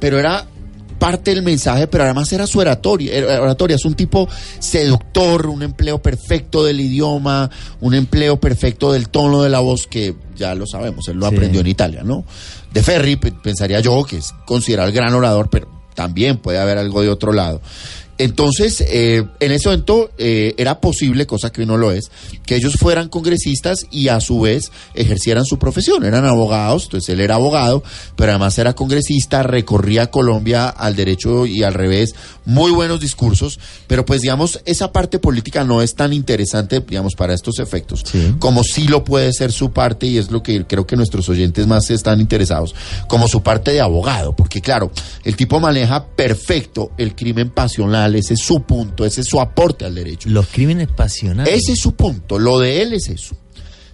pero 0.00 0.18
era 0.18 0.44
parte 0.98 1.32
del 1.32 1.44
mensaje, 1.44 1.86
pero 1.86 2.02
además 2.04 2.32
era 2.32 2.48
su 2.48 2.58
oratoria. 2.58 3.12
oratoria. 3.40 3.76
Es 3.76 3.84
un 3.84 3.94
tipo 3.94 4.28
seductor, 4.58 5.46
un 5.46 5.62
empleo 5.62 6.02
perfecto 6.02 6.64
del 6.64 6.80
idioma, 6.80 7.48
un 7.80 7.94
empleo 7.94 8.38
perfecto 8.40 8.92
del 8.92 9.08
tono 9.08 9.42
de 9.42 9.50
la 9.50 9.60
voz 9.60 9.86
que 9.86 10.14
ya 10.36 10.54
lo 10.56 10.66
sabemos, 10.66 11.06
él 11.08 11.16
lo 11.16 11.28
Sí. 11.28 11.34
aprendió 11.36 11.60
en 11.60 11.68
Italia, 11.68 12.02
¿no? 12.04 12.24
De 12.72 12.82
Ferri, 12.82 13.16
pe- 13.16 13.32
pensaría 13.32 13.78
yo, 13.80 14.04
que 14.04 14.16
es 14.18 14.32
considerado 14.46 14.88
el 14.88 14.94
gran 14.94 15.14
orador, 15.14 15.48
pero 15.48 15.68
también 15.94 16.38
puede 16.38 16.58
haber 16.58 16.76
algo 16.78 17.02
de 17.02 17.08
otro 17.08 17.32
lado. 17.32 17.60
Entonces, 18.20 18.82
eh, 18.86 19.24
en 19.40 19.50
ese 19.52 19.70
momento 19.70 20.10
eh, 20.18 20.54
era 20.58 20.78
posible, 20.78 21.26
cosa 21.26 21.50
que 21.50 21.62
hoy 21.62 21.66
no 21.66 21.78
lo 21.78 21.90
es, 21.90 22.10
que 22.44 22.54
ellos 22.54 22.74
fueran 22.78 23.08
congresistas 23.08 23.86
y 23.90 24.08
a 24.08 24.20
su 24.20 24.40
vez 24.40 24.70
ejercieran 24.94 25.46
su 25.46 25.58
profesión. 25.58 26.04
Eran 26.04 26.26
abogados, 26.26 26.84
entonces 26.84 27.08
él 27.08 27.20
era 27.20 27.36
abogado, 27.36 27.82
pero 28.16 28.32
además 28.32 28.58
era 28.58 28.74
congresista, 28.74 29.42
recorría 29.42 30.10
Colombia 30.10 30.68
al 30.68 30.96
derecho 30.96 31.46
y 31.46 31.62
al 31.62 31.72
revés, 31.72 32.14
muy 32.44 32.72
buenos 32.72 33.00
discursos, 33.00 33.58
pero 33.86 34.04
pues 34.04 34.20
digamos, 34.20 34.60
esa 34.66 34.92
parte 34.92 35.18
política 35.18 35.64
no 35.64 35.80
es 35.80 35.94
tan 35.94 36.12
interesante, 36.12 36.80
digamos, 36.80 37.14
para 37.14 37.32
estos 37.32 37.58
efectos, 37.58 38.02
Sí. 38.04 38.34
como 38.38 38.64
sí 38.64 38.86
lo 38.86 39.02
puede 39.02 39.32
ser 39.32 39.50
su 39.50 39.72
parte, 39.72 40.06
y 40.06 40.18
es 40.18 40.30
lo 40.30 40.42
que 40.42 40.66
creo 40.66 40.86
que 40.86 40.96
nuestros 40.96 41.26
oyentes 41.30 41.66
más 41.66 41.88
están 41.90 42.20
interesados, 42.20 42.74
como 43.08 43.28
su 43.28 43.42
parte 43.42 43.72
de 43.72 43.80
abogado, 43.80 44.36
porque 44.36 44.60
claro, 44.60 44.90
el 45.24 45.36
tipo 45.36 45.58
maneja 45.58 46.06
perfecto 46.06 46.90
el 46.98 47.14
crimen 47.14 47.48
pasional, 47.48 48.09
ese 48.16 48.34
es 48.34 48.40
su 48.40 48.62
punto, 48.62 49.04
ese 49.04 49.22
es 49.22 49.26
su 49.26 49.40
aporte 49.40 49.84
al 49.84 49.94
derecho. 49.94 50.28
Los 50.28 50.48
crímenes 50.48 50.88
pasionales. 50.88 51.54
Ese 51.54 51.72
es 51.72 51.80
su 51.80 51.92
punto, 51.92 52.38
lo 52.38 52.58
de 52.58 52.82
él 52.82 52.92
es 52.94 53.08
eso. 53.08 53.36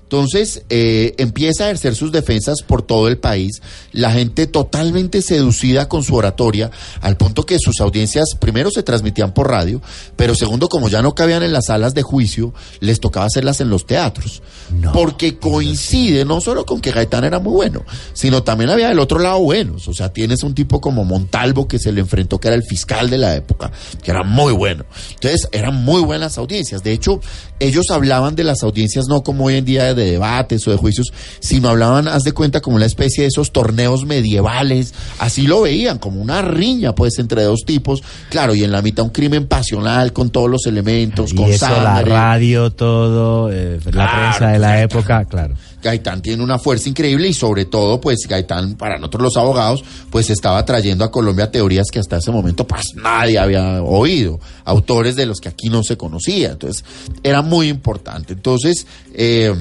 Entonces 0.06 0.62
eh, 0.70 1.14
empieza 1.18 1.64
a 1.64 1.66
ejercer 1.66 1.96
sus 1.96 2.12
defensas 2.12 2.62
por 2.62 2.82
todo 2.82 3.08
el 3.08 3.18
país, 3.18 3.60
la 3.90 4.12
gente 4.12 4.46
totalmente 4.46 5.20
seducida 5.20 5.88
con 5.88 6.04
su 6.04 6.14
oratoria, 6.14 6.70
al 7.00 7.16
punto 7.16 7.44
que 7.44 7.58
sus 7.58 7.80
audiencias 7.80 8.36
primero 8.38 8.70
se 8.70 8.84
transmitían 8.84 9.34
por 9.34 9.50
radio, 9.50 9.82
pero 10.14 10.36
segundo, 10.36 10.68
como 10.68 10.88
ya 10.88 11.02
no 11.02 11.16
cabían 11.16 11.42
en 11.42 11.52
las 11.52 11.66
salas 11.66 11.92
de 11.92 12.02
juicio, 12.02 12.54
les 12.78 13.00
tocaba 13.00 13.26
hacerlas 13.26 13.60
en 13.60 13.68
los 13.68 13.84
teatros. 13.84 14.42
No. 14.68 14.90
porque 14.92 15.38
coincide 15.38 16.24
no 16.24 16.40
solo 16.40 16.66
con 16.66 16.80
que 16.80 16.90
Gaitán 16.90 17.22
era 17.22 17.38
muy 17.38 17.52
bueno, 17.52 17.84
sino 18.14 18.42
también 18.42 18.70
había 18.70 18.88
del 18.88 18.98
otro 18.98 19.20
lado 19.20 19.38
buenos. 19.40 19.86
O 19.86 19.94
sea, 19.94 20.12
tienes 20.12 20.42
un 20.42 20.54
tipo 20.54 20.80
como 20.80 21.04
Montalvo 21.04 21.68
que 21.68 21.78
se 21.78 21.92
le 21.92 22.00
enfrentó, 22.00 22.40
que 22.40 22.48
era 22.48 22.56
el 22.56 22.64
fiscal 22.64 23.08
de 23.08 23.18
la 23.18 23.36
época, 23.36 23.70
que 24.02 24.10
era 24.10 24.24
muy 24.24 24.52
bueno. 24.52 24.84
Entonces, 25.14 25.48
eran 25.52 25.74
muy 25.84 26.02
buenas 26.02 26.36
audiencias. 26.38 26.82
De 26.82 26.92
hecho, 26.92 27.20
ellos 27.60 27.86
hablaban 27.90 28.34
de 28.34 28.44
las 28.44 28.62
audiencias 28.64 29.06
no 29.08 29.22
como 29.22 29.44
hoy 29.44 29.56
en 29.56 29.64
día 29.64 29.94
de 29.94 29.95
debates 30.04 30.66
o 30.68 30.70
de 30.70 30.76
juicios, 30.76 31.06
sino 31.40 31.68
hablaban, 31.68 32.08
haz 32.08 32.22
de 32.22 32.32
cuenta, 32.32 32.60
como 32.60 32.76
una 32.76 32.86
especie 32.86 33.22
de 33.22 33.28
esos 33.28 33.52
torneos 33.52 34.04
medievales. 34.04 34.94
Así 35.18 35.46
lo 35.46 35.62
veían, 35.62 35.98
como 35.98 36.20
una 36.20 36.42
riña, 36.42 36.94
pues, 36.94 37.18
entre 37.18 37.42
dos 37.42 37.60
tipos. 37.66 38.02
Claro, 38.30 38.54
y 38.54 38.64
en 38.64 38.72
la 38.72 38.82
mitad 38.82 39.04
un 39.04 39.10
crimen 39.10 39.46
pasional 39.46 40.12
con 40.12 40.30
todos 40.30 40.50
los 40.50 40.66
elementos, 40.66 41.32
y 41.32 41.36
con 41.36 41.50
eso, 41.50 41.68
la 41.68 41.96
sangre. 41.96 42.12
radio, 42.12 42.70
todo, 42.72 43.50
eh, 43.52 43.80
la 43.86 43.90
Claro, 43.90 44.20
prensa 44.20 44.48
de 44.52 44.58
la 44.58 44.82
época, 44.82 45.24
claro. 45.24 45.54
Gaitán 45.82 46.22
tiene 46.22 46.42
una 46.42 46.58
fuerza 46.58 46.88
increíble 46.88 47.28
y 47.28 47.32
sobre 47.32 47.66
todo, 47.66 48.00
pues 48.00 48.18
Gaitán, 48.28 48.76
para 48.76 48.96
nosotros 48.96 49.22
los 49.22 49.36
abogados, 49.36 49.84
pues 50.10 50.30
estaba 50.30 50.64
trayendo 50.64 51.04
a 51.04 51.10
Colombia 51.10 51.50
teorías 51.50 51.86
que 51.90 51.98
hasta 51.98 52.16
ese 52.16 52.30
momento 52.30 52.66
pues 52.66 52.94
nadie 52.96 53.38
había 53.38 53.82
oído, 53.82 54.40
autores 54.64 55.16
de 55.16 55.26
los 55.26 55.40
que 55.40 55.48
aquí 55.48 55.68
no 55.68 55.82
se 55.82 55.96
conocía, 55.96 56.52
entonces 56.52 56.84
era 57.22 57.42
muy 57.42 57.68
importante. 57.68 58.32
Entonces, 58.32 58.86
eh, 59.14 59.54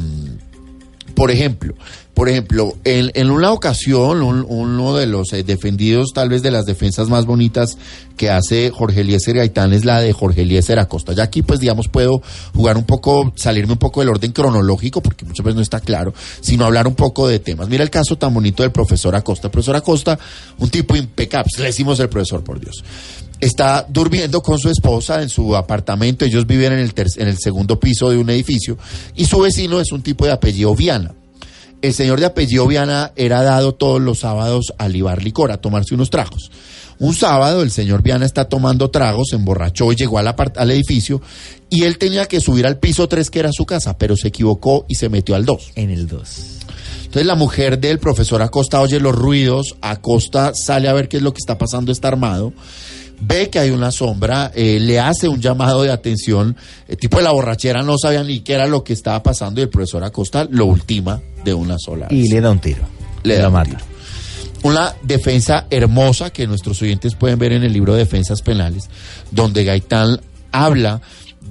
por 1.15 1.31
ejemplo, 1.31 1.73
por 2.13 2.29
ejemplo, 2.29 2.73
en, 2.85 3.11
en 3.13 3.29
una 3.31 3.51
ocasión, 3.51 4.21
un- 4.21 4.45
uno 4.47 4.95
de 4.95 5.05
los 5.05 5.33
eh, 5.33 5.43
defendidos, 5.43 6.11
tal 6.13 6.29
vez 6.29 6.41
de 6.43 6.51
las 6.51 6.65
defensas 6.65 7.09
más 7.09 7.25
bonitas 7.25 7.77
que 8.15 8.29
hace 8.29 8.71
Jorge 8.71 9.01
Eliezer 9.01 9.35
Gaitán 9.35 9.73
es 9.73 9.83
la 9.83 9.99
de 9.99 10.13
Jorge 10.13 10.43
Eliezer 10.43 10.79
Acosta. 10.79 11.11
Ya 11.13 11.23
aquí, 11.23 11.41
pues, 11.41 11.59
digamos, 11.59 11.89
puedo 11.89 12.21
jugar 12.53 12.77
un 12.77 12.85
poco, 12.85 13.33
salirme 13.35 13.73
un 13.73 13.79
poco 13.79 13.99
del 13.99 14.09
orden 14.09 14.31
cronológico, 14.31 15.01
porque 15.01 15.25
muchas 15.25 15.43
veces 15.43 15.55
no 15.57 15.61
está 15.61 15.81
claro, 15.81 16.13
sino 16.39 16.63
hablar 16.63 16.87
un 16.87 16.95
poco 16.95 17.27
de 17.27 17.39
temas. 17.39 17.67
Mira 17.67 17.83
el 17.83 17.89
caso 17.89 18.17
tan 18.17 18.33
bonito 18.33 18.63
del 18.63 18.71
profesor 18.71 19.15
Acosta. 19.15 19.47
El 19.47 19.51
profesor 19.51 19.75
Acosta, 19.75 20.17
un 20.59 20.69
tipo 20.69 20.95
impecable, 20.95 21.49
le 21.57 21.65
decimos 21.65 21.99
el 21.99 22.07
profesor, 22.07 22.43
por 22.43 22.59
Dios 22.61 22.83
está 23.39 23.85
durmiendo 23.89 24.41
con 24.41 24.57
su 24.59 24.69
esposa 24.69 25.21
en 25.21 25.29
su 25.29 25.55
apartamento. 25.55 26.25
Ellos 26.25 26.45
viven 26.47 26.73
en 26.73 26.79
el, 26.79 26.93
ter- 26.93 27.07
en 27.17 27.27
el 27.27 27.37
segundo 27.37 27.79
piso 27.79 28.09
de 28.09 28.17
un 28.17 28.29
edificio 28.29 28.77
y 29.15 29.25
su 29.25 29.39
vecino 29.39 29.79
es 29.79 29.91
un 29.91 30.01
tipo 30.01 30.25
de 30.25 30.31
apellido 30.31 30.75
Viana. 30.75 31.13
El 31.81 31.93
señor 31.93 32.19
de 32.19 32.25
apellido 32.25 32.65
Viana 32.67 33.11
era 33.15 33.43
dado 33.43 33.73
todos 33.75 34.01
los 34.01 34.19
sábados 34.19 34.73
a 34.77 34.87
libar 34.87 35.21
licor, 35.23 35.51
a 35.51 35.57
tomarse 35.57 35.93
unos 35.93 36.09
tragos. 36.09 36.49
Un 36.97 37.13
sábado 37.13 37.61
el 37.61 37.71
señor 37.71 38.01
Viana 38.01 38.25
está 38.25 38.45
tomando 38.45 38.89
tragos, 38.89 39.27
se 39.29 39.35
emborrachó 39.35 39.91
y 39.91 39.95
llegó 39.97 40.17
al, 40.17 40.33
al 40.55 40.71
edificio 40.71 41.21
y 41.69 41.83
él 41.83 41.97
tenía 41.97 42.25
que 42.25 42.39
subir 42.39 42.65
al 42.65 42.79
piso 42.79 43.07
3 43.09 43.29
que 43.29 43.39
era 43.39 43.51
su 43.51 43.65
casa, 43.65 43.97
pero 43.97 44.15
se 44.15 44.29
equivocó 44.29 44.85
y 44.87 44.95
se 44.95 45.09
metió 45.09 45.35
al 45.35 45.43
2. 45.45 45.71
En 45.75 45.89
el 45.89 46.07
2. 46.07 46.21
Entonces 47.03 47.25
la 47.27 47.35
mujer 47.35 47.79
del 47.79 47.99
profesor 47.99 48.41
Acosta 48.41 48.79
oye 48.81 48.99
los 48.99 49.13
ruidos, 49.13 49.75
Acosta 49.81 50.53
sale 50.55 50.87
a 50.87 50.93
ver 50.93 51.07
qué 51.09 51.17
es 51.17 51.23
lo 51.23 51.33
que 51.33 51.39
está 51.39 51.57
pasando, 51.57 51.91
está 51.91 52.07
armado, 52.07 52.53
ve 53.21 53.49
que 53.49 53.59
hay 53.59 53.69
una 53.71 53.91
sombra, 53.91 54.51
eh, 54.55 54.79
le 54.79 54.99
hace 54.99 55.27
un 55.27 55.41
llamado 55.41 55.83
de 55.83 55.91
atención, 55.91 56.55
el 56.87 56.97
tipo 56.97 57.17
de 57.17 57.23
la 57.23 57.31
borrachera 57.31 57.81
no 57.83 57.97
sabía 57.97 58.23
ni 58.23 58.39
qué 58.41 58.53
era 58.53 58.67
lo 58.67 58.83
que 58.83 58.93
estaba 58.93 59.21
pasando 59.23 59.59
y 59.61 59.63
el 59.63 59.69
profesor 59.69 60.03
Acosta 60.03 60.47
lo 60.49 60.65
ultima 60.65 61.21
de 61.43 61.53
una 61.53 61.77
sola 61.79 62.07
vez. 62.07 62.17
Y 62.25 62.29
le 62.29 62.41
da 62.41 62.51
un 62.51 62.59
tiro. 62.59 62.83
Le 63.23 63.35
Y 63.35 63.37
da 63.37 63.47
un 63.47 63.53
mata. 63.53 63.69
tiro. 63.71 63.81
Una 64.63 64.95
defensa 65.03 65.67
hermosa 65.69 66.31
que 66.31 66.47
nuestros 66.47 66.81
oyentes 66.81 67.15
pueden 67.15 67.37
ver 67.37 67.51
en 67.53 67.63
el 67.63 67.71
libro 67.71 67.93
Defensas 67.93 68.41
Penales, 68.41 68.89
donde 69.31 69.63
Gaitán 69.63 70.19
habla 70.51 71.01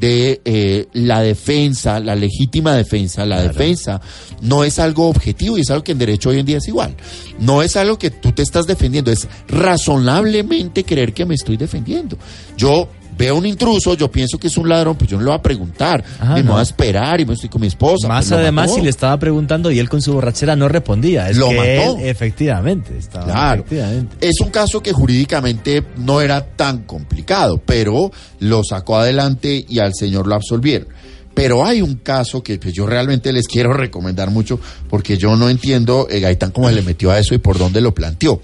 de 0.05 0.43
eh, 0.45 0.87
la 0.93 1.23
defensa, 1.23 1.99
la 1.99 2.15
legítima 2.15 2.75
defensa, 2.75 3.25
la 3.25 3.41
defensa 3.41 4.03
no 4.43 4.63
es 4.63 4.79
algo 4.79 5.09
objetivo 5.09 5.57
y 5.57 5.63
es 5.63 5.71
algo 5.71 5.83
que 5.83 5.93
en 5.93 5.99
derecho 5.99 6.29
hoy 6.29 6.41
en 6.41 6.47
día 6.47 6.59
es 6.59 6.69
igual. 6.69 6.95
No 7.39 7.63
es 7.63 7.75
algo 7.77 7.99
que 7.99 8.11
tú 8.11 8.33
te 8.33 8.43
estás 8.43 8.67
defendiendo, 8.67 9.11
es 9.11 9.27
razonablemente 9.49 10.85
creer 10.85 11.15
que 11.15 11.25
me 11.25 11.35
estoy 11.35 11.57
defendiendo. 11.57 12.19
Yo 12.59 12.89
veo 13.17 13.37
un 13.37 13.47
intruso, 13.47 13.95
yo 13.95 14.11
pienso 14.11 14.39
que 14.39 14.49
es 14.49 14.57
un 14.57 14.69
ladrón, 14.69 14.97
pues 14.97 15.11
yo 15.11 15.17
no 15.17 15.23
le 15.25 15.31
voy 15.31 15.39
a 15.39 15.43
preguntar, 15.43 16.05
Ah, 16.21 16.35
ni 16.37 16.43
me 16.43 16.51
voy 16.51 16.61
a 16.61 16.63
esperar 16.63 17.21
y 17.21 17.27
me 17.27 17.35
estoy 17.35 17.49
con 17.49 17.61
mi 17.61 17.67
esposa. 17.69 18.09
Más 18.09 18.25
pues 18.25 18.31
lo 18.33 18.39
además, 18.39 18.75
si 18.75 18.81
le 18.81 18.91
estaba 18.91 19.19
preguntando 19.19 19.71
y 19.71 19.79
él 19.79 19.89
con 19.89 20.03
su 20.03 20.13
borrachera 20.13 20.57
no 20.57 20.69
respondía. 20.69 21.29
Es 21.31 21.37
Lo 21.37 21.49
que 21.49 21.57
mató. 21.57 21.99
él, 21.99 22.07
efectivamente, 22.09 22.97
estaba. 22.97 23.25
Claro. 23.27 23.63
Efectivamente. 23.63 24.17
Es 24.21 24.41
un 24.41 24.51
caso 24.51 24.83
que 24.83 24.93
jurídicamente 24.93 25.85
no 25.97 26.21
era 26.21 26.45
tan 26.45 26.85
complicado, 26.85 27.61
pero 27.65 28.11
lo 28.41 28.63
sacó 28.65 28.97
adelante 28.99 29.65
y 29.69 29.79
al 29.79 29.93
señor 29.95 30.27
lo 30.27 30.35
absolvieron. 30.35 30.89
Pero 31.35 31.65
hay 31.67 31.83
un 31.83 31.97
caso 31.97 32.45
que 32.45 32.59
pues, 32.59 32.73
yo 32.75 32.87
realmente 32.87 33.33
les 33.33 33.49
quiero 33.49 33.73
recomendar 33.75 34.31
mucho 34.31 34.61
porque 34.89 35.17
yo 35.19 35.37
no 35.37 35.49
entiendo 35.49 36.07
eh, 36.09 36.21
Gaitán 36.21 36.53
cómo 36.53 36.71
le 36.71 36.83
metió 36.83 37.11
a 37.11 37.19
eso 37.19 37.35
y 37.35 37.39
por 37.39 37.59
dónde 37.59 37.81
lo 37.81 37.93
planteó. 37.93 38.41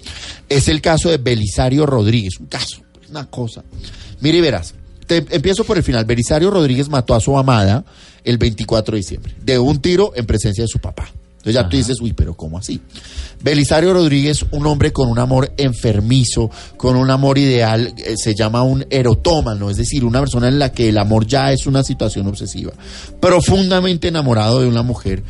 Es 0.49 0.67
el 0.67 0.81
caso 0.81 1.09
de 1.09 1.17
Belisario 1.17 1.85
Rodríguez, 1.85 2.33
un 2.39 2.47
caso, 2.47 2.81
una 3.11 3.29
cosa. 3.29 3.63
Mire 4.21 4.39
y 4.39 4.41
verás, 4.41 4.73
te 5.05 5.17
empiezo 5.29 5.63
por 5.63 5.77
el 5.77 5.83
final. 5.83 6.05
Belisario 6.05 6.49
Rodríguez 6.49 6.89
mató 6.89 7.13
a 7.13 7.19
su 7.19 7.37
amada 7.37 7.83
el 8.23 8.37
24 8.37 8.93
de 8.93 8.97
diciembre, 8.97 9.35
de 9.43 9.59
un 9.59 9.79
tiro 9.79 10.13
en 10.15 10.25
presencia 10.25 10.63
de 10.63 10.67
su 10.67 10.79
papá. 10.79 11.09
Entonces 11.41 11.55
ya 11.55 11.67
tú 11.67 11.75
dices, 11.75 11.99
uy, 11.99 12.13
pero 12.13 12.35
¿cómo 12.35 12.59
así? 12.59 12.79
Belisario 13.43 13.95
Rodríguez, 13.95 14.45
un 14.51 14.67
hombre 14.67 14.93
con 14.93 15.09
un 15.09 15.17
amor 15.17 15.51
enfermizo, 15.57 16.51
con 16.77 16.95
un 16.95 17.09
amor 17.09 17.39
ideal, 17.39 17.95
eh, 17.97 18.13
se 18.15 18.35
llama 18.35 18.61
un 18.61 18.85
erotómano, 18.91 19.71
es 19.71 19.77
decir, 19.77 20.05
una 20.05 20.19
persona 20.19 20.49
en 20.49 20.59
la 20.59 20.71
que 20.71 20.89
el 20.89 20.99
amor 20.99 21.25
ya 21.25 21.51
es 21.51 21.65
una 21.65 21.83
situación 21.83 22.27
obsesiva, 22.27 22.73
profundamente 23.19 24.09
enamorado 24.09 24.61
de 24.61 24.67
una 24.67 24.83
mujer, 24.83 25.23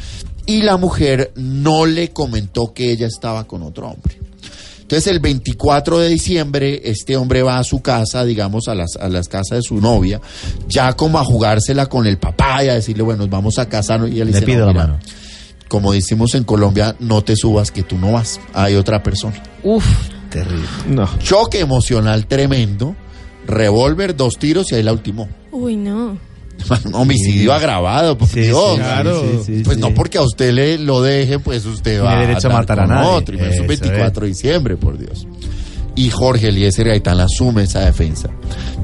y 0.46 0.64
la 0.64 0.76
mujer 0.76 1.32
no 1.36 1.86
le 1.86 2.10
comentó 2.10 2.74
que 2.74 2.92
ella 2.92 3.08
estaba 3.08 3.48
con 3.48 3.64
otro 3.64 3.88
hombre. 3.88 4.20
Entonces 4.92 5.10
el 5.10 5.20
24 5.22 6.00
de 6.00 6.10
diciembre 6.10 6.82
este 6.84 7.16
hombre 7.16 7.42
va 7.44 7.60
a 7.60 7.64
su 7.64 7.82
casa, 7.82 8.26
digamos, 8.26 8.68
a 8.68 8.76
las, 8.76 8.98
a 9.00 9.08
las 9.08 9.30
casas 9.30 9.60
de 9.60 9.62
su 9.62 9.80
novia, 9.80 10.20
ya 10.68 10.92
como 10.98 11.18
a 11.18 11.24
jugársela 11.24 11.86
con 11.86 12.06
el 12.08 12.18
papá 12.18 12.66
y 12.66 12.68
a 12.68 12.74
decirle, 12.74 13.02
bueno, 13.02 13.20
nos 13.20 13.30
vamos 13.30 13.58
a 13.58 13.70
casar. 13.70 14.02
Y 14.10 14.16
ella 14.16 14.26
le 14.26 14.32
Le 14.32 14.40
dice, 14.42 14.46
pido 14.46 14.60
"No, 14.60 14.66
la 14.66 14.72
mira, 14.74 14.88
mano. 14.88 15.00
como 15.70 15.94
decimos 15.94 16.36
en 16.36 16.44
Colombia, 16.44 16.94
no 17.00 17.24
te 17.24 17.38
subas 17.38 17.72
que 17.72 17.84
tú 17.84 17.98
no 17.98 18.12
vas, 18.12 18.42
hay 18.54 18.76
otra 18.76 19.02
persona. 19.02 19.42
Uf, 19.64 19.86
terrible. 20.30 20.68
No. 20.90 21.08
Choque 21.20 21.62
emocional 21.62 22.26
tremendo, 22.28 22.94
revólver, 23.48 24.14
dos 24.18 24.34
tiros 24.38 24.74
y 24.74 24.76
ahí 24.76 24.84
la 24.84 24.92
ultimó. 24.92 25.30
Uy, 25.54 25.78
no. 25.78 26.18
Un 26.86 26.94
homicidio 26.96 27.54
agravado, 27.54 28.18
por 28.18 28.28
Sí, 28.28 28.42
Dios. 28.42 28.72
sí, 28.76 28.78
claro. 28.82 29.22
sí, 29.22 29.40
sí, 29.58 29.62
Pues 29.64 29.76
sí. 29.78 29.82
no 29.82 29.94
porque 29.94 30.18
a 30.18 30.22
usted 30.22 30.52
le 30.54 30.78
lo 30.78 31.02
deje, 31.02 31.40
pues 31.40 31.66
usted 31.66 32.00
Tiene 32.00 32.16
va 32.16 32.20
derecho 32.20 32.50
a 32.50 32.54
matar 32.54 32.80
a 32.82 32.88
nadie. 32.88 33.10
otro. 33.10 33.36
Y 33.36 33.40
es 33.40 33.46
un 33.48 33.54
Eso 33.54 33.68
24 33.68 34.22
de 34.22 34.28
diciembre, 34.28 34.78
por 34.78 34.98
Dios. 34.98 35.28
Y 35.96 36.10
Jorge 36.10 36.48
Eliezer 36.50 36.88
Gaitán 36.88 37.20
asume 37.20 37.64
esa 37.64 37.82
defensa. 37.82 38.30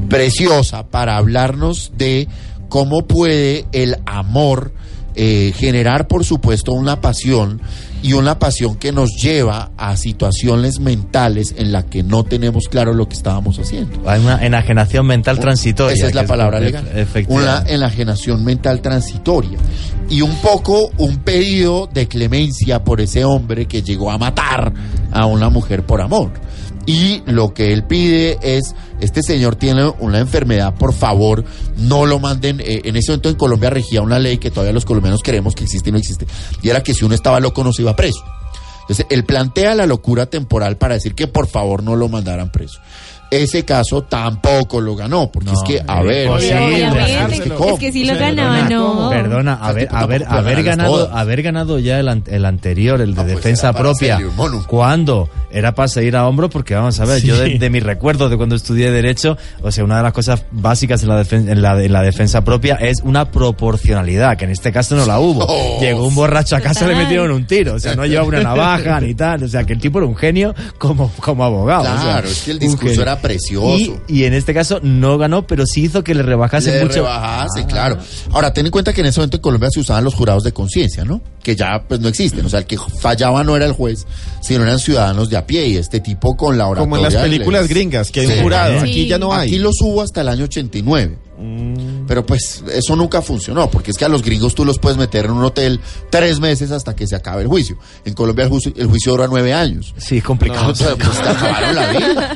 Preciosa 0.10 0.88
para 0.88 1.18
hablarnos 1.18 1.92
de 1.98 2.28
cómo 2.70 3.08
puede 3.08 3.66
el 3.72 3.96
amor 4.06 4.74
eh, 5.16 5.54
generar, 5.56 6.08
por 6.08 6.24
supuesto, 6.26 6.74
una 6.74 7.02
pasión 7.02 7.62
y 8.02 8.14
una 8.14 8.40
pasión 8.40 8.76
que 8.76 8.92
nos 8.92 9.16
lleva 9.22 9.72
a 9.78 9.98
situaciones 9.98 10.80
mentales 10.80 11.56
en 11.58 11.72
las 11.72 11.86
que 11.86 12.04
no 12.04 12.24
tenemos 12.24 12.68
claro 12.70 12.94
lo 12.94 13.08
que 13.08 13.16
estábamos 13.16 13.60
haciendo. 13.60 14.10
Hay 14.10 14.22
una 14.22 14.46
enajenación 14.46 15.06
mental 15.06 15.40
transitoria. 15.40 15.96
Esa 15.96 16.08
es 16.08 16.16
la 16.16 16.26
palabra 16.26 16.60
legal. 16.60 16.86
Una 17.28 17.64
enajenación 17.68 18.44
mental 18.44 18.82
transitoria. 18.82 19.58
Y 20.10 20.22
un 20.22 20.36
poco 20.38 20.90
un 20.98 21.18
pedido 21.18 21.88
de 21.92 22.08
clemencia 22.08 22.84
por 22.84 23.02
ese 23.02 23.26
hombre 23.26 23.68
que 23.68 23.82
llegó 23.82 24.10
a 24.10 24.18
matar 24.18 24.74
a 25.12 25.26
una 25.26 25.50
mujer 25.50 25.86
por 25.86 26.02
amor. 26.02 26.32
Y 26.86 27.22
lo 27.26 27.54
que 27.54 27.74
él 27.74 27.84
pide 27.84 28.38
es, 28.42 28.74
este 29.02 29.22
señor 29.22 29.58
tiene 29.58 29.92
una 30.00 30.20
enfermedad, 30.20 30.74
por 30.74 30.94
favor, 30.94 31.44
no 31.76 32.06
lo 32.06 32.18
manden. 32.20 32.62
Eh, 32.62 32.84
en 32.86 32.96
ese 32.96 33.12
momento 33.12 33.30
en 33.30 33.36
Colombia 33.36 33.70
regía 33.70 34.02
una 34.02 34.20
ley 34.20 34.38
que 34.38 34.52
todavía 34.52 34.72
los 34.72 34.86
colombianos 34.86 35.22
creemos 35.22 35.54
que 35.54 35.66
existe 35.66 35.90
y 35.90 35.92
no 35.92 36.00
existe. 36.00 36.26
Y 36.62 36.70
era 36.70 36.82
que 36.82 36.94
si 36.94 37.04
uno 37.04 37.14
estaba 37.14 37.42
loco 37.42 37.62
no 37.62 37.74
se 37.74 37.82
iba 37.82 37.94
preso. 37.94 38.24
Entonces, 38.88 39.06
él 39.10 39.26
plantea 39.26 39.76
la 39.76 39.86
locura 39.86 40.28
temporal 40.28 40.78
para 40.78 40.94
decir 40.94 41.14
que 41.14 41.28
por 41.28 41.48
favor 41.48 41.84
no 41.84 41.98
lo 41.98 42.08
mandaran 42.08 42.54
preso. 42.54 42.80
Ese 43.30 43.66
caso 43.66 44.04
tampoco 44.04 44.80
lo 44.80 44.96
ganó, 44.96 45.30
porque 45.32 45.52
No, 45.52 45.54
es 45.54 45.62
que, 45.68 45.82
a 45.86 46.00
es 46.00 46.06
ver, 46.06 46.26
imposible. 46.28 46.66
Obviamente. 46.66 47.36
es. 47.36 47.72
Es 47.74 47.80
que 47.80 47.92
si 47.92 48.06
lo 48.06 48.18
ganaba, 48.18 48.56
perdona, 48.60 48.70
no. 48.70 49.10
Perdona, 49.10 49.54
haber, 49.56 49.90
haber, 49.92 50.26
haber 50.28 50.64
ganado, 50.64 50.92
todas. 51.06 51.16
haber 51.16 51.42
ganado 51.42 51.80
ya 51.80 52.00
el, 52.00 52.08
an- 52.08 52.24
el 52.28 52.46
anterior, 52.46 53.02
el 53.02 53.12
de 53.14 53.16
No, 53.18 53.24
pues 53.24 53.36
defensa 53.36 53.70
era 53.70 53.78
propia. 53.80 54.20
¿Cuándo? 54.68 55.30
Era 55.52 55.74
para 55.74 55.88
seguir 55.88 56.16
a 56.16 56.28
hombro 56.28 56.50
porque 56.50 56.76
vamos 56.76 57.00
a 57.00 57.06
ver, 57.06 57.22
yo 57.22 57.38
de, 57.38 57.52
Sí. 57.54 57.58
de 57.58 57.70
mis 57.70 57.82
recuerdos 57.84 58.30
de 58.30 58.38
cuando 58.38 58.56
estudié 58.56 58.92
Derecho, 58.92 59.38
o 59.62 59.72
sea, 59.72 59.84
una 59.84 59.98
de 59.98 60.04
las 60.04 60.14
cosas 60.14 60.44
básicas 60.52 61.02
en 61.04 61.10
la, 61.10 61.22
defen- 61.24 61.50
en 61.50 61.62
la, 61.62 61.82
en 61.84 61.92
la 61.94 62.02
defensa 62.02 62.44
propia 62.44 62.76
es 62.76 63.02
una 63.04 63.32
proporcionalidad, 63.32 64.38
que 64.38 64.46
en 64.46 64.52
este 64.52 64.72
caso 64.72 64.96
no 64.96 65.06
la 65.06 65.20
hubo. 65.20 65.46
Oh. 65.60 65.80
Llegó 65.80 66.06
un 66.08 66.14
borracho 66.14 66.56
a 66.56 66.62
casa 66.62 66.82
y 66.86 66.88
le 66.88 66.94
Total. 66.94 67.04
metieron 67.06 67.32
un 67.32 67.46
tiro, 67.48 67.76
o 67.76 67.80
sea, 67.80 67.96
no 67.96 68.06
llevaba 68.06 68.28
una 68.28 68.42
navaja 68.44 69.00
ni 69.00 69.16
tal, 69.16 69.44
o 69.44 69.48
sea, 69.48 69.64
que 69.64 69.74
el 69.74 69.80
tipo 69.80 69.98
era 70.00 70.08
un 70.08 70.16
genio 70.16 70.54
como, 70.78 71.12
como 71.20 71.44
abogado. 71.46 71.84
o 71.84 71.86
sea, 71.86 72.02
Claro, 72.02 72.28
es 72.28 72.42
que 72.44 72.52
el 72.52 72.60
discurso 72.60 72.88
genio. 72.90 73.02
Era 73.18 73.22
precioso. 73.22 74.00
Y, 74.08 74.20
y 74.20 74.24
en 74.26 74.34
este 74.34 74.54
caso 74.54 74.80
no 74.82 75.18
ganó, 75.18 75.46
pero 75.48 75.66
sí 75.66 75.84
hizo 75.84 76.04
que 76.04 76.14
le 76.16 76.24
rebajase 76.24 76.72
Le 76.72 76.84
mucho. 76.84 76.96
rebajase, 76.96 77.62
Ah. 77.62 77.68
claro. 77.68 77.98
Ahora, 78.32 78.54
ten 78.54 78.66
en 78.66 78.72
cuenta 78.72 78.94
que 78.94 79.02
en 79.02 79.08
ese 79.08 79.20
momento 79.20 79.38
en 79.38 79.42
Colombia 79.42 79.70
se 79.72 79.80
usaban 79.80 80.04
los 80.04 80.14
jurados 80.14 80.44
de 80.44 80.52
conciencia, 80.52 81.04
¿no? 81.06 81.22
Que 81.44 81.56
ya 81.56 81.84
pues 81.88 82.00
no 82.00 82.08
existen. 82.08 82.46
O 82.46 82.50
sea, 82.50 82.60
el 82.60 82.66
que 82.66 82.78
fallaba 83.02 83.44
no 83.44 83.56
era 83.56 83.66
el 83.66 83.74
juez, 83.74 84.06
sino 84.42 84.64
eran 84.64 84.80
ciudadanos 84.80 85.30
de 85.30 85.38
a 85.38 85.46
pie. 85.46 85.68
Y 85.68 85.78
este 85.78 86.00
tipo 86.00 86.36
con 86.38 86.58
la 86.58 86.66
oratoria... 86.68 86.84
Como 86.90 86.98
en 86.98 87.04
las 87.14 87.16
películas 87.22 87.62
les- 87.64 87.70
gringas, 87.70 88.12
que 88.12 88.22
hay 88.22 88.28
Sí. 88.28 88.34
un 88.34 88.44
jurado. 88.44 88.74
Sí. 88.82 88.90
Aquí 88.90 89.08
ya 89.08 89.18
no 89.18 89.34
hay. 89.34 89.48
Aquí 89.48 89.60
los 89.60 89.76
hubo 89.82 90.02
hasta 90.02 90.22
el 90.22 90.30
año 90.30 90.44
89. 90.46 91.18
Pero 92.08 92.26
pues 92.26 92.64
eso 92.74 92.96
nunca 92.96 93.22
funcionó, 93.22 93.70
porque 93.70 93.92
es 93.92 93.98
que 93.98 94.06
a 94.06 94.10
los 94.10 94.24
gringos 94.24 94.56
tú 94.56 94.66
los 94.66 94.80
puedes 94.80 94.98
meter 94.98 95.26
en 95.26 95.32
un 95.32 95.44
hotel 95.44 95.80
tres 96.10 96.40
meses 96.40 96.72
hasta 96.72 96.96
que 96.96 97.06
se 97.06 97.16
acabe 97.16 97.44
el 97.44 97.48
juicio. 97.48 97.78
En 98.06 98.14
Colombia 98.16 98.46
el 98.46 98.50
juicio, 98.50 98.74
el 98.76 98.88
juicio 98.88 99.12
dura 99.12 99.28
nueve 99.28 99.54
años. 99.54 99.94
Sí, 99.98 100.18
es 100.18 100.24
complicado. 100.24 100.72
O 100.72 100.76
sea, 100.76 100.96
pues 100.96 101.12
te 101.22 101.30
acabaron 101.30 101.76
la 101.76 101.88
vida. 101.92 102.36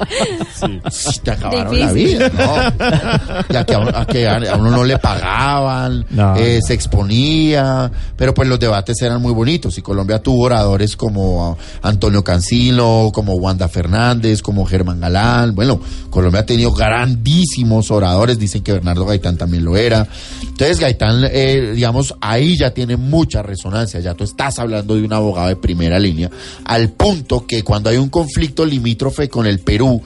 Sí, 0.92 1.20
Te 1.24 1.32
acabaron 1.32 1.80
la 1.80 1.92
vida. 1.94 2.30
¿no? 2.30 3.44
Ya 3.50 3.66
que 3.66 3.74
a, 3.74 3.80
uno- 3.80 3.92
a 3.98 4.06
que 4.06 4.28
a 4.28 4.56
uno 4.58 4.70
no 4.72 4.84
le 4.84 4.98
pagaban, 5.00 6.06
No, 6.12 6.36
eh, 6.36 6.60
no. 6.62 6.68
se 6.68 6.74
exponía, 6.74 7.92
pero 8.16 8.34
pues 8.34 8.48
los 8.48 8.60
debates 8.60 9.02
eran 9.02 9.22
muy 9.22 9.34
bonitos. 9.34 9.78
Y 9.78 9.82
Colombia 9.82 10.20
tuvo 10.22 10.44
oradores 10.46 10.96
como 10.96 11.58
Antonio 11.82 12.24
Cancino, 12.24 13.10
como 13.14 13.34
Wanda 13.36 13.68
Fernández, 13.68 14.42
como 14.42 14.66
Germán 14.66 15.00
Galán. 15.00 15.56
Bueno, 15.56 15.80
Colombia 16.10 16.42
ha 16.42 16.46
tenido 16.46 16.72
grandísimos 16.72 17.90
oradores, 17.90 18.38
dicen 18.38 18.62
que 18.62 18.74
Bernardo 18.74 18.91
Gaitán 19.00 19.38
también 19.38 19.66
lo 19.66 19.78
era. 19.78 20.08
Entonces 20.42 20.80
Gaitán, 20.80 21.24
eh, 21.32 21.72
digamos, 21.76 22.16
ahí 22.22 22.58
ya 22.58 22.74
tiene 22.74 22.98
mucha 22.98 23.42
resonancia, 23.42 24.00
ya 24.00 24.14
tú 24.14 24.24
estás 24.24 24.60
hablando 24.60 24.96
de 24.96 25.04
un 25.04 25.14
abogado 25.14 25.48
de 25.48 25.56
primera 25.56 26.00
línea, 26.00 26.30
al 26.66 26.90
punto 26.90 27.46
que 27.46 27.64
cuando 27.64 27.90
hay 27.90 27.98
un 27.98 28.10
conflicto 28.10 28.66
limítrofe 28.66 29.30
con 29.30 29.46
el 29.46 29.60
Perú, 29.60 30.02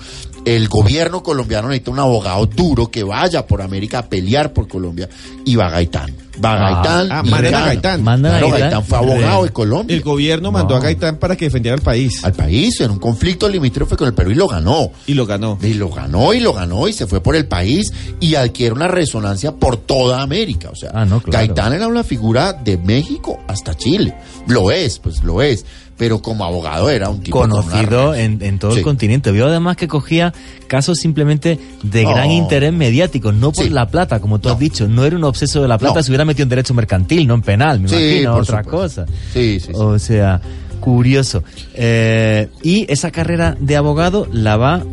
el 0.46 0.68
gobierno 0.68 1.24
colombiano 1.24 1.68
necesita 1.70 1.92
un 1.92 2.00
abogado 2.00 2.46
duro 2.46 2.90
que 2.92 3.04
vaya 3.04 3.46
por 3.48 3.62
América 3.62 4.00
a 4.00 4.06
pelear 4.10 4.54
por 4.54 4.68
Colombia 4.68 5.10
y 5.44 5.56
va 5.56 5.70
Gaitán. 5.70 6.14
Va 6.44 6.54
Ah, 6.54 6.74
Gaitán. 6.74 7.12
ah, 7.12 7.22
y 7.26 7.30
mandan 7.30 7.56
a. 7.56 7.66
Gaitán. 7.66 8.04
Mandan 8.04 8.32
a 8.34 8.38
Claro, 8.40 8.52
Gaitán. 8.52 8.70
Gaitán 8.72 8.86
fue 8.86 8.98
abogado 8.98 9.42
de 9.44 9.48
El 9.48 9.54
Colombia. 9.54 10.02
gobierno 10.04 10.52
mandó 10.52 10.76
No. 10.76 10.82
a 10.82 10.84
Gaitán 10.84 11.18
para 11.18 11.36
que 11.38 11.46
defendiera 11.46 11.76
al 11.76 11.82
país. 11.82 12.24
Al 12.26 12.34
país 12.34 12.80
en 12.82 12.92
un 12.92 13.00
conflicto 13.00 13.48
limítrofe 13.48 13.96
con 13.96 14.08
el 14.10 14.14
Perú 14.14 14.32
y 14.32 14.36
lo 14.36 14.48
ganó. 14.48 14.92
Y 15.08 15.14
lo 15.14 15.26
ganó. 15.26 15.58
Y 15.62 15.74
lo 15.76 15.90
ganó 15.90 16.34
y 16.34 16.42
lo 16.42 16.52
ganó 16.54 16.88
y 16.90 16.94
se 16.94 17.08
fue 17.08 17.22
por 17.22 17.36
el 17.38 17.48
país 17.48 17.92
y 18.20 18.36
adquiere 18.36 18.74
una 18.74 18.90
resonancia 18.90 19.54
por 19.54 19.78
toda 19.78 20.22
América. 20.22 20.70
O 20.72 20.76
sea, 20.76 20.92
Ah, 20.94 21.06
no, 21.06 21.22
claro. 21.22 21.38
Gaitán 21.48 21.74
era 21.74 21.88
una 21.88 22.04
figura 22.04 22.52
de 22.54 22.78
México 22.78 23.40
hasta 23.48 23.74
Chile. 23.76 24.14
Lo 24.48 24.72
es, 24.72 25.00
pues 25.00 25.24
lo 25.24 25.42
es. 25.42 25.66
Pero 25.98 26.22
como 26.22 26.44
abogado 26.44 26.90
era 26.90 27.10
un 27.10 27.22
tipo 27.22 27.40
conocido 27.40 28.14
en, 28.16 28.42
en 28.42 28.60
todo 28.60 28.72
Sí. 28.72 28.80
el 28.80 28.84
continente. 28.84 29.32
Vio 29.32 29.48
además 29.48 29.78
que 29.78 29.88
cogía 29.88 30.34
casos 30.68 30.98
simplemente 31.00 31.58
de 31.84 32.04
No. 32.04 32.10
gran 32.10 32.32
interés 32.32 32.74
mediático, 32.74 33.32
no 33.32 33.52
por 33.54 33.64
Sí. 33.64 33.70
la 33.70 33.88
plata, 33.88 34.20
como 34.20 34.40
tú 34.40 34.50
No. 34.50 34.56
has 34.56 34.60
dicho. 34.60 34.88
No 34.90 35.06
era 35.06 35.16
un 35.16 35.24
obseso 35.24 35.62
de 35.62 35.70
la 35.70 35.78
plata, 35.78 35.96
No. 36.00 36.04
se 36.04 36.12
hubiera 36.12 36.26
metido 36.26 36.44
en 36.44 36.50
derecho 36.50 36.74
mercantil, 36.74 37.26
no 37.26 37.36
en 37.36 37.42
penal, 37.44 37.80
me 37.80 37.88
Sí, 37.88 37.96
imagino, 37.96 38.36
otra 38.36 38.64
supuesto. 38.64 39.04
cosa. 39.06 39.06
Sí, 39.34 39.60
sí, 39.62 39.68
sí. 39.68 39.72
O 39.74 39.98
sea, 39.98 40.42
curioso. 40.82 41.44
Eh, 41.74 42.50
y 42.62 42.86
esa 42.92 43.10
carrera 43.12 43.56
de 43.60 43.76
abogado 43.78 44.28
la 44.32 44.58
va, 44.58 44.84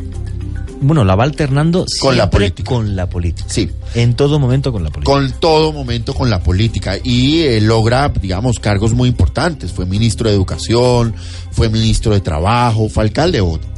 bueno, 0.82 1.04
la 1.04 1.14
va 1.14 1.24
alternando 1.24 1.86
Con 2.00 2.16
la 2.16 2.28
política. 2.28 2.68
con 2.68 2.94
la 2.96 3.08
política. 3.08 3.48
Sí. 3.48 3.70
En 3.94 4.14
todo 4.14 4.38
momento 4.38 4.72
con 4.72 4.84
la 4.84 4.90
política. 4.90 5.12
con 5.12 5.32
todo 5.40 5.72
momento 5.72 6.14
con 6.14 6.28
la 6.28 6.42
política 6.42 6.96
y 7.02 7.40
eh, 7.40 7.60
logra, 7.60 8.08
digamos, 8.10 8.58
cargos 8.58 8.92
muy 8.92 9.08
importantes. 9.08 9.72
Fue 9.72 9.86
ministro 9.86 10.28
de 10.28 10.34
Educación, 10.34 11.14
fue 11.50 11.68
ministro 11.68 12.12
de 12.12 12.20
Trabajo, 12.20 12.88
fue 12.88 13.04
alcalde 13.04 13.38
de 13.38 13.42
Bogotá. 13.42 13.68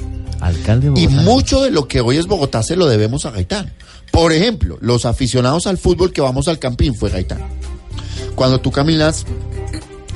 Alcalde 0.40 0.90
de 0.90 1.00
Y 1.00 1.06
Bogotá. 1.06 1.22
mucho 1.22 1.62
de 1.62 1.70
lo 1.70 1.86
que 1.88 2.00
hoy 2.00 2.16
es 2.16 2.26
Bogotá 2.26 2.62
se 2.62 2.76
lo 2.76 2.86
debemos 2.86 3.24
a 3.26 3.30
Gaitán. 3.30 3.72
Por 4.10 4.32
ejemplo, 4.32 4.78
los 4.80 5.06
aficionados 5.06 5.66
al 5.66 5.78
fútbol 5.78 6.12
que 6.12 6.20
vamos 6.20 6.48
al 6.48 6.58
Campín 6.58 6.94
fue 6.94 7.10
Gaitán. 7.10 7.40
Cuando 8.34 8.60
tú 8.60 8.70
caminas 8.70 9.24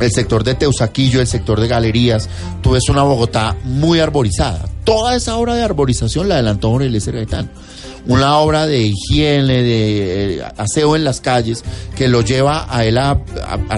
el 0.00 0.12
sector 0.12 0.44
de 0.44 0.54
Teusaquillo, 0.54 1.20
el 1.20 1.26
sector 1.26 1.60
de 1.60 1.66
galerías, 1.68 2.28
tú 2.62 2.70
ves 2.72 2.88
una 2.88 3.02
Bogotá 3.02 3.56
muy 3.64 3.98
arborizada. 4.00 4.68
Toda 4.88 5.14
esa 5.16 5.36
obra 5.36 5.54
de 5.54 5.62
arborización 5.62 6.28
la 6.28 6.34
adelantó 6.36 6.70
Jorge 6.70 6.86
Eliezer 6.88 7.14
Gaitán. 7.14 7.50
Una 8.06 8.38
obra 8.38 8.66
de 8.66 8.80
higiene, 8.80 9.62
de 9.62 10.36
eh, 10.38 10.42
aseo 10.56 10.96
en 10.96 11.04
las 11.04 11.20
calles, 11.20 11.62
que 11.94 12.08
lo 12.08 12.22
lleva 12.22 12.66
a 12.74 12.84
él 12.86 12.96
a, 12.96 13.10
a- 13.10 13.76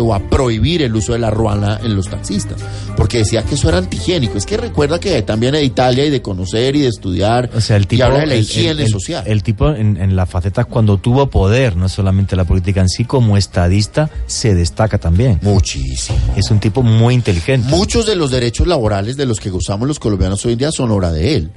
o 0.00 0.14
a 0.14 0.20
prohibir 0.20 0.82
el 0.82 0.94
uso 0.94 1.12
de 1.12 1.18
la 1.18 1.30
ruana 1.30 1.80
en 1.82 1.96
los 1.96 2.08
taxistas. 2.08 2.60
Porque 3.08 3.18
decía 3.20 3.42
que 3.42 3.54
eso 3.54 3.70
era 3.70 3.78
antihigiénico. 3.78 4.36
Es 4.36 4.44
que 4.44 4.58
recuerda 4.58 5.00
que 5.00 5.24
viene 5.38 5.56
de 5.58 5.64
Italia 5.64 6.04
y 6.04 6.10
de 6.10 6.20
conocer 6.20 6.76
y 6.76 6.80
de 6.82 6.88
estudiar. 6.88 7.48
O 7.56 7.60
sea, 7.62 7.76
el 7.76 7.86
tipo, 7.86 8.00
y 8.00 8.02
habla 8.02 8.18
de 8.20 8.26
la 8.26 8.34
el- 8.34 8.40
higiene 8.42 8.70
el- 8.72 8.80
el- 8.80 8.88
social. 8.90 9.24
el 9.26 9.42
tipo 9.42 9.70
en, 9.70 9.96
en 9.96 10.14
las 10.14 10.28
facetas 10.28 10.66
cuando 10.66 10.98
tuvo 10.98 11.30
poder, 11.30 11.74
no 11.74 11.88
solamente 11.88 12.36
la 12.36 12.44
política 12.44 12.82
en 12.82 12.90
sí, 12.90 13.06
como 13.06 13.38
estadista, 13.38 14.10
se 14.26 14.54
destaca 14.54 14.98
también. 14.98 15.38
Muchísimo. 15.40 16.18
Es 16.36 16.50
un 16.50 16.60
tipo 16.60 16.82
muy 16.82 17.14
inteligente. 17.14 17.66
Muchos 17.70 18.04
de 18.04 18.14
los 18.14 18.30
derechos 18.30 18.66
laborales 18.66 19.16
de 19.16 19.24
los 19.24 19.40
que 19.40 19.48
gozamos 19.48 19.88
los 19.88 19.98
colombianos 19.98 20.44
hoy 20.44 20.52
en 20.52 20.58
día 20.58 20.70
son 20.70 20.90
obra 20.90 21.10
de 21.10 21.34
él. 21.34 21.50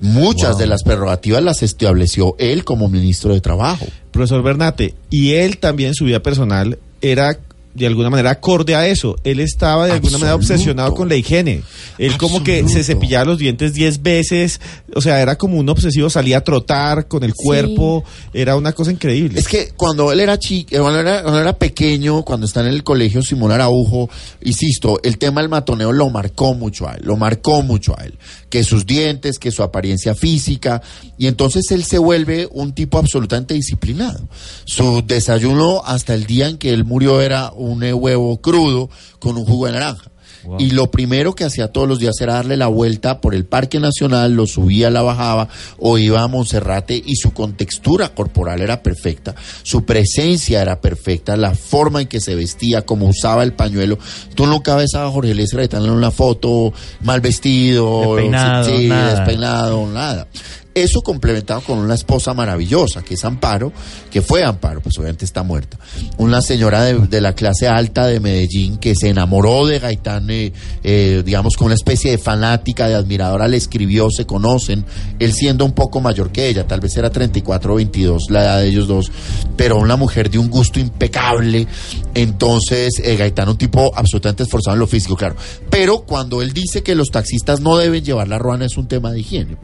Muchas 0.00 0.52
Wow. 0.52 0.58
de 0.58 0.66
las 0.68 0.82
prerrogativas 0.84 1.42
las 1.42 1.62
estableció 1.62 2.34
él 2.38 2.64
como 2.64 2.88
ministro 2.88 3.34
de 3.34 3.42
Trabajo. 3.42 3.84
Profesor 4.10 4.42
Bernate, 4.42 4.94
y 5.10 5.32
él 5.32 5.58
también 5.58 5.88
en 5.88 5.94
su 5.94 6.06
vida 6.06 6.20
personal 6.20 6.78
era 7.02 7.36
de 7.74 7.86
alguna 7.86 8.08
manera 8.10 8.30
acorde 8.30 8.74
a 8.74 8.86
eso. 8.86 9.16
Él 9.24 9.40
estaba 9.40 9.86
de 9.86 9.92
alguna 9.92 10.18
manera 10.18 10.36
obsesionado 10.36 10.94
con 10.94 11.08
la 11.08 11.16
higiene. 11.16 11.62
Él 11.98 12.16
como 12.16 12.42
que 12.42 12.66
se 12.68 12.84
cepillaba 12.84 13.24
los 13.24 13.38
dientes 13.38 13.74
10 13.74 14.02
veces, 14.02 14.60
o 14.94 15.00
sea, 15.00 15.20
era 15.20 15.36
como 15.36 15.58
un 15.58 15.68
obsesivo, 15.68 16.08
salía 16.08 16.38
a 16.38 16.40
trotar 16.42 17.08
con 17.08 17.24
el 17.24 17.34
cuerpo, 17.34 18.04
era 18.32 18.56
una 18.56 18.72
cosa 18.72 18.92
increíble. 18.92 19.40
Es 19.40 19.48
que 19.48 19.72
cuando 19.76 20.12
él 20.12 20.20
era 20.20 20.38
chico, 20.38 20.70
cuando 20.78 21.00
era, 21.00 21.22
cuando 21.22 21.40
era 21.40 21.58
pequeño, 21.58 22.22
cuando 22.22 22.46
está 22.46 22.60
en 22.60 22.68
el 22.68 22.84
colegio 22.84 23.22
Simón 23.22 23.50
Araujo, 23.50 24.08
insisto, 24.42 25.00
el 25.02 25.18
tema 25.18 25.40
del 25.40 25.50
matoneo 25.50 25.92
lo 25.92 26.08
marcó 26.10 26.54
mucho 26.54 26.88
a 26.88 26.94
él, 26.94 27.02
lo 27.04 27.16
marcó 27.16 27.62
mucho 27.62 27.98
a 27.98 28.04
él. 28.04 28.18
Que 28.48 28.62
sus 28.62 28.86
dientes, 28.86 29.40
que 29.40 29.50
su 29.50 29.64
apariencia 29.64 30.14
física, 30.14 30.80
y 31.18 31.26
entonces 31.26 31.70
él 31.72 31.82
se 31.82 31.98
vuelve 31.98 32.48
un 32.52 32.72
tipo 32.72 32.98
absolutamente 32.98 33.54
disciplinado. 33.54 34.28
Su 34.64 35.02
desayuno 35.04 35.82
hasta 35.84 36.14
el 36.14 36.26
día 36.26 36.48
en 36.48 36.56
que 36.56 36.70
él 36.70 36.84
murió 36.84 37.20
era 37.20 37.50
un 37.52 37.63
eh, 37.82 37.92
huevo 37.92 38.40
crudo 38.40 38.90
con 39.18 39.36
un 39.36 39.44
jugo 39.44 39.66
de 39.66 39.72
naranja. 39.72 40.10
Wow. 40.44 40.58
Y 40.60 40.72
lo 40.72 40.90
primero 40.90 41.34
que 41.34 41.44
hacía 41.44 41.68
todos 41.68 41.88
los 41.88 41.98
días 41.98 42.20
era 42.20 42.34
darle 42.34 42.58
la 42.58 42.66
vuelta 42.66 43.22
por 43.22 43.34
el 43.34 43.46
Parque 43.46 43.80
Nacional, 43.80 44.34
lo 44.34 44.46
subía, 44.46 44.90
la 44.90 45.00
bajaba, 45.00 45.48
o 45.78 45.96
iba 45.96 46.20
a 46.22 46.28
Monserrate 46.28 47.02
y 47.02 47.16
su 47.16 47.32
contextura 47.32 48.14
corporal 48.14 48.60
era 48.60 48.82
perfecta, 48.82 49.34
su 49.62 49.86
presencia 49.86 50.60
era 50.60 50.82
perfecta, 50.82 51.38
la 51.38 51.54
forma 51.54 52.02
en 52.02 52.08
que 52.08 52.20
se 52.20 52.34
vestía, 52.34 52.82
como 52.82 53.08
usaba 53.08 53.42
el 53.42 53.54
pañuelo. 53.54 53.98
Tú 54.34 54.46
nunca 54.46 54.76
ves 54.76 54.94
a 54.94 55.10
Jorge 55.10 55.34
Luis 55.34 55.54
Gaitán 55.54 55.84
en 55.84 55.90
una 55.90 56.10
foto 56.10 56.74
mal 57.00 57.22
vestido, 57.22 58.14
Despeinado, 58.14 58.64
sí, 58.76 58.86
nada. 58.86 59.14
despeinado, 59.14 59.86
nada. 59.86 60.28
Eso 60.74 61.02
complementado 61.02 61.60
con 61.60 61.78
una 61.78 61.94
esposa 61.94 62.34
maravillosa, 62.34 63.02
que 63.02 63.14
es 63.14 63.24
Amparo, 63.24 63.72
que 64.10 64.22
fue 64.22 64.42
Amparo, 64.42 64.80
pues 64.80 64.98
obviamente 64.98 65.24
está 65.24 65.44
muerta. 65.44 65.78
Una 66.18 66.42
señora 66.42 66.82
de, 66.84 67.20
la 67.20 67.32
clase 67.34 67.68
alta 67.68 68.06
de 68.06 68.18
Medellín 68.18 68.78
que 68.78 68.94
se 68.96 69.08
enamoró 69.08 69.66
de 69.66 69.78
Gaitán, 69.78 70.28
eh, 70.30 70.52
eh, 70.82 71.22
digamos, 71.24 71.56
con 71.56 71.66
una 71.66 71.76
especie 71.76 72.10
de 72.10 72.18
fanática, 72.18 72.88
de 72.88 72.96
admiradora, 72.96 73.46
le 73.46 73.56
escribió, 73.56 74.10
se 74.10 74.26
conocen, 74.26 74.84
él 75.20 75.32
siendo 75.32 75.64
un 75.64 75.72
poco 75.72 76.00
mayor 76.00 76.32
que 76.32 76.48
ella, 76.48 76.66
tal 76.66 76.80
vez 76.80 76.96
era 76.96 77.08
34 77.08 77.72
o 77.72 77.76
22, 77.76 78.24
la 78.30 78.42
edad 78.42 78.60
de 78.60 78.68
ellos 78.68 78.88
dos, 78.88 79.12
pero 79.56 79.76
una 79.78 79.96
mujer 79.96 80.28
de 80.28 80.38
un 80.38 80.50
gusto 80.50 80.80
impecable. 80.80 81.68
Entonces, 82.14 83.00
eh, 83.02 83.16
Gaitán, 83.16 83.48
un 83.48 83.58
tipo 83.58 83.92
absolutamente 83.94 84.42
esforzado 84.42 84.74
en 84.74 84.80
lo 84.80 84.86
físico, 84.88 85.16
claro. 85.16 85.36
Pero 85.70 86.00
cuando 86.00 86.42
él 86.42 86.52
dice 86.52 86.82
que 86.82 86.94
los 86.94 87.10
taxistas 87.10 87.60
no 87.60 87.76
deben 87.76 88.04
llevar 88.04 88.26
la 88.26 88.38
ruana, 88.38 88.66
es 88.66 88.76
un 88.76 88.88
tema 88.88 89.12
de 89.12 89.20
higiene. 89.20 89.56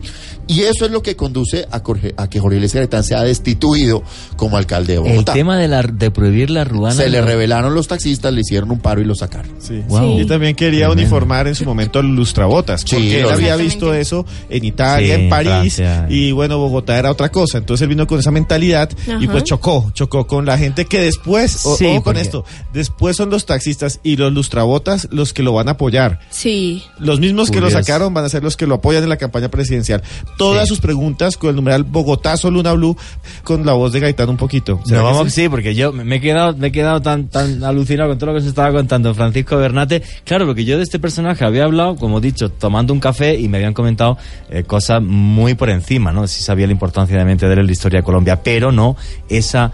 Y 0.47 0.63
eso 0.63 0.85
es 0.85 0.91
lo 0.91 1.03
que 1.03 1.15
conduce 1.17 1.67
a, 1.71 1.81
Jorge- 1.81 2.15
a 2.17 2.29
que 2.29 2.41
Jorge 2.41 2.59
Luis 2.59 2.75
Gaitán 2.75 3.05
sea 3.05 3.23
destituido 3.23 4.03
como 4.37 4.57
alcalde 4.57 4.95
de 4.95 4.99
El 5.01 5.13
Bogotá. 5.13 5.33
tema 5.33 5.57
de, 5.57 5.69
la, 5.69 5.83
de 5.83 6.11
prohibir 6.11 6.51
la 6.51 6.65
ruana. 6.65 6.95
Se 6.97 7.09
le 7.09 7.23
revelaron 7.23 7.75
los 7.75 7.87
taxistas, 7.89 8.33
le 8.33 8.41
hicieron 8.41 8.71
un 8.71 8.81
paro 8.81 9.01
y 9.01 9.05
lo 9.05 9.15
sacaron. 9.15 9.53
Sí. 9.61 9.83
Wow. 9.89 10.21
Y 10.21 10.25
también 10.27 10.57
quería 10.57 10.87
Tremendo. 10.87 11.03
uniformar 11.03 11.47
en 11.47 11.55
su 11.55 11.65
momento 11.65 12.01
el 12.01 12.09
lustrabotas, 12.09 12.81
Sí, 12.81 12.87
porque 12.97 13.21
él 13.21 13.31
había 13.31 13.57
visto 13.57 13.95
eso 13.95 14.27
en 14.49 14.65
Italia, 14.65 15.17
Sí, 15.17 15.23
en 15.23 15.29
París, 15.29 15.75
Francia. 15.77 16.07
y 16.09 16.33
bueno, 16.33 16.59
Bogotá 16.59 16.99
era 16.99 17.11
otra 17.13 17.31
cosa. 17.31 17.59
Entonces 17.59 17.83
él 17.83 17.89
vino 17.89 18.07
con 18.07 18.19
esa 18.19 18.31
mentalidad 18.33 18.91
y 19.21 19.29
pues 19.29 19.45
chocó, 19.45 19.91
chocó 19.95 20.27
con 20.27 20.47
la 20.47 20.59
gente 20.59 20.85
que 20.85 21.01
después, 21.01 21.65
o- 21.65 21.77
Sí, 21.77 21.85
ojo 21.87 21.95
con 21.97 22.03
porque- 22.03 22.21
esto, 22.23 22.45
después 22.73 23.17
son 23.17 23.31
los 23.31 23.47
taxistas 23.47 24.01
y 24.03 24.17
los 24.17 24.33
lustrabotas 24.33 25.09
los 25.11 25.33
que 25.33 25.43
lo 25.43 25.53
van 25.53 25.69
a 25.69 25.73
apoyar. 25.73 26.19
Sí. 26.31 26.83
Los 26.99 27.21
mismos 27.21 27.51
que 27.51 27.61
lo 27.61 27.71
sacaron 27.71 28.13
van 28.15 28.25
a 28.25 28.29
ser 28.29 28.43
los 28.43 28.57
que 28.57 28.67
lo 28.67 28.77
apoyan 28.77 29.03
en 29.05 29.09
la 29.09 29.17
campaña 29.17 29.49
presidencial. 29.49 30.03
Todas 30.41 30.63
Sí. 30.65 30.69
sus 30.71 30.81
preguntas 30.81 31.37
con 31.37 31.51
el 31.51 31.57
numeral 31.57 31.85
Bogotazo 31.85 32.51
Luna 32.51 32.73
Blue 32.73 32.97
con 33.45 33.65
la 33.67 33.73
voz 33.75 33.93
de 33.93 34.01
Gaitán 34.01 34.29
un 34.31 34.37
poquito. 34.37 34.81
¿Será 34.85 35.01
No, 35.01 35.05
vamos, 35.07 35.33
sí? 35.33 35.43
sí, 35.43 35.49
porque 35.49 35.75
yo 35.75 35.93
me 35.93 36.17
he 36.17 36.21
quedado, 36.21 36.57
me 36.57 36.69
he 36.69 36.73
quedado 36.73 37.01
tan, 37.03 37.29
tan 37.29 37.63
alucinado 37.63 38.09
con 38.11 38.19
todo 38.19 38.31
lo 38.33 38.37
que 38.37 38.43
se 38.43 38.49
estaba 38.49 38.73
contando 38.73 39.15
Francisco 39.15 39.57
Bernate. 39.57 40.03
Claro, 40.25 40.47
porque 40.47 40.65
yo 40.65 40.77
de 40.79 40.83
este 40.83 40.99
personaje 40.99 41.45
había 41.45 41.65
hablado, 41.65 41.97
como 41.97 42.19
he 42.19 42.21
dicho, 42.21 42.49
tomando 42.51 42.93
un 42.93 43.01
café 43.01 43.39
y 43.39 43.49
me 43.49 43.59
habían 43.59 43.75
comentado 43.75 44.17
eh, 44.49 44.65
cosas 44.65 45.03
muy 45.03 45.55
por 45.55 45.71
encima, 45.71 46.11
¿no? 46.13 46.27
Si 46.27 46.43
sabía 46.43 46.67
la 46.67 46.73
importancia 46.73 47.17
de 47.19 47.25
mente 47.25 47.47
de 47.47 47.53
él 47.53 47.59
en 47.61 47.67
la 47.67 47.73
historia 47.73 48.01
de 48.01 48.05
Colombia, 48.05 48.43
pero 48.43 48.73
no 48.73 48.97
esa 49.29 49.73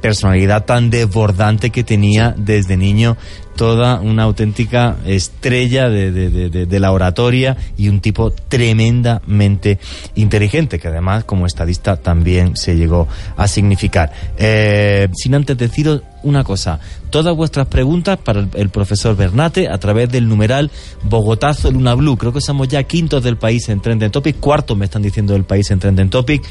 personalidad 0.00 0.64
tan 0.64 0.90
desbordante 0.90 1.70
que 1.70 1.84
tenía 1.84 2.34
desde 2.36 2.76
niño 2.76 3.16
toda 3.56 4.00
una 4.00 4.24
auténtica 4.24 4.96
estrella 5.06 5.88
de, 5.88 6.12
de- 6.12 6.30
de- 6.50 6.66
de- 6.66 6.80
la 6.80 6.92
oratoria 6.92 7.56
y 7.78 7.88
un 7.88 8.00
tipo 8.00 8.30
tremendamente 8.30 9.78
inteligente, 10.14 10.78
que 10.78 10.88
además 10.88 11.24
como 11.24 11.46
estadista 11.46 11.96
también 11.96 12.56
se 12.56 12.76
llegó 12.76 13.08
a 13.36 13.48
significar. 13.48 14.12
Eh, 14.36 15.08
sin 15.14 15.34
antes 15.34 15.56
deciros 15.56 16.02
una 16.22 16.44
cosa, 16.44 16.80
todas 17.10 17.34
vuestras 17.34 17.66
preguntas 17.68 18.18
para 18.18 18.40
el, 18.40 18.48
el 18.54 18.68
profesor 18.68 19.16
Bernate 19.16 19.68
a 19.68 19.78
través 19.78 20.10
del 20.10 20.28
numeral 20.28 20.70
Bogotazo 21.04 21.70
Luna 21.70 21.94
Blue. 21.94 22.16
Creo 22.18 22.32
que 22.32 22.40
somos 22.40 22.68
ya 22.68 22.82
quintos 22.82 23.22
del 23.22 23.36
país 23.36 23.68
en 23.68 23.80
Trending 23.80 24.10
Topic, 24.10 24.38
cuartos 24.38 24.76
me 24.76 24.84
están 24.84 25.02
diciendo 25.02 25.32
del 25.32 25.44
país 25.44 25.70
en 25.70 25.78
Trending 25.78 26.10
Topic. 26.10 26.42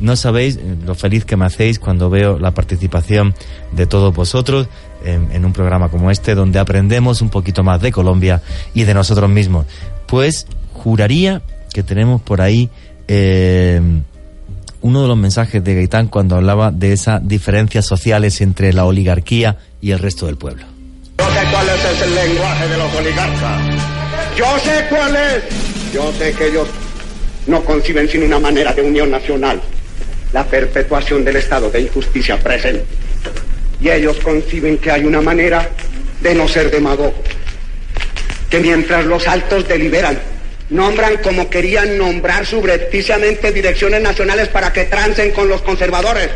No 0.00 0.16
sabéis 0.16 0.56
eh, 0.56 0.76
lo 0.84 0.94
feliz 0.94 1.24
que 1.24 1.36
me 1.36 1.46
hacéis 1.46 1.78
cuando 1.78 2.10
veo 2.10 2.38
la 2.38 2.52
participación 2.52 3.34
de 3.72 3.86
todos 3.86 4.14
vosotros 4.14 4.68
en, 5.04 5.44
un 5.44 5.52
programa 5.52 5.88
como 5.88 6.10
este, 6.10 6.34
donde 6.34 6.58
aprendemos 6.58 7.22
un 7.22 7.28
poquito 7.28 7.62
más 7.62 7.80
de 7.80 7.92
Colombia 7.92 8.42
y 8.74 8.84
de 8.84 8.94
nosotros 8.94 9.30
mismos. 9.30 9.66
Pues 10.06 10.46
juraría 10.72 11.42
que 11.72 11.82
tenemos 11.82 12.20
por 12.20 12.40
ahí 12.40 12.70
eh, 13.06 13.80
uno 14.80 15.02
de 15.02 15.08
los 15.08 15.16
mensajes 15.16 15.62
de 15.62 15.74
Gaitán 15.74 16.08
cuando 16.08 16.36
hablaba 16.36 16.70
de 16.70 16.92
esas 16.92 17.26
diferencias 17.26 17.86
sociales 17.86 18.40
entre 18.40 18.72
la 18.72 18.84
oligarquía 18.84 19.58
y 19.80 19.92
el 19.92 19.98
resto 19.98 20.26
del 20.26 20.36
pueblo. 20.36 20.64
Yo 21.18 21.24
sé 21.30 21.40
cuál 21.50 21.66
es 21.68 22.02
el 22.02 22.14
lenguaje 22.14 22.68
de 22.68 22.76
los 22.76 22.94
oligarcas. 22.94 23.60
Yo 24.36 24.58
sé 24.58 24.86
cuál 24.90 25.16
es. 25.16 25.92
Yo 25.92 26.12
sé 26.12 26.32
que 26.32 26.48
ellos 26.48 26.68
no 27.46 27.64
conciben 27.64 28.08
sin 28.08 28.24
una 28.24 28.38
manera 28.38 28.72
de 28.72 28.82
unión 28.82 29.10
nacional 29.10 29.60
la 30.32 30.44
perpetuación 30.44 31.24
del 31.24 31.36
estado 31.36 31.70
de 31.70 31.80
injusticia 31.80 32.38
presente. 32.38 32.84
Y 33.80 33.88
ellos 33.88 34.16
conciben 34.18 34.78
que 34.78 34.90
hay 34.90 35.04
una 35.04 35.20
manera 35.20 35.68
de 36.20 36.34
no 36.34 36.48
ser 36.48 36.70
demagogos. 36.70 37.14
Que 38.50 38.60
mientras 38.60 39.04
los 39.04 39.26
altos 39.28 39.68
deliberan, 39.68 40.18
nombran 40.70 41.18
como 41.18 41.48
querían 41.48 41.96
nombrar 41.96 42.46
subrepticiamente 42.46 43.52
direcciones 43.52 44.02
nacionales 44.02 44.48
para 44.48 44.72
que 44.72 44.84
trancen 44.84 45.30
con 45.30 45.48
los 45.48 45.62
conservadores 45.62 46.30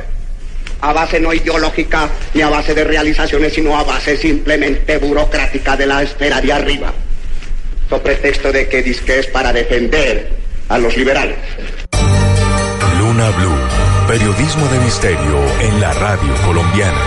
a 0.82 0.92
base 0.94 1.20
no 1.20 1.34
ideológica 1.34 2.08
ni 2.32 2.40
a 2.40 2.48
base 2.48 2.74
de 2.74 2.84
realizaciones, 2.84 3.52
sino 3.52 3.76
a 3.76 3.84
base 3.84 4.16
simplemente 4.16 4.96
burocrática 4.98 5.76
de 5.76 5.86
la 5.86 6.02
esfera 6.02 6.40
de 6.40 6.52
arriba. 6.52 6.92
Sobre 7.88 8.14
pretexto 8.14 8.50
de 8.52 8.68
que 8.68 8.82
dice 8.82 9.04
que 9.04 9.18
es 9.18 9.26
para 9.26 9.52
defender 9.52 10.39
a 10.70 10.78
los 10.78 10.96
liberales. 10.96 11.36
Luna 12.98 13.28
Blue, 13.30 13.58
periodismo 14.06 14.66
de 14.68 14.78
misterio 14.78 15.60
en 15.62 15.80
la 15.80 15.92
radio 15.92 16.32
colombiana. 16.46 17.00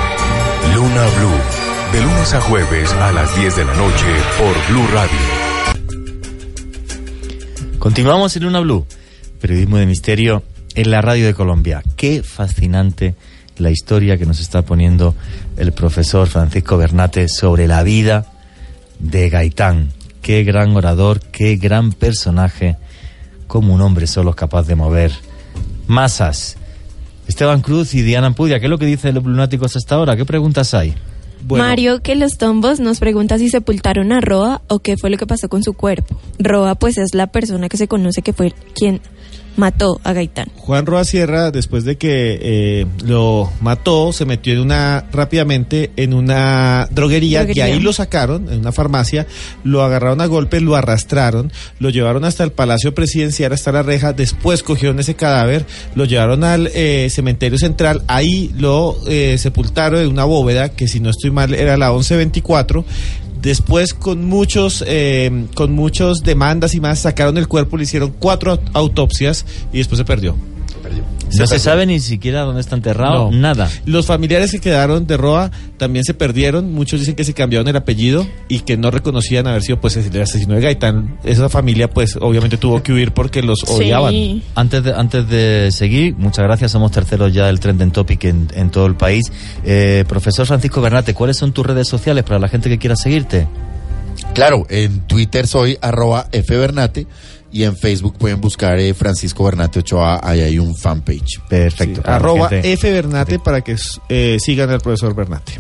Luna 0.76 1.06
Blue, 1.18 1.94
de 1.94 2.02
lunes 2.02 2.34
a 2.34 2.42
jueves 2.42 2.92
a 2.92 3.14
las 3.14 3.36
10 3.38 3.56
de 3.56 3.66
la 3.66 3.74
noche 3.74 4.06
por 4.38 4.54
Blue 4.70 4.88
Radio. 4.94 5.20
Continuamos 7.80 8.36
en 8.36 8.44
Luna 8.44 8.60
Blue, 8.60 8.86
periodismo 9.40 9.78
de 9.78 9.86
misterio 9.86 10.44
en 10.76 10.92
la 10.92 11.02
radio 11.02 11.26
de 11.26 11.34
Colombia. 11.34 11.82
Qué 11.96 12.22
fascinante 12.22 13.16
la 13.58 13.72
historia 13.72 14.18
que 14.18 14.26
nos 14.26 14.42
está 14.42 14.64
poniendo 14.64 15.16
el 15.56 15.72
profesor 15.72 16.28
Francisco 16.28 16.78
Bernate 16.78 17.30
sobre 17.30 17.68
la 17.68 17.82
vida 17.84 18.26
de 19.00 19.30
Gaitán. 19.30 19.94
Qué 20.22 20.44
gran 20.44 20.76
orador, 20.76 21.22
qué 21.22 21.56
gran 21.56 21.94
personaje, 21.94 22.76
como 23.54 23.76
un 23.76 23.82
hombre 23.82 24.08
solo 24.08 24.32
es 24.32 24.36
capaz 24.36 24.66
de 24.66 24.74
mover 24.74 25.12
masas. 25.86 26.58
Esteban 27.28 27.62
Cruz 27.62 27.94
y 27.94 28.02
Diana 28.02 28.26
Ampudia, 28.26 28.60
¿qué 28.60 28.66
es 28.66 28.70
lo 28.72 28.80
que 28.80 28.88
dicen 28.88 29.14
los 29.14 29.24
lunáticos 29.24 29.76
hasta 29.76 29.94
ahora? 29.94 30.18
¿Qué 30.18 30.26
preguntas 30.26 30.74
hay? 30.74 30.96
Mario 31.48 32.02
que 32.02 32.16
los 32.16 32.40
tombos 32.40 32.80
nos 32.80 33.00
pregunta 33.00 33.38
si 33.38 33.50
sepultaron 33.50 34.12
a 34.12 34.22
Roa 34.22 34.64
o 34.70 34.80
qué 34.80 34.98
fue 34.98 35.12
lo 35.12 35.18
que 35.18 35.28
pasó 35.28 35.50
con 35.50 35.62
su 35.62 35.74
cuerpo. 35.74 36.20
Roa 36.40 36.74
pues 36.74 36.98
es 36.98 37.14
la 37.14 37.28
persona 37.28 37.70
que 37.70 37.78
se 37.78 37.88
conoce 37.88 38.24
que 38.24 38.34
fue 38.34 38.56
quien 38.74 39.02
mató 39.56 40.00
a 40.04 40.14
Gaitán. 40.14 40.48
Juan 40.58 40.86
Roa 40.86 41.04
Sierra, 41.06 41.52
después 41.52 41.84
de 41.84 41.98
que 41.98 42.40
eh, 42.42 42.86
lo 43.06 43.52
mató, 43.62 44.14
se 44.14 44.26
metió 44.26 44.54
en 44.54 44.60
una 44.60 45.06
rápidamente 45.12 45.92
en 45.96 46.14
una 46.14 46.88
droguería, 46.92 47.40
Droguería. 47.40 47.70
y 47.70 47.72
ahí 47.74 47.80
lo 47.80 47.94
sacaron, 47.94 48.52
en 48.52 48.60
una 48.60 48.72
farmacia, 48.72 49.28
lo 49.64 49.84
agarraron 49.84 50.22
a 50.22 50.26
golpes, 50.26 50.62
lo 50.62 50.76
arrastraron, 50.76 51.52
lo 51.80 51.90
llevaron 51.90 52.26
hasta 52.26 52.44
el 52.44 52.52
Palacio 52.52 52.94
Presidencial, 52.94 53.54
hasta 53.54 53.72
la 53.72 53.84
reja, 53.84 54.14
después 54.14 54.64
cogieron 54.64 55.00
ese 55.00 55.16
cadáver, 55.16 55.66
lo 55.96 56.06
llevaron 56.06 56.44
al 56.44 56.70
eh, 56.74 57.10
cementerio 57.10 57.58
central, 57.58 58.04
ahí 58.08 58.52
lo 58.58 58.98
eh, 59.08 59.38
sepultaron 59.38 60.02
en 60.02 60.08
una 60.08 60.24
bóveda, 60.24 60.70
que 60.70 60.88
si 60.88 61.00
no 61.00 61.10
estoy 61.10 61.32
mal 61.32 61.54
era 61.54 61.78
la 61.78 61.92
1124, 61.92 62.86
Después, 63.44 63.94
con 63.94 64.24
muchos, 64.26 64.84
eh, 64.88 65.46
con 65.54 65.74
muchos 65.74 66.24
demandas 66.24 66.74
y 66.76 66.80
más, 66.80 67.00
sacaron 67.00 67.38
el 67.38 67.48
cuerpo, 67.48 67.78
le 67.78 67.84
hicieron 67.84 68.14
cuatro 68.18 68.54
aut- 68.58 68.70
autopsias 68.74 69.46
y 69.74 69.78
después 69.80 69.98
se 70.00 70.06
perdió. 70.06 70.36
No 71.38 71.48
se 71.48 71.60
sabe 71.60 71.86
ni 71.86 72.00
siquiera 72.00 72.42
dónde 72.42 72.62
está 72.62 72.76
enterrado, 72.76 73.32
No. 73.32 73.38
nada. 73.38 73.70
Los 73.86 74.06
familiares 74.06 74.52
que 74.52 74.60
quedaron 74.60 75.08
de 75.08 75.18
Roa 75.18 75.50
también 75.78 76.06
se 76.06 76.14
perdieron. 76.14 76.72
Muchos 76.74 77.00
dicen 77.00 77.16
que 77.16 77.24
se 77.24 77.34
cambiaron 77.34 77.68
el 77.68 77.76
apellido 77.76 78.28
y 78.48 78.60
que 78.60 78.78
no 78.78 78.92
reconocían 78.92 79.48
haber 79.48 79.64
sido 79.64 79.80
pues 79.82 79.98
el 79.98 80.22
asesino 80.22 80.56
de 80.56 80.62
Gaitán. 80.62 81.18
Esa 81.24 81.50
familia 81.50 81.90
pues 81.90 82.18
obviamente 82.22 82.58
tuvo 82.58 82.84
que 82.84 82.94
huir 82.94 83.12
porque 83.14 83.42
los 83.42 83.64
odiaban. 83.68 84.12
Sí. 84.12 84.44
Antes 84.56 84.84
de, 84.84 84.94
antes 84.94 85.28
de 85.30 85.70
seguir, 85.72 86.16
muchas 86.18 86.46
gracias. 86.46 86.72
Somos 86.72 86.92
terceros 86.92 87.34
ya 87.34 87.48
del 87.48 87.60
Trending 87.60 87.92
Topic 87.92 88.24
en, 88.26 88.48
en 88.54 88.70
todo 88.70 88.86
el 88.86 88.96
país. 88.96 89.24
Eh, 89.64 90.06
profesor 90.08 90.46
Francisco 90.46 90.82
Bernate, 90.82 91.14
¿cuáles 91.14 91.38
son 91.38 91.52
tus 91.52 91.66
redes 91.66 91.88
sociales 91.88 92.24
para 92.24 92.40
la 92.40 92.48
gente 92.48 92.70
que 92.70 92.78
quiera 92.78 92.96
seguirte? 92.96 93.48
Claro, 94.34 94.66
en 94.70 95.02
Twitter 95.02 95.48
soy 95.48 95.78
arroba 95.82 96.28
fbernate 96.32 97.08
y 97.54 97.64
en 97.64 97.78
Facebook 97.78 98.16
pueden 98.18 98.42
buscar 98.42 98.78
eh, 98.80 98.94
Francisco 98.94 99.44
Bernate 99.46 99.80
Ochoa, 99.80 100.20
ahí 100.24 100.42
hay 100.42 100.60
un 100.60 100.76
fanpage. 100.76 101.40
Perfecto. 101.48 102.02
Sí, 102.04 102.08
arroba 102.10 102.50
F 102.52 102.92
Bernate 102.92 103.40
para 103.40 103.62
que 103.62 103.76
eh, 104.10 104.38
sigan 104.40 104.70
al 104.72 104.82
profesor 104.82 105.16
Bernate. 105.16 105.54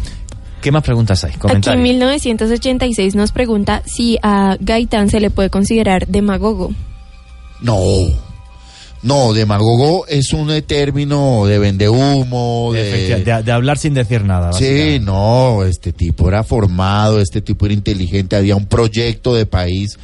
¿Qué 0.62 0.72
más 0.72 0.84
preguntas 0.84 1.24
hay? 1.24 1.30
Aquí 1.30 1.36
en 1.36 1.40
Comentarios. 1.42 1.84
1986 1.84 3.16
nos 3.16 3.32
pregunta 3.32 3.84
si 3.86 4.18
a 4.24 4.58
Gaitán 4.60 5.10
se 5.10 5.20
le 5.20 5.30
puede 5.30 5.50
considerar 5.50 6.08
demagogo. 6.08 6.72
No. 7.62 7.78
No, 9.02 9.34
demagogo 9.34 10.08
es 10.08 10.32
un 10.32 10.50
eh, 10.50 10.62
término 10.62 11.46
de 11.46 11.60
vendehumo, 11.60 12.72
Efectiva- 12.74 13.18
de... 13.18 13.34
de, 13.40 13.44
de 13.44 13.52
hablar 13.52 13.78
sin 13.78 13.94
decir 13.94 14.24
nada. 14.24 14.54
Sí, 14.54 15.00
no, 15.02 15.64
este 15.66 15.92
tipo 15.92 16.30
era 16.30 16.44
formado, 16.46 17.20
este 17.20 17.42
tipo 17.42 17.66
era 17.66 17.74
inteligente, 17.74 18.38
había 18.38 18.56
un 18.56 18.66
proyecto 18.66 19.36
de 19.36 19.46
país, 19.46 20.00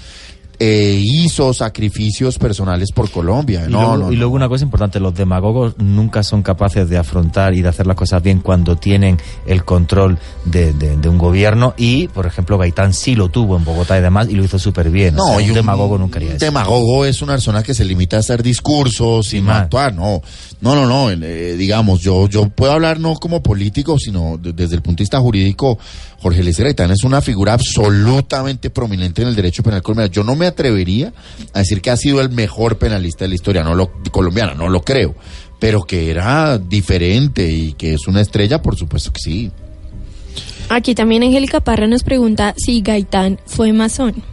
eh, 0.59 0.99
hizo 1.01 1.53
sacrificios 1.53 2.37
personales 2.37 2.91
por 2.91 3.09
Colombia. 3.09 3.63
Y, 3.65 3.71
luego, 3.71 3.97
no, 3.97 4.11
y 4.11 4.15
no. 4.15 4.19
luego 4.19 4.35
una 4.35 4.49
cosa 4.49 4.65
importante, 4.65 4.99
los 4.99 5.15
demagogos 5.15 5.75
nunca 5.77 6.21
son 6.21 6.43
capaces 6.43 6.89
de 6.89 6.97
afrontar 6.97 7.53
y 7.53 7.61
de 7.61 7.69
hacer 7.69 7.87
las 7.87 7.95
cosas 7.95 8.21
bien 8.21 8.39
cuando 8.41 8.75
tienen 8.75 9.17
el 9.47 9.63
control 9.63 10.17
de, 10.45 10.73
de- 10.73 10.97
de 10.97 11.07
un 11.09 11.17
gobierno 11.17 11.73
y, 11.77 12.07
por 12.09 12.25
ejemplo, 12.25 12.57
Gaitán 12.57 12.93
sí 12.93 13.15
lo 13.15 13.29
tuvo 13.29 13.55
en 13.55 13.63
Bogotá 13.63 13.97
y 13.97 14.01
demás 14.01 14.27
y 14.29 14.33
lo 14.35 14.43
hizo 14.43 14.59
súper 14.59 14.89
bien. 14.89 15.15
No, 15.15 15.23
O 15.23 15.27
sea, 15.37 15.41
y 15.41 15.43
un 15.45 15.49
un 15.51 15.55
demagogo 15.55 15.97
nunca 15.97 16.17
haría 16.17 16.31
eso. 16.35 16.45
Demagogo 16.45 17.05
es 17.05 17.21
una 17.21 17.33
persona 17.33 17.63
que 17.63 17.73
se 17.73 17.85
limita 17.85 18.17
a 18.17 18.19
hacer 18.19 18.43
discursos 18.43 19.33
y 19.33 19.41
no 19.41 19.51
actuar. 19.53 19.93
No, 19.95 20.21
no, 20.61 20.75
no, 20.75 20.85
no. 20.85 21.09
eh, 21.09 21.55
digamos, 21.57 22.01
yo, 22.01 22.27
yo 22.27 22.49
puedo 22.49 22.73
hablar 22.73 22.99
no 22.99 23.15
como 23.15 23.41
político, 23.41 23.97
sino 23.97 24.37
de- 24.37 24.51
desde 24.53 24.75
el 24.75 24.81
punto 24.81 24.97
de 24.97 25.03
vista 25.03 25.19
jurídico. 25.21 25.77
Jorge 26.21 26.41
Eliezer 26.41 26.65
Gaitán 26.65 26.91
es 26.91 27.05
una 27.05 27.21
figura 27.21 27.53
absolutamente 27.53 28.69
prominente 28.69 29.21
en 29.21 29.29
el 29.29 29.35
derecho 29.35 29.63
penal 29.63 29.81
colombiano. 29.81 30.11
Yo 30.11 30.23
no 30.23 30.35
me 30.35 30.48
atrevería 30.49 31.13
a 31.53 31.59
decir 31.59 31.81
que 31.81 31.89
ha 31.89 31.97
sido 31.97 32.21
el 32.21 32.29
mejor 32.29 32.77
penalista 32.77 33.25
de 33.25 33.29
la 33.29 33.35
historia 33.35 33.63
no 33.63 33.75
lo, 33.75 33.91
colombiana, 34.11 34.53
no 34.53 34.69
lo 34.69 34.81
creo. 34.81 35.15
Pero 35.59 35.83
que 35.83 36.09
era 36.09 36.57
diferente 36.57 37.49
y 37.49 37.73
que 37.73 37.93
es 37.93 38.07
una 38.07 38.21
estrella, 38.21 38.61
por 38.61 38.75
supuesto 38.77 39.11
que 39.11 39.19
sí. 39.19 39.51
Aquí 40.69 40.93
también 40.95 41.23
Angélica 41.23 41.59
Parra 41.59 41.87
nos 41.87 42.03
pregunta 42.03 42.53
si 42.57 42.81
Gaitán 42.81 43.39
fue 43.45 43.73
masón. 43.73 44.23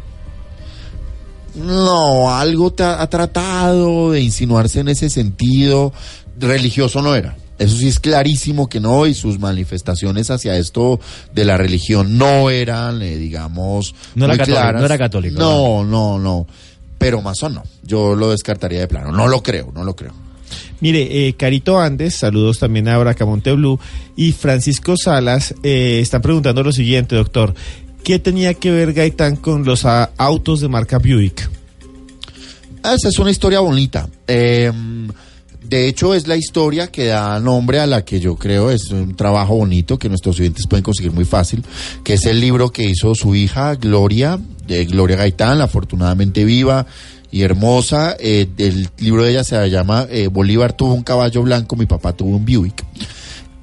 No, 1.54 2.34
algo 2.34 2.72
te 2.72 2.82
ha, 2.82 3.00
ha 3.00 3.08
tratado 3.08 4.12
de 4.12 4.20
insinuarse 4.20 4.80
en 4.80 4.88
ese 4.88 5.08
sentido. 5.08 5.92
Religioso 6.38 7.00
no 7.00 7.14
era. 7.14 7.36
Eso 7.58 7.76
sí 7.76 7.88
es 7.88 8.00
clarísimo 8.00 8.68
que 8.68 8.80
no, 8.80 9.06
y 9.06 9.14
sus 9.14 9.38
manifestaciones 9.38 10.30
hacia 10.30 10.56
esto 10.56 11.00
de 11.32 11.44
la 11.44 11.56
religión 11.56 12.18
no 12.18 12.50
eran, 12.50 13.00
eh, 13.00 13.16
digamos, 13.16 13.94
No 14.14 14.26
era 14.26 14.34
muy 14.34 14.38
católico, 14.38 14.60
claras. 14.60 14.80
no 14.80 14.86
era 14.86 14.98
católico, 14.98 15.38
No, 15.38 15.84
no, 15.84 16.18
no. 16.18 16.46
Pero 16.98 17.22
masón 17.22 17.54
no. 17.54 17.62
Yo 17.82 18.14
lo 18.14 18.30
descartaría 18.30 18.80
de 18.80 18.88
plano. 18.88 19.12
No 19.12 19.26
lo 19.28 19.42
creo, 19.42 19.70
no 19.74 19.84
lo 19.84 19.94
creo. 19.96 20.12
Mire, 20.80 21.28
eh, 21.28 21.34
Carito 21.34 21.80
Andes, 21.80 22.14
saludos 22.14 22.58
también 22.58 22.88
a 22.88 22.98
Bracamonte 22.98 23.52
Blue, 23.52 23.80
y 24.14 24.32
Francisco 24.32 24.94
Salas 24.96 25.54
eh, 25.62 26.00
están 26.02 26.20
preguntando 26.22 26.62
lo 26.62 26.72
siguiente, 26.72 27.16
doctor. 27.16 27.54
¿Qué 28.04 28.18
tenía 28.18 28.54
que 28.54 28.70
ver 28.70 28.92
Gaitán 28.92 29.36
con 29.36 29.64
los 29.64 29.84
ah, 29.84 30.10
autos 30.16 30.60
de 30.60 30.68
marca 30.68 30.98
Buick? 30.98 31.48
Esa 32.84 33.08
es 33.08 33.18
una 33.18 33.30
historia 33.30 33.60
bonita. 33.60 34.08
Eh, 34.28 34.70
de 35.68 35.88
hecho, 35.88 36.14
es 36.14 36.26
la 36.26 36.36
historia 36.36 36.88
que 36.88 37.06
da 37.06 37.38
nombre 37.40 37.80
a 37.80 37.86
la 37.86 38.04
que 38.04 38.20
yo 38.20 38.36
creo 38.36 38.70
es 38.70 38.90
un 38.90 39.14
trabajo 39.14 39.56
bonito 39.56 39.98
que 39.98 40.08
nuestros 40.08 40.38
oyentes 40.40 40.66
pueden 40.68 40.82
conseguir 40.82 41.12
muy 41.12 41.24
fácil, 41.24 41.64
que 42.04 42.14
es 42.14 42.24
el 42.26 42.40
libro 42.40 42.70
que 42.70 42.84
hizo 42.84 43.14
su 43.14 43.34
hija 43.34 43.74
Gloria, 43.74 44.38
de 44.66 44.84
Gloria 44.84 45.16
Gaitán, 45.16 45.60
afortunadamente 45.60 46.44
viva 46.44 46.86
y 47.30 47.42
hermosa. 47.42 48.16
Eh, 48.18 48.46
el 48.58 48.88
libro 48.98 49.24
de 49.24 49.30
ella 49.30 49.44
se 49.44 49.68
llama 49.70 50.06
eh, 50.10 50.28
Bolívar 50.28 50.72
tuvo 50.72 50.94
un 50.94 51.02
caballo 51.02 51.42
blanco, 51.42 51.76
mi 51.76 51.86
papá 51.86 52.12
tuvo 52.12 52.36
un 52.36 52.44
Buick. 52.44 52.84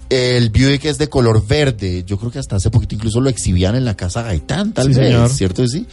El 0.09 0.51
Buick 0.51 0.85
es 0.85 0.99
de 0.99 1.09
color 1.09 1.43
verde. 1.47 2.03
Yo 2.05 2.19
creo 2.19 2.29
que 2.29 2.37
hasta 2.37 2.57
hace 2.57 2.69
poquito 2.69 2.93
incluso 2.93 3.19
lo 3.19 3.29
exhibían 3.29 3.75
en 3.75 3.83
la 3.83 3.95
casa 3.95 4.21
Gaitán, 4.21 4.71
tal 4.71 4.93
Sí, 4.93 4.99
vez, 4.99 5.07
señor. 5.07 5.29
¿cierto 5.29 5.67
sí? 5.67 5.87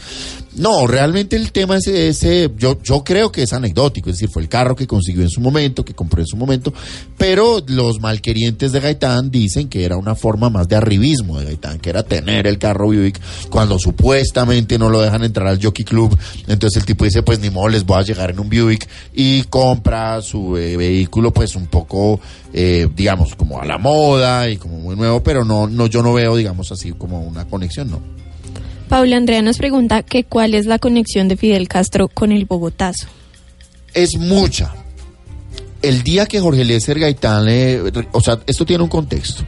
No, 0.57 0.89
realmente 0.89 1.37
el 1.37 1.53
tema 1.53 1.77
es 1.77 1.87
ese, 1.87 2.51
yo, 2.57 2.83
yo 2.83 3.05
creo 3.05 3.31
que 3.31 3.45
es 3.45 3.53
anecdótico, 3.53 4.11
es 4.11 4.17
decir, 4.17 4.31
fue 4.33 4.43
el 4.43 4.49
carro 4.49 4.75
que 4.75 4.89
consiguió 4.89 5.23
en 5.23 5.31
su 5.31 5.41
momento, 5.41 5.85
que 5.85 5.95
compró 5.95 6.21
en 6.21 6.27
su 6.27 6.37
momento, 6.37 6.75
pero 7.17 7.63
los 7.69 8.01
malquerientes 8.01 8.73
de 8.73 8.81
Gaitán 8.81 9.31
dicen 9.31 9.69
que 9.69 9.85
era 9.85 9.97
una 9.97 10.17
forma 10.17 10.51
más 10.51 10.67
de 10.67 10.75
arribismo 10.75 11.39
de 11.39 11.45
Gaitán, 11.45 11.79
que 11.79 11.91
era 11.91 12.03
tener 12.03 12.49
el 12.49 12.59
carro 12.59 12.87
Buick 12.87 13.21
cuando 13.49 13.79
supuestamente 13.79 14.77
no 14.77 14.91
lo 14.91 15.01
dejan 15.01 15.23
entrar 15.23 15.47
al 15.47 15.63
Jockey 15.63 15.85
Club, 15.85 16.19
entonces 16.49 16.81
el 16.81 16.87
tipo 16.87 17.05
dice, 17.05 17.23
pues 17.23 17.39
ni 17.39 17.51
modo, 17.51 17.69
les 17.69 17.87
voy 17.87 18.01
a 18.01 18.03
llegar 18.03 18.31
en 18.31 18.41
un 18.41 18.51
Buick 18.51 18.89
y 19.15 19.45
compra 19.45 20.21
su 20.21 20.57
eh, 20.57 20.77
vehículo 20.77 21.33
pues 21.33 21.55
un 21.55 21.69
poco, 21.69 22.19
eh, 22.53 22.89
digamos, 22.97 23.37
como 23.37 23.61
a 23.61 23.65
la 23.65 23.79
moda 23.79 24.49
y 24.51 24.57
como 24.57 24.81
muy 24.81 24.97
nuevo, 24.97 25.23
pero 25.23 25.45
no, 25.45 25.69
no, 25.69 25.87
yo 25.87 26.03
no 26.03 26.13
veo, 26.13 26.35
digamos 26.35 26.73
así, 26.73 26.91
como 26.91 27.21
una 27.21 27.45
conexión, 27.45 27.89
no. 27.89 28.30
Paula 28.91 29.17
Andrea 29.17 29.41
nos 29.41 29.57
pregunta 29.57 30.03
que 30.03 30.25
cuál 30.25 30.53
es 30.55 30.67
la 30.67 30.79
conexión 30.79 31.29
de 31.29 31.37
Fidel 31.39 31.69
Castro 31.69 32.09
con 32.09 32.33
el 32.33 32.45
Bogotazo. 32.45 33.07
es 33.95 34.11
mucha. 34.19 34.73
El 35.83 36.03
día 36.03 36.27
que 36.27 36.41
Jorge 36.41 36.61
Eliezer 36.63 36.99
Gaitán, 37.01 37.45
le- 37.47 37.81
o 38.13 38.21
sea, 38.21 38.39
esto 38.47 38.67
tiene 38.67 38.83
un 38.83 38.91
contexto. 38.91 39.43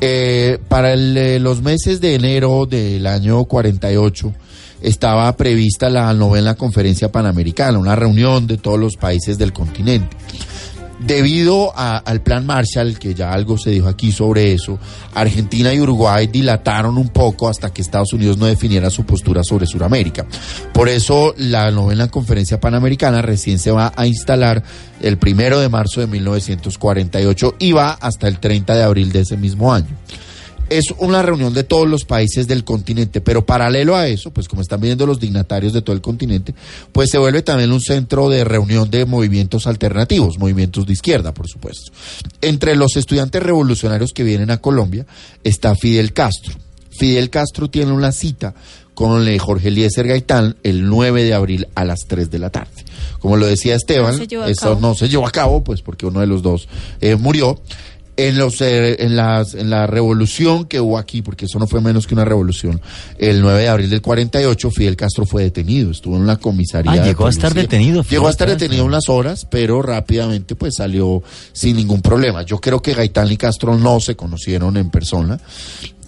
Eh, 0.00 0.58
para 0.68 0.94
eh, 0.94 1.38
los 1.38 1.62
meses 1.62 2.00
de 2.00 2.14
enero 2.14 2.64
del 2.66 3.06
año 3.06 3.44
48 3.44 4.32
estaba 4.82 5.36
prevista 5.36 5.90
la 5.90 6.12
novena 6.14 6.54
conferencia 6.54 7.10
panamericana, 7.12 7.78
una 7.78 7.96
reunión 7.96 8.46
de 8.46 8.56
todos 8.58 8.78
los 8.78 8.94
países 8.96 9.36
del 9.38 9.52
continente. 9.52 10.16
Debido 10.98 11.72
al 11.76 12.22
plan 12.22 12.46
Marshall, 12.46 12.98
que 12.98 13.14
ya 13.14 13.30
algo 13.30 13.58
se 13.58 13.70
dijo 13.70 13.86
aquí 13.86 14.12
sobre 14.12 14.52
eso, 14.52 14.78
Argentina 15.14 15.72
y 15.74 15.80
Uruguay 15.80 16.26
dilataron 16.26 16.96
un 16.96 17.08
poco 17.08 17.48
hasta 17.48 17.72
que 17.72 17.82
Estados 17.82 18.14
Unidos 18.14 18.38
no 18.38 18.46
definiera 18.46 18.88
su 18.88 19.04
postura 19.04 19.44
sobre 19.44 19.66
Sudamérica. 19.66 20.26
Por 20.72 20.88
eso 20.88 21.34
la 21.36 21.70
novena 21.70 22.08
conferencia 22.08 22.58
panamericana 22.58 23.20
recién 23.20 23.58
se 23.58 23.70
va 23.70 23.92
a 23.94 24.06
instalar 24.06 24.62
el 25.00 25.18
primero 25.18 25.60
de 25.60 25.68
marzo 25.68 26.00
de 26.00 26.06
1948 26.06 27.56
y 27.58 27.72
va 27.72 27.90
hasta 27.90 28.26
el 28.26 28.38
30 28.38 28.74
de 28.74 28.82
abril 28.82 29.12
de 29.12 29.20
ese 29.20 29.36
mismo 29.36 29.74
año 29.74 29.94
es 30.68 30.84
una 30.98 31.22
reunión 31.22 31.54
de 31.54 31.64
todos 31.64 31.88
los 31.88 32.04
países 32.04 32.46
del 32.46 32.64
continente, 32.64 33.20
pero 33.20 33.46
paralelo 33.46 33.96
a 33.96 34.08
eso, 34.08 34.30
pues 34.30 34.48
como 34.48 34.62
están 34.62 34.80
viendo 34.80 35.06
los 35.06 35.20
dignatarios 35.20 35.72
de 35.72 35.82
todo 35.82 35.94
el 35.94 36.02
continente, 36.02 36.54
pues 36.92 37.10
se 37.10 37.18
vuelve 37.18 37.42
también 37.42 37.72
un 37.72 37.80
centro 37.80 38.28
de 38.28 38.44
reunión 38.44 38.90
de 38.90 39.04
movimientos 39.04 39.66
alternativos, 39.66 40.38
movimientos 40.38 40.86
de 40.86 40.92
izquierda, 40.92 41.32
por 41.32 41.48
supuesto. 41.48 41.92
Entre 42.40 42.76
los 42.76 42.96
estudiantes 42.96 43.42
revolucionarios 43.42 44.12
que 44.12 44.24
vienen 44.24 44.50
a 44.50 44.58
Colombia 44.58 45.06
está 45.44 45.74
Fidel 45.74 46.12
Castro. 46.12 46.54
Fidel 46.90 47.30
Castro 47.30 47.68
tiene 47.68 47.92
una 47.92 48.10
cita 48.12 48.54
con 48.94 49.26
Jorge 49.38 49.68
Eliezer 49.68 50.08
Gaitán 50.08 50.56
el 50.62 50.88
9 50.88 51.24
de 51.24 51.34
abril 51.34 51.68
a 51.74 51.84
las 51.84 52.00
3 52.08 52.30
de 52.30 52.38
la 52.38 52.48
tarde. 52.48 52.82
Como 53.18 53.36
lo 53.36 53.46
decía 53.46 53.74
Esteban, 53.74 54.16
No 54.16 54.46
eso 54.46 54.60
cabo. 54.60 54.80
no 54.80 54.94
se 54.94 55.08
llevó 55.10 55.26
a 55.26 55.30
cabo, 55.30 55.62
pues 55.62 55.82
porque 55.82 56.06
uno 56.06 56.20
de 56.20 56.26
los 56.26 56.42
dos 56.42 56.66
eh, 57.02 57.14
murió. 57.16 57.60
En, 58.16 58.38
los, 58.38 58.60
eh, 58.62 58.96
en, 59.04 59.14
las, 59.14 59.54
en 59.54 59.68
la 59.68 59.86
revolución 59.86 60.64
que 60.64 60.80
hubo 60.80 60.96
aquí, 60.96 61.22
porque 61.22 61.44
eso 61.44 61.58
no 61.58 61.66
fue 61.66 61.80
menos 61.80 62.06
que 62.06 62.14
una 62.14 62.24
revolución, 62.24 62.80
el 63.18 63.42
9 63.42 63.60
de 63.60 63.68
abril 63.68 63.90
del 63.90 64.00
48, 64.00 64.70
Fidel 64.70 64.96
Castro 64.96 65.26
fue 65.26 65.42
detenido, 65.42 65.90
estuvo 65.90 66.16
en 66.16 66.26
la 66.26 66.36
comisaría. 66.36 66.92
Ah, 66.92 67.04
llegó 67.04 67.26
a 67.26 67.30
estar 67.30 67.52
detenido, 67.52 68.02
Fidel 68.02 68.16
Llegó 68.18 68.28
a 68.28 68.30
estar 68.30 68.48
detenido 68.48 68.84
unas 68.84 69.08
horas, 69.08 69.46
pero 69.50 69.82
rápidamente 69.82 70.54
pues 70.54 70.76
salió 70.76 71.22
sin 71.52 71.76
ningún 71.76 72.00
problema. 72.00 72.42
Yo 72.42 72.58
creo 72.58 72.80
que 72.80 72.94
Gaitán 72.94 73.30
y 73.30 73.36
Castro 73.36 73.76
no 73.76 74.00
se 74.00 74.16
conocieron 74.16 74.76
en 74.76 74.90
persona. 74.90 75.38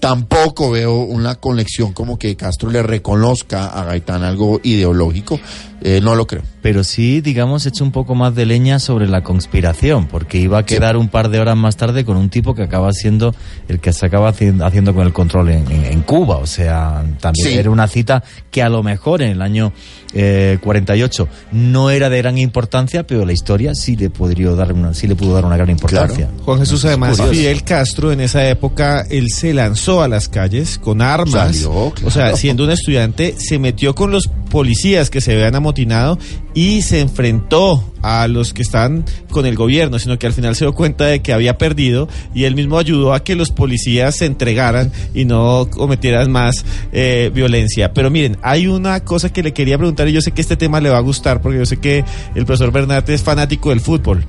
Tampoco 0.00 0.70
veo 0.70 1.00
una 1.00 1.36
conexión 1.36 1.92
como 1.92 2.18
que 2.18 2.36
Castro 2.36 2.70
le 2.70 2.82
reconozca 2.82 3.66
a 3.66 3.84
Gaitán 3.84 4.22
algo 4.22 4.60
ideológico. 4.62 5.40
Eh, 5.80 6.00
no 6.02 6.14
lo 6.16 6.26
creo. 6.26 6.42
Pero 6.60 6.82
sí, 6.82 7.20
digamos, 7.20 7.64
hecho 7.66 7.84
un 7.84 7.92
poco 7.92 8.14
más 8.16 8.34
de 8.34 8.44
leña 8.46 8.80
sobre 8.80 9.06
la 9.08 9.22
conspiración, 9.22 10.06
porque 10.08 10.38
iba 10.38 10.58
a 10.58 10.66
quedar 10.66 10.96
un 10.96 11.08
par 11.08 11.28
de 11.30 11.38
horas 11.38 11.56
más 11.56 11.76
tarde 11.76 12.04
con 12.04 12.16
un 12.16 12.30
tipo 12.30 12.54
que 12.54 12.62
acaba 12.64 12.92
siendo 12.92 13.32
el 13.68 13.78
que 13.78 13.92
se 13.92 14.04
acaba 14.06 14.32
haci- 14.32 14.60
haciendo 14.64 14.92
con 14.92 15.06
el 15.06 15.12
control 15.12 15.50
en, 15.50 15.70
en- 15.70 15.84
en 15.84 16.02
Cuba. 16.02 16.38
O 16.38 16.46
sea, 16.46 17.04
también 17.20 17.46
Sí. 17.48 17.54
era 17.58 17.70
una 17.70 17.86
cita 17.86 18.24
que 18.50 18.60
a 18.62 18.68
lo 18.68 18.82
mejor 18.82 19.22
en 19.22 19.30
el 19.30 19.40
año 19.42 19.72
eh, 20.14 20.58
48 20.62 21.28
no 21.52 21.90
era 21.90 22.08
de 22.10 22.18
gran 22.18 22.38
importancia, 22.38 23.06
pero 23.06 23.24
la 23.26 23.32
historia 23.32 23.74
sí 23.74 23.94
le, 23.94 24.08
podría 24.10 24.50
dar 24.52 24.72
una, 24.72 24.94
sí 24.94 25.06
le 25.06 25.14
pudo 25.14 25.34
dar 25.34 25.44
una 25.44 25.56
gran 25.56 25.70
importancia. 25.70 26.28
Juan 26.44 26.58
Jesús, 26.60 26.84
además, 26.86 27.10
curioso. 27.18 27.32
Fidel 27.32 27.62
Castro 27.62 28.10
en 28.10 28.20
esa 28.20 28.48
época, 28.48 29.04
él 29.10 29.28
se 29.30 29.52
lanzó 29.54 30.02
a 30.02 30.08
las 30.08 30.28
calles 30.28 30.78
con 30.78 31.02
armas. 31.02 31.56
Salió, 31.56 31.90
claro. 31.94 32.08
O 32.08 32.10
sea, 32.10 32.34
siendo 32.36 32.64
un 32.64 32.70
estudiante, 32.70 33.34
se 33.38 33.58
metió 33.58 33.94
con 33.94 34.10
los 34.10 34.28
policías 34.50 35.10
que 35.10 35.20
se 35.20 35.32
habían 35.34 35.54
amotinado 35.68 36.18
y 36.54 36.82
se 36.82 37.00
enfrentó 37.00 37.84
a 38.02 38.26
los 38.28 38.54
que 38.54 38.62
están 38.62 39.04
con 39.30 39.44
el 39.44 39.54
gobierno, 39.54 39.98
sino 39.98 40.18
que 40.18 40.26
al 40.26 40.32
final 40.32 40.56
se 40.56 40.64
dio 40.64 40.74
cuenta 40.74 41.06
de 41.06 41.20
que 41.20 41.32
había 41.32 41.58
perdido 41.58 42.08
y 42.34 42.44
él 42.44 42.54
mismo 42.54 42.78
ayudó 42.78 43.12
a 43.12 43.22
que 43.22 43.34
los 43.34 43.50
policías 43.50 44.16
se 44.16 44.26
entregaran 44.26 44.92
y 45.14 45.24
no 45.24 45.68
cometieran 45.70 46.30
más 46.30 46.64
eh, 46.92 47.30
violencia. 47.34 47.92
Pero 47.92 48.10
miren, 48.10 48.38
hay 48.42 48.66
una 48.66 49.00
cosa 49.00 49.30
que 49.30 49.42
le 49.42 49.52
quería 49.52 49.76
preguntar 49.76 50.08
y 50.08 50.12
yo 50.12 50.20
sé 50.20 50.32
que 50.32 50.40
este 50.40 50.56
tema 50.56 50.80
le 50.80 50.90
va 50.90 50.98
a 50.98 51.02
gustar 51.02 51.42
porque 51.42 51.58
yo 51.58 51.66
sé 51.66 51.76
que 51.76 52.04
el 52.34 52.46
profesor 52.46 52.72
Bernat 52.72 53.08
es 53.10 53.22
fanático 53.22 53.70
del 53.70 53.80
fútbol. 53.80 54.24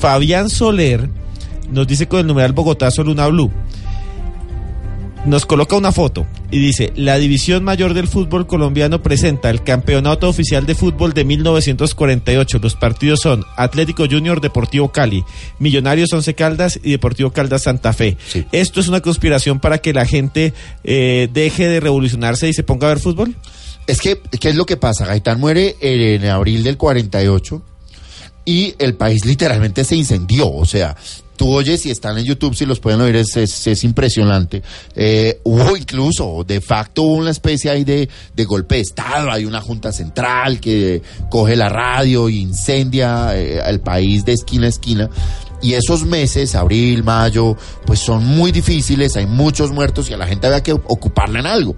Fabián 0.00 0.48
Soler 0.48 1.08
nos 1.70 1.86
dice 1.86 2.08
con 2.08 2.20
el 2.20 2.26
numeral 2.26 2.52
Bogotá 2.52 2.90
Soluna 2.90 3.26
Blue. 3.28 3.50
Nos 5.28 5.46
coloca 5.46 5.76
una 5.76 5.92
foto 5.92 6.26
y 6.50 6.58
dice, 6.58 6.92
la 6.96 7.18
división 7.18 7.62
mayor 7.62 7.94
del 7.94 8.08
fútbol 8.08 8.46
colombiano 8.46 9.02
presenta 9.02 9.50
el 9.50 9.62
campeonato 9.62 10.28
oficial 10.28 10.66
de 10.66 10.74
fútbol 10.74 11.12
de 11.12 11.24
1948. 11.24 12.58
Los 12.62 12.74
partidos 12.74 13.20
son 13.20 13.44
Atlético 13.56 14.06
Junior, 14.10 14.40
Deportivo 14.40 14.90
Cali, 14.90 15.24
Millonarios 15.58 16.12
Once 16.12 16.34
Caldas 16.34 16.80
y 16.82 16.92
Deportivo 16.92 17.30
Caldas 17.30 17.64
Santa 17.64 17.92
Fe. 17.92 18.16
Sí. 18.26 18.46
¿Esto 18.52 18.80
es 18.80 18.88
una 18.88 19.00
conspiración 19.00 19.60
para 19.60 19.78
que 19.78 19.92
la 19.92 20.06
gente 20.06 20.54
eh, 20.84 21.28
deje 21.32 21.68
de 21.68 21.80
revolucionarse 21.80 22.48
y 22.48 22.54
se 22.54 22.62
ponga 22.62 22.86
a 22.86 22.90
ver 22.90 22.98
fútbol? 22.98 23.36
Es 23.86 24.00
que, 24.00 24.20
¿qué 24.40 24.50
es 24.50 24.54
lo 24.54 24.66
que 24.66 24.76
pasa? 24.76 25.06
Gaitán 25.06 25.40
muere 25.40 25.76
en 25.80 26.24
abril 26.26 26.62
del 26.62 26.76
48 26.76 27.62
y 28.44 28.74
el 28.78 28.94
país 28.94 29.26
literalmente 29.26 29.84
se 29.84 29.94
incendió. 29.94 30.50
O 30.50 30.64
sea, 30.64 30.96
tú 31.38 31.54
oyes 31.54 31.86
y 31.86 31.90
están 31.90 32.18
en 32.18 32.24
YouTube, 32.24 32.54
si 32.54 32.66
los 32.66 32.80
pueden 32.80 33.00
oír, 33.00 33.16
es, 33.16 33.34
es, 33.36 33.66
es 33.66 33.84
impresionante. 33.84 34.62
Eh, 34.94 35.40
hubo 35.44 35.76
incluso, 35.76 36.44
de 36.46 36.60
facto, 36.60 37.02
una 37.02 37.30
especie 37.30 37.70
ahí 37.70 37.84
de, 37.84 38.08
de 38.34 38.44
golpe 38.44 38.74
de 38.74 38.80
Estado. 38.82 39.30
Hay 39.30 39.46
una 39.46 39.62
junta 39.62 39.92
central 39.92 40.60
que 40.60 41.00
coge 41.30 41.56
la 41.56 41.70
radio 41.70 42.28
e 42.28 42.32
incendia 42.32 43.30
eh, 43.34 43.60
el 43.64 43.80
país 43.80 44.24
de 44.24 44.32
esquina 44.32 44.66
a 44.66 44.68
esquina. 44.68 45.08
Y 45.60 45.74
esos 45.74 46.04
meses, 46.04 46.54
abril, 46.54 47.02
mayo, 47.02 47.56
pues 47.84 47.98
son 47.98 48.24
muy 48.24 48.52
difíciles, 48.52 49.16
hay 49.16 49.26
muchos 49.26 49.72
muertos 49.72 50.08
y 50.08 50.14
a 50.14 50.16
la 50.16 50.26
gente 50.26 50.46
había 50.46 50.62
que 50.62 50.72
ocuparla 50.72 51.40
en 51.40 51.46
algo. 51.46 51.74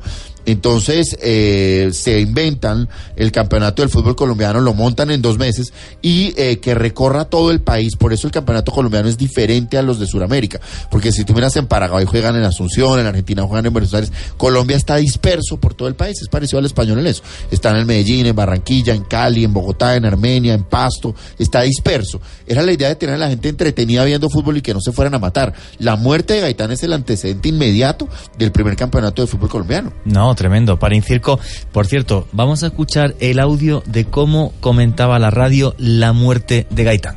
Entonces 0.46 1.16
eh, 1.22 1.90
se 1.92 2.20
inventan 2.20 2.88
el 3.16 3.32
campeonato 3.32 3.82
del 3.82 3.90
fútbol 3.90 4.16
colombiano, 4.16 4.60
lo 4.60 4.74
montan 4.74 5.10
en 5.10 5.22
dos 5.22 5.38
meses 5.38 5.72
y 6.02 6.32
eh, 6.36 6.58
que 6.58 6.74
recorra 6.74 7.26
todo 7.26 7.50
el 7.50 7.60
país. 7.60 7.96
Por 7.96 8.12
eso 8.12 8.26
el 8.26 8.32
campeonato 8.32 8.72
colombiano 8.72 9.08
es 9.08 9.18
diferente 9.18 9.78
a 9.78 9.82
los 9.82 9.98
de 9.98 10.06
Sudamérica. 10.06 10.60
Porque 10.90 11.12
si 11.12 11.24
tú 11.24 11.34
miras 11.34 11.56
en 11.56 11.66
Paraguay 11.66 12.04
juegan 12.04 12.36
en 12.36 12.44
Asunción, 12.44 13.00
en 13.00 13.06
Argentina 13.06 13.42
juegan 13.42 13.66
en 13.66 13.72
Buenos 13.72 13.92
Aires, 13.94 14.12
Colombia 14.36 14.76
está 14.76 14.96
disperso 14.96 15.58
por 15.58 15.74
todo 15.74 15.88
el 15.88 15.94
país. 15.94 16.20
Es 16.20 16.28
parecido 16.28 16.58
al 16.58 16.66
español 16.66 16.98
en 17.00 17.06
eso. 17.06 17.22
Están 17.50 17.76
en 17.76 17.86
Medellín, 17.86 18.26
en 18.26 18.36
Barranquilla, 18.36 18.94
en 18.94 19.04
Cali, 19.04 19.44
en 19.44 19.52
Bogotá, 19.52 19.96
en 19.96 20.04
Armenia, 20.04 20.54
en 20.54 20.64
Pasto. 20.64 21.14
Está 21.38 21.62
disperso. 21.62 22.20
Era 22.46 22.62
la 22.62 22.72
idea 22.72 22.88
de 22.88 22.96
tener 22.96 23.14
a 23.16 23.18
la 23.18 23.28
gente 23.28 23.48
entretenida 23.48 24.04
viendo 24.04 24.28
fútbol 24.30 24.56
y 24.56 24.62
que 24.62 24.74
no 24.74 24.80
se 24.80 24.92
fueran 24.92 25.14
a 25.14 25.18
matar. 25.18 25.52
La 25.78 25.96
muerte 25.96 26.34
de 26.34 26.40
Gaitán 26.40 26.70
es 26.72 26.82
el 26.82 26.92
antecedente 26.92 27.48
inmediato 27.48 28.08
del 28.38 28.52
primer 28.52 28.76
campeonato 28.76 29.22
de 29.22 29.28
fútbol 29.28 29.48
colombiano. 29.48 29.92
No, 30.04 30.29
tremendo. 30.34 30.78
Para 30.78 30.94
Incirco, 30.96 31.38
por 31.72 31.86
cierto, 31.86 32.26
vamos 32.32 32.62
a 32.62 32.66
escuchar 32.68 33.14
el 33.20 33.38
audio 33.40 33.82
de 33.86 34.04
cómo 34.04 34.52
comentaba 34.60 35.18
la 35.18 35.30
radio 35.30 35.74
la 35.78 36.12
muerte 36.12 36.66
de 36.70 36.84
Gaitán. 36.84 37.16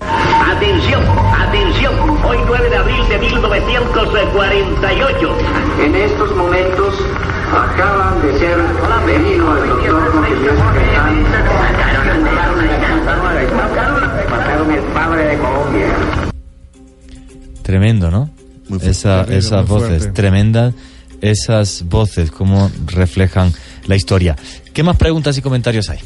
Atención, 0.00 1.02
atención, 1.38 1.92
hoy 2.24 2.38
9 2.46 2.70
de 2.70 2.76
abril 2.76 3.08
de 3.08 3.18
1948. 3.18 5.36
En 5.84 5.94
estos 5.94 6.34
momentos 6.36 6.94
acaban 7.52 8.22
de 8.22 8.38
ser 8.38 8.56
venido 9.06 9.50
al 9.50 9.68
doctor. 9.68 10.10
Mataron 14.30 14.70
el 14.70 14.80
padre 14.92 15.24
de 15.24 15.38
Colombia. 15.38 15.86
Tremendo, 17.62 18.10
¿no? 18.10 18.30
Esa- 18.82 19.22
esas 19.24 19.66
voces, 19.66 19.88
fuerte. 20.02 20.12
tremendas 20.12 20.74
esas 21.20 21.84
voces, 21.88 22.30
cómo 22.30 22.70
reflejan 22.86 23.52
la 23.86 23.96
historia. 23.96 24.36
¿Qué 24.72 24.82
más 24.82 24.96
preguntas 24.96 25.36
y 25.38 25.42
comentarios 25.42 25.90
hay? 25.90 25.98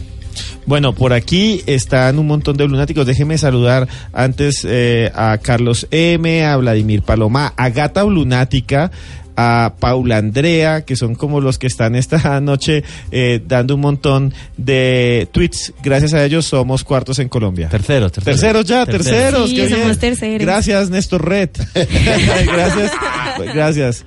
Bueno, 0.66 0.94
por 0.94 1.12
aquí 1.12 1.62
están 1.66 2.18
un 2.18 2.26
montón 2.26 2.56
de 2.56 2.66
lunáticos. 2.66 3.06
Déjeme 3.06 3.36
saludar 3.36 3.86
antes 4.12 4.64
eh, 4.64 5.10
a 5.14 5.38
Carlos 5.38 5.86
M, 5.90 6.44
a 6.44 6.56
Vladimir 6.56 7.02
Paloma, 7.02 7.52
a 7.56 7.68
Gata 7.68 8.02
Lunática, 8.04 8.90
a 9.36 9.74
Paula 9.78 10.18
Andrea, 10.18 10.84
que 10.84 10.96
son 10.96 11.14
como 11.14 11.40
los 11.40 11.58
que 11.58 11.66
están 11.66 11.94
esta 11.94 12.40
noche 12.42 12.84
eh, 13.10 13.40
dando 13.46 13.74
un 13.74 13.80
montón 13.80 14.34
de 14.56 15.28
tweets. 15.32 15.72
Gracias 15.82 16.14
a 16.14 16.24
ellos 16.24 16.46
somos 16.46 16.84
cuartos 16.84 17.18
en 17.18 17.28
Colombia. 17.28 17.68
Terceros, 17.68 18.12
terceros. 18.12 18.40
Terceros 18.40 18.66
ya, 18.66 18.86
terceros. 18.86 19.50
Sí, 19.50 19.56
qué 19.56 19.68
somos 19.68 19.86
bien. 19.86 19.98
terceros. 19.98 20.40
Gracias, 20.40 20.90
Néstor 20.90 21.28
Red. 21.28 21.50
gracias, 21.74 22.92
gracias. 23.54 24.04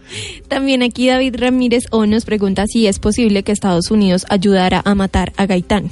También 0.48 0.84
aquí 0.84 1.08
David 1.08 1.36
Ramírez 1.38 1.84
O 1.92 2.06
nos 2.06 2.26
pregunta 2.26 2.66
si 2.68 2.88
es 2.88 3.00
posible 3.00 3.44
que 3.44 3.52
Estados 3.52 3.92
Unidos 3.92 4.26
ayudara 4.30 4.82
a 4.84 4.96
matar 4.96 5.34
a 5.38 5.46
Gaitán. 5.46 5.90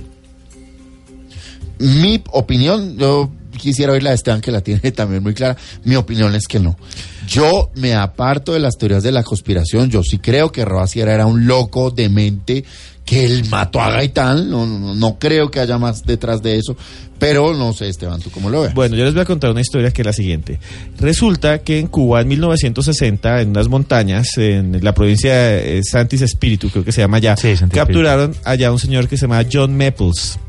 Mi 1.78 2.24
opinión, 2.32 2.98
yo 2.98 3.30
quisiera 3.58 3.94
oír 3.94 4.04
la 4.04 4.12
de 4.12 4.16
Esteban 4.16 4.42
que 4.42 4.52
la 4.52 4.62
tiene 4.62 4.92
también 4.92 5.24
muy 5.24 5.34
clara. 5.34 5.58
Mi 5.84 5.96
opinión 5.96 6.36
es 6.36 6.48
que 6.48 6.60
no. 6.60 6.78
Yo 7.28 7.72
me 7.76 7.96
aparto 7.96 8.54
de 8.54 8.60
las 8.60 8.78
teorías 8.78 9.04
de 9.04 9.12
la 9.12 9.24
conspiración. 9.24 9.90
Yo 9.90 10.04
sí 10.04 10.20
creo 10.20 10.52
que 10.52 10.66
Roa 10.66 10.88
Sierra 10.88 11.14
era 11.14 11.26
un 11.26 11.48
loco 11.48 11.92
demente 11.92 12.64
que 13.06 13.24
él 13.24 13.46
mató 13.50 13.80
a 13.82 13.92
Gaitán. 13.92 14.50
No, 14.50 14.66
no, 14.66 14.96
no 14.96 15.20
creo 15.20 15.50
que 15.52 15.60
haya 15.60 15.78
más 15.78 16.04
detrás 16.04 16.42
de 16.42 16.58
eso. 16.58 16.76
Pero 17.18 17.54
no 17.54 17.72
sé, 17.72 17.88
Esteban, 17.88 18.20
¿tú 18.20 18.30
cómo 18.30 18.50
lo 18.50 18.62
ves? 18.62 18.74
Bueno, 18.74 18.96
yo 18.96 19.06
les 19.06 19.14
voy 19.14 19.22
a 19.22 19.26
contar 19.26 19.52
una 19.52 19.62
historia 19.62 19.92
que 19.92 20.02
es 20.02 20.06
la 20.06 20.14
siguiente. 20.14 20.60
Resulta 21.00 21.60
que 21.60 21.80
en 21.80 21.88
Cuba, 21.88 22.22
en 22.22 22.28
1960, 22.28 23.42
en 23.42 23.50
unas 23.50 23.70
montañas, 23.70 24.38
en 24.38 24.84
la 24.84 24.94
provincia 24.94 25.34
de 25.34 25.78
eh, 25.78 25.82
Santis 25.84 26.22
Espíritu, 26.22 26.70
creo 26.70 26.84
que 26.84 26.92
se 26.92 27.02
llama 27.02 27.18
allá, 27.18 27.38
Sí, 27.38 27.54
capturaron 27.72 28.36
allá 28.44 28.72
un 28.72 28.80
señor 28.80 29.08
que 29.08 29.18
se 29.18 29.28
llama 29.28 29.46
John 29.52 29.78
Maples. 29.78 30.40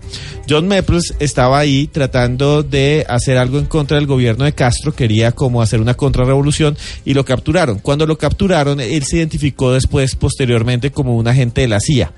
John 0.48 0.68
Maples 0.68 1.14
estaba 1.18 1.58
ahí 1.58 1.88
tratando 1.88 2.62
de 2.62 3.04
hacer 3.08 3.36
algo 3.36 3.58
en 3.58 3.66
contra 3.66 3.96
del 3.96 4.06
gobierno 4.06 4.44
de 4.44 4.52
Castro, 4.52 4.94
quería 4.94 5.32
como 5.32 5.60
hacer 5.60 5.80
una 5.80 5.94
contrarrevolución 5.94 6.76
y 7.04 7.14
lo 7.14 7.24
capturaron. 7.24 7.80
Cuando 7.80 8.06
lo 8.06 8.16
capturaron, 8.16 8.80
él 8.80 9.02
se 9.04 9.16
identificó 9.16 9.72
después, 9.72 10.14
posteriormente, 10.14 10.90
como 10.90 11.16
un 11.16 11.26
agente 11.26 11.62
de 11.62 11.68
la 11.68 11.80
CIA. 11.80 12.12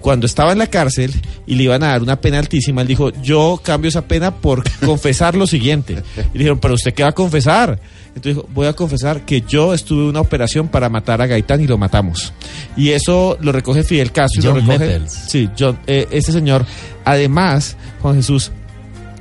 Cuando 0.00 0.26
estaba 0.26 0.52
en 0.52 0.58
la 0.58 0.68
cárcel 0.68 1.12
y 1.46 1.56
le 1.56 1.64
iban 1.64 1.82
a 1.82 1.88
dar 1.88 2.02
una 2.02 2.20
pena 2.20 2.38
altísima, 2.38 2.80
él 2.80 2.88
dijo, 2.88 3.10
yo 3.22 3.60
cambio 3.62 3.88
esa 3.88 4.06
pena 4.06 4.34
por 4.34 4.62
confesar 4.80 5.34
lo 5.34 5.46
siguiente. 5.46 6.02
Y 6.32 6.38
dijeron, 6.38 6.58
pero 6.60 6.74
usted 6.74 6.94
qué 6.94 7.02
va 7.02 7.10
a 7.10 7.12
confesar? 7.12 7.78
Entonces 8.16 8.36
dijo, 8.36 8.48
voy 8.54 8.66
a 8.66 8.72
confesar 8.72 9.26
que 9.26 9.42
yo 9.46 9.74
estuve 9.74 10.02
en 10.04 10.08
una 10.08 10.20
operación 10.22 10.68
para 10.68 10.88
matar 10.88 11.20
a 11.20 11.26
Gaitán 11.26 11.60
y 11.62 11.66
lo 11.66 11.76
matamos. 11.76 12.32
Y 12.76 12.90
eso 12.90 13.36
lo 13.42 13.52
recoge 13.52 13.82
Fidel 13.82 14.10
Castro. 14.10 14.40
y 14.40 14.44
lo 14.46 14.52
John 14.54 14.66
recoge. 14.80 15.00
Sí, 15.08 15.48
John, 15.58 15.78
eh, 15.86 16.08
este 16.10 16.32
señor. 16.32 16.64
Además, 17.04 17.76
Juan 18.00 18.16
Jesús 18.16 18.52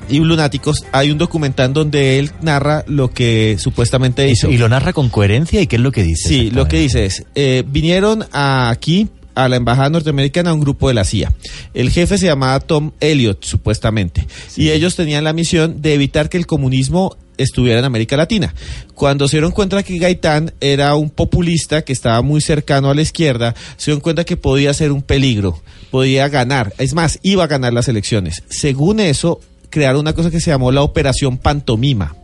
y 0.07 0.19
Lunáticos, 0.19 0.85
hay 0.93 1.11
un 1.11 1.17
documental 1.17 1.73
donde 1.73 2.19
él 2.19 2.31
narra 2.41 2.85
lo 2.87 3.11
que 3.11 3.57
supuestamente 3.59 4.29
hizo. 4.29 4.49
Y 4.49 4.57
lo 4.57 4.69
narra 4.69 4.93
con 4.93 5.09
coherencia 5.09 5.59
y 5.59 5.67
qué 5.67 5.75
es 5.75 5.81
lo 5.81 5.91
que 5.91 6.03
dice. 6.03 6.29
Sí, 6.29 6.49
lo 6.51 6.67
que 6.67 6.77
dice 6.79 7.05
es, 7.05 7.25
eh, 7.35 7.63
vinieron 7.67 8.23
a- 8.31 8.69
aquí 8.69 9.09
a 9.33 9.49
la 9.49 9.57
embajada 9.57 9.89
norteamericana 9.89 10.53
un 10.53 10.61
grupo 10.61 10.87
de 10.87 10.93
la 10.93 11.03
CIA. 11.03 11.33
El 11.73 11.89
jefe 11.89 12.17
se 12.17 12.27
llamaba 12.27 12.57
Tom 12.61 12.91
Elliot, 13.01 13.43
supuestamente, 13.43 14.25
y 14.55 14.69
ellos 14.69 14.95
tenían 14.95 15.25
la 15.25 15.33
misión 15.33 15.81
de 15.81 15.93
evitar 15.95 16.29
que 16.29 16.37
el 16.37 16.45
comunismo 16.47 17.17
estuviera 17.37 17.79
en 17.79 17.85
América 17.85 18.17
Latina. 18.17 18.53
Cuando 18.93 19.27
se 19.27 19.37
dieron 19.37 19.51
cuenta 19.51 19.83
que 19.83 19.97
Gaitán 19.97 20.53
era 20.61 20.95
un 20.95 21.09
populista 21.09 21.83
que 21.83 21.93
estaba 21.93 22.21
muy 22.21 22.41
cercano 22.41 22.89
a 22.89 22.95
la 22.95 23.01
izquierda, 23.01 23.55
se 23.77 23.91
dieron 23.91 24.01
cuenta 24.01 24.23
que 24.23 24.37
podía 24.37 24.73
ser 24.73 24.91
un 24.91 25.01
peligro, 25.01 25.61
podía 25.91 26.27
ganar, 26.29 26.73
es 26.77 26.93
más, 26.93 27.19
iba 27.23 27.43
a 27.43 27.47
ganar 27.47 27.73
las 27.73 27.87
elecciones. 27.87 28.43
Según 28.49 28.99
eso, 28.99 29.39
crearon 29.69 30.01
una 30.01 30.13
cosa 30.13 30.31
que 30.31 30.39
se 30.39 30.51
llamó 30.51 30.71
la 30.71 30.81
Operación 30.81 31.37
Pantomima. 31.37 32.15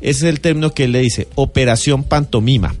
Ese 0.00 0.26
es 0.26 0.34
el 0.34 0.40
término 0.40 0.72
que 0.72 0.84
él 0.84 0.92
le 0.92 1.00
dice, 1.00 1.28
operación 1.34 2.04
pantomima. 2.04 2.74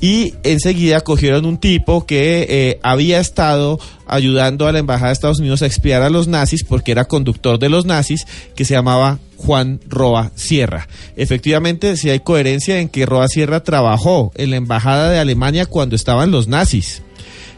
Y 0.00 0.34
enseguida 0.42 1.00
cogieron 1.00 1.46
un 1.46 1.56
tipo 1.58 2.04
que 2.04 2.46
eh, 2.48 2.80
había 2.82 3.18
estado 3.18 3.78
ayudando 4.06 4.66
a 4.68 4.72
la 4.72 4.78
Embajada 4.78 5.08
de 5.08 5.14
Estados 5.14 5.40
Unidos 5.40 5.62
a 5.62 5.66
expiar 5.66 6.02
a 6.02 6.10
los 6.10 6.28
nazis 6.28 6.64
porque 6.64 6.92
era 6.92 7.06
conductor 7.06 7.58
de 7.58 7.70
los 7.70 7.86
nazis, 7.86 8.26
que 8.54 8.64
se 8.66 8.74
llamaba 8.74 9.18
Juan 9.38 9.80
Roa 9.88 10.32
Sierra. 10.34 10.86
Efectivamente, 11.16 11.96
si 11.96 12.10
hay 12.10 12.20
coherencia 12.20 12.78
en 12.78 12.88
que 12.90 13.06
Roa 13.06 13.28
Sierra 13.28 13.62
trabajó 13.64 14.32
en 14.36 14.50
la 14.50 14.56
Embajada 14.56 15.10
de 15.10 15.18
Alemania 15.18 15.64
cuando 15.66 15.96
estaban 15.96 16.30
los 16.30 16.46
nazis. 16.46 17.02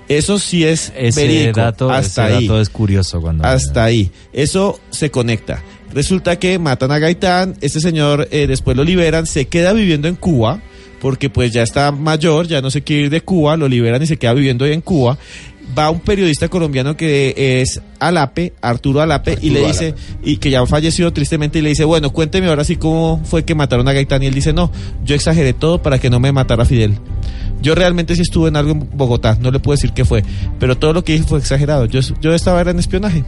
Eso 0.09 0.39
sí 0.39 0.65
es 0.65 0.93
Ese 0.97 1.21
verídico. 1.27 1.61
dato, 1.61 1.91
hasta 1.91 2.29
ese 2.29 2.37
ahí. 2.37 2.47
dato 2.47 2.61
es 2.61 2.71
curioso 2.71 3.21
cuando... 3.21 3.45
Hasta 3.45 3.85
ahí. 3.85 4.11
Eso 4.33 4.81
se 4.91 5.11
conecta. 5.11 5.63
Resulta 5.93 6.39
que 6.39 6.59
matan 6.59 6.93
a 6.93 6.99
Gaitán, 6.99 7.57
este 7.61 7.81
señor 7.81 8.29
eh, 8.31 8.47
después 8.47 8.77
lo 8.77 8.85
liberan, 8.85 9.27
se 9.27 9.49
queda 9.49 9.73
viviendo 9.73 10.07
en 10.09 10.15
Cuba, 10.17 10.63
porque 11.01 11.31
pues 11.31 11.53
ya 11.53 11.63
está 11.63 11.93
mayor, 11.93 12.47
ya 12.47 12.61
no 12.61 12.71
se 12.71 12.83
quiere 12.83 13.05
ir 13.05 13.11
de 13.11 13.21
Cuba, 13.21 13.57
lo 13.57 13.69
liberan 13.69 14.03
y 14.03 14.07
se 14.07 14.17
queda 14.17 14.35
viviendo 14.35 14.65
ahí 14.65 14.73
en 14.73 14.81
Cuba. 14.81 15.19
Va 15.79 15.91
un 15.91 16.01
periodista 16.01 16.49
colombiano 16.49 16.97
que 16.97 17.61
es 17.61 17.81
Alape, 18.01 18.55
Arturo 18.63 19.03
Alape, 19.03 19.39
y 19.43 19.51
le 19.51 19.67
dice, 19.67 19.95
y 20.23 20.39
que 20.39 20.51
ya 20.51 20.65
falleció 20.65 21.13
tristemente, 21.13 21.59
y 21.59 21.63
le 21.63 21.69
dice, 21.69 21.85
bueno, 21.85 22.11
cuénteme 22.11 22.49
ahora 22.49 22.65
sí 22.65 22.77
cómo 22.77 23.21
fue 23.25 23.45
que 23.45 23.55
mataron 23.55 23.87
a 23.87 23.93
Gaitán. 23.93 24.23
Y 24.23 24.27
él 24.27 24.35
dice, 24.35 24.55
no, 24.55 24.73
yo 25.05 25.15
exageré 25.15 25.53
todo 25.53 25.83
para 25.83 25.99
que 25.99 26.09
no 26.09 26.21
me 26.21 26.33
matara 26.33 26.65
Fidel. 26.65 26.95
Yo 27.61 27.75
realmente 27.75 28.15
sí 28.15 28.23
estuve 28.23 28.49
en 28.49 28.57
algo 28.57 28.73
en 28.73 28.89
Bogotá, 28.95 29.37
no 29.41 29.51
le 29.51 29.61
puedo 29.61 29.77
decir 29.77 29.93
qué 29.93 30.07
fue, 30.07 30.25
pero 30.59 30.77
todo 30.77 30.95
lo 30.95 31.05
que 31.05 31.13
dije 31.13 31.25
fue 31.25 31.39
exagerado. 31.39 31.85
Yo, 31.85 32.01
yo 32.21 32.33
estaba 32.33 32.61
era 32.61 32.71
en 32.71 32.79
espionaje. 32.79 33.25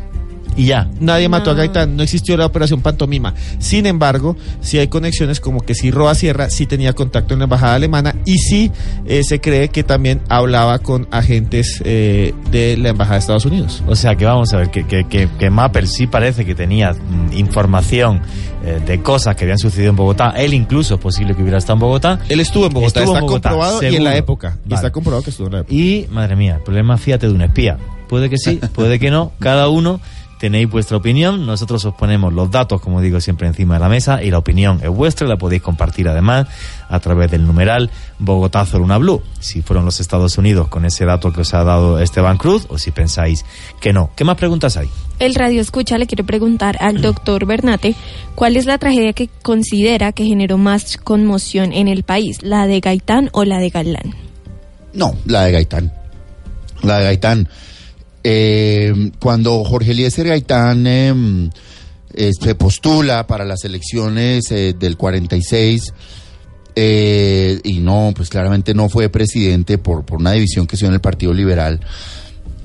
Y 0.57 0.67
ya. 0.67 0.89
Nadie 1.01 1.29
mató 1.29 1.51
a 1.51 1.55
No. 1.55 1.59
Gaitán, 1.59 1.97
no 1.97 2.03
existió 2.03 2.37
la 2.37 2.47
operación 2.47 2.81
pantomima. 2.83 3.35
Sin 3.59 3.87
embargo, 3.87 4.37
sí 4.61 4.79
hay 4.79 4.89
conexiones 4.89 5.41
como 5.41 5.61
que 5.61 5.75
sí 5.75 5.91
Roa 5.91 6.15
Sierra 6.15 6.51
sí 6.51 6.67
tenía 6.67 6.93
contacto 6.93 7.35
en 7.35 7.41
la 7.41 7.45
embajada 7.45 7.75
alemana 7.75 8.15
y 8.25 8.39
sí 8.39 8.71
eh, 9.07 9.23
se 9.25 9.41
cree 9.41 9.69
que 9.69 9.83
también 9.83 10.21
hablaba 10.29 10.79
con 10.79 11.09
agentes 11.11 11.81
eh, 11.85 12.35
de 12.51 12.77
la 12.77 12.91
embajada 12.91 13.15
de 13.17 13.21
Estados 13.21 13.45
Unidos. 13.45 13.83
O 13.87 13.97
sea 13.97 14.15
que 14.15 14.25
vamos 14.25 14.53
a 14.53 14.59
ver 14.59 14.71
que, 14.71 14.87
que, 14.87 15.05
que, 15.05 15.29
que 15.39 15.51
Mapper 15.51 15.87
sí 15.87 16.07
parece 16.07 16.45
que 16.45 16.55
tenía 16.55 16.93
mm, 16.93 17.33
información 17.37 18.23
eh, 18.63 18.81
de 18.87 19.01
cosas 19.03 19.37
que 19.37 19.45
habían 19.45 19.59
sucedido 19.59 19.91
en 19.91 19.97
Bogotá. 19.97 20.35
Él 20.37 20.53
incluso 20.53 20.95
es 20.95 21.01
posible 21.01 21.35
que 21.35 21.43
hubiera 21.43 21.59
estado 21.59 21.75
en 21.75 21.81
Bogotá. 21.81 22.19
Él 22.29 22.41
estuvo 22.41 22.67
en 22.67 22.73
Bogotá, 22.75 23.01
Estuvo 23.01 23.17
en 23.17 23.25
está 23.25 23.27
Bogotá, 23.27 23.49
comprobado 23.51 23.83
y 23.83 23.87
en 23.87 23.93
seguro. 23.93 24.11
la 24.11 24.17
época. 24.17 24.57
Vale. 24.65 24.75
está 24.75 24.91
comprobado 24.91 25.23
que 25.23 25.31
estuvo 25.31 25.47
en 25.47 25.53
la 25.55 25.59
época. 25.61 25.75
Y, 25.75 26.07
madre 26.11 26.37
mía, 26.37 26.57
el 26.57 26.63
problema, 26.63 26.99
fíjate, 26.99 27.27
de 27.27 27.33
un 27.33 27.43
espía. 27.43 27.79
Puede 28.09 28.29
que 28.29 28.37
sí, 28.39 28.61
puede 28.75 28.99
que 28.99 29.11
no. 29.11 29.33
Cada 29.39 29.69
uno 29.69 30.01
tenéis 30.41 30.71
vuestra 30.71 30.97
opinión. 30.97 31.45
Nosotros 31.45 31.85
os 31.85 31.95
ponemos 31.95 32.33
los 32.33 32.51
datos, 32.51 32.81
como 32.81 33.03
digo, 33.03 33.21
siempre 33.21 33.47
encima 33.47 33.75
de 33.75 33.81
la 33.81 33.91
mesa. 33.91 34.23
Y 34.23 34.31
la 34.31 34.39
opinión 34.39 34.81
es 34.83 34.89
vuestra. 34.89 35.29
La 35.29 35.37
podéis 35.37 35.61
compartir 35.61 36.09
además 36.09 36.49
a 36.89 36.99
través 36.99 37.31
del 37.31 37.47
numeral 37.47 37.91
Bogotá 38.19 38.65
Zona 38.65 38.97
Blue. 38.97 39.23
Si 39.39 39.61
fueron 39.61 39.85
los 39.85 40.01
Estados 40.01 40.39
Unidos 40.39 40.69
con 40.69 40.87
ese 40.87 41.05
dato 41.05 41.31
que 41.31 41.43
os 41.43 41.53
ha 41.53 41.63
dado 41.63 42.01
Esteban 42.01 42.39
Cruz 42.39 42.67
o 42.71 42.79
si 42.79 42.91
pensáis 42.91 43.45
que 43.83 43.93
no. 43.93 44.11
¿Qué 44.17 44.25
más 44.25 44.37
preguntas 44.39 44.79
hay? 44.79 44.89
El 45.19 45.35
radio 45.35 45.61
escucha 45.61 45.99
le 45.99 46.07
quiere 46.07 46.25
preguntar 46.25 46.79
al 46.81 47.03
doctor 47.03 47.45
Bernate 47.45 47.95
cuál 48.35 48.57
es 48.57 48.65
la 48.65 48.79
tragedia 48.79 49.13
que 49.13 49.29
considera 49.43 50.13
que 50.13 50.25
generó 50.25 50.57
más 50.57 50.97
conmoción 50.97 51.75
en 51.75 51.87
el 51.87 52.03
país, 52.03 52.43
la 52.43 52.67
de 52.67 52.81
Gaitán 52.81 53.29
o 53.33 53.45
la 53.45 53.59
de 53.59 53.69
Galán. 53.69 54.15
No, 54.95 55.15
la 55.27 55.45
de 55.45 55.53
Gaitán. 55.53 55.93
La 56.83 56.99
de 56.99 57.05
Gaitán. 57.05 57.49
Eh, 58.23 59.13
cuando 59.19 59.65
Jorge 59.65 59.93
Eliezer 59.93 60.29
Gaitán 60.29 60.87
eh, 60.87 61.51
eh, 62.13 62.31
se 62.39 62.55
postula 62.57 63.27
para 63.27 63.45
las 63.45 63.65
elecciones 63.65 64.51
eh, 64.51 64.75
del 64.77 64.97
46 64.97 65.95
eh, 66.75 67.61
y 67.63 67.79
no, 67.79 68.13
pues 68.17 68.29
claramente 68.29 68.75
no 68.75 68.89
fue 68.89 69.09
presidente 69.09 69.79
por, 69.79 70.05
por 70.05 70.19
una 70.19 70.33
división 70.33 70.67
que 70.67 70.77
se 70.77 70.81
dio 70.81 70.89
en 70.89 70.95
el 70.95 71.01
Partido 71.01 71.33
Liberal. 71.33 71.81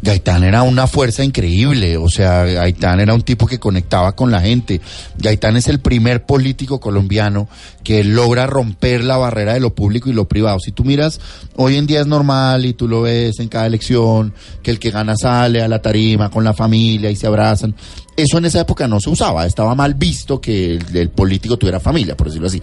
Gaitán 0.06 0.44
era 0.44 0.62
una 0.62 0.86
fuerza 0.86 1.24
increíble, 1.24 1.98
o 1.98 2.08
sea, 2.08 2.46
Gaitán 2.46 3.00
era 3.00 3.16
un 3.16 3.24
tipo 3.24 3.48
que 3.48 3.60
conectaba 3.60 4.16
con 4.16 4.30
la 4.30 4.40
gente. 4.40 4.80
Gaitán 5.18 5.58
es 5.58 5.68
el 5.68 5.80
primer 5.80 6.28
político 6.28 6.80
colombiano 6.80 7.50
que 7.84 8.04
logra 8.04 8.46
romper 8.46 9.04
la 9.04 9.18
barrera 9.18 9.56
de 9.56 9.60
lo 9.60 9.74
público 9.74 10.08
y 10.08 10.14
lo 10.14 10.28
privado. 10.28 10.60
Si 10.60 10.72
tú 10.72 10.84
miras, 10.84 11.20
hoy 11.56 11.78
en 11.78 11.88
día 11.88 12.02
es 12.02 12.08
normal 12.08 12.68
y 12.68 12.74
tú 12.74 12.88
lo 12.88 13.02
ves 13.02 13.40
en 13.40 13.48
cada 13.48 13.66
elección, 13.66 14.32
que 14.62 14.70
el 14.70 14.78
que 14.78 14.92
gana 14.92 15.16
sale 15.16 15.64
a 15.64 15.68
la 15.68 15.82
tarima 15.82 16.30
con 16.30 16.44
la 16.44 16.54
familia 16.54 17.10
y 17.10 17.16
se 17.16 17.26
abrazan. 17.26 17.74
Eso 18.16 18.38
en 18.38 18.46
esa 18.46 18.62
época 18.62 18.88
no 18.88 19.00
se 19.00 19.10
usaba, 19.10 19.48
estaba 19.48 19.74
mal 19.74 19.96
visto 19.96 20.40
que 20.40 20.76
el, 20.76 20.96
el 20.96 21.10
político 21.10 21.58
tuviera 21.58 21.80
familia, 21.80 22.16
por 22.16 22.28
decirlo 22.28 22.48
así. 22.48 22.62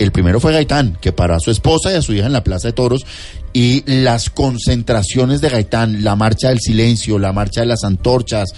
El 0.00 0.10
primero 0.12 0.40
fue 0.40 0.52
Gaitán, 0.52 0.98
que 1.00 1.12
paró 1.12 1.34
a 1.34 1.40
su 1.40 1.50
esposa 1.50 1.92
y 1.92 1.94
a 1.94 2.02
su 2.02 2.14
hija 2.14 2.26
en 2.26 2.32
la 2.32 2.42
Plaza 2.42 2.68
de 2.68 2.72
Toros 2.72 3.04
y 3.52 3.82
las 3.86 4.30
concentraciones 4.30 5.40
de 5.40 5.48
Gaitán, 5.48 6.04
la 6.04 6.16
marcha 6.16 6.48
del 6.48 6.60
silencio, 6.60 7.18
la 7.18 7.32
marcha 7.32 7.60
de 7.60 7.66
las 7.66 7.84
antorchas. 7.84 8.50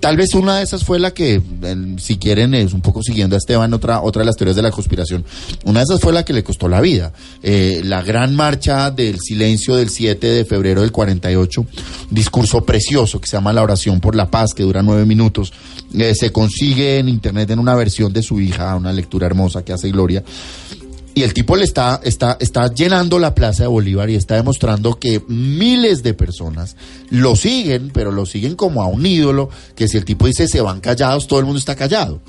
Tal 0.00 0.16
vez 0.16 0.34
una 0.34 0.56
de 0.56 0.64
esas 0.64 0.82
fue 0.82 0.98
la 0.98 1.14
que, 1.14 1.40
si 1.98 2.16
quieren, 2.16 2.54
es 2.54 2.72
un 2.72 2.80
poco 2.80 3.04
siguiendo 3.04 3.36
a 3.36 3.38
Esteban, 3.38 3.72
otra, 3.72 4.02
otra 4.02 4.22
de 4.22 4.26
las 4.26 4.34
teorías 4.34 4.56
de 4.56 4.62
la 4.62 4.72
conspiración. 4.72 5.24
Una 5.64 5.78
de 5.78 5.84
esas 5.84 6.00
fue 6.00 6.12
la 6.12 6.24
que 6.24 6.32
le 6.32 6.42
costó 6.42 6.68
la 6.68 6.80
vida. 6.80 7.12
Eh, 7.40 7.82
la 7.84 8.02
gran 8.02 8.34
marcha 8.34 8.90
del 8.90 9.20
silencio 9.20 9.76
del 9.76 9.90
7 9.90 10.26
de 10.26 10.44
febrero 10.44 10.80
del 10.80 10.90
48, 10.90 11.60
un 11.60 11.68
discurso 12.10 12.64
precioso 12.64 13.20
que 13.20 13.28
se 13.28 13.36
llama 13.36 13.52
La 13.52 13.62
oración 13.62 14.00
por 14.00 14.16
la 14.16 14.28
paz, 14.28 14.54
que 14.54 14.64
dura 14.64 14.82
nueve 14.82 15.06
minutos. 15.06 15.52
Eh, 15.94 16.16
se 16.16 16.32
consigue 16.32 16.98
en 16.98 17.08
internet 17.08 17.50
en 17.50 17.60
una 17.60 17.76
versión 17.76 18.12
de 18.12 18.24
su 18.24 18.40
hija, 18.40 18.74
una 18.74 18.92
lectura 18.92 19.26
hermosa 19.26 19.64
que 19.64 19.72
hace 19.72 19.92
Gloria. 19.92 20.24
Y 21.14 21.22
el 21.22 21.34
tipo 21.34 21.56
le 21.56 21.64
está, 21.64 22.00
está, 22.02 22.38
está 22.40 22.72
llenando 22.72 23.18
la 23.18 23.34
plaza 23.34 23.64
de 23.64 23.68
Bolívar 23.68 24.08
y 24.08 24.14
está 24.14 24.36
demostrando 24.36 24.98
que 24.98 25.22
miles 25.28 26.02
de 26.02 26.14
personas 26.14 26.76
lo 27.10 27.36
siguen, 27.36 27.90
pero 27.92 28.10
lo 28.10 28.24
siguen 28.24 28.56
como 28.56 28.82
a 28.82 28.86
un 28.86 29.04
ídolo, 29.04 29.50
que 29.74 29.88
si 29.88 29.98
el 29.98 30.06
tipo 30.06 30.26
dice 30.26 30.48
se 30.48 30.62
van 30.62 30.80
callados, 30.80 31.26
todo 31.26 31.38
el 31.38 31.44
mundo 31.44 31.58
está 31.58 31.76
callado. 31.76 32.20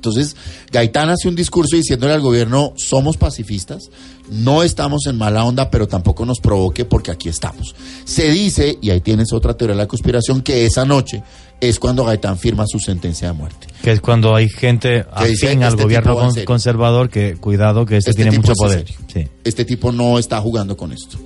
Entonces, 0.00 0.34
Gaitán 0.72 1.10
hace 1.10 1.28
un 1.28 1.36
discurso 1.36 1.76
diciéndole 1.76 2.14
al 2.14 2.22
gobierno, 2.22 2.72
somos 2.76 3.18
pacifistas, 3.18 3.90
no 4.30 4.62
estamos 4.62 5.06
en 5.06 5.18
mala 5.18 5.44
onda, 5.44 5.70
pero 5.70 5.88
tampoco 5.88 6.24
nos 6.24 6.40
provoque 6.40 6.86
porque 6.86 7.10
aquí 7.10 7.28
estamos. 7.28 7.74
Se 8.04 8.30
dice, 8.30 8.78
y 8.80 8.90
ahí 8.90 9.02
tienes 9.02 9.30
otra 9.34 9.58
teoría 9.58 9.76
de 9.76 9.82
la 9.82 9.88
conspiración, 9.88 10.40
que 10.40 10.64
esa 10.64 10.86
noche 10.86 11.22
es 11.60 11.78
cuando 11.78 12.04
Gaitán 12.04 12.38
firma 12.38 12.64
su 12.66 12.78
sentencia 12.78 13.28
de 13.28 13.34
muerte. 13.34 13.66
Que 13.82 13.92
es 13.92 14.00
cuando 14.00 14.34
hay 14.34 14.48
gente 14.48 15.04
dice, 15.26 15.46
afín 15.48 15.62
al 15.62 15.72
este 15.72 15.82
gobierno 15.82 16.30
conservador 16.44 17.10
que, 17.10 17.36
cuidado, 17.36 17.86
que 17.86 17.98
este, 17.98 18.10
Este 18.10 18.22
tiene 18.22 18.36
mucho 18.36 18.54
poder. 18.54 18.86
Sí. 19.12 19.28
Este 19.44 19.64
tipo 19.64 19.92
no 19.92 20.18
está 20.18 20.40
jugando 20.40 20.76
con 20.76 20.92
esto. 20.92 21.18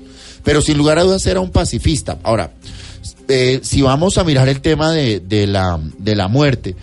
Pero 0.43 0.61
sin 0.61 0.77
lugar 0.77 0.99
a 0.99 1.05
dudas 1.05 1.25
era 1.27 1.41
un 1.41 1.51
pacifista. 1.51 2.19
Ahora, 2.23 2.53
eh, 3.29 3.61
si 3.63 3.83
vamos 3.83 4.19
a 4.19 4.25
mirar 4.25 4.49
el 4.49 4.61
tema 4.61 4.93
de, 4.93 5.21
de 5.21 5.47
la, 5.47 5.81
de 5.99 6.17
la 6.17 6.29
muerte 6.29 6.77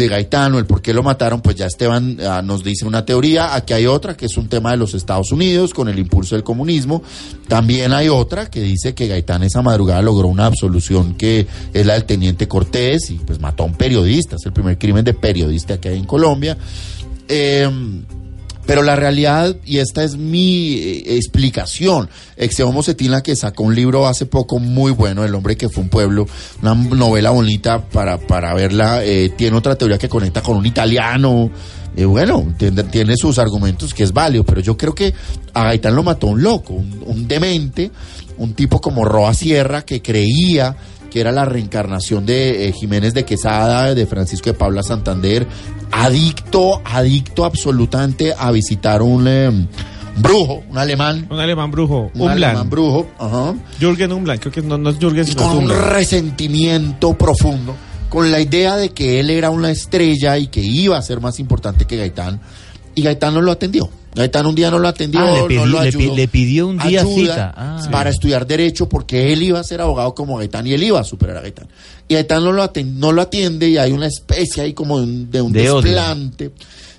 de 0.00 0.08
Gaetano, 0.08 0.58
el 0.58 0.66
por 0.66 0.82
qué 0.82 0.92
lo 0.92 1.02
mataron, 1.02 1.40
pues 1.40 1.56
ya 1.56 1.66
Esteban 1.66 2.18
ah, 2.20 2.42
nos 2.42 2.64
dice 2.64 2.84
una 2.84 3.04
teoría, 3.04 3.54
aquí 3.54 3.72
hay 3.72 3.86
otra 3.86 4.16
que 4.16 4.26
es 4.26 4.36
un 4.36 4.48
tema 4.48 4.72
de 4.72 4.76
los 4.76 4.94
Estados 4.94 5.30
Unidos 5.32 5.72
con 5.74 5.88
el 5.88 5.98
impulso 5.98 6.34
del 6.34 6.42
comunismo, 6.42 7.02
también 7.48 7.92
hay 7.92 8.08
otra 8.08 8.50
que 8.50 8.60
dice 8.60 8.94
que 8.94 9.06
Gaitán 9.06 9.42
esa 9.42 9.62
madrugada 9.62 10.02
logró 10.02 10.28
una 10.28 10.46
absolución 10.46 11.14
que 11.14 11.46
es 11.72 11.86
la 11.86 11.94
del 11.94 12.04
teniente 12.04 12.48
Cortés 12.48 13.10
y 13.10 13.14
pues 13.14 13.40
mató 13.40 13.62
a 13.62 13.66
un 13.66 13.74
periodista, 13.74 14.36
es 14.36 14.46
el 14.46 14.52
primer 14.52 14.78
crimen 14.78 15.04
de 15.04 15.14
periodista 15.14 15.80
que 15.80 15.90
hay 15.90 15.98
en 15.98 16.06
Colombia. 16.06 16.56
Em, 17.28 18.02
pero 18.66 18.82
la 18.82 18.94
realidad, 18.96 19.56
y 19.64 19.78
esta 19.78 20.04
es 20.04 20.16
mi 20.16 20.74
eh, 20.74 21.16
explicación, 21.16 22.08
Exeomo 22.36 22.82
Cetina, 22.82 23.22
que 23.22 23.34
sacó 23.34 23.64
un 23.64 23.74
libro 23.74 24.06
hace 24.06 24.26
poco 24.26 24.58
muy 24.58 24.92
bueno, 24.92 25.24
El 25.24 25.34
hombre 25.34 25.56
que 25.56 25.68
fue 25.68 25.82
un 25.82 25.88
pueblo, 25.88 26.26
una 26.62 26.74
novela 26.74 27.30
bonita 27.30 27.82
para, 27.82 28.18
para 28.18 28.54
verla, 28.54 29.04
eh, 29.04 29.30
tiene 29.36 29.56
otra 29.56 29.76
teoría 29.76 29.98
que 29.98 30.08
conecta 30.08 30.42
con 30.42 30.56
un 30.56 30.66
italiano, 30.66 31.50
eh, 31.96 32.04
bueno, 32.04 32.54
tiene, 32.56 33.16
sus 33.16 33.38
argumentos 33.38 33.92
que 33.92 34.04
es 34.04 34.12
válido, 34.12 34.44
pero 34.44 34.60
yo 34.60 34.76
creo 34.76 34.94
que 34.94 35.12
a 35.52 35.64
Gaitán 35.64 35.96
lo 35.96 36.02
mató 36.02 36.28
un 36.28 36.42
loco, 36.42 36.74
un 36.74 37.26
demente, 37.26 37.90
un 38.38 38.54
tipo 38.54 38.80
como 38.80 39.04
Roa 39.04 39.34
Sierra 39.34 39.82
que 39.82 40.00
creía 40.00 40.76
que 41.10 41.20
era 41.20 41.32
la 41.32 41.44
reencarnación 41.44 42.24
de 42.24 42.68
eh, 42.68 42.72
Jiménez 42.72 43.12
de 43.14 43.24
Quesada, 43.24 43.94
de 43.94 44.06
Francisco 44.06 44.50
de 44.50 44.54
Paula 44.54 44.82
Santander, 44.82 45.46
adicto, 45.92 46.80
adicto 46.84 47.44
absolutamente 47.44 48.32
a 48.36 48.50
visitar 48.50 49.02
un 49.02 49.26
eh, 49.28 49.50
brujo, 50.16 50.62
un 50.70 50.78
alemán, 50.78 51.26
Un 51.30 51.40
alemán 51.40 51.70
brujo, 51.70 52.10
un 52.14 52.28
alemán 52.28 52.50
Umland. 52.56 52.70
brujo, 52.70 53.06
ajá, 53.18 53.54
Jürgen 53.78 54.12
Umland, 54.12 54.40
creo 54.40 54.52
que 54.52 54.62
no, 54.62 54.78
no 54.78 54.90
es 54.90 54.98
Jürgen, 54.98 55.24
y 55.24 55.28
sino 55.28 55.42
es 55.42 55.48
con 55.48 55.64
un 55.64 55.70
resentimiento 55.70 57.14
profundo, 57.14 57.74
con 58.08 58.30
la 58.30 58.40
idea 58.40 58.76
de 58.76 58.90
que 58.90 59.20
él 59.20 59.30
era 59.30 59.50
una 59.50 59.70
estrella 59.70 60.36
y 60.38 60.48
que 60.48 60.60
iba 60.60 60.96
a 60.98 61.02
ser 61.02 61.20
más 61.20 61.38
importante 61.38 61.86
que 61.86 61.96
Gaitán, 61.96 62.40
y 62.94 63.02
Gaitán 63.02 63.34
no 63.34 63.40
lo 63.42 63.52
atendió. 63.52 63.88
Gaitán 64.14 64.44
un 64.46 64.54
día 64.56 64.70
no 64.72 64.78
lo 64.80 64.88
atendió, 64.88 65.20
Ah, 65.20 65.30
le 65.32 65.38
no 65.40 65.46
pidió- 65.46 65.66
lo 65.66 65.82
le 65.84 65.92
pi- 65.92 65.98
ayudó. 65.98 66.16
le 66.16 66.28
pidió 66.28 66.66
un 66.66 66.78
día 66.78 67.04
cita. 67.04 67.54
Ah. 67.56 67.88
para 67.92 68.10
estudiar 68.10 68.44
Derecho 68.46 68.88
porque 68.88 69.32
él 69.32 69.42
iba 69.44 69.60
a 69.60 69.64
ser 69.64 69.80
abogado 69.80 70.14
como 70.16 70.36
Gaitán 70.38 70.66
y 70.66 70.72
él 70.72 70.82
iba 70.82 70.98
a 71.00 71.04
superar 71.04 71.36
a 71.36 71.40
Gaitán. 71.42 71.68
Y 72.08 72.14
Gaitán 72.14 72.42
no 72.42 72.50
lo, 72.52 72.64
aten- 72.64 72.94
no 72.94 73.12
lo 73.12 73.22
atiende 73.22 73.68
y 73.68 73.78
hay 73.78 73.92
una 73.92 74.06
especie 74.08 74.64
ahí 74.64 74.72
como 74.74 74.98
de 74.98 75.04
un, 75.04 75.30
de 75.30 75.40
un 75.42 75.52
De 75.52 75.70
odio. 75.70 75.92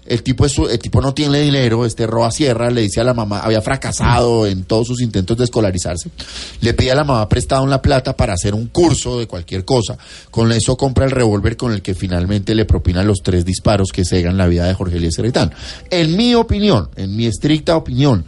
El 0.06 0.24
tipo, 0.24 0.46
es, 0.46 0.58
el 0.58 0.80
tipo 0.80 1.00
no 1.00 1.14
tiene 1.14 1.40
dinero, 1.40 1.86
este 1.86 2.08
Roa 2.08 2.32
Sierra 2.32 2.70
le 2.70 2.82
dice 2.82 3.02
a 3.02 3.04
la 3.04 3.14
mamá, 3.14 3.40
había 3.40 3.62
fracasado 3.62 4.48
en 4.48 4.64
todos 4.64 4.88
sus 4.88 5.02
intentos 5.02 5.38
de 5.38 5.46
escolarizarse, 5.46 6.10
le 6.62 6.74
pide 6.74 6.92
a 6.92 6.96
la 6.96 7.04
mamá 7.04 7.30
prestado 7.30 7.64
una 7.64 7.82
plata 7.82 8.16
para 8.16 8.34
hacer 8.34 8.54
un 8.54 8.68
curso 8.68 9.20
de 9.20 9.28
cualquier 9.28 9.64
cosa, 9.64 9.98
con 10.30 10.52
eso 10.52 10.76
compra 10.76 11.06
el 11.06 11.12
revólver 11.12 11.56
con 11.56 11.72
el 11.72 11.82
que 11.82 11.94
finalmente 11.94 12.56
le 12.56 12.66
propina 12.66 13.04
los 13.04 13.20
tres 13.24 13.46
disparos 13.46 13.92
que 13.92 14.04
cegan 14.04 14.38
la 14.38 14.48
vida 14.48 14.66
de 14.66 14.74
Jorge 14.74 14.98
Eliezer. 14.98 15.32
En 15.90 16.18
mi 16.18 16.34
opinión, 16.36 16.90
en 16.96 17.16
mi 17.16 17.28
estricta 17.28 17.78
opinión, 17.78 18.26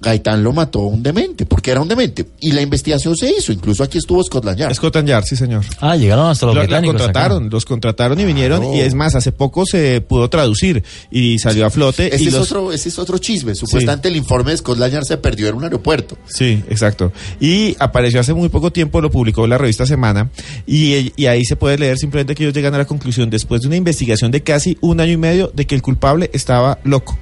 Gaitán 0.00 0.42
lo 0.44 0.52
mató 0.52 0.80
un 0.80 1.02
demente, 1.02 1.44
porque 1.46 1.70
era 1.72 1.80
un 1.80 1.88
demente. 1.88 2.24
Y 2.40 2.52
la 2.52 2.62
investigación 2.62 3.16
se 3.16 3.30
hizo, 3.30 3.52
incluso 3.52 3.82
aquí 3.82 3.98
estuvo 3.98 4.22
Scotland 4.22 4.58
Yard. 4.58 4.74
Scotland 4.74 5.08
Yard, 5.08 5.24
sí, 5.24 5.34
señor. 5.36 5.64
Ah, 5.80 5.96
llegaron 5.96 6.28
hasta 6.28 6.46
los 6.46 6.54
Lo- 6.54 6.60
británicos. 6.62 6.96
contrataron, 7.00 7.42
acá. 7.44 7.50
los 7.52 7.64
contrataron 7.64 8.20
y 8.20 8.24
vinieron 8.24 8.60
Claro. 8.60 8.76
y 8.76 8.80
es 8.80 8.94
más, 8.94 9.14
hace 9.16 9.32
poco 9.32 9.66
se 9.66 10.00
pudo 10.00 10.30
traducir 10.30 10.84
y 11.10 11.38
salió 11.40 11.66
a 11.66 11.70
flote. 11.70 12.14
Ese 12.14 12.24
y 12.24 12.26
es, 12.28 12.32
los- 12.32 12.42
otro, 12.50 12.72
ese 12.72 12.88
es 12.88 12.98
otro 12.98 13.18
chisme. 13.18 13.54
Supuestamente 13.54 14.08
el 14.08 14.16
informe 14.16 14.52
de 14.52 14.58
Scotland 14.58 14.92
Yard 14.92 15.04
se 15.04 15.16
perdió 15.16 15.48
en 15.48 15.56
un 15.56 15.64
aeropuerto. 15.64 16.16
Sí, 16.26 16.62
exacto. 16.68 17.12
Y 17.40 17.74
apareció 17.78 18.20
hace 18.20 18.34
muy 18.34 18.48
poco 18.48 18.70
tiempo, 18.72 19.00
lo 19.00 19.10
publicó 19.10 19.46
la 19.46 19.58
revista 19.58 19.84
Semana, 19.86 20.30
y, 20.66 21.12
y 21.16 21.26
ahí 21.26 21.44
se 21.44 21.56
puede 21.56 21.76
leer 21.78 21.98
simplemente 21.98 22.34
que 22.34 22.44
ellos 22.44 22.54
llegan 22.54 22.74
a 22.74 22.78
la 22.78 22.84
conclusión, 22.84 23.30
después 23.30 23.62
de 23.62 23.66
una 23.66 23.76
investigación 23.76 24.30
de 24.30 24.42
casi 24.42 24.76
un 24.80 25.00
año 25.00 25.12
y 25.12 25.16
medio, 25.16 25.50
de 25.54 25.66
que 25.66 25.74
el 25.74 25.82
culpable 25.82 26.30
estaba 26.32 26.78
loco. 26.84 27.18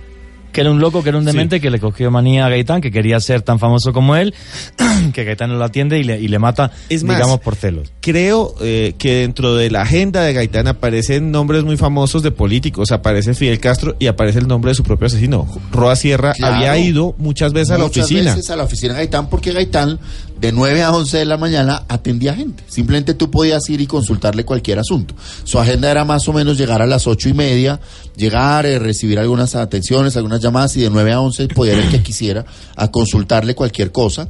Que 0.57 0.63
era 0.63 0.71
un 0.71 0.81
loco, 0.81 1.03
que 1.03 1.11
era 1.11 1.19
un 1.19 1.27
demente, 1.27 1.61
que 1.61 1.69
le 1.69 1.79
cogió 1.79 2.11
manía 2.11 2.47
a 2.47 2.49
Gaitán, 2.49 2.81
que 2.81 2.91
quería 2.91 3.21
ser 3.21 3.43
tan 3.43 3.59
famoso 3.59 3.93
como 3.93 4.17
él, 4.17 4.33
que 5.13 5.23
Gaitán 5.25 5.51
no 5.51 5.57
lo 5.59 5.65
atiende 5.65 5.99
y 5.99 6.03
le, 6.03 6.19
y 6.19 6.29
le 6.29 6.39
mata, 6.39 6.71
Es 6.89 7.05
más, 7.05 7.17
digamos, 7.19 7.41
por 7.41 7.57
celos. 7.57 7.93
Creo 8.01 8.55
eh, 8.63 8.95
que 8.97 9.17
dentro 9.17 9.55
de 9.55 9.71
la 9.71 9.83
agenda 9.83 10.23
de 10.23 10.33
Gaitán 10.33 10.67
aparecen 10.67 11.31
nombres 11.31 11.63
muy 11.65 11.77
famosos 11.77 12.23
de 12.23 12.31
políticos. 12.31 12.91
Aparece 12.91 13.35
Fidel 13.35 13.61
Castro 13.61 13.97
y 13.99 14.07
aparece 14.07 14.39
el 14.39 14.49
nombre 14.49 14.71
de 14.71 14.77
su 14.77 14.83
propio 14.83 15.09
asesino. 15.09 15.47
Roa 15.73 15.95
Sierra 15.95 16.33
Claro. 16.33 16.55
había 16.57 16.79
ido 16.79 17.15
muchas 17.19 17.53
veces 17.53 17.73
a 17.73 17.77
la 17.77 17.85
Muchas 17.85 18.07
oficina. 18.07 18.35
veces 18.35 18.49
a 18.51 18.57
la 18.57 18.63
oficina 18.65 18.95
de 18.95 19.01
Gaitán 19.01 19.29
porque 19.29 19.53
Gaitán 19.53 19.99
de 20.41 20.53
9 20.53 20.83
a 20.83 20.93
11 20.93 21.19
de 21.19 21.25
la 21.25 21.37
mañana 21.37 21.85
atendía 21.89 22.35
gente. 22.35 22.63
Simplemente 22.69 23.15
tú 23.15 23.31
podías 23.31 23.69
ir 23.71 23.81
y 23.81 23.87
consultarle 23.87 24.45
cualquier 24.45 24.79
asunto. 24.79 25.15
Su 25.45 25.59
agenda 25.59 25.91
era 25.91 26.05
más 26.05 26.29
o 26.29 26.33
menos 26.33 26.59
llegar 26.59 26.83
a 26.83 26.87
las 26.87 27.07
ocho 27.07 27.29
y 27.29 27.35
media, 27.35 27.81
llegar, 28.17 28.67
eh, 28.67 28.79
recibir 28.79 29.19
algunas 29.19 29.55
atenciones, 29.55 30.17
algunas 30.17 30.41
llamadas 30.41 30.77
y 30.77 30.83
de 30.83 30.91
9 30.91 31.13
a 31.13 31.21
11 31.21 31.49
podía 31.49 31.75
ir 31.75 31.81
el 31.81 31.91
que 31.91 32.03
quisiera 32.03 32.45
a 32.77 32.91
consultarle 32.91 33.55
cualquier 33.55 33.93
cosa. 33.93 34.29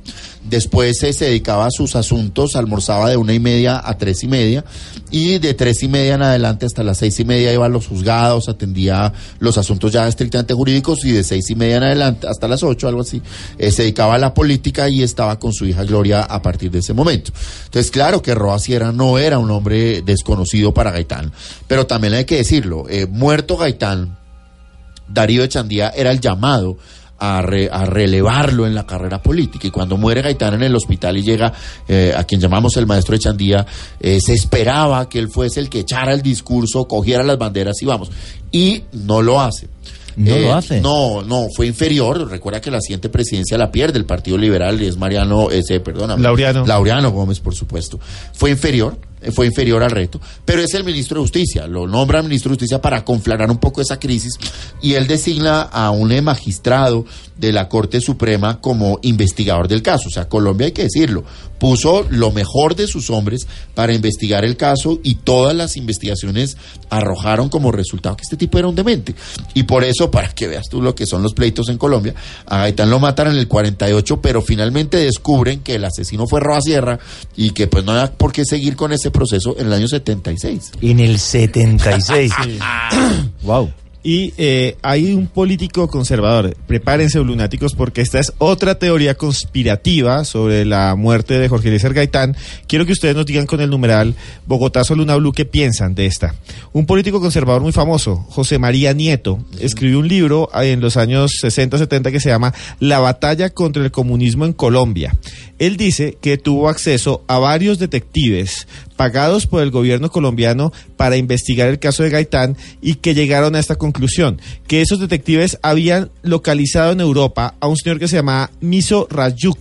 Después 0.49 1.03
eh, 1.03 1.13
se 1.13 1.25
dedicaba 1.25 1.67
a 1.67 1.71
sus 1.71 1.97
asuntos, 1.97 2.55
almorzaba 2.55 3.11
de 3.11 3.17
una 3.17 3.35
y 3.35 3.41
media 3.41 3.83
a 3.85 3.99
tres 3.99 4.23
y 4.23 4.29
media 4.29 4.65
y 5.11 5.39
de 5.39 5.55
tres 5.55 5.83
y 5.83 5.89
media 5.89 6.15
en 6.15 6.23
adelante 6.23 6.67
hasta 6.67 6.85
las 6.85 6.99
seis 6.99 7.19
y 7.19 7.25
media 7.25 7.53
iba 7.53 7.67
a 7.67 7.69
los 7.69 7.89
juzgados, 7.89 8.49
atendía 8.49 9.13
los 9.41 9.59
asuntos 9.59 9.93
ya 9.93 10.07
estrictamente 10.07 10.55
jurídicos 10.55 11.05
y 11.05 11.11
de 11.11 11.25
seis 11.25 11.51
y 11.51 11.57
media 11.57 11.79
en 11.79 11.83
adelante 11.83 12.29
hasta 12.29 12.47
las 12.47 12.63
ocho, 12.63 12.87
algo 12.87 13.01
así, 13.01 13.21
eh, 13.59 13.73
se 13.73 13.83
dedicaba 13.83 14.15
a 14.15 14.19
la 14.19 14.35
política 14.35 14.89
y 14.89 15.03
estaba 15.03 15.39
con 15.41 15.53
su 15.53 15.67
hija 15.67 15.83
Gloria 15.83 15.96
a 16.05 16.43
partir 16.43 16.71
de 16.71 16.79
ese 16.81 16.93
momento. 16.93 17.33
Entonces, 17.65 17.91
claro 17.91 18.23
que 18.23 18.35
Roa 18.35 18.59
Sierra 18.59 18.93
no 18.93 19.19
era 19.19 19.39
un 19.39 19.51
hombre 19.51 20.03
desconocido 20.03 20.73
para 20.75 20.91
Gaitán, 20.91 21.33
pero 21.67 21.87
también 21.87 22.15
hay 22.15 22.25
que 22.25 22.37
decirlo, 22.37 22.85
eh, 22.89 23.07
muerto 23.07 23.57
Gaitán, 23.57 24.17
Darío 25.09 25.45
Echandía 25.45 25.91
era 25.91 26.11
el 26.11 26.21
llamado 26.21 26.77
a, 27.19 27.41
re- 27.41 27.71
a 27.73 27.87
relevarlo 27.87 28.67
en 28.67 28.75
la 28.75 28.85
carrera 28.87 29.23
política. 29.23 29.67
Y 29.69 29.71
cuando 29.71 29.97
muere 29.97 30.21
Gaitán 30.21 30.55
en 30.55 30.65
el 30.65 30.75
hospital 30.75 31.17
y 31.17 31.23
llega 31.23 31.53
eh, 31.89 32.13
a 32.17 32.25
quien 32.25 32.41
llamamos 32.41 32.77
el 32.77 32.87
maestro 32.87 33.15
Echandía, 33.17 33.65
eh, 34.01 34.19
se 34.21 34.35
esperaba 34.35 35.09
que 35.09 35.19
él 35.19 35.29
fuese 35.29 35.61
el 35.61 35.71
que 35.71 35.81
echara 35.81 36.13
el 36.13 36.23
discurso, 36.23 36.87
cogiera 36.87 37.23
las 37.23 37.39
banderas 37.39 37.81
y 37.81 37.87
vamos. 37.87 38.11
Y 38.53 38.83
no 38.93 39.23
lo 39.23 39.41
hace. 39.41 39.69
No 40.17 40.35
Eh, 40.35 40.43
lo 40.43 40.55
hace. 40.55 40.81
No, 40.81 41.23
no, 41.23 41.49
fue 41.55 41.67
inferior. 41.67 42.29
Recuerda 42.31 42.61
que 42.61 42.71
la 42.71 42.81
siguiente 42.81 43.09
presidencia 43.09 43.57
la 43.59 43.71
pierde 43.71 43.99
el 43.99 44.07
Partido 44.07 44.39
Liberal 44.39 44.81
y 44.83 44.87
es 44.87 44.97
Mariano, 44.97 45.51
ese, 45.51 45.81
perdóname. 45.81 46.23
Laureano. 46.23 46.65
Laureano 46.67 47.11
Gómez, 47.13 47.39
por 47.41 47.55
supuesto. 47.55 48.01
Fue 48.33 48.51
inferior, 48.51 48.97
eh, 49.16 49.16
fue 49.33 49.47
inferior 49.47 49.83
al 49.83 49.91
reto, 49.91 50.21
pero 50.45 50.63
es 50.63 50.73
el 50.75 50.85
ministro 50.85 51.17
de 51.17 51.25
Justicia. 51.25 51.67
Lo 51.67 51.87
nombra 51.87 52.23
ministro 52.23 52.51
de 52.51 52.55
Justicia 52.55 52.81
para 52.81 53.05
conflarar 53.05 53.51
un 53.51 53.59
poco 53.59 53.81
esa 53.81 53.99
crisis 53.99 54.35
y 54.83 54.95
él 54.95 55.07
designa 55.07 55.63
a 55.63 55.91
un 55.91 56.13
eh, 56.13 56.23
magistrado 56.23 57.05
de 57.37 57.53
la 57.53 57.69
Corte 57.69 58.01
Suprema 58.01 58.61
como 58.61 58.99
investigador 59.03 59.69
del 59.69 59.83
caso. 59.83 60.09
O 60.09 60.11
sea, 60.11 60.29
Colombia 60.29 60.67
hay 60.67 60.73
que 60.73 60.85
decirlo, 60.85 61.25
puso 61.59 62.07
lo 62.11 62.31
mejor 62.31 62.77
de 62.77 62.87
sus 62.87 63.11
hombres 63.11 63.47
para 63.75 63.95
investigar 63.95 64.45
el 64.45 64.57
caso 64.57 65.01
y 65.03 65.17
todas 65.17 65.55
las 65.55 65.77
investigaciones 65.77 66.57
arrojaron 66.91 67.49
como 67.49 67.73
resultado 67.73 68.17
que 68.17 68.23
este 68.23 68.37
tipo 68.37 68.59
era 68.59 68.69
un 68.69 68.75
demente. 68.75 69.15
Y 69.55 69.65
por 69.65 69.85
eso, 69.85 70.11
para 70.11 70.29
que 70.29 70.49
veas 70.49 70.69
tú 70.71 70.81
lo 70.81 70.95
que 70.95 71.07
son 71.07 71.23
los 71.23 71.35
pleitos 71.35 71.69
en 71.69 71.79
Colombia, 71.79 72.15
a 72.47 72.59
Gaitán 72.59 72.91
lo 72.91 73.01
mataron 73.01 73.35
en 73.35 73.41
el 73.41 73.49
48, 73.49 74.21
pero 74.21 74.43
finalmente 74.43 74.99
descubren 74.99 75.61
que 75.61 75.75
el 75.75 75.85
asesino 75.85 76.27
fue 76.27 76.41
Roa 76.41 76.61
Sierra 76.61 76.99
y 77.37 77.51
que 77.51 77.67
pues 77.67 77.85
no 77.85 77.93
había 77.93 78.13
por 78.13 78.33
qué 78.33 78.45
seguir 78.45 78.77
con 78.77 78.93
ese 78.93 79.06
proceso 79.11 79.57
en 79.59 79.67
el 79.67 79.73
año 79.73 79.89
76. 79.89 80.73
En 80.81 81.01
el 81.01 81.19
76. 81.19 82.33
wow. 83.43 83.71
Y 84.07 84.33
eh, 84.39 84.77
hay 84.83 85.13
un 85.13 85.27
político 85.27 85.89
conservador, 85.89 86.57
prepárense 86.69 87.19
lunáticos 87.19 87.75
porque 87.75 88.03
esta 88.03 88.21
es 88.21 88.33
otra 88.39 88.79
teoría 88.79 89.17
conspirativa 89.17 90.25
sobre 90.25 90.65
la 90.65 90.95
muerte 90.95 91.41
de 91.41 91.49
Jorge 91.49 91.67
Eliezer 91.67 91.93
Gaitán. 91.93 92.37
Quiero 92.69 92.87
que 92.87 92.93
ustedes 92.93 93.17
nos 93.17 93.27
digan 93.27 93.47
con 93.47 93.61
el 93.61 93.69
numeral 93.69 94.15
Bogotá 94.47 94.83
Luna 94.91 95.17
Blue 95.17 95.33
qué 95.33 95.45
piensan 95.45 95.97
de 95.97 96.07
esta. 96.07 96.37
Un 96.73 96.87
político 96.87 97.21
conservador 97.21 97.63
muy 97.63 97.73
famoso, 97.73 98.19
José 98.31 98.61
María 98.61 98.93
Nieto, 98.93 99.41
escribió 99.59 99.99
un 99.99 100.07
libro 100.07 100.51
en 100.55 100.81
los 100.81 100.97
años 100.97 101.33
60-70 101.43 102.13
que 102.13 102.21
se 102.21 102.29
llama 102.29 102.55
La 102.79 103.01
batalla 103.01 103.51
contra 103.51 103.83
el 103.83 103.91
comunismo 103.91 104.45
en 104.45 104.53
Colombia. 104.53 105.17
Él 105.59 105.77
dice 105.77 106.17
que 106.21 106.39
tuvo 106.39 106.69
acceso 106.69 107.25
a 107.27 107.39
varios 107.39 107.81
detectives 107.81 108.69
pagados 108.97 109.47
por 109.47 109.63
el 109.63 109.71
gobierno 109.71 110.11
colombiano 110.11 110.73
para 110.97 111.17
investigar 111.17 111.69
el 111.69 111.79
caso 111.79 112.03
de 112.03 112.11
Gaitán 112.11 112.57
y 112.81 112.95
que 112.95 113.15
llegaron 113.15 113.55
a 113.55 113.61
esta 113.61 113.77
conclusión, 113.77 114.41
que 114.67 114.83
esos 114.83 114.99
detectives 114.99 115.59
habían 115.63 116.11
localizado 116.23 116.93
en 116.93 117.01
Europa 117.01 117.55
a 117.61 117.69
un 117.69 117.77
señor 117.77 117.99
que 117.99 118.09
se 118.09 118.17
llamaba 118.17 118.51
Miso 118.61 119.07
Rajuk. 119.11 119.59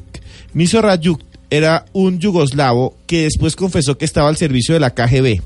Miso 0.53 0.81
Rajuk 0.81 1.21
era 1.49 1.85
un 1.93 2.19
yugoslavo 2.19 2.97
que 3.07 3.23
después 3.23 3.55
confesó 3.55 3.97
que 3.97 4.05
estaba 4.05 4.29
al 4.29 4.37
servicio 4.37 4.73
de 4.73 4.79
la 4.79 4.93
KGB. 4.93 5.41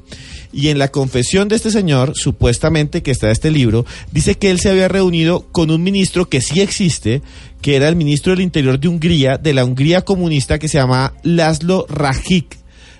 Y 0.52 0.70
en 0.70 0.80
la 0.80 0.88
confesión 0.88 1.48
de 1.48 1.56
este 1.56 1.70
señor, 1.70 2.14
supuestamente 2.16 3.04
que 3.04 3.12
está 3.12 3.28
en 3.28 3.34
este 3.34 3.52
libro, 3.52 3.86
dice 4.12 4.36
que 4.36 4.50
él 4.50 4.60
se 4.60 4.70
había 4.70 4.88
reunido 4.88 5.46
con 5.52 5.70
un 5.70 5.84
ministro 5.84 6.28
que 6.28 6.42
sí 6.42 6.62
existe, 6.62 7.22
que 7.62 7.76
era 7.76 7.88
el 7.88 7.96
ministro 7.96 8.32
del 8.32 8.42
Interior 8.42 8.80
de 8.80 8.88
Hungría, 8.88 9.38
de 9.38 9.54
la 9.54 9.66
Hungría 9.66 10.02
comunista, 10.02 10.58
que 10.58 10.68
se 10.68 10.80
llama 10.80 11.14
Laszlo 11.24 11.86
Rajic. 11.88 12.59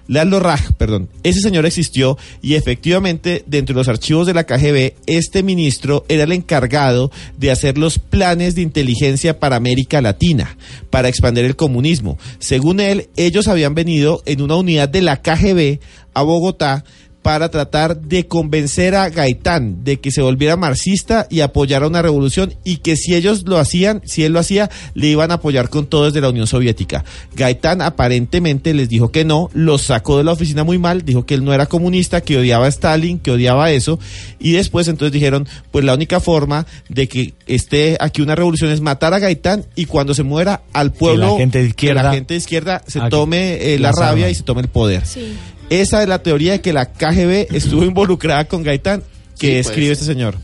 Laszlo 0.10 0.40
Raj, 0.40 0.72
perdón. 0.76 1.08
Ese 1.22 1.40
señor 1.40 1.68
existió 1.68 2.18
y 2.42 2.56
efectivamente 2.56 3.44
dentro 3.46 3.76
de 3.76 3.82
los 3.82 3.88
archivos 3.88 4.26
de 4.26 4.34
la 4.34 4.44
KGB, 4.44 4.96
este 5.06 5.44
ministro 5.44 6.04
era 6.10 6.24
el 6.24 6.32
encargado 6.32 7.12
de 7.38 7.52
hacer 7.52 7.78
los 7.78 8.00
planes 8.00 8.56
de 8.56 8.64
inteligencia 8.64 9.40
para 9.40 9.56
América 9.56 10.02
Latina, 10.02 10.58
para 10.90 11.10
expandir 11.10 11.46
el 11.46 11.56
comunismo. 11.56 12.18
Según 12.40 12.80
él, 12.80 13.10
ellos 13.18 13.48
habían 13.48 13.76
venido 13.76 14.24
en 14.26 14.42
una 14.42 14.56
unidad 14.56 14.90
de 14.90 15.04
la 15.04 15.22
KGB 15.22 15.80
a 16.16 16.24
Bogotá 16.24 16.84
para 17.22 17.50
tratar 17.52 18.00
de 18.00 18.28
convencer 18.28 18.96
a 18.96 19.10
Gaitán 19.10 19.84
de 19.84 20.00
que 20.00 20.10
se 20.10 20.22
volviera 20.22 20.56
marxista 20.56 21.28
y 21.30 21.42
apoyara 21.42 21.86
una 21.86 22.02
revolución 22.02 22.54
y 22.64 22.78
que 22.78 22.96
si 22.96 23.14
ellos 23.14 23.44
lo 23.46 23.58
hacían, 23.58 24.02
si 24.06 24.24
él 24.24 24.32
lo 24.32 24.40
hacía, 24.40 24.70
le 24.94 25.08
iban 25.08 25.30
a 25.32 25.36
apoyar 25.36 25.70
con 25.70 25.86
todo 25.88 26.06
desde 26.06 26.22
la 26.22 26.30
Unión 26.30 26.48
Soviética. 26.48 27.04
Gaitán 27.36 27.82
aparentemente 27.82 28.74
les 28.74 28.88
dijo 28.90 29.12
que 29.12 29.26
no, 29.26 29.50
los 29.54 29.82
sacó 29.82 30.18
de 30.18 30.24
la 30.24 30.32
oficina 30.32 30.64
muy 30.64 30.78
mal, 30.78 31.04
dijo 31.04 31.26
que 31.26 31.34
él 31.34 31.44
no 31.44 31.54
era 31.54 31.66
comunista, 31.66 32.22
que 32.22 32.38
odiaba 32.38 32.66
a 32.66 32.70
Stalin, 32.70 33.20
que 33.20 33.32
odiaba 33.32 33.72
eso 33.72 34.00
y 34.40 34.54
después 34.54 34.88
entonces 34.88 35.12
dijeron, 35.12 35.48
pues 35.72 35.84
la 35.84 35.94
única 35.96 36.20
forma 36.22 36.66
de 36.88 37.08
que 37.10 37.34
esté 37.48 37.98
aquí 38.00 38.22
una 38.22 38.36
revolución 38.36 38.72
es 38.72 38.80
matar 38.82 39.14
a 39.14 39.20
Gaitán 39.20 39.66
y 39.76 39.86
cuando 39.86 40.14
se 40.14 40.24
muera 40.24 40.62
al 40.74 40.94
pueblo, 40.94 41.34
la 41.34 41.38
gente 41.38 41.58
de 41.62 41.66
que 41.74 41.88
izquierda- 41.88 42.04
la 42.04 42.14
gente 42.14 42.34
de 42.34 42.38
izquierda 42.38 42.82
se 42.88 43.00
tome 43.10 43.74
eh, 43.74 43.78
la 43.80 43.90
las 43.90 43.98
rabia 44.00 44.30
y 44.30 44.36
se 44.36 44.44
tome 44.44 44.62
el 44.62 44.70
poder. 44.70 45.06
Sí. 45.06 45.34
Esa 45.70 46.02
es 46.02 46.10
la 46.10 46.20
teoría 46.24 46.54
de 46.54 46.62
que 46.62 46.74
la 46.74 46.86
KGB 46.88 47.56
estuvo 47.56 47.84
involucrada 47.84 48.46
con 48.46 48.64
Gaitán, 48.64 49.02
que 49.02 49.06
Sí, 49.40 49.48
puede 49.48 49.60
escribe 49.60 49.92
este 49.92 50.06
señor. 50.06 50.36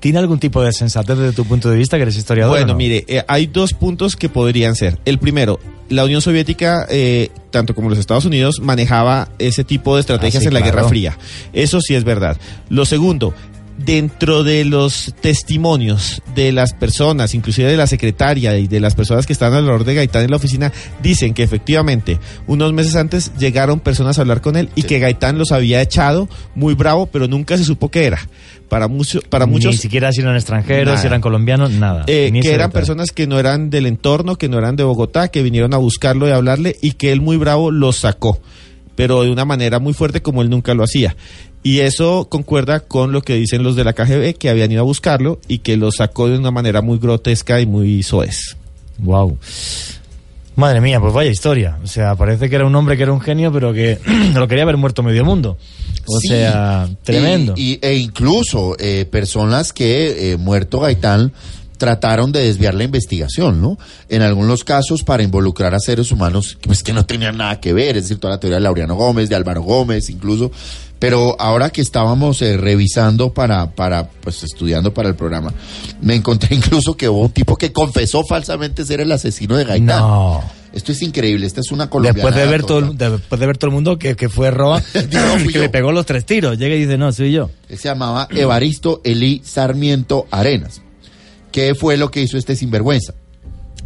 ¿Tiene 0.00 0.18
algún 0.18 0.40
tipo 0.40 0.60
de 0.62 0.72
sensatez 0.72 1.16
desde 1.16 1.32
tu 1.32 1.44
punto 1.44 1.70
de 1.70 1.76
vista, 1.76 1.96
que 1.96 2.02
eres 2.02 2.16
historiador? 2.16 2.56
Bueno, 2.56 2.72
no? 2.72 2.76
mire, 2.76 3.04
eh, 3.06 3.22
hay 3.28 3.46
dos 3.46 3.72
puntos 3.72 4.16
que 4.16 4.28
podrían 4.28 4.74
ser. 4.74 4.98
El 5.04 5.20
primero, 5.20 5.60
la 5.90 6.04
Unión 6.04 6.20
Soviética, 6.20 6.86
eh, 6.90 7.30
tanto 7.52 7.72
como 7.72 7.88
los 7.88 8.00
Estados 8.00 8.24
Unidos, 8.24 8.58
manejaba 8.60 9.28
ese 9.38 9.62
tipo 9.62 9.94
de 9.94 10.00
estrategias 10.00 10.40
Ah, 10.40 10.42
sí, 10.42 10.48
en 10.48 10.54
la 10.54 10.60
claro. 10.60 10.74
Guerra 10.76 10.88
Fría. 10.88 11.18
Eso 11.52 11.80
sí 11.80 11.94
es 11.94 12.02
verdad. 12.02 12.36
Lo 12.68 12.84
segundo, 12.84 13.32
dentro 13.78 14.44
de 14.44 14.64
los 14.64 15.14
testimonios 15.20 16.22
de 16.34 16.52
las 16.52 16.72
personas, 16.74 17.34
inclusive 17.34 17.70
de 17.70 17.76
la 17.76 17.86
secretaria 17.86 18.56
y 18.58 18.68
de 18.68 18.80
las 18.80 18.94
personas 18.94 19.26
que 19.26 19.32
están 19.32 19.52
alrededor 19.54 19.84
de 19.84 19.94
Gaitán 19.94 20.24
en 20.24 20.30
la 20.30 20.36
oficina, 20.36 20.72
dicen 21.02 21.34
que 21.34 21.42
efectivamente 21.42 22.18
unos 22.46 22.72
meses 22.72 22.94
antes 22.96 23.32
llegaron 23.38 23.80
personas 23.80 24.18
a 24.18 24.22
hablar 24.22 24.40
con 24.40 24.56
él 24.56 24.68
y 24.74 24.82
que 24.84 24.98
Gaitán 24.98 25.38
los 25.38 25.52
había 25.52 25.80
echado 25.82 26.28
muy 26.54 26.74
bravo, 26.74 27.06
pero 27.06 27.26
nunca 27.28 27.56
se 27.56 27.64
supo 27.64 27.90
qué 27.90 28.04
era. 28.04 28.18
Para, 28.68 28.88
mucho, 28.88 29.20
para 29.28 29.44
muchos 29.44 29.72
Ni 29.72 29.76
siquiera 29.78 30.12
si 30.12 30.22
eran 30.22 30.34
extranjeros, 30.34 30.86
Nada. 30.86 30.98
si 30.98 31.06
eran 31.06 31.20
colombianos, 31.20 31.72
nada. 31.72 32.04
eh, 32.06 32.32
que 32.42 32.54
eran 32.54 32.70
personas 32.70 33.12
que 33.12 33.26
no 33.26 33.38
eran 33.38 33.68
del 33.68 33.84
entorno, 33.84 34.36
que 34.36 34.48
no 34.48 34.56
eran 34.58 34.76
de 34.76 34.82
Bogotá, 34.84 35.28
que 35.28 35.42
vinieron 35.42 35.74
a 35.74 35.76
buscarlo 35.76 36.26
y 36.26 36.30
a 36.30 36.36
hablarle 36.36 36.76
y 36.80 36.92
que 36.92 37.12
él 37.12 37.20
muy 37.20 37.36
bravo 37.36 37.70
los 37.70 37.96
sacó, 37.96 38.40
pero 38.94 39.24
de 39.24 39.30
una 39.30 39.44
manera 39.44 39.78
muy 39.78 39.92
fuerte 39.92 40.22
como 40.22 40.40
él 40.40 40.48
nunca 40.48 40.72
lo 40.72 40.84
hacía. 40.84 41.16
Y 41.62 41.80
eso 41.80 42.26
concuerda 42.28 42.80
con 42.80 43.12
lo 43.12 43.22
que 43.22 43.34
dicen 43.36 43.62
los 43.62 43.76
de 43.76 43.84
la 43.84 43.92
KGB, 43.92 44.34
que 44.36 44.50
habían 44.50 44.72
ido 44.72 44.80
a 44.80 44.84
buscarlo 44.84 45.38
y 45.46 45.58
que 45.58 45.76
lo 45.76 45.92
sacó 45.92 46.28
de 46.28 46.36
una 46.38 46.50
manera 46.50 46.82
muy 46.82 46.98
grotesca 46.98 47.60
y 47.60 47.66
muy 47.66 48.02
soez. 48.02 48.56
Wow. 48.98 49.38
Madre 50.54 50.80
mía, 50.82 51.00
pues 51.00 51.14
vaya 51.14 51.30
historia. 51.30 51.78
O 51.82 51.86
sea, 51.86 52.14
parece 52.14 52.50
que 52.50 52.56
era 52.56 52.66
un 52.66 52.74
hombre 52.74 52.96
que 52.96 53.04
era 53.04 53.12
un 53.12 53.20
genio, 53.22 53.50
pero 53.52 53.72
que 53.72 53.98
lo 54.34 54.46
quería 54.48 54.64
haber 54.64 54.76
muerto 54.76 55.02
medio 55.02 55.24
mundo. 55.24 55.56
O 56.06 56.18
Sí. 56.20 56.28
sea, 56.28 56.88
tremendo. 57.04 57.54
Y, 57.56 57.74
y- 57.74 57.78
e 57.80 57.94
incluso 57.96 58.76
eh, 58.78 59.06
personas 59.10 59.72
que, 59.72 60.32
eh, 60.32 60.36
muerto 60.36 60.80
Gaitán, 60.80 61.32
trataron 61.82 62.30
de 62.30 62.44
desviar 62.44 62.74
la 62.74 62.84
investigación, 62.84 63.60
¿no? 63.60 63.76
En 64.08 64.22
algunos 64.22 64.62
casos 64.62 65.02
para 65.02 65.24
involucrar 65.24 65.74
a 65.74 65.80
seres 65.80 66.12
humanos 66.12 66.56
pues, 66.62 66.84
que 66.84 66.92
no 66.92 67.04
tenían 67.04 67.36
nada 67.38 67.58
que 67.58 67.72
ver, 67.72 67.96
es 67.96 68.04
decir, 68.04 68.18
toda 68.18 68.34
la 68.34 68.38
teoría 68.38 68.58
de 68.58 68.60
Laureano 68.60 68.94
Gómez, 68.94 69.28
de 69.28 69.34
Álvaro 69.34 69.62
Gómez, 69.62 70.08
incluso. 70.08 70.52
Pero 71.00 71.34
ahora 71.40 71.70
que 71.70 71.80
estábamos 71.80 72.40
eh, 72.42 72.56
revisando 72.56 73.34
para, 73.34 73.72
para, 73.72 74.08
pues 74.08 74.44
estudiando 74.44 74.94
para 74.94 75.08
el 75.08 75.16
programa, 75.16 75.52
me 76.00 76.14
encontré 76.14 76.54
incluso 76.54 76.96
que 76.96 77.08
hubo 77.08 77.22
un 77.22 77.32
tipo 77.32 77.56
que 77.56 77.72
confesó 77.72 78.22
falsamente 78.22 78.84
ser 78.84 79.00
el 79.00 79.10
asesino 79.10 79.56
de 79.56 79.64
Gaitán. 79.64 79.98
No. 79.98 80.40
Esto 80.72 80.92
es 80.92 81.02
increíble, 81.02 81.44
esta 81.46 81.60
es 81.60 81.72
una 81.72 81.90
colombiana. 81.90 82.30
Después 82.30 82.34
de 82.36 82.50
ver 82.50 82.62
todo, 82.62 82.78
el- 82.78 82.96
después 82.96 83.40
de 83.40 83.46
ver 83.46 83.58
todo 83.58 83.68
el 83.70 83.74
mundo 83.74 83.98
que, 83.98 84.14
que 84.14 84.28
fue 84.28 84.52
Roa, 84.52 84.80
No, 84.94 85.50
que 85.52 85.58
le 85.58 85.68
pegó 85.68 85.90
los 85.90 86.06
tres 86.06 86.24
tiros. 86.24 86.56
Llega 86.58 86.76
y 86.76 86.78
dice, 86.84 86.96
no, 86.96 87.10
soy 87.10 87.32
yo. 87.32 87.50
Él 87.68 87.78
se 87.78 87.88
llamaba 87.88 88.28
Evaristo 88.30 89.00
Elí 89.02 89.42
Sarmiento 89.44 90.26
Arenas. 90.30 90.80
¿Qué 91.52 91.74
fue 91.74 91.96
lo 91.96 92.10
que 92.10 92.22
hizo 92.22 92.38
este 92.38 92.56
sinvergüenza? 92.56 93.14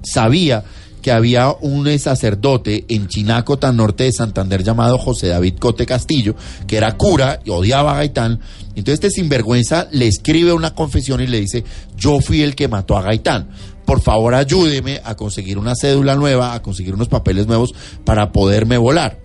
Sabía 0.02 0.64
que 1.02 1.10
había 1.10 1.50
un 1.60 1.86
sacerdote 1.98 2.84
en 2.88 3.08
Chinaco, 3.08 3.58
tan 3.58 3.76
norte 3.76 4.04
de 4.04 4.12
Santander, 4.12 4.62
llamado 4.62 4.98
José 4.98 5.28
David 5.28 5.56
Cote 5.58 5.86
Castillo, 5.86 6.34
que 6.66 6.76
era 6.76 6.96
cura 6.96 7.40
y 7.44 7.50
odiaba 7.50 7.92
a 7.92 7.96
Gaitán. 7.96 8.40
Entonces 8.70 8.94
este 8.94 9.10
sinvergüenza 9.10 9.88
le 9.92 10.06
escribe 10.06 10.52
una 10.52 10.74
confesión 10.74 11.20
y 11.20 11.26
le 11.26 11.40
dice, 11.40 11.64
yo 11.96 12.20
fui 12.20 12.42
el 12.42 12.54
que 12.54 12.68
mató 12.68 12.96
a 12.96 13.02
Gaitán. 13.02 13.48
Por 13.84 14.00
favor 14.00 14.34
ayúdeme 14.34 15.00
a 15.04 15.14
conseguir 15.14 15.58
una 15.58 15.74
cédula 15.76 16.16
nueva, 16.16 16.54
a 16.54 16.62
conseguir 16.62 16.94
unos 16.94 17.08
papeles 17.08 17.46
nuevos 17.46 17.72
para 18.04 18.32
poderme 18.32 18.76
volar. 18.76 19.20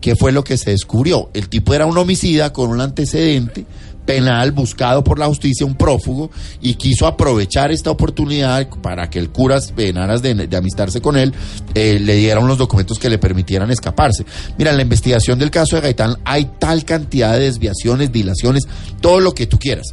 ¿Qué 0.00 0.16
fue 0.16 0.32
lo 0.32 0.44
que 0.44 0.58
se 0.58 0.70
descubrió? 0.70 1.30
El 1.32 1.48
tipo 1.48 1.72
era 1.72 1.86
un 1.86 1.96
homicida 1.96 2.52
con 2.52 2.70
un 2.70 2.80
antecedente 2.80 3.64
penal 4.06 4.52
buscado 4.52 5.04
por 5.04 5.18
la 5.18 5.26
justicia, 5.26 5.66
un 5.66 5.74
prófugo, 5.74 6.30
y 6.62 6.74
quiso 6.74 7.06
aprovechar 7.06 7.72
esta 7.72 7.90
oportunidad 7.90 8.68
para 8.80 9.10
que 9.10 9.18
el 9.18 9.30
cura, 9.30 9.58
en 9.76 9.98
aras 9.98 10.22
de, 10.22 10.34
de 10.34 10.56
amistarse 10.56 11.00
con 11.00 11.16
él, 11.16 11.34
eh, 11.74 11.98
le 12.00 12.14
diera 12.14 12.40
unos 12.40 12.56
documentos 12.56 12.98
que 12.98 13.10
le 13.10 13.18
permitieran 13.18 13.70
escaparse. 13.70 14.24
Mira, 14.56 14.70
en 14.70 14.76
la 14.76 14.82
investigación 14.82 15.38
del 15.38 15.50
caso 15.50 15.76
de 15.76 15.82
Gaitán 15.82 16.16
hay 16.24 16.50
tal 16.58 16.84
cantidad 16.84 17.34
de 17.34 17.40
desviaciones, 17.40 18.12
dilaciones, 18.12 18.62
todo 19.00 19.20
lo 19.20 19.32
que 19.32 19.46
tú 19.46 19.58
quieras. 19.58 19.88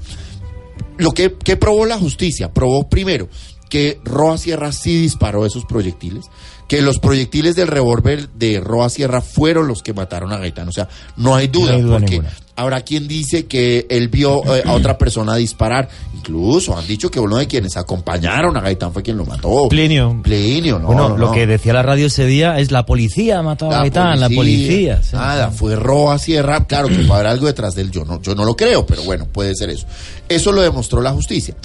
Lo 0.98 1.11
que, 1.11 1.34
que 1.34 1.57
probó 1.57 1.85
la 1.85 1.98
justicia, 1.98 2.53
probó 2.53 2.88
primero 2.88 3.27
que 3.74 4.00
Roa 4.04 4.38
Sierra 4.38 4.72
sí 4.72 5.02
disparó 5.02 5.48
esos 5.48 5.66
proyectiles, 5.66 6.26
que 6.68 6.84
los 6.84 7.00
proyectiles 7.00 7.56
del 7.56 7.66
revólver 7.68 8.30
de 8.30 8.60
Roa 8.60 8.88
Sierra 8.88 9.20
fueron 9.20 9.68
los 9.68 9.82
que 9.82 9.94
mataron 9.95 10.32
a 10.32 10.38
Gaitán. 10.38 10.68
O 10.68 10.72
sea, 10.72 10.88
no 11.18 11.34
hay 11.34 11.48
duda, 11.48 11.72
No 11.72 11.78
hay 11.78 11.82
duda 11.82 11.98
porque 11.98 12.12
ninguna. 12.12 12.34
habrá 12.56 12.82
quien 12.82 13.08
dice 13.08 13.48
que 13.48 13.88
él 13.90 14.10
vio 14.10 14.44
eh, 14.56 14.62
a 14.64 14.74
otra 14.74 14.95
persona 15.00 15.36
disparar. 15.38 15.90
Incluso 16.16 16.78
han 16.78 16.86
dicho 16.86 17.10
que 17.10 17.20
uno 17.20 17.38
de 17.38 17.48
quienes 17.48 17.76
acompañaron 17.78 18.56
a 18.58 18.62
Gaitán 18.62 18.94
fue 18.94 19.02
quien 19.02 19.18
lo 19.18 19.26
mató. 19.26 19.68
Plinio. 19.70 20.20
Plinio, 20.22 20.78
no, 20.78 20.86
bueno, 20.86 21.10
no, 21.10 21.18
lo 21.18 21.26
no. 21.28 21.32
que 21.32 21.48
decía 21.48 21.74
la 21.74 21.82
radio 21.82 22.06
ese 22.06 22.28
día 22.28 22.60
es 22.60 22.70
la 22.72 22.86
policía 22.86 23.41
matado 23.41 23.72
a 23.72 23.80
Gaitán, 23.80 24.20
la 24.20 24.30
policía. 24.30 25.02
sí. 25.02 25.16
Nada, 25.16 25.50
fue 25.50 25.76
Roa 25.76 26.20
Sierra. 26.20 26.64
Claro 26.68 26.90
que 26.90 27.00
puede 27.00 27.12
haber 27.14 27.28
algo 27.28 27.48
detrás 27.48 27.74
de 27.74 27.82
él. 27.82 27.90
Yo 27.90 28.06
no, 28.06 28.22
yo 28.22 28.36
no 28.36 28.45
lo 28.45 28.56
creo, 28.56 28.86
pero 28.86 29.02
bueno, 29.02 29.26
puede 29.26 29.56
ser 29.56 29.72
eso. 29.72 29.88
Eso 30.30 30.52
lo 30.52 30.62
demostró 30.62 31.02
la 31.02 31.12
justicia. 31.12 31.56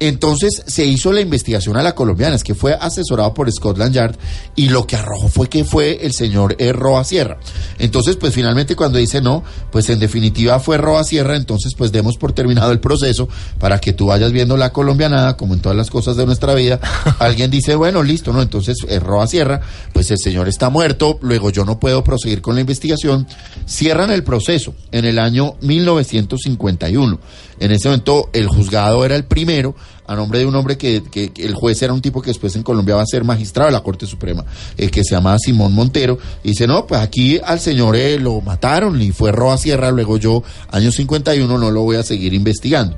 Entonces 0.00 0.62
se 0.66 0.84
hizo 0.84 1.12
la 1.12 1.20
investigación 1.20 1.76
a 1.76 1.82
la 1.82 1.94
colombiana, 1.94 2.34
es 2.34 2.42
que 2.42 2.54
fue 2.54 2.74
asesorado 2.74 3.32
por 3.32 3.50
Scotland 3.50 3.94
Yard 3.94 4.16
y 4.56 4.68
lo 4.68 4.86
que 4.86 4.96
arrojó 4.96 5.28
fue 5.28 5.48
que 5.48 5.64
fue 5.64 6.04
el 6.04 6.12
señor 6.12 6.56
eh, 6.58 6.72
Roa 6.72 7.04
Sierra. 7.04 7.38
Entonces, 7.78 8.16
pues 8.16 8.34
finalmente 8.34 8.74
cuando 8.74 8.98
dice 8.98 9.20
no, 9.20 9.44
pues 9.70 9.88
en 9.90 10.00
definitiva 10.00 10.58
fue 10.58 10.78
Roa 10.78 11.04
Sierra, 11.04 11.36
entonces 11.36 11.74
pues 11.76 11.92
demos 11.92 12.16
por 12.16 12.32
terminado 12.32 12.72
el 12.72 12.80
proceso 12.80 13.28
para 13.58 13.78
que 13.78 13.92
tú 13.92 14.06
vayas 14.06 14.32
viendo 14.32 14.56
la 14.56 14.72
colombianada, 14.72 15.36
como 15.36 15.54
en 15.54 15.60
todas 15.60 15.76
las 15.76 15.90
cosas 15.90 16.16
de 16.16 16.26
nuestra 16.26 16.54
vida. 16.54 16.80
Alguien 17.20 17.50
dice, 17.50 17.76
bueno, 17.76 18.02
listo, 18.02 18.32
¿no? 18.32 18.42
Entonces 18.42 18.78
es 18.88 19.02
Roa 19.02 19.26
Sierra, 19.28 19.60
pues 19.92 20.10
el 20.10 20.18
señor 20.18 20.48
está 20.48 20.70
muerto, 20.70 21.18
luego 21.22 21.50
yo 21.50 21.64
no 21.64 21.78
puedo 21.78 22.02
proseguir 22.02 22.42
con 22.42 22.56
la 22.56 22.60
investigación. 22.60 23.26
Cierran 23.66 24.10
el 24.10 24.24
proceso 24.24 24.74
en 24.90 25.04
el 25.04 25.18
año 25.20 25.54
1951. 25.60 27.18
En 27.60 27.70
ese 27.70 27.88
momento 27.88 28.30
el 28.32 28.48
juzgado 28.48 29.04
era 29.04 29.14
el 29.14 29.24
primero 29.24 29.76
a 30.06 30.14
nombre 30.14 30.38
de 30.38 30.46
un 30.46 30.54
hombre 30.54 30.76
que, 30.76 31.02
el 31.36 31.54
juez 31.54 31.80
era 31.82 31.92
un 31.92 32.00
tipo 32.00 32.20
que 32.20 32.30
después 32.30 32.54
en 32.56 32.62
Colombia 32.62 32.96
va 32.96 33.02
a 33.02 33.06
ser 33.06 33.24
magistrado 33.24 33.68
de 33.68 33.72
la 33.72 33.82
Corte 33.82 34.06
Suprema, 34.06 34.44
eh, 34.76 34.88
que 34.88 35.02
se 35.04 35.14
llamaba 35.14 35.38
Simón 35.38 35.72
Montero, 35.72 36.18
y 36.42 36.48
dice, 36.48 36.66
no, 36.66 36.86
pues 36.86 37.00
aquí 37.00 37.40
al 37.44 37.60
señor 37.60 37.96
eh, 37.96 38.18
lo 38.18 38.40
mataron 38.40 39.00
y 39.00 39.12
fue 39.12 39.32
Roa 39.32 39.56
Sierra, 39.58 39.90
luego 39.90 40.18
yo, 40.18 40.42
año 40.70 40.90
51, 40.90 41.58
no 41.58 41.70
lo 41.70 41.82
voy 41.82 41.96
a 41.96 42.02
seguir 42.02 42.34
investigando. 42.34 42.96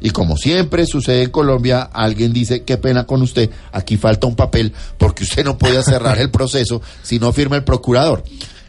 Y 0.00 0.10
como 0.10 0.36
siempre 0.36 0.86
sucede 0.86 1.24
en 1.24 1.30
Colombia, 1.30 1.82
alguien 1.82 2.32
dice, 2.32 2.62
qué 2.62 2.76
pena 2.76 3.04
con 3.04 3.22
usted, 3.22 3.50
aquí 3.72 3.96
falta 3.96 4.26
un 4.26 4.36
papel, 4.36 4.72
porque 4.96 5.24
usted 5.24 5.44
no 5.44 5.58
puede 5.58 5.82
cerrar 5.82 6.18
el 6.18 6.30
proceso 6.30 6.80
si 7.02 7.18
no 7.18 7.32
firma 7.32 7.56
el 7.56 7.64
procurador. 7.64 8.22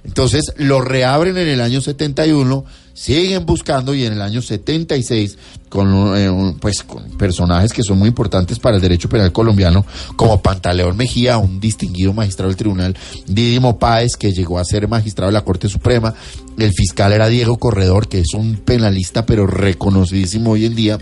Entonces 0.03 0.53
lo 0.57 0.81
reabren 0.81 1.37
en 1.37 1.47
el 1.47 1.61
año 1.61 1.81
71, 1.81 2.65
siguen 2.93 3.45
buscando 3.45 3.93
y 3.93 4.05
en 4.05 4.13
el 4.13 4.21
año 4.21 4.41
76 4.41 5.37
con 5.69 6.17
eh, 6.17 6.29
un- 6.29 6.55
pues 6.59 6.83
con 6.83 7.03
personajes 7.11 7.71
que 7.71 7.83
son 7.83 7.97
muy 7.99 8.09
importantes 8.09 8.59
para 8.59 8.75
el 8.75 8.81
derecho 8.81 9.07
penal 9.07 9.31
colombiano 9.31 9.85
como 10.15 10.41
Pantaleón 10.41 10.97
Mejía, 10.97 11.37
un 11.37 11.59
distinguido 11.59 12.11
magistrado 12.13 12.49
del 12.49 12.57
tribunal, 12.57 12.95
Didimo 13.27 13.77
Páez 13.79 14.15
que 14.17 14.31
llegó 14.33 14.59
a 14.59 14.65
ser 14.65 14.87
magistrado 14.87 15.29
de 15.29 15.33
la 15.33 15.43
Corte 15.45 15.69
Suprema, 15.69 16.13
el 16.57 16.73
fiscal 16.73 17.13
era 17.13 17.27
Diego 17.27 17.57
Corredor 17.57 18.07
que 18.07 18.19
es 18.19 18.33
un 18.33 18.57
penalista 18.57 19.25
pero 19.25 19.47
reconocidísimo 19.47 20.51
hoy 20.51 20.65
en 20.65 20.75
día. 20.75 20.97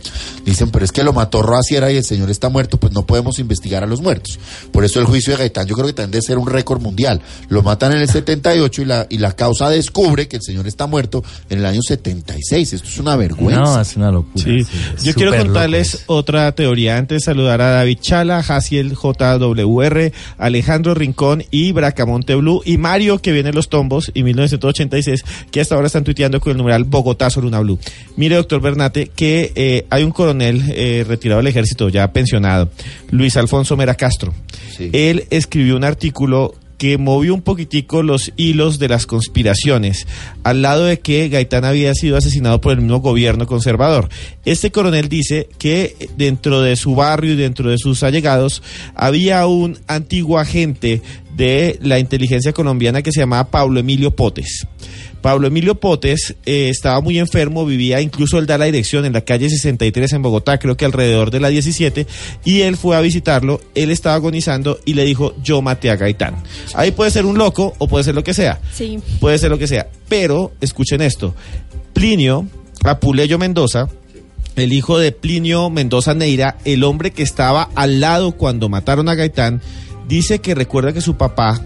Dicen, 0.46 0.70
pero 0.70 0.86
es 0.86 0.92
que 0.92 1.04
lo 1.04 1.14
mató 1.14 1.42
Roa 1.42 1.62
Sierra 1.64 1.92
y 1.92 1.98
el 1.98 2.04
señor 2.04 2.30
está 2.30 2.50
muerto, 2.50 2.78
pues 2.78 2.94
no 2.94 3.06
podemos 3.06 3.40
investigar 3.40 3.84
a 3.84 3.88
los 3.88 4.02
muertos. 4.02 4.40
Por 4.72 4.86
eso 4.86 5.00
el 5.00 5.06
juicio 5.06 5.34
de 5.34 5.40
Gaitán 5.40 5.68
yo 5.68 5.76
creo 5.76 5.88
que 5.88 5.94
también 5.94 6.12
debe 6.12 6.22
ser 6.22 6.38
un 6.38 6.48
récord 6.48 6.82
mundial. 6.82 7.22
Lo 7.50 7.64
matan 7.64 7.94
en 7.94 8.00
el 8.00 8.08
78 8.10 8.82
y 8.82 8.86
la, 8.86 9.08
y 9.10 9.18
la 9.18 9.32
causa 9.34 9.70
descubre 9.70 10.28
que 10.28 10.38
el 10.38 10.42
señor 10.44 10.68
está 10.68 10.88
muerto 10.88 11.24
en 11.50 11.60
el 11.60 11.66
año 11.66 11.82
76. 11.82 12.74
Esto 12.74 12.88
es 12.88 12.98
una 13.00 13.16
vergüenza. 13.16 13.62
No, 13.62 13.82
es 13.82 13.96
una 13.96 14.12
locura. 14.12 14.44
Sí. 14.44 14.57
Sí, 14.64 15.06
Yo 15.06 15.14
quiero 15.14 15.36
contarles 15.36 16.04
otra 16.08 16.52
teoría. 16.54 16.98
Antes 16.98 17.22
de 17.22 17.26
saludar 17.26 17.62
a 17.62 17.72
David 17.72 18.00
Chala, 18.02 18.44
Jaciel 18.44 18.94
JWR, 18.96 20.12
Alejandro 20.38 20.94
Rincón 20.94 21.44
y 21.52 21.72
Bracamonte 21.72 22.36
Blue 22.36 22.62
y 22.66 22.78
Mario 22.78 23.20
que 23.20 23.32
viene 23.32 23.50
en 23.50 23.56
los 23.56 23.70
tombos 23.70 24.12
y 24.14 24.24
1986 24.24 25.24
que 25.52 25.62
hasta 25.62 25.76
ahora 25.76 25.88
están 25.88 26.04
tuiteando 26.04 26.40
con 26.40 26.52
el 26.52 26.58
numeral 26.58 26.84
Bogotá 26.84 27.30
Soluna 27.30 27.60
Blue. 27.60 27.80
Mire, 28.16 28.36
doctor 28.36 28.62
Bernate, 28.62 29.12
que 29.16 29.52
eh, 29.56 29.86
hay 29.90 30.04
un 30.04 30.12
coronel 30.12 30.64
eh, 30.70 31.06
retirado 31.08 31.40
del 31.40 31.48
ejército 31.48 31.90
ya 31.90 32.12
pensionado, 32.12 32.70
Luis 33.12 33.38
Alfonso 33.38 33.78
Mera 33.78 33.96
Castro. 33.96 34.34
Sí. 34.76 34.90
Él 34.94 35.26
escribió 35.30 35.76
un 35.76 35.84
artículo 35.84 36.56
que 36.78 36.98
movió 36.98 37.34
un 37.34 37.42
poquitico 37.42 38.04
los 38.04 38.32
hilos 38.38 38.80
de 38.80 38.88
las 38.88 39.06
conspiraciones, 39.06 40.08
al 40.44 40.62
lado 40.62 40.86
de 40.86 41.00
que 41.00 41.30
Gaitán 41.30 41.66
había 41.66 41.94
sido 41.94 42.18
asesinado 42.18 42.62
por 42.62 42.74
el 42.74 42.82
mismo 42.82 43.00
gobierno 43.00 43.48
conservador. 43.48 44.10
Este 44.46 44.72
coronel 44.72 45.10
dice 45.10 45.50
que 45.58 46.10
dentro 46.18 46.62
de 46.62 46.76
su 46.76 46.96
barrio 46.96 47.34
y 47.34 47.38
dentro 47.38 47.70
de 47.70 47.78
sus 47.78 48.04
allegados 48.04 48.62
había 48.96 49.46
un 49.48 49.80
antiguo 49.88 50.38
agente 50.38 51.02
de 51.36 51.78
la 51.82 52.00
inteligencia 52.00 52.54
colombiana 52.54 53.02
que 53.02 53.12
se 53.12 53.20
llamaba 53.20 53.50
Pablo 53.50 53.80
Emilio 53.80 54.16
Potes. 54.16 54.68
Pablo 55.28 55.48
Emilio 55.50 55.76
Potes 55.76 56.38
eh, 56.46 56.70
estaba 56.70 57.02
muy 57.02 57.20
enfermo, 57.20 57.66
vivía, 57.66 58.00
incluso 58.00 58.38
él 58.38 58.46
da 58.46 58.58
la 58.58 58.64
dirección 58.64 59.04
en 59.04 59.12
la 59.12 59.26
calle 59.26 59.50
63 59.50 60.14
en 60.14 60.22
Bogotá, 60.22 60.58
creo 60.58 60.78
que 60.78 60.86
alrededor 60.86 61.32
de 61.32 61.42
la 61.42 61.50
17, 61.50 62.08
y 62.46 62.62
él 62.62 62.78
fue 62.78 62.96
a 62.96 63.02
visitarlo, 63.02 63.60
él 63.76 63.92
estaba 63.92 64.16
agonizando 64.16 64.80
y 64.86 64.94
le 64.94 65.04
dijo, 65.04 65.36
yo 65.44 65.62
maté 65.62 65.92
a 65.92 65.98
Gaitán. 65.98 66.42
Ahí 66.76 66.92
puede 66.92 67.12
ser 67.12 67.26
un 67.26 67.38
loco 67.38 67.74
o 67.78 67.90
puede 67.90 68.06
ser 68.06 68.16
lo 68.16 68.24
que 68.24 68.34
sea, 68.34 68.62
Sí. 68.74 69.00
puede 69.20 69.38
ser 69.38 69.50
lo 69.50 69.58
que 69.58 69.68
sea, 69.68 69.90
pero 70.08 70.54
escuchen 70.62 71.02
esto, 71.02 71.36
Plinio 71.92 72.48
Apuleyo 72.86 73.38
Mendoza, 73.38 73.90
el 74.56 74.72
hijo 74.72 74.98
de 74.98 75.12
Plinio 75.12 75.70
Mendoza 75.70 76.14
Neira, 76.14 76.56
el 76.64 76.86
hombre 76.86 77.12
que 77.12 77.24
estaba 77.24 77.70
al 77.76 78.00
lado 78.00 78.32
cuando 78.32 78.70
mataron 78.70 79.10
a 79.10 79.16
Gaitán, 79.16 79.62
dice 80.08 80.40
que 80.40 80.56
recuerda 80.56 80.94
que 80.94 81.02
su 81.02 81.18
papá 81.18 81.62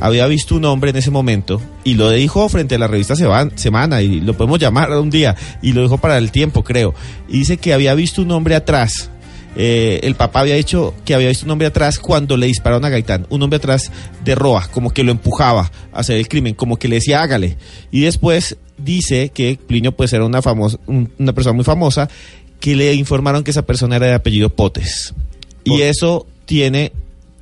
había 0.00 0.26
visto 0.26 0.54
un 0.56 0.64
hombre 0.66 0.90
en 0.90 0.96
ese 0.96 1.10
momento 1.10 1.60
y 1.84 1.94
lo 1.94 2.10
dijo 2.10 2.48
frente 2.48 2.74
a 2.74 2.78
la 2.78 2.86
revista 2.86 3.14
Semana 3.56 4.02
y 4.02 4.20
lo 4.20 4.34
podemos 4.36 4.58
llamar 4.58 4.90
un 4.92 5.10
día 5.10 5.34
y 5.62 5.72
lo 5.72 5.82
dijo 5.82 5.98
para 5.98 6.18
el 6.18 6.30
tiempo, 6.30 6.62
creo. 6.64 6.94
Y 7.28 7.38
dice 7.38 7.56
que 7.56 7.72
había 7.72 7.94
visto 7.94 8.22
un 8.22 8.30
hombre 8.32 8.54
atrás. 8.54 9.10
Eh, 9.58 10.00
el 10.02 10.16
papá 10.16 10.40
había 10.40 10.54
dicho 10.54 10.92
que 11.06 11.14
había 11.14 11.28
visto 11.28 11.46
un 11.46 11.50
hombre 11.52 11.66
atrás 11.68 11.98
cuando 11.98 12.36
le 12.36 12.46
dispararon 12.46 12.84
a 12.84 12.90
Gaitán, 12.90 13.26
un 13.30 13.42
hombre 13.42 13.56
atrás 13.56 13.90
de 14.22 14.34
Roa, 14.34 14.68
como 14.70 14.90
que 14.90 15.02
lo 15.02 15.12
empujaba 15.12 15.70
a 15.94 16.00
hacer 16.00 16.16
el 16.18 16.28
crimen, 16.28 16.52
como 16.54 16.76
que 16.78 16.88
le 16.88 16.96
decía 16.96 17.22
hágale. 17.22 17.56
Y 17.90 18.02
después 18.02 18.58
dice 18.76 19.30
que 19.30 19.58
Plinio 19.66 19.92
pues 19.92 20.12
era 20.12 20.26
una 20.26 20.42
famosa, 20.42 20.78
un- 20.86 21.10
una 21.18 21.32
persona 21.32 21.54
muy 21.54 21.64
famosa, 21.64 22.10
que 22.60 22.76
le 22.76 22.92
informaron 22.92 23.44
que 23.44 23.50
esa 23.50 23.62
persona 23.64 23.96
era 23.96 24.06
de 24.08 24.14
apellido 24.14 24.50
Potes. 24.50 25.14
Y 25.64 25.80
eso 25.80 26.26
tiene 26.44 26.92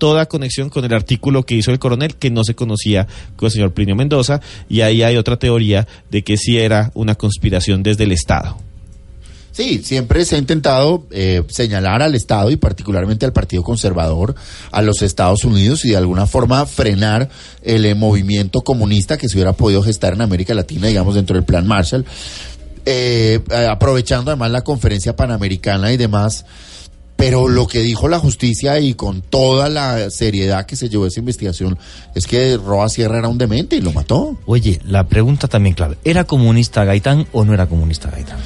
toda 0.04 0.26
conexión 0.26 0.68
con 0.68 0.84
el 0.84 0.92
artículo 0.92 1.44
que 1.44 1.54
hizo 1.54 1.70
el 1.70 1.78
coronel, 1.78 2.16
que 2.16 2.28
no 2.28 2.44
se 2.44 2.54
conocía 2.54 3.08
con 3.36 3.46
el 3.46 3.52
señor 3.52 3.72
Plinio 3.72 3.96
Mendoza, 3.96 4.38
y 4.68 4.82
ahí 4.82 5.02
hay 5.02 5.16
otra 5.16 5.38
teoría 5.38 5.88
de 6.10 6.22
que 6.22 6.36
sí 6.36 6.58
era 6.58 6.90
una 6.92 7.14
conspiración 7.14 7.82
desde 7.82 8.04
el 8.04 8.12
Estado. 8.12 8.58
Sí, 9.52 9.80
siempre 9.82 10.26
se 10.26 10.36
ha 10.36 10.38
intentado 10.38 11.06
eh, 11.10 11.42
señalar 11.48 12.02
al 12.02 12.14
Estado 12.14 12.50
y 12.50 12.56
particularmente 12.56 13.24
al 13.24 13.32
Partido 13.32 13.62
Conservador, 13.62 14.34
a 14.70 14.82
los 14.82 15.00
Estados 15.00 15.42
Unidos 15.44 15.86
y 15.86 15.92
de 15.92 15.96
alguna 15.96 16.26
forma 16.26 16.66
frenar 16.66 17.30
el 17.62 17.86
eh, 17.86 17.94
movimiento 17.94 18.60
comunista 18.60 19.16
que 19.16 19.26
se 19.30 19.38
hubiera 19.38 19.54
podido 19.54 19.82
gestar 19.82 20.12
en 20.12 20.20
América 20.20 20.52
Latina, 20.52 20.86
digamos, 20.86 21.14
dentro 21.14 21.36
del 21.36 21.46
Plan 21.46 21.66
Marshall, 21.66 22.04
eh, 22.84 23.40
aprovechando 23.70 24.32
además 24.32 24.50
la 24.50 24.64
conferencia 24.64 25.16
panamericana 25.16 25.94
y 25.94 25.96
demás. 25.96 26.44
Pero 27.16 27.48
lo 27.48 27.66
que 27.66 27.80
dijo 27.80 28.08
la 28.08 28.18
justicia 28.18 28.80
y 28.80 28.94
con 28.94 29.22
toda 29.22 29.68
la 29.68 30.10
seriedad 30.10 30.66
que 30.66 30.76
se 30.76 30.88
llevó 30.88 31.06
esa 31.06 31.20
investigación 31.20 31.78
es 32.14 32.26
que 32.26 32.56
Roa 32.56 32.88
Sierra 32.88 33.18
era 33.18 33.28
un 33.28 33.38
demente 33.38 33.76
y 33.76 33.80
lo 33.80 33.92
mató. 33.92 34.36
Oye, 34.46 34.80
la 34.84 35.06
pregunta 35.06 35.46
también 35.48 35.74
clave. 35.74 35.96
¿Era 36.04 36.24
comunista 36.24 36.84
Gaitán 36.84 37.26
o 37.32 37.44
no 37.44 37.54
era 37.54 37.66
comunista 37.66 38.10
Gaitán? 38.10 38.38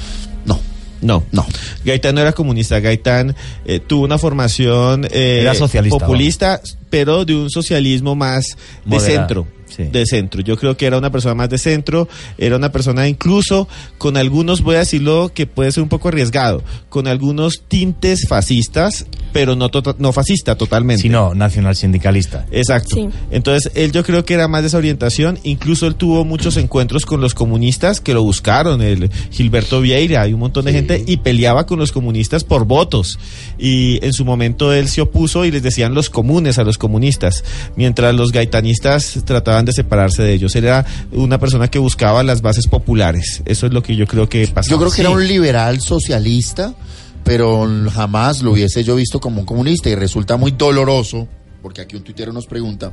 No. 0.45 0.59
No, 1.01 1.23
no. 1.31 1.45
Gaitán 1.83 2.15
no 2.15 2.21
era 2.21 2.33
comunista. 2.33 2.79
Gaitán 2.79 3.35
eh, 3.65 3.79
tuvo 3.79 4.03
una 4.03 4.17
formación 4.17 5.05
eh, 5.05 5.39
Era 5.41 5.55
socialista, 5.55 5.97
populista, 5.97 6.61
pero 6.89 7.25
de 7.25 7.35
un 7.35 7.49
socialismo 7.49 8.15
más 8.15 8.45
de 8.85 8.99
centro. 8.99 9.47
Sí. 9.69 9.83
De 9.83 10.05
centro. 10.05 10.41
Yo 10.41 10.57
creo 10.57 10.75
que 10.77 10.85
era 10.85 10.97
una 10.97 11.11
persona 11.11 11.35
más 11.35 11.49
de 11.49 11.57
centro, 11.57 12.07
era 12.37 12.55
una 12.55 12.71
persona 12.71 13.07
incluso 13.07 13.67
con 13.97 14.17
algunos, 14.17 14.61
voy 14.61 14.75
a 14.75 14.79
decirlo, 14.79 15.31
que 15.33 15.47
puede 15.47 15.71
ser 15.71 15.83
un 15.83 15.89
poco 15.89 16.09
arriesgado, 16.09 16.63
con 16.89 17.07
algunos 17.07 17.63
tintes 17.67 18.27
fascistas, 18.27 19.05
pero 19.31 19.55
no, 19.55 19.69
tota- 19.69 19.95
no 19.99 20.11
fascista 20.11 20.55
totalmente. 20.55 21.03
Sino 21.03 21.35
nacional 21.35 21.75
sindicalista. 21.75 22.45
Exacto. 22.51 22.95
Sí. 22.95 23.09
Entonces, 23.31 23.71
él 23.75 23.91
yo 23.91 24.03
creo 24.03 24.25
que 24.25 24.33
era 24.33 24.47
más 24.47 24.61
de 24.61 24.67
esa 24.67 24.77
orientación. 24.77 25.37
Incluso 25.43 25.85
él 25.87 25.95
tuvo 25.95 26.25
muchos 26.25 26.57
encuentros 26.57 27.05
con 27.05 27.21
los 27.21 27.33
comunistas 27.33 28.01
que 28.01 28.13
lo 28.13 28.23
buscaron. 28.23 28.81
El 28.81 29.09
Gilberto 29.31 29.81
Vieira, 29.81 30.21
hay 30.23 30.33
un 30.33 30.39
montón 30.39 30.65
de 30.65 30.73
gente, 30.73 31.03
y 31.05 31.17
peleaba 31.17 31.65
con 31.65 31.79
los 31.79 31.91
comunistas 31.91 32.43
por 32.43 32.65
votos. 32.65 33.19
Y 33.57 34.03
en 34.03 34.13
su 34.13 34.25
momento 34.25 34.73
él 34.73 34.87
se 34.87 35.01
opuso 35.01 35.45
y 35.45 35.51
les 35.51 35.61
decían 35.61 35.93
los 35.93 36.09
comunes 36.09 36.57
a 36.57 36.63
los 36.63 36.77
comunistas, 36.77 37.43
mientras 37.75 38.15
los 38.15 38.31
gaitanistas 38.31 39.19
trataban 39.25 39.58
de 39.65 39.73
separarse 39.73 40.23
de 40.23 40.33
ellos. 40.33 40.55
Era 40.55 40.85
una 41.11 41.39
persona 41.39 41.67
que 41.69 41.79
buscaba 41.79 42.23
las 42.23 42.41
bases 42.41 42.67
populares. 42.67 43.41
Eso 43.45 43.65
es 43.67 43.73
lo 43.73 43.81
que 43.83 43.95
yo 43.95 44.05
creo 44.07 44.27
que 44.29 44.47
pasó. 44.47 44.69
Yo 44.71 44.77
creo 44.77 44.91
que 44.91 45.01
era 45.01 45.09
un 45.09 45.27
liberal 45.27 45.79
socialista, 45.81 46.73
pero 47.23 47.67
jamás 47.93 48.41
lo 48.41 48.51
hubiese 48.51 48.83
yo 48.83 48.95
visto 48.95 49.19
como 49.19 49.41
un 49.41 49.45
comunista 49.45 49.89
y 49.89 49.95
resulta 49.95 50.37
muy 50.37 50.51
doloroso, 50.51 51.27
porque 51.61 51.81
aquí 51.81 51.95
un 51.95 52.03
tuitero 52.03 52.31
nos 52.33 52.45
pregunta 52.45 52.91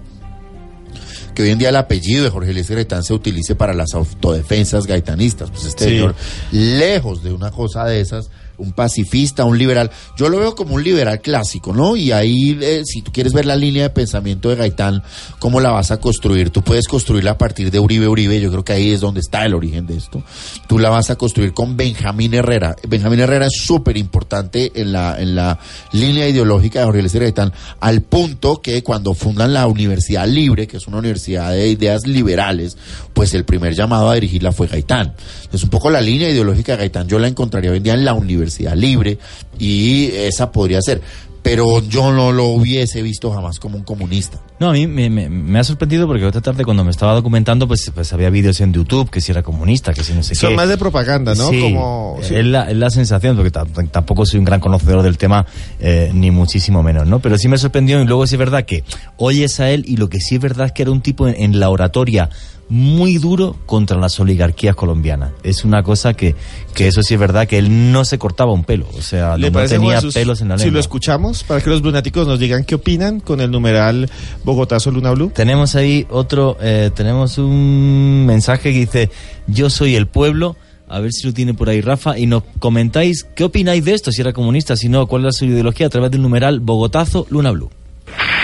que 1.35 1.43
hoy 1.43 1.51
en 1.51 1.59
día 1.59 1.69
el 1.69 1.77
apellido 1.77 2.25
de 2.25 2.31
Jorge 2.31 2.51
Eliezer 2.53 2.77
Gaitán 2.77 3.03
se 3.05 3.13
utilice 3.13 3.55
para 3.55 3.75
las 3.75 3.93
autodefensas 3.95 4.87
gaitanistas. 4.87 5.51
Pues 5.51 5.65
este 5.67 5.85
Sí. 5.85 5.91
señor, 5.91 6.15
lejos 6.53 7.23
de 7.23 7.33
una 7.33 7.51
cosa 7.51 7.85
de 7.85 8.01
esas, 8.01 8.31
un 8.59 8.73
pacifista, 8.73 9.45
un 9.45 9.59
liberal. 9.59 9.91
Yo 10.17 10.29
lo 10.29 10.39
veo 10.39 10.55
como 10.55 10.75
un 10.75 10.85
liberal 10.85 11.21
clásico, 11.21 11.73
¿no? 11.73 11.97
Y 11.97 12.13
ahí, 12.13 12.59
eh, 12.61 12.83
si 12.85 13.03
tú 13.03 13.13
quieres 13.13 13.33
ver 13.33 13.47
la 13.47 13.57
línea 13.57 13.85
de 13.85 13.91
pensamiento 13.91 14.49
de 14.49 14.57
Gaitán, 14.57 15.03
¿cómo 15.39 15.61
la 15.61 15.71
vas 15.71 15.91
a 15.91 15.99
construir? 15.99 16.51
Tú 16.51 16.63
puedes 16.63 16.89
construirla 16.89 17.33
a 17.33 17.39
partir 17.39 17.71
de 17.71 17.79
Uribe 17.79 18.09
Uribe, 18.09 18.41
yo 18.41 18.51
creo 18.51 18.65
que 18.65 18.73
ahí 18.73 18.93
es 18.93 19.01
donde 19.01 19.21
está 19.21 19.45
el 19.45 19.55
origen 19.55 19.87
de 19.87 19.97
esto. 19.97 20.23
Tú 20.67 20.79
la 20.79 20.91
vas 20.91 21.11
a 21.11 21.17
construir 21.17 21.53
con 21.53 21.77
Benjamín 21.77 22.35
Herrera. 22.35 22.75
Benjamín 22.89 23.21
Herrera 23.21 23.47
es 23.47 23.59
súper 23.61 23.97
importante 23.97 24.73
en 24.75 24.93
la, 24.93 25.21
en 25.21 25.35
la 25.35 25.59
línea 25.93 26.29
ideológica 26.29 26.81
de 26.81 26.85
Jorge 26.87 27.01
Eliezer 27.01 27.23
Gaitán, 27.23 27.53
al 27.81 28.03
punto 28.03 28.61
que 28.63 28.83
cuando 28.83 29.15
fundan 29.15 29.53
la 29.53 29.67
Universidad 29.67 30.27
Libre, 30.27 30.67
que 30.67 30.79
es 30.79 30.87
una 30.87 30.99
universidad 30.99 31.53
de 31.53 31.69
ideas 31.69 32.07
liberales, 32.07 32.77
pues 33.13 33.35
el 33.35 33.45
primer 33.45 33.75
llamado 33.75 34.11
a 34.11 34.15
dirigirla 34.15 34.53
fue 34.53 34.67
Gaitán. 34.67 35.15
Es 35.53 35.63
un 35.63 35.71
poco 35.71 35.91
la 35.91 36.01
línea 36.01 36.31
ideológica 36.31 36.73
de 36.73 36.79
Gaitán, 36.79 37.09
yo 37.09 37.19
la 37.19 37.29
encontraría 37.29 37.71
hoy 37.71 37.79
en 37.79 37.83
día 37.83 37.95
en 37.95 38.05
la 38.05 38.15
Universidad 38.15 38.46
Libre 38.75 39.19
y 39.59 40.07
esa 40.13 40.51
podría 40.53 40.81
ser. 40.83 41.01
Pero 41.43 41.81
yo 41.81 42.11
no 42.13 42.33
lo 42.33 42.47
hubiese 42.47 43.03
visto 43.03 43.31
jamás 43.31 43.61
como 43.61 43.77
un 43.77 43.85
comunista. 43.85 44.41
No, 44.59 44.71
a 44.71 44.73
mí 44.73 44.89
me, 44.89 45.09
me- 45.09 45.29
me 45.29 45.61
ha 45.61 45.63
sorprendido 45.63 46.09
porque 46.09 46.27
esta 46.27 46.41
tarde 46.41 46.65
cuando 46.65 46.83
me 46.83 46.91
estaba 46.91 47.15
documentando, 47.15 47.69
pues, 47.69 47.89
pues 47.95 48.13
había 48.13 48.31
vídeos 48.31 48.61
en 48.61 48.73
YouTube 48.73 49.09
que 49.11 49.21
si 49.21 49.31
era 49.31 49.45
comunista, 49.45 49.95
que 49.95 50.03
si 50.03 50.13
no 50.13 50.25
sé 50.25 50.35
Son 50.35 50.51
qué. 50.51 50.57
más 50.57 50.69
de 50.69 50.77
propaganda, 50.77 51.37
¿no? 51.37 51.49
Sí, 51.51 51.61
Como, 51.61 52.19
sí. 52.21 52.35
Es, 52.35 52.45
la, 52.47 52.69
es 52.69 52.77
la 52.77 52.91
sensación, 52.91 53.37
porque 53.37 53.53
ta- 53.53 53.65
tampoco 53.93 54.27
soy 54.27 54.41
un 54.41 54.45
gran 54.45 54.59
conocedor 54.59 55.03
del 55.05 55.19
tema, 55.19 55.47
eh, 55.79 56.11
ni 56.13 56.33
muchísimo 56.33 56.83
menos, 56.83 57.07
¿no? 57.07 57.21
Pero 57.21 57.39
sí 57.39 57.47
me 57.47 57.59
sorprendió 57.59 58.03
y 58.03 58.07
luego 58.07 58.27
sí 58.27 58.35
es 58.35 58.39
verdad 58.41 58.65
que 58.65 58.83
oyes 59.17 59.61
a 59.61 59.71
él 59.71 59.85
y 59.87 59.99
lo 59.99 60.09
que 60.09 60.19
sí 60.19 60.35
es 60.35 60.41
verdad 60.41 60.67
es 60.67 60.73
que 60.73 60.83
era 60.83 60.91
un 60.91 61.01
tipo 61.01 61.29
en, 61.29 61.37
en 61.41 61.61
la 61.61 61.71
oratoria 61.71 62.29
muy 62.69 63.19
duro 63.19 63.57
contra 63.67 63.97
las 63.99 64.19
oligarquías 64.19 64.75
colombianas. 64.75 65.31
Es 65.43 65.65
una 65.65 65.83
cosa 65.83 66.15
que, 66.15 66.35
que 66.75 66.89
eso 66.89 67.03
sí 67.03 67.15
es 67.15 67.21
verdad, 67.21 67.47
que 67.47 67.59
él 67.59 67.93
no 67.93 68.05
se 68.05 68.19
cortaba 68.19 68.53
un 68.53 68.65
pelo, 68.65 68.87
o 68.99 69.03
sea, 69.03 69.37
¿Le 69.37 69.49
no 69.49 69.53
parece, 69.53 69.77
tenía 69.77 69.97
Jesús, 69.97 70.15
pelos 70.15 70.41
en 70.41 70.49
la 70.49 70.59
Si 70.59 70.65
lengua. 70.65 70.75
lo 70.75 70.81
escuchamos, 70.81 71.45
para 71.45 71.61
que 71.61 71.71
los 71.71 71.83
lunáticos 71.83 72.27
nos 72.27 72.39
digan 72.41 72.65
qué 72.65 72.75
opinan 72.75 73.21
con 73.21 73.41
el 73.41 73.51
numeral 73.51 74.11
Bogotazo 74.45 74.91
Luna 74.91 75.13
Blue. 75.13 75.31
Tenemos 75.35 75.77
ahí 75.77 76.07
otro, 76.11 76.57
eh, 76.61 76.91
tenemos 76.95 77.39
un 77.39 78.25
mensaje 78.27 78.73
que 78.73 78.79
dice, 78.81 79.11
yo 79.47 79.71
soy 79.71 79.95
el 79.95 80.07
pueblo, 80.07 80.57
a 80.89 80.99
ver 81.01 81.13
si 81.13 81.27
lo 81.27 81.33
tiene 81.33 81.55
por 81.55 81.69
ahí 81.69 81.81
Rafa, 81.81 82.19
y 82.19 82.27
nos 82.27 82.43
comentáis 82.59 83.27
qué 83.37 83.45
opináis 83.45 83.85
de 83.85 83.95
esto, 83.95 84.11
si 84.11 84.21
era 84.21 84.33
comunista, 84.33 84.77
si 84.77 84.89
no, 84.89 85.07
cuál 85.07 85.27
es 85.27 85.37
su 85.37 85.45
ideología 85.45 85.87
a 85.87 85.91
través 85.91 86.11
del 86.11 86.23
numeral 86.23 86.61
Bogotazo 86.61 87.27
Luna 87.31 87.53
Blue. 87.53 87.71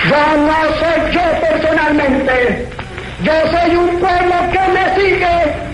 Yo 0.09 0.37
no 0.37 0.53
soy 0.79 1.15
yo 1.15 1.21
personalmente. 1.41 2.69
Yo 3.25 3.33
soy 3.51 3.77
un 3.77 4.01
pueblo 4.01 4.35
que 4.53 4.59
me 4.73 4.95
sigue. 4.97 5.73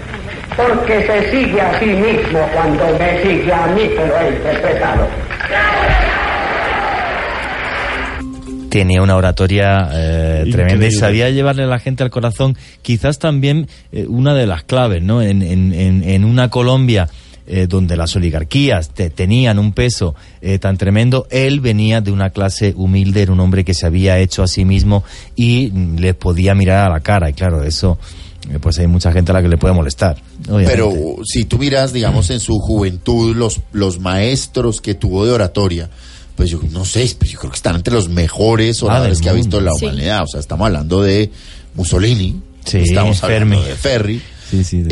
Porque 0.56 1.06
se 1.06 1.30
sigue 1.30 1.60
a 1.60 1.78
sí 1.78 1.86
mismo 1.86 2.40
cuando 2.52 2.84
me 2.98 3.22
sigue 3.22 3.52
a 3.52 3.66
mí, 3.68 3.82
pero 3.96 4.18
he 4.18 4.28
interpretado. 4.30 5.06
Tenía 8.68 9.00
una 9.00 9.16
oratoria 9.16 9.88
eh, 9.94 10.44
tremenda 10.50 10.86
y 10.86 10.90
sabía 10.90 11.30
llevarle 11.30 11.62
a 11.62 11.66
la 11.66 11.78
gente 11.78 12.02
al 12.02 12.10
corazón. 12.10 12.56
Quizás 12.82 13.18
también 13.18 13.68
eh, 13.92 14.04
una 14.08 14.34
de 14.34 14.46
las 14.46 14.64
claves, 14.64 15.02
¿no? 15.02 15.22
En, 15.22 15.42
en, 15.42 15.72
en, 15.72 16.02
en 16.02 16.24
una 16.24 16.50
Colombia 16.50 17.08
eh, 17.50 17.66
donde 17.66 17.96
las 17.96 18.14
oligarquías 18.14 18.90
te- 18.90 19.10
tenían 19.10 19.58
un 19.58 19.72
peso 19.72 20.14
eh, 20.42 20.58
tan 20.58 20.76
tremendo, 20.76 21.26
él 21.30 21.60
venía 21.60 22.00
de 22.02 22.12
una 22.12 22.30
clase 22.30 22.74
humilde, 22.76 23.22
era 23.22 23.32
un 23.32 23.40
hombre 23.40 23.64
que 23.64 23.72
se 23.74 23.86
había 23.86 24.18
hecho 24.18 24.42
a 24.42 24.46
sí 24.46 24.64
mismo 24.66 25.02
y 25.34 25.70
les 25.96 26.14
podía 26.14 26.54
mirar 26.54 26.86
a 26.86 26.92
la 26.92 27.00
cara. 27.00 27.30
Y 27.30 27.32
claro, 27.32 27.62
eso, 27.64 27.98
eh, 28.50 28.58
pues 28.60 28.78
hay 28.78 28.86
mucha 28.86 29.10
gente 29.12 29.32
a 29.32 29.34
la 29.34 29.42
que 29.42 29.48
le 29.48 29.56
puede 29.56 29.72
molestar. 29.74 30.18
obviamente. 30.46 30.70
Pero 30.70 30.92
si 31.24 31.44
tú 31.44 31.58
miras, 31.58 31.92
digamos, 31.92 32.28
en 32.30 32.40
su 32.40 32.58
juventud, 32.58 33.34
los, 33.34 33.60
los 33.72 33.98
maestros 33.98 34.80
que 34.82 34.94
tuvo 34.94 35.24
de 35.24 35.32
oratoria, 35.32 35.88
pues 36.36 36.50
yo 36.50 36.60
no 36.70 36.84
sé, 36.84 37.10
pues 37.18 37.30
yo 37.32 37.38
creo 37.40 37.50
que 37.50 37.56
están 37.56 37.74
entre 37.76 37.94
los 37.94 38.08
mejores 38.08 38.80
oradores 38.82 39.18
del 39.18 39.24
que 39.24 39.30
ha 39.30 39.32
visto 39.32 39.60
la 39.60 39.72
Sí. 39.72 39.86
humanidad. 39.86 40.22
O 40.22 40.26
sea, 40.28 40.38
estamos 40.40 40.66
hablando 40.66 41.02
de 41.02 41.30
Mussolini, 41.74 42.40
Sí, 42.64 42.78
estamos 42.78 43.22
hablando 43.24 43.56
Fermi. 43.56 43.68
de 43.68 43.74
Ferri. 43.76 44.22
Sí, 44.50 44.64
sí, 44.64 44.84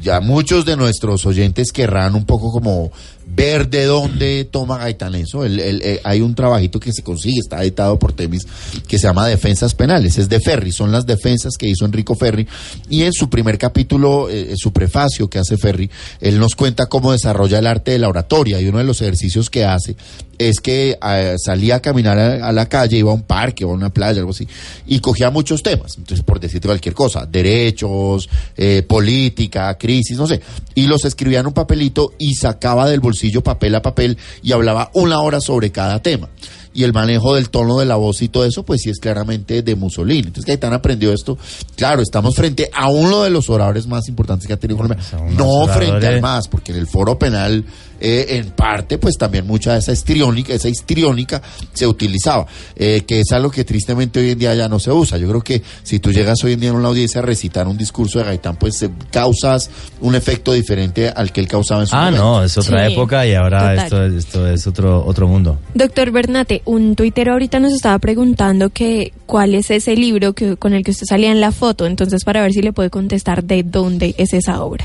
ya 0.00 0.20
muchos 0.20 0.64
de 0.64 0.76
nuestros 0.76 1.24
oyentes 1.26 1.72
querrán 1.72 2.14
un 2.14 2.24
poco 2.24 2.52
como 2.52 2.92
ver 3.26 3.68
de 3.68 3.84
dónde 3.84 4.44
toma 4.44 4.78
Gaitán 4.78 5.14
eso. 5.14 5.44
El- 5.44 5.58
el- 5.60 5.82
eh, 5.82 6.00
hay 6.04 6.20
un 6.20 6.34
trabajito 6.34 6.78
que 6.78 6.92
se 6.92 7.02
consigue, 7.02 7.38
está 7.40 7.62
editado 7.62 7.98
por 7.98 8.12
Temis, 8.12 8.42
que 8.86 8.98
se 8.98 9.06
llama 9.06 9.26
Defensas 9.26 9.74
Penales. 9.74 10.18
Es 10.18 10.28
de 10.28 10.40
Ferri, 10.40 10.72
son 10.72 10.92
las 10.92 11.06
defensas 11.06 11.54
que 11.58 11.68
hizo 11.68 11.84
Enrico 11.84 12.14
Ferri. 12.14 12.46
Y 12.88 13.02
en 13.02 13.12
su 13.12 13.30
primer 13.30 13.58
capítulo, 13.58 14.28
eh, 14.28 14.50
en 14.50 14.56
su 14.56 14.72
prefacio 14.72 15.28
que 15.28 15.38
hace 15.38 15.56
Ferri, 15.56 15.90
él 16.20 16.38
nos 16.38 16.54
cuenta 16.54 16.86
cómo 16.86 17.12
desarrolla 17.12 17.58
el 17.58 17.66
arte 17.66 17.92
de 17.92 17.98
la 17.98 18.08
oratoria. 18.08 18.60
Y 18.60 18.66
uno 18.68 18.78
de 18.78 18.84
los 18.84 19.00
ejercicios 19.00 19.50
que 19.50 19.64
hace 19.64 19.96
es 20.36 20.58
que 20.60 20.98
eh, 21.00 21.34
salía 21.42 21.76
a 21.76 21.80
caminar 21.80 22.18
a, 22.18 22.48
a 22.48 22.52
la 22.52 22.68
calle, 22.68 22.98
iba 22.98 23.10
a 23.10 23.14
un 23.14 23.22
parque 23.22 23.64
o 23.64 23.70
a 23.70 23.74
una 23.74 23.90
playa, 23.90 24.18
algo 24.18 24.32
así, 24.32 24.46
y 24.86 24.98
cogía 24.98 25.30
muchos 25.30 25.62
temas. 25.62 25.96
Entonces, 25.96 26.24
por 26.24 26.40
decirte 26.40 26.66
cualquier 26.68 26.94
cosa, 26.94 27.24
derechos, 27.24 28.28
eh, 28.56 28.82
política, 28.86 29.76
crisis, 29.78 30.16
no 30.18 30.26
sé. 30.26 30.40
Y 30.74 30.86
los 30.88 31.04
escribía 31.04 31.40
en 31.40 31.46
un 31.46 31.52
papelito 31.52 32.12
y 32.18 32.34
sacaba 32.34 32.88
del 32.90 33.00
bolsillo 33.00 33.13
papel 33.42 33.74
a 33.74 33.82
papel 33.82 34.18
y 34.42 34.52
hablaba 34.52 34.90
una 34.94 35.20
hora 35.20 35.40
sobre 35.40 35.70
cada 35.70 36.00
tema. 36.00 36.28
Y 36.76 36.82
el 36.82 36.92
manejo 36.92 37.36
del 37.36 37.50
tono 37.50 37.78
de 37.78 37.86
la 37.86 37.94
voz 37.94 38.20
y 38.22 38.28
todo 38.28 38.44
eso, 38.44 38.64
pues 38.64 38.80
sí 38.82 38.90
es 38.90 38.98
claramente 38.98 39.62
de 39.62 39.76
Mussolini. 39.76 40.26
Entonces 40.26 40.44
Gaitán 40.44 40.72
aprendió 40.72 41.12
esto. 41.12 41.38
Claro, 41.76 42.02
estamos 42.02 42.34
frente 42.34 42.68
a 42.74 42.88
uno 42.88 43.22
de 43.22 43.30
los 43.30 43.48
oradores 43.48 43.86
más 43.86 44.08
importantes 44.08 44.48
que 44.48 44.54
ha 44.54 44.56
tenido 44.56 44.78
Colombia. 44.78 44.98
Unos 45.12 45.34
No 45.34 45.66
frente 45.72 46.06
al 46.06 46.20
más, 46.20 46.48
porque 46.48 46.72
en 46.72 46.78
el 46.78 46.88
foro 46.88 47.16
penal, 47.16 47.64
eh, 48.06 48.36
en 48.36 48.50
parte, 48.50 48.98
pues 48.98 49.16
también 49.16 49.46
mucha 49.46 49.72
de 49.72 49.78
esa 49.78 49.92
histriónica, 49.92 50.52
esa 50.52 50.68
histriónica 50.68 51.40
se 51.72 51.86
utilizaba, 51.86 52.46
eh, 52.76 53.02
que 53.06 53.20
es 53.20 53.32
algo 53.32 53.50
que 53.50 53.64
tristemente 53.64 54.20
hoy 54.20 54.30
en 54.32 54.38
día 54.38 54.54
ya 54.54 54.68
no 54.68 54.78
se 54.78 54.92
usa. 54.92 55.16
Yo 55.16 55.26
creo 55.28 55.40
que 55.40 55.62
si 55.82 56.00
tú 56.00 56.12
llegas 56.12 56.44
hoy 56.44 56.52
en 56.52 56.60
día 56.60 56.70
a 56.70 56.74
una 56.74 56.88
audiencia 56.88 57.20
a 57.20 57.22
recitar 57.22 57.66
un 57.66 57.78
discurso 57.78 58.18
de 58.18 58.26
Gaitán, 58.26 58.56
pues 58.56 58.82
eh, 58.82 58.90
causas 59.10 59.70
un 60.02 60.14
efecto 60.14 60.52
diferente 60.52 61.08
al 61.08 61.32
que 61.32 61.40
él 61.40 61.48
causaba 61.48 61.80
en 61.80 61.86
su 61.86 61.96
Ah, 61.96 62.04
momento. 62.06 62.22
no, 62.24 62.44
es 62.44 62.58
otra 62.58 62.86
Sí, 62.86 62.92
época 62.92 63.26
y 63.26 63.32
ahora 63.34 63.70
total. 63.70 63.78
esto, 63.84 64.04
es- 64.04 64.14
esto 64.26 64.48
es 64.48 64.66
otro, 64.66 65.04
otro 65.06 65.26
mundo. 65.26 65.58
Doctor 65.74 66.10
Bernate, 66.10 66.60
un 66.66 66.96
tuitero 66.96 67.32
ahorita 67.32 67.58
nos 67.58 67.72
estaba 67.72 67.98
preguntando 67.98 68.68
que 68.68 69.12
cuál 69.24 69.54
es 69.54 69.70
ese 69.70 69.96
libro 69.96 70.34
que, 70.34 70.56
con 70.56 70.74
el 70.74 70.84
que 70.84 70.90
usted 70.90 71.06
salía 71.08 71.32
en 71.32 71.40
la 71.40 71.52
foto, 71.52 71.86
entonces 71.86 72.22
para 72.24 72.42
ver 72.42 72.52
si 72.52 72.60
le 72.60 72.72
puede 72.74 72.90
contestar 72.90 73.44
de 73.44 73.62
dónde 73.62 74.14
es 74.18 74.34
esa 74.34 74.62
obra. 74.62 74.84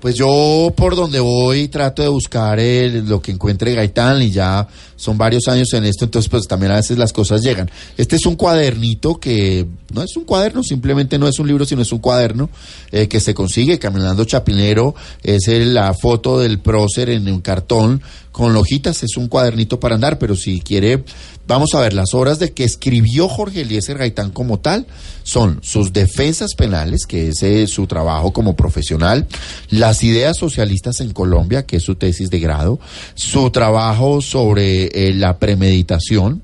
Pues 0.00 0.14
yo 0.14 0.72
por 0.76 0.94
donde 0.94 1.18
voy 1.18 1.68
trato 1.68 2.02
de 2.02 2.08
buscar 2.08 2.60
el- 2.60 3.08
lo 3.08 3.20
que 3.20 3.32
encuentre 3.32 3.74
Gaitán 3.74 4.22
y 4.22 4.30
ya 4.30 4.66
son 4.98 5.16
varios 5.16 5.48
años 5.48 5.72
en 5.72 5.84
esto, 5.84 6.04
entonces 6.04 6.28
pues 6.28 6.46
también 6.46 6.72
a 6.72 6.76
veces 6.76 6.98
las 6.98 7.14
cosas 7.14 7.40
llegan. 7.40 7.70
Este 7.96 8.16
es 8.16 8.26
un 8.26 8.36
cuadernito 8.36 9.18
que 9.18 9.64
no 9.94 10.02
es 10.02 10.14
un 10.16 10.24
cuaderno, 10.24 10.62
simplemente 10.62 11.18
no 11.18 11.26
es 11.28 11.38
un 11.38 11.46
libro, 11.46 11.64
sino 11.64 11.80
es 11.80 11.92
un 11.92 12.00
cuaderno 12.00 12.50
eh, 12.92 13.08
que 13.08 13.20
se 13.20 13.32
consigue 13.32 13.78
caminando 13.78 14.24
chapinero, 14.26 14.94
es 15.22 15.48
el- 15.48 15.72
la 15.72 15.94
foto 15.94 16.38
del 16.40 16.58
prócer 16.58 17.08
en 17.08 17.26
un 17.28 17.40
cartón 17.40 18.02
con 18.32 18.54
hojitas, 18.56 19.02
es 19.02 19.16
un 19.16 19.28
cuadernito 19.28 19.80
para 19.80 19.94
andar, 19.94 20.18
pero 20.18 20.36
si 20.36 20.60
quiere, 20.60 21.02
vamos 21.48 21.74
a 21.74 21.80
ver, 21.80 21.92
las 21.92 22.14
obras 22.14 22.38
de 22.38 22.52
que 22.52 22.62
escribió 22.64 23.28
Jorge 23.28 23.62
Eliezer 23.62 23.98
Gaitán 23.98 24.30
como 24.30 24.60
tal 24.60 24.86
son 25.24 25.58
sus 25.62 25.92
defensas 25.92 26.54
penales, 26.54 27.04
que 27.06 27.28
es 27.28 27.42
eh, 27.42 27.66
su 27.66 27.86
trabajo 27.86 28.32
como 28.32 28.54
profesional, 28.54 29.26
las 29.70 30.04
ideas 30.04 30.36
socialistas 30.38 31.00
en 31.00 31.12
Colombia, 31.12 31.66
que 31.66 31.76
es 31.76 31.82
su 31.82 31.96
tesis 31.96 32.30
de 32.30 32.38
grado, 32.38 32.78
su 33.14 33.50
trabajo 33.50 34.20
sobre 34.20 34.87
eh, 34.92 35.12
la 35.14 35.38
premeditación, 35.38 36.42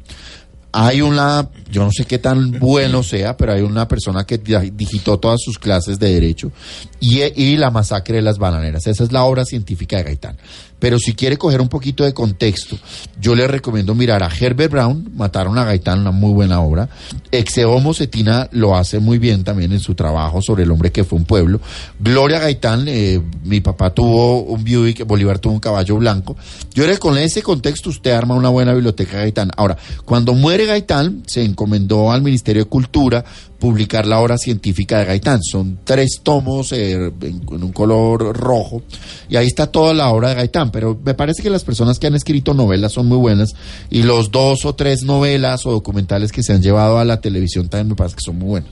hay 0.77 1.03
una, 1.03 1.49
yo 1.71 1.85
no 1.85 1.93
sé 1.93 2.05
qué 2.05 2.19
tan 2.19 2.59
bueno 2.59 3.05
sea, 3.05 3.37
pero 3.37 3.53
hay 3.53 3.63
una 3.63 3.87
persona 3.87 4.25
que 4.25 4.39
di- 4.39 4.71
digitó 4.75 5.19
todas 5.19 5.41
sus 5.41 5.57
clases 5.59 6.01
de 6.01 6.13
derecho 6.13 6.51
y, 6.99 7.23
y 7.23 7.57
la 7.57 7.71
masacre 7.71 8.17
de 8.17 8.23
las 8.23 8.39
bananeras. 8.39 8.87
Esa 8.89 9.05
es 9.05 9.13
la 9.13 9.23
obra 9.25 9.45
científica 9.45 9.99
de 9.99 10.03
Gaitán. 10.03 10.37
Pero 10.79 10.99
si 10.99 11.15
quiere 11.15 11.37
coger 11.37 11.61
un 11.61 11.69
poquito 11.69 12.05
de 12.05 12.13
contexto, 12.13 12.77
yo 13.21 13.35
le 13.35 13.47
recomiendo 13.47 13.95
mirar 13.95 14.23
a 14.23 14.29
Herbert 14.29 14.71
Brown, 14.71 15.13
Mataron 15.15 15.57
a 15.59 15.65
Gaitán, 15.65 16.01
una 16.01 16.11
muy 16.11 16.33
buena 16.33 16.61
obra. 16.61 16.89
Exeomo 17.31 17.95
Cetina 17.95 18.49
lo 18.53 18.77
hace 18.77 18.99
muy 18.99 19.19
bien 19.19 19.45
también 19.45 19.73
en 19.73 19.81
su 19.81 19.95
trabajo 19.95 20.43
sobre 20.43 20.65
el 20.65 20.71
hombre 20.71 20.93
que 20.93 21.05
fue 21.05 21.19
un 21.19 21.25
pueblo. 21.25 21.61
Gloria 21.99 22.39
Gaitán, 22.39 22.85
eh, 22.89 23.21
mi 23.45 23.61
papá 23.61 23.91
tuvo 23.91 24.43
un 24.43 24.65
Buick, 24.65 25.07
Bolívar 25.07 25.39
tuvo 25.39 25.55
un 25.55 25.61
caballo 25.61 25.97
blanco. 25.97 26.37
Yo 26.75 26.85
creo 26.85 26.99
con 26.99 27.19
ese 27.19 27.43
contexto 27.43 27.91
usted 27.91 28.13
arma 28.13 28.35
una 28.35 28.49
buena 28.49 28.73
biblioteca 28.73 29.19
Gaitán. 29.19 29.51
Ahora, 29.57 29.77
cuando 30.05 30.35
muere 30.35 30.67
Gaitán, 30.67 31.23
se 31.27 31.45
encomendó 31.45 32.13
al 32.13 32.23
Ministerio 32.23 32.65
de 32.65 32.69
Cultura 32.69 33.25
publicar 33.65 34.05
la 34.05 34.21
obra 34.21 34.37
científica 34.37 34.99
de 34.99 35.07
Gaitán. 35.07 35.41
Son 35.43 35.79
tres 35.85 36.21
tomos 36.23 36.71
eh, 36.73 37.11
en, 37.23 37.43
un 37.49 37.73
color 37.73 38.37
rojo 38.37 38.83
y 39.27 39.37
ahí 39.37 39.47
está 39.47 39.69
toda 39.69 39.95
la 39.95 40.11
obra 40.11 40.29
de 40.29 40.35
Gaitán. 40.35 40.71
Pero 40.71 41.01
me 41.03 41.15
parece 41.15 41.43
que 41.43 41.49
las 41.49 41.65
personas 41.65 41.99
que 41.99 42.07
han 42.07 42.15
escrito 42.15 42.53
novelas 42.53 42.93
son 42.93 43.07
muy 43.07 43.17
buenas 43.17 43.55
y 43.89 44.03
los 44.03 44.31
dos 44.31 44.67
o 44.67 44.75
tres 44.75 45.05
novelas 45.05 45.65
o 45.65 45.73
documentales 45.73 46.31
que 46.31 46.43
se 46.43 46.53
han 46.53 46.61
llevado 46.61 46.99
a 46.99 47.07
la 47.07 47.23
televisión 47.23 47.71
también 47.71 47.89
me 47.89 47.95
parece 47.95 48.17
que 48.17 48.23
son 48.23 48.37
muy 48.39 48.49
buenos. 48.49 48.71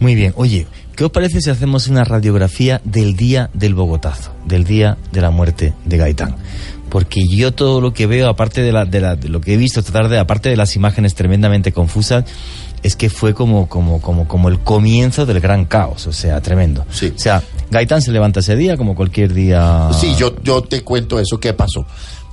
Muy 0.00 0.14
bien. 0.14 0.32
Oye, 0.36 0.66
¿qué 0.96 1.04
os 1.04 1.10
parece 1.10 1.42
si 1.42 1.50
hacemos 1.50 1.88
una 1.88 2.04
radiografía 2.04 2.80
del 2.82 3.16
día 3.16 3.50
del 3.52 3.74
Bogotazo, 3.74 4.32
del 4.46 4.64
día 4.64 4.96
de 5.12 5.20
la 5.20 5.30
muerte 5.30 5.74
de 5.84 5.98
Gaitán? 5.98 6.36
Porque 6.88 7.20
yo 7.28 7.52
todo 7.52 7.82
lo 7.82 7.92
que 7.92 8.06
veo, 8.06 8.30
aparte 8.30 8.62
de, 8.62 8.72
de 8.72 9.28
lo 9.28 9.42
que 9.42 9.52
he 9.52 9.56
visto 9.58 9.80
esta 9.80 9.92
tarde, 9.92 10.18
aparte 10.18 10.48
de 10.48 10.56
las 10.56 10.76
imágenes 10.76 11.14
tremendamente 11.14 11.72
confusas, 11.72 12.24
es 12.84 12.96
que 12.96 13.08
fue 13.08 13.32
como, 13.32 13.66
como, 13.66 14.00
como, 14.00 14.28
como 14.28 14.50
el 14.50 14.60
comienzo 14.60 15.24
del 15.24 15.40
gran 15.40 15.64
caos, 15.64 16.06
o 16.06 16.12
sea, 16.12 16.42
tremendo. 16.42 16.84
Sí. 16.92 17.12
O 17.16 17.18
sea, 17.18 17.42
Gaitán 17.70 18.02
se 18.02 18.12
levanta 18.12 18.40
ese 18.40 18.56
día 18.56 18.76
como 18.76 18.94
cualquier 18.94 19.32
día. 19.32 19.88
Sí, 19.98 20.14
yo, 20.16 20.34
yo 20.42 20.60
te 20.60 20.82
cuento 20.82 21.18
eso, 21.18 21.40
¿qué 21.40 21.54
pasó? 21.54 21.86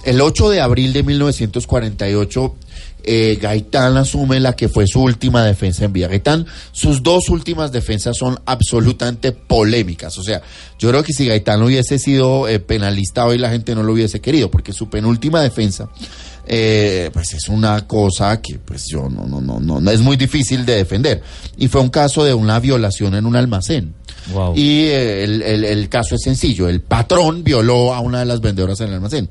El 0.03 0.19
8 0.19 0.49
de 0.49 0.59
abril 0.59 0.91
de 0.91 1.03
1948, 1.03 2.55
eh, 3.03 3.37
Gaitán 3.41 3.97
asume 3.97 4.39
la 4.39 4.55
que 4.55 4.69
fue 4.69 4.85
su 4.87 5.01
última 5.01 5.45
defensa 5.45 5.85
en 5.85 5.93
Gaitán. 5.93 6.45
Sus 6.71 7.01
dos 7.03 7.29
últimas 7.29 7.71
defensas 7.71 8.17
son 8.17 8.39
absolutamente 8.45 9.31
polémicas. 9.31 10.17
O 10.17 10.23
sea, 10.23 10.41
yo 10.79 10.89
creo 10.89 11.03
que 11.03 11.13
si 11.13 11.27
Gaitán 11.27 11.61
hubiese 11.63 11.99
sido 11.99 12.47
eh, 12.47 12.59
penalista 12.59 13.25
hoy, 13.25 13.37
la 13.37 13.49
gente 13.49 13.75
no 13.75 13.83
lo 13.83 13.93
hubiese 13.93 14.19
querido, 14.21 14.49
porque 14.51 14.73
su 14.73 14.89
penúltima 14.89 15.41
defensa. 15.41 15.89
eh, 16.47 17.09
pues 17.13 17.33
es 17.33 17.47
una 17.49 17.87
cosa 17.87 18.41
que 18.41 18.57
pues 18.59 18.85
yo 18.87 19.07
no, 19.09 19.25
no, 19.27 19.39
no, 19.39 19.59
no, 19.59 19.79
no 19.79 19.91
es 19.91 20.01
muy 20.01 20.17
difícil 20.17 20.65
de 20.65 20.75
defender. 20.77 21.21
Y 21.57 21.67
fue 21.67 21.81
un 21.81 21.89
caso 21.89 22.23
de 22.25 22.33
una 22.33 22.59
violación 22.59 23.15
en 23.15 23.25
un 23.25 23.35
almacén. 23.35 23.93
Wow. 24.33 24.53
Y 24.55 24.81
eh, 24.85 25.23
el, 25.23 25.41
el- 25.41 25.63
el 25.65 25.89
caso 25.89 26.15
es 26.15 26.21
sencillo. 26.23 26.67
El 26.67 26.81
patrón 26.81 27.43
violó 27.43 27.93
a 27.93 27.99
una 28.01 28.19
de 28.19 28.25
las 28.25 28.41
vendedoras 28.41 28.79
en 28.81 28.87
el 28.89 28.93
almacén. 28.95 29.29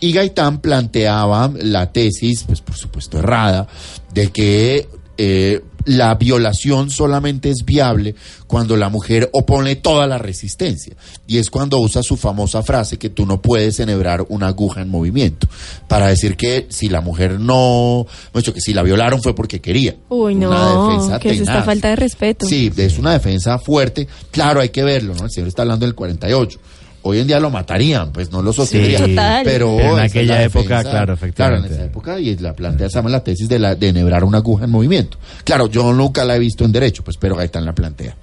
Y 0.00 0.12
Gaitán 0.12 0.60
planteaba 0.60 1.52
la 1.60 1.92
tesis, 1.92 2.44
pues 2.44 2.60
por 2.60 2.76
supuesto 2.76 3.18
errada, 3.18 3.68
de 4.12 4.28
que 4.28 4.88
eh, 5.18 5.60
la 5.84 6.14
violación 6.14 6.90
solamente 6.90 7.50
es 7.50 7.64
viable 7.64 8.14
cuando 8.46 8.76
la 8.76 8.88
mujer 8.88 9.28
opone 9.32 9.76
toda 9.76 10.06
la 10.06 10.18
resistencia. 10.18 10.94
Y 11.26 11.38
es 11.38 11.50
cuando 11.50 11.78
usa 11.78 12.02
su 12.02 12.16
famosa 12.16 12.62
frase 12.62 12.98
que 12.98 13.10
tú 13.10 13.26
no 13.26 13.40
puedes 13.40 13.80
enhebrar 13.80 14.24
una 14.28 14.48
aguja 14.48 14.82
en 14.82 14.88
movimiento. 14.88 15.46
Para 15.88 16.08
decir 16.08 16.36
que 16.36 16.66
si 16.70 16.88
la 16.88 17.00
mujer 17.00 17.40
no, 17.40 18.06
hecho 18.34 18.54
que 18.54 18.60
si 18.60 18.72
la 18.72 18.82
violaron 18.82 19.22
fue 19.22 19.34
porque 19.34 19.60
quería. 19.60 19.96
Uy, 20.08 20.34
Una 20.34 20.46
no, 20.48 20.88
defensa 20.88 21.18
que 21.18 21.30
es 21.30 21.40
esta 21.40 21.62
falta 21.62 21.88
de 21.88 21.96
respeto. 21.96 22.46
Sí, 22.46 22.72
es 22.76 22.98
una 22.98 23.12
defensa 23.12 23.58
fuerte. 23.58 24.08
Claro, 24.30 24.60
hay 24.60 24.70
que 24.70 24.82
verlo, 24.82 25.14
¿no? 25.14 25.24
El 25.24 25.30
señor 25.30 25.48
está 25.48 25.62
hablando 25.62 25.86
del 25.86 25.94
48. 25.94 26.58
Hoy 27.02 27.18
en 27.20 27.26
día 27.26 27.40
lo 27.40 27.48
matarían, 27.50 28.12
pues 28.12 28.30
no 28.30 28.42
lo 28.42 28.52
sostendrían. 28.52 29.06
Sí. 29.06 29.16
Pero, 29.44 29.76
Pero 29.78 29.98
en 29.98 30.00
aquella 30.04 30.34
la 30.34 30.42
época, 30.44 30.66
claro, 30.82 30.90
Claro, 30.90 31.14
efectivamente. 31.14 31.68
en 31.68 31.72
esa 31.74 31.84
época 31.84 32.20
y 32.20 32.36
la 32.36 32.52
plantea, 32.52 32.88
llama 32.88 33.08
la 33.10 33.24
tesis 33.24 33.48
de, 33.48 33.58
la, 33.58 33.74
de 33.74 33.88
enhebrar 33.88 34.22
una 34.22 34.38
aguja 34.38 34.64
en 34.66 34.70
movimiento. 34.70 35.16
Claro, 35.44 35.66
yo 35.68 35.92
nunca 35.94 36.24
la 36.26 36.36
he 36.36 36.38
visto 36.38 36.64
en 36.64 36.72
derecho, 36.72 37.02
pues, 37.02 37.16
pero 37.16 37.36
Gaitán 37.36 37.64
la 37.64 37.72
plantea. 37.74 38.16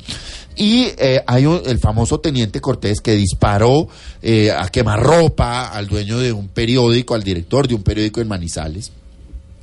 Y 0.56 0.88
eh, 0.98 1.22
hay 1.26 1.46
un- 1.46 1.62
el 1.66 1.80
famoso 1.80 2.20
teniente 2.20 2.60
Cortés 2.62 3.00
que 3.02 3.14
disparó 3.16 3.88
eh, 4.22 4.52
a 4.52 4.68
quemarropa 4.70 5.68
al 5.70 5.88
dueño 5.88 6.20
de 6.20 6.32
un 6.32 6.48
periódico, 6.48 7.14
al 7.16 7.24
director 7.24 7.68
de 7.68 7.76
un 7.76 7.84
periódico 7.84 8.22
en 8.22 8.28
Manizales. 8.28 8.92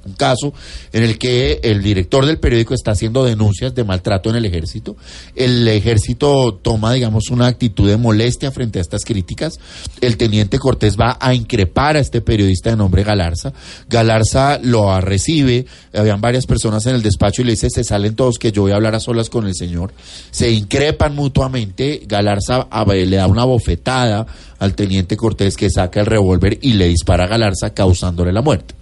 Un 0.07 0.15
caso 0.15 0.53
en 0.93 1.03
el 1.03 1.19
que 1.19 1.61
el 1.63 1.83
director 1.83 2.27
del 2.27 2.39
periódico 2.39 2.75
está 2.75 2.93
haciendo 2.93 3.25
denuncias 3.25 3.75
de 3.75 3.85
maltrato 3.85 4.31
en 4.31 4.37
el 4.37 4.45
ejército. 4.45 4.97
El 5.35 5.67
ejército 5.69 6.55
toma, 6.55 6.93
digamos, 6.93 7.31
una 7.31 7.47
actitud 7.47 7.89
de 7.89 7.97
molestia 7.97 8.51
frente 8.51 8.79
a 8.79 8.83
estas 8.83 9.05
críticas. 9.05 9.59
El 10.01 10.17
teniente 10.17 10.59
Cortés 10.59 10.97
va 10.97 11.17
a 11.21 11.35
increpar 11.35 11.97
a 11.97 12.01
este 12.01 12.21
periodista 12.21 12.71
de 12.71 12.77
nombre 12.77 13.03
Galarza. 13.03 13.53
Galarza 13.89 14.59
lo 14.63 15.01
recibe. 15.01 15.67
Habían 15.95 16.21
varias 16.21 16.47
personas 16.47 16.87
en 16.87 16.97
el 16.97 17.03
despacho 17.03 17.43
y 17.43 17.45
le 17.47 17.53
dice, 17.53 17.71
se 17.71 17.85
salen 17.85 18.15
todos 18.15 18.39
que 18.39 18.53
yo 18.53 18.63
voy 18.63 18.73
a 18.73 18.77
hablar 18.77 18.95
a 18.95 19.01
solas 19.01 19.31
con 19.31 19.47
el 19.47 19.55
señor. 19.55 19.93
Se 20.31 20.51
increpan 20.51 21.15
mutuamente. 21.15 22.03
Galarza 22.07 22.69
le 22.87 23.17
da 23.17 23.27
una 23.27 23.45
bofetada 23.45 24.27
al 24.59 24.75
teniente 24.75 25.17
Cortés 25.17 25.57
que 25.57 25.71
saca 25.71 26.01
el 26.01 26.07
revólver 26.07 26.59
y 26.63 26.75
le 26.75 26.89
dispara 26.89 27.25
a 27.25 27.29
Galarza 27.29 27.71
causándole 27.71 28.33
la 28.33 28.43
muerte. 28.43 28.75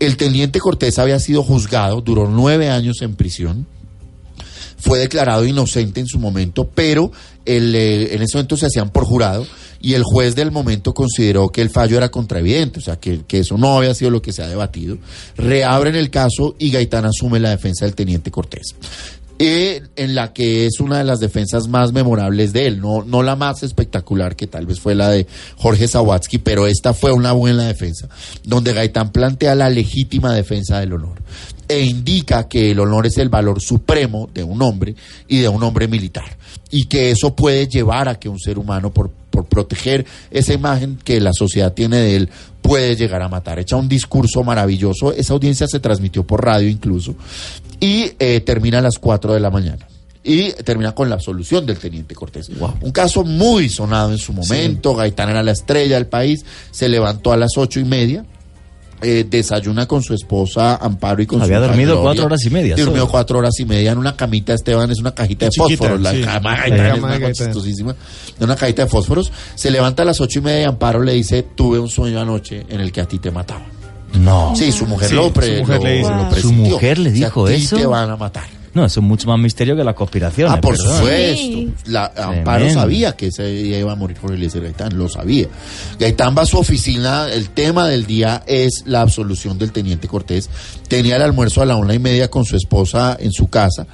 El 0.00 0.16
teniente 0.16 0.58
Cortés 0.58 0.98
había 0.98 1.18
sido 1.18 1.42
juzgado, 1.42 2.00
duró 2.00 2.28
nueve 2.28 2.70
años 2.70 3.02
en 3.02 3.14
prisión, 3.14 3.66
fue 4.82 4.98
declarado 4.98 5.46
inocente 5.46 6.00
en 6.00 6.08
su 6.08 6.18
momento, 6.18 6.68
pero 6.68 7.12
eh, 7.46 8.08
en 8.10 8.22
ese 8.22 8.36
momento 8.36 8.56
se 8.56 8.66
hacían 8.66 8.90
por 8.90 9.04
jurado 9.04 9.46
y 9.80 9.94
el 9.94 10.02
juez 10.02 10.34
del 10.34 10.50
momento 10.50 10.92
consideró 10.92 11.50
que 11.50 11.62
el 11.62 11.70
fallo 11.70 11.96
era 11.96 12.08
contraevidente, 12.08 12.80
o 12.80 12.82
sea, 12.82 12.96
que, 12.96 13.20
que 13.26 13.38
eso 13.40 13.56
no 13.56 13.76
había 13.76 13.94
sido 13.94 14.10
lo 14.10 14.20
que 14.20 14.32
se 14.32 14.42
ha 14.42 14.48
debatido. 14.48 14.98
Reabren 15.36 15.94
el 15.94 16.10
caso 16.10 16.56
y 16.58 16.70
Gaitán 16.70 17.04
asume 17.04 17.38
la 17.38 17.50
defensa 17.50 17.84
del 17.84 17.94
teniente 17.94 18.32
Cortés. 18.32 18.74
Eh, 19.38 19.82
en 19.96 20.14
la 20.14 20.32
que 20.32 20.66
es 20.66 20.80
una 20.80 20.98
de 20.98 21.04
las 21.04 21.20
defensas 21.20 21.68
más 21.68 21.92
memorables 21.92 22.52
de 22.52 22.66
él, 22.66 22.80
no, 22.80 23.02
no 23.04 23.22
la 23.22 23.36
más 23.36 23.62
espectacular 23.62 24.36
que 24.36 24.46
tal 24.46 24.66
vez 24.66 24.80
fue 24.80 24.94
la 24.94 25.10
de 25.10 25.26
Jorge 25.56 25.88
Sawatsky, 25.88 26.38
pero 26.38 26.66
esta 26.66 26.94
fue 26.94 27.12
una 27.12 27.32
buena 27.32 27.66
defensa, 27.66 28.08
donde 28.44 28.72
Gaitán 28.72 29.10
plantea 29.12 29.54
la 29.54 29.70
legítima 29.70 30.34
defensa 30.34 30.80
del 30.80 30.92
honor 30.92 31.22
e 31.68 31.80
indica 31.80 32.48
que 32.48 32.72
el 32.72 32.80
honor 32.80 33.06
es 33.06 33.18
el 33.18 33.28
valor 33.28 33.60
supremo 33.60 34.28
de 34.32 34.44
un 34.44 34.60
hombre 34.60 34.94
y 35.26 35.38
de 35.38 35.48
un 35.48 35.62
hombre 35.62 35.88
militar 35.88 36.36
y 36.70 36.84
que 36.84 37.10
eso 37.10 37.34
puede 37.34 37.66
llevar 37.66 38.08
a 38.08 38.18
que 38.18 38.28
un 38.28 38.38
ser 38.38 38.58
humano 38.58 38.92
por, 38.92 39.10
por 39.10 39.46
proteger 39.46 40.04
esa 40.30 40.52
imagen 40.52 40.98
que 41.02 41.20
la 41.20 41.32
sociedad 41.32 41.72
tiene 41.72 41.98
de 41.98 42.16
él 42.16 42.28
puede 42.60 42.94
llegar 42.96 43.22
a 43.22 43.28
matar. 43.28 43.58
Echa 43.58 43.76
un 43.76 43.88
discurso 43.88 44.42
maravilloso, 44.44 45.12
esa 45.12 45.32
audiencia 45.32 45.66
se 45.66 45.80
transmitió 45.80 46.26
por 46.26 46.44
radio 46.44 46.68
incluso 46.68 47.14
y 47.82 48.12
eh, 48.20 48.40
termina 48.46 48.78
a 48.78 48.80
las 48.82 48.98
4 48.98 49.34
de 49.34 49.40
la 49.40 49.50
mañana. 49.50 49.86
Y 50.24 50.52
termina 50.52 50.92
con 50.94 51.08
la 51.08 51.16
absolución 51.16 51.66
del 51.66 51.78
teniente 51.78 52.14
Cortés. 52.14 52.48
Un 52.80 52.92
caso 52.92 53.24
muy 53.24 53.68
sonado 53.68 54.12
en 54.12 54.18
su 54.18 54.32
momento. 54.32 54.94
Gaitán 54.94 55.30
era 55.30 55.42
la 55.42 55.50
estrella 55.50 55.96
del 55.96 56.06
país. 56.06 56.44
Se 56.70 56.88
levantó 56.88 57.32
a 57.32 57.36
las 57.36 57.50
ocho 57.56 57.80
y 57.80 57.84
media. 57.84 58.24
eh, 59.04 59.26
desayuna 59.28 59.86
con 59.88 60.00
su 60.00 60.14
esposa 60.14 60.76
Amparo 60.76 61.20
y 61.20 61.26
con 61.26 61.42
Había 61.42 61.56
su 61.56 61.62
dormido 61.66 61.94
Gloria. 61.94 62.04
cuatro 62.04 62.26
horas 62.26 62.44
y 62.46 62.50
media, 62.50 62.76
Durmió 62.76 63.08
cuatro 63.08 63.38
horas 63.40 63.58
y 63.58 63.64
media 63.64 63.90
en 63.90 63.98
una 63.98 64.14
camita, 64.14 64.54
Esteban, 64.54 64.88
es 64.92 65.00
una 65.00 65.12
cajita 65.12 65.46
de 65.46 65.50
Chiquita, 65.50 65.76
fósforos. 65.76 66.00
La 66.02 66.12
sí. 66.12 66.20
cama 66.20 66.56
La 66.56 66.66
es 66.66 66.70
cama 66.92 67.06
una. 67.08 67.18
De 68.38 68.44
una 68.44 68.54
cajita 68.54 68.84
de 68.84 68.88
fósforos. 68.88 69.32
Se 69.56 69.72
levanta 69.72 70.02
a 70.02 70.06
las 70.06 70.20
ocho 70.20 70.38
y 70.38 70.42
media 70.42 70.60
y 70.62 70.64
Amparo 70.66 71.02
le 71.02 71.14
dice, 71.14 71.42
tuve 71.42 71.80
un 71.80 71.88
sueño 71.88 72.20
anoche 72.20 72.64
en 72.68 72.80
el 72.80 72.92
que 72.92 73.00
a 73.00 73.06
ti 73.08 73.18
te 73.18 73.32
mataban. 73.32 73.81
No. 74.14 74.54
Sí, 74.56 74.72
su 74.72 74.86
mujer 74.86 75.08
Sí, 75.10 75.14
lo, 75.14 75.32
pre- 75.32 75.54
su 75.58 75.60
mujer 75.62 75.78
lo- 75.78 75.84
le 75.84 75.92
dice. 75.96 76.10
lo 76.10 76.16
Wow. 76.16 76.30
presintió. 76.30 76.64
¿Su 76.64 76.70
mujer 76.72 76.98
le 76.98 77.10
O 77.10 77.12
sea, 77.12 77.24
dijo 77.26 77.46
a 77.46 77.48
ti 77.48 77.54
eso? 77.54 77.76
te 77.76 77.86
van 77.86 78.10
a 78.10 78.16
matar. 78.16 78.44
No, 78.74 78.86
eso 78.86 79.00
es 79.00 79.06
mucho 79.06 79.28
más 79.28 79.38
misterio 79.38 79.76
que 79.76 79.84
las 79.84 79.94
conspiraciones. 79.94 80.54
Ah, 80.56 80.58
por 80.58 80.74
perdón. 80.74 80.96
supuesto. 80.96 81.90
La, 81.90 82.10
Amparo 82.16 82.70
sabía 82.72 83.12
que 83.14 83.30
se 83.30 83.50
iba 83.50 83.92
a 83.92 83.96
morir 83.96 84.16
Jorge 84.18 84.36
Eliezer 84.36 84.62
Gaitán, 84.62 84.96
lo 84.96 85.10
sabía. 85.10 85.46
Gaitán 85.98 86.34
va 86.36 86.40
a 86.40 86.46
su 86.46 86.56
oficina, 86.56 87.26
el 87.30 87.50
tema 87.50 87.86
del 87.86 88.06
día 88.06 88.42
es 88.46 88.84
la 88.86 89.02
absolución 89.02 89.58
del 89.58 89.72
teniente 89.72 90.08
Cortés. 90.08 90.48
Tenía 90.88 91.16
el 91.16 91.22
almuerzo 91.22 91.60
a 91.60 91.66
la 91.66 91.76
una 91.76 91.92
y 91.92 91.98
media 91.98 92.30
con 92.30 92.46
su 92.46 92.56
esposa 92.56 93.14
en 93.20 93.30
su 93.32 93.48
casa. 93.48 93.86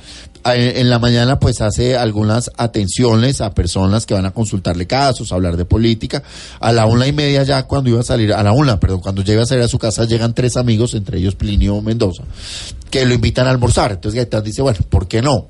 Eh, 0.45 0.75
En 0.77 0.91
la 0.91 0.99
mañana 0.99 1.39
pues 1.39 1.61
hace 1.61 1.97
algunas 1.97 2.51
atenciones 2.57 3.41
a 3.41 3.55
personas 3.55 4.07
que 4.07 4.15
van 4.15 4.27
a 4.27 4.31
consultarle 4.31 4.87
casos, 4.87 5.33
a 5.33 5.35
hablar 5.35 5.57
de 5.57 5.65
política. 5.65 6.23
A 6.61 6.73
la 6.73 6.87
una 6.87 7.07
y 7.07 7.13
media 7.13 7.43
ya 7.43 7.65
cuando 7.65 7.91
iba 7.91 8.01
a 8.01 8.05
salir, 8.05 8.33
a 8.33 8.43
la 8.43 8.53
una, 8.53 8.81
perdón, 8.81 9.01
cuando 9.01 9.23
llega 9.23 9.43
a 9.43 9.47
salir 9.47 9.65
a 9.65 9.69
su 9.69 9.79
casa 9.79 10.05
llegan 10.05 10.35
tres 10.35 10.57
amigos, 10.57 10.95
entre 10.95 11.19
ellos 11.19 11.35
Plinio 11.35 11.81
Mendoza, 11.83 12.23
que 12.91 13.05
lo 13.05 13.15
invitan 13.15 13.47
a 13.47 13.51
almorzar. 13.51 13.93
Entonces 13.93 14.17
Gaitán 14.17 14.45
dice, 14.45 14.63
bueno, 14.63 14.79
¿por 14.89 15.09
qué 15.09 15.23
no? 15.23 15.49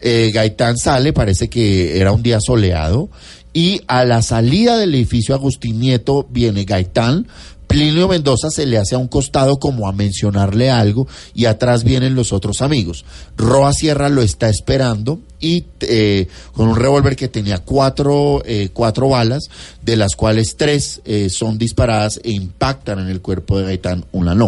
Eh, 0.00 0.30
Gaitán 0.32 0.76
sale, 0.76 1.12
parece 1.12 1.48
que 1.48 1.98
era 1.98 2.12
un 2.12 2.22
día 2.22 2.38
soleado, 2.40 3.08
y 3.52 3.80
a 3.88 4.04
la 4.04 4.22
salida 4.22 4.76
del 4.76 4.94
edificio 4.94 5.34
Agustín 5.34 5.80
Nieto 5.80 6.26
viene 6.30 6.64
Gaitán. 6.64 7.26
Plinio 7.68 8.08
Mendoza 8.08 8.48
se 8.50 8.66
le 8.66 8.78
hace 8.78 8.94
a 8.94 8.98
un 8.98 9.06
costado 9.08 9.58
como 9.58 9.86
a 9.88 9.92
mencionarle 9.92 10.70
algo 10.70 11.06
y 11.34 11.44
atrás 11.44 11.84
vienen 11.84 12.14
los 12.14 12.32
otros 12.32 12.62
amigos. 12.62 13.04
Roa 13.36 13.72
Sierra 13.72 14.08
lo 14.08 14.22
está 14.22 14.48
esperando 14.48 15.20
y 15.38 15.66
eh, 15.80 16.26
con 16.52 16.68
un 16.68 16.76
revólver 16.76 17.14
que 17.14 17.28
tenía 17.28 17.58
cuatro, 17.58 18.42
eh, 18.44 18.70
cuatro 18.72 19.08
balas, 19.10 19.44
de 19.82 19.96
las 19.96 20.16
cuales 20.16 20.56
tres 20.56 21.00
eh, 21.04 21.28
son 21.30 21.58
disparadas 21.58 22.18
e 22.24 22.30
impactan 22.32 22.98
en 23.00 23.08
el 23.08 23.20
cuerpo 23.20 23.58
de 23.58 23.64
Gaitán, 23.66 24.04
una 24.12 24.34
no. 24.34 24.46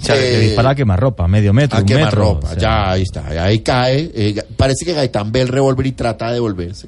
O 0.00 0.04
sea, 0.04 0.14
que 0.14 0.36
Eh, 0.36 0.40
dispara 0.40 0.70
a 0.70 0.74
quemarropa, 0.76 1.26
medio 1.26 1.52
metro, 1.52 1.76
a 1.78 1.80
metro. 1.80 1.96
quemarropa, 1.96 2.46
o 2.48 2.50
sea. 2.52 2.58
ya 2.60 2.90
ahí 2.92 3.02
está, 3.02 3.26
ahí 3.42 3.58
cae. 3.60 4.10
eh, 4.14 4.44
parece 4.56 4.84
que 4.84 4.92
Gaitán 4.92 5.32
ve 5.32 5.40
el 5.40 5.48
revólver 5.48 5.86
y 5.86 5.92
trata 5.92 6.28
de 6.28 6.34
devolverse, 6.34 6.86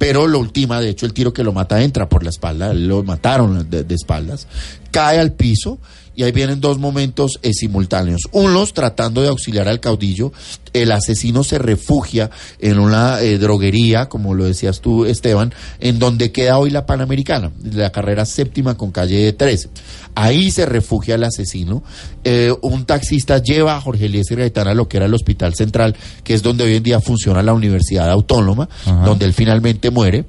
pero 0.00 0.26
lo 0.26 0.38
última, 0.38 0.80
de 0.80 0.88
hecho, 0.88 1.04
el 1.04 1.12
tiro 1.12 1.34
que 1.34 1.44
lo 1.44 1.52
mata 1.52 1.82
entra 1.82 2.08
por 2.08 2.24
la 2.24 2.30
espalda, 2.30 2.72
lo 2.72 3.02
mataron 3.02 3.68
de, 3.68 3.84
espaldas, 3.90 4.46
cae 4.90 5.18
al 5.18 5.34
piso 5.34 5.78
y 6.14 6.24
ahí 6.24 6.32
vienen 6.32 6.60
dos 6.60 6.78
momentos 6.78 7.38
eh, 7.42 7.52
simultáneos. 7.52 8.22
Unos 8.32 8.74
tratando 8.74 9.22
de 9.22 9.28
auxiliar 9.28 9.68
al 9.68 9.80
caudillo, 9.80 10.32
el 10.72 10.92
asesino 10.92 11.44
se 11.44 11.58
refugia 11.58 12.30
en 12.58 12.78
una 12.78 13.20
eh, 13.20 13.38
droguería, 13.38 14.08
como 14.08 14.34
lo 14.34 14.44
decías 14.44 14.80
tú, 14.80 15.04
Esteban, 15.04 15.52
en 15.78 15.98
donde 15.98 16.32
queda 16.32 16.58
hoy 16.58 16.70
la 16.70 16.86
Panamericana, 16.86 17.52
la 17.62 17.90
carrera 17.90 18.24
séptima 18.24 18.76
con 18.76 18.90
calle 18.90 19.32
13. 19.32 19.70
Ahí 20.14 20.50
se 20.50 20.66
refugia 20.66 21.14
el 21.14 21.24
asesino. 21.24 21.82
Eh, 22.24 22.52
un 22.62 22.84
taxista 22.84 23.38
lleva 23.38 23.76
a 23.76 23.80
Jorge 23.80 24.06
Eliezer 24.06 24.38
Gaitán 24.38 24.68
a 24.68 24.74
lo 24.74 24.88
que 24.88 24.96
era 24.96 25.06
el 25.06 25.14
Hospital 25.14 25.54
Central, 25.54 25.96
que 26.24 26.34
es 26.34 26.42
donde 26.42 26.64
hoy 26.64 26.74
en 26.76 26.82
día 26.82 27.00
funciona 27.00 27.42
la 27.42 27.54
Universidad 27.54 28.10
Autónoma, 28.10 28.68
Ajá. 28.84 29.04
donde 29.04 29.26
él 29.26 29.32
finalmente 29.32 29.90
muere. 29.90 30.24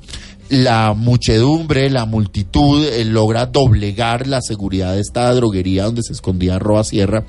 La 0.52 0.94
muchedumbre, 0.94 1.90
la 1.90 2.06
multitud 2.06 2.86
eh, 2.86 3.06
logra 3.06 3.46
doblegar 3.46 4.28
la 4.28 4.42
seguridad 4.42 4.94
de 4.94 5.00
esta 5.00 5.34
droguería 5.34 5.86
donde 5.86 6.04
se 6.04 6.12
escondía 6.12 6.60
Roa 6.60 6.84
Sierra 6.84 7.24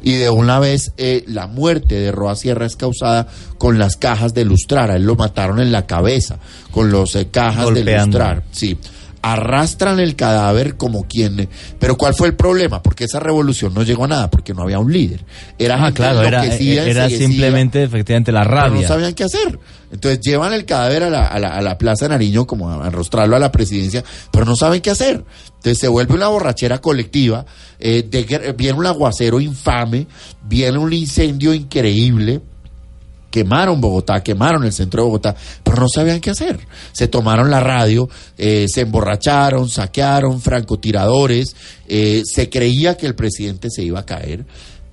y 0.00 0.12
de 0.12 0.30
una 0.30 0.60
vez 0.60 0.92
eh, 0.96 1.24
la 1.26 1.48
muerte 1.48 1.96
de 1.96 2.12
Roa 2.12 2.36
Sierra 2.36 2.66
es 2.66 2.76
causada 2.76 3.26
con 3.58 3.80
las 3.80 3.96
cajas 3.96 4.32
de 4.32 4.44
lustrar. 4.44 4.92
A 4.92 4.96
él 4.96 5.02
lo 5.02 5.16
mataron 5.16 5.58
en 5.58 5.72
la 5.72 5.86
cabeza 5.86 6.38
con 6.70 6.92
los 6.92 7.16
eh, 7.16 7.26
cajas 7.32 7.74
de 7.74 7.82
lustrar. 7.82 8.44
Sí. 8.52 8.78
Arrastran 9.22 10.00
el 10.00 10.16
cadáver 10.16 10.76
como 10.76 11.04
quien. 11.06 11.48
Pero 11.78 11.96
¿cuál 11.96 12.14
fue 12.14 12.28
el 12.28 12.34
problema? 12.34 12.82
Porque 12.82 13.04
esa 13.04 13.20
revolución 13.20 13.74
no 13.74 13.82
llegó 13.82 14.04
a 14.04 14.08
nada, 14.08 14.30
porque 14.30 14.54
no 14.54 14.62
había 14.62 14.78
un 14.78 14.92
líder. 14.92 15.24
Era 15.58 15.84
Ah, 15.84 15.92
claro, 15.92 16.22
era, 16.22 16.44
era 16.44 17.08
simplemente, 17.08 17.82
efectivamente, 17.82 18.32
la 18.32 18.44
rabia. 18.44 18.82
no 18.82 18.88
sabían 18.88 19.14
qué 19.14 19.24
hacer. 19.24 19.58
Entonces 19.90 20.20
llevan 20.20 20.52
el 20.52 20.64
cadáver 20.66 21.04
a 21.04 21.10
la, 21.10 21.26
a 21.26 21.38
la, 21.38 21.48
a 21.48 21.62
la 21.62 21.78
Plaza 21.78 22.04
de 22.04 22.10
Nariño 22.10 22.46
como 22.46 22.70
a 22.70 22.86
enrostrarlo 22.86 23.36
a 23.36 23.38
la 23.38 23.50
presidencia, 23.50 24.04
pero 24.30 24.44
no 24.44 24.54
saben 24.54 24.80
qué 24.82 24.90
hacer. 24.90 25.24
Entonces 25.48 25.78
se 25.78 25.88
vuelve 25.88 26.14
una 26.14 26.28
borrachera 26.28 26.78
colectiva, 26.80 27.46
eh, 27.78 28.06
de 28.08 28.54
viene 28.56 28.78
un 28.78 28.86
aguacero 28.86 29.40
infame, 29.40 30.06
viene 30.44 30.78
un 30.78 30.92
incendio 30.92 31.54
increíble, 31.54 32.40
quemaron 33.38 33.80
Bogotá, 33.80 34.20
quemaron 34.20 34.64
el 34.64 34.72
centro 34.72 35.02
de 35.02 35.06
Bogotá, 35.06 35.36
pero 35.62 35.76
no 35.76 35.88
sabían 35.88 36.20
qué 36.20 36.30
hacer. 36.30 36.58
Se 36.90 37.06
tomaron 37.06 37.50
la 37.50 37.60
radio, 37.60 38.08
eh, 38.36 38.66
se 38.68 38.80
emborracharon, 38.80 39.68
saquearon, 39.68 40.40
francotiradores, 40.40 41.54
eh, 41.86 42.22
se 42.24 42.50
creía 42.50 42.96
que 42.96 43.06
el 43.06 43.14
presidente 43.14 43.68
se 43.70 43.84
iba 43.84 44.00
a 44.00 44.06
caer. 44.06 44.44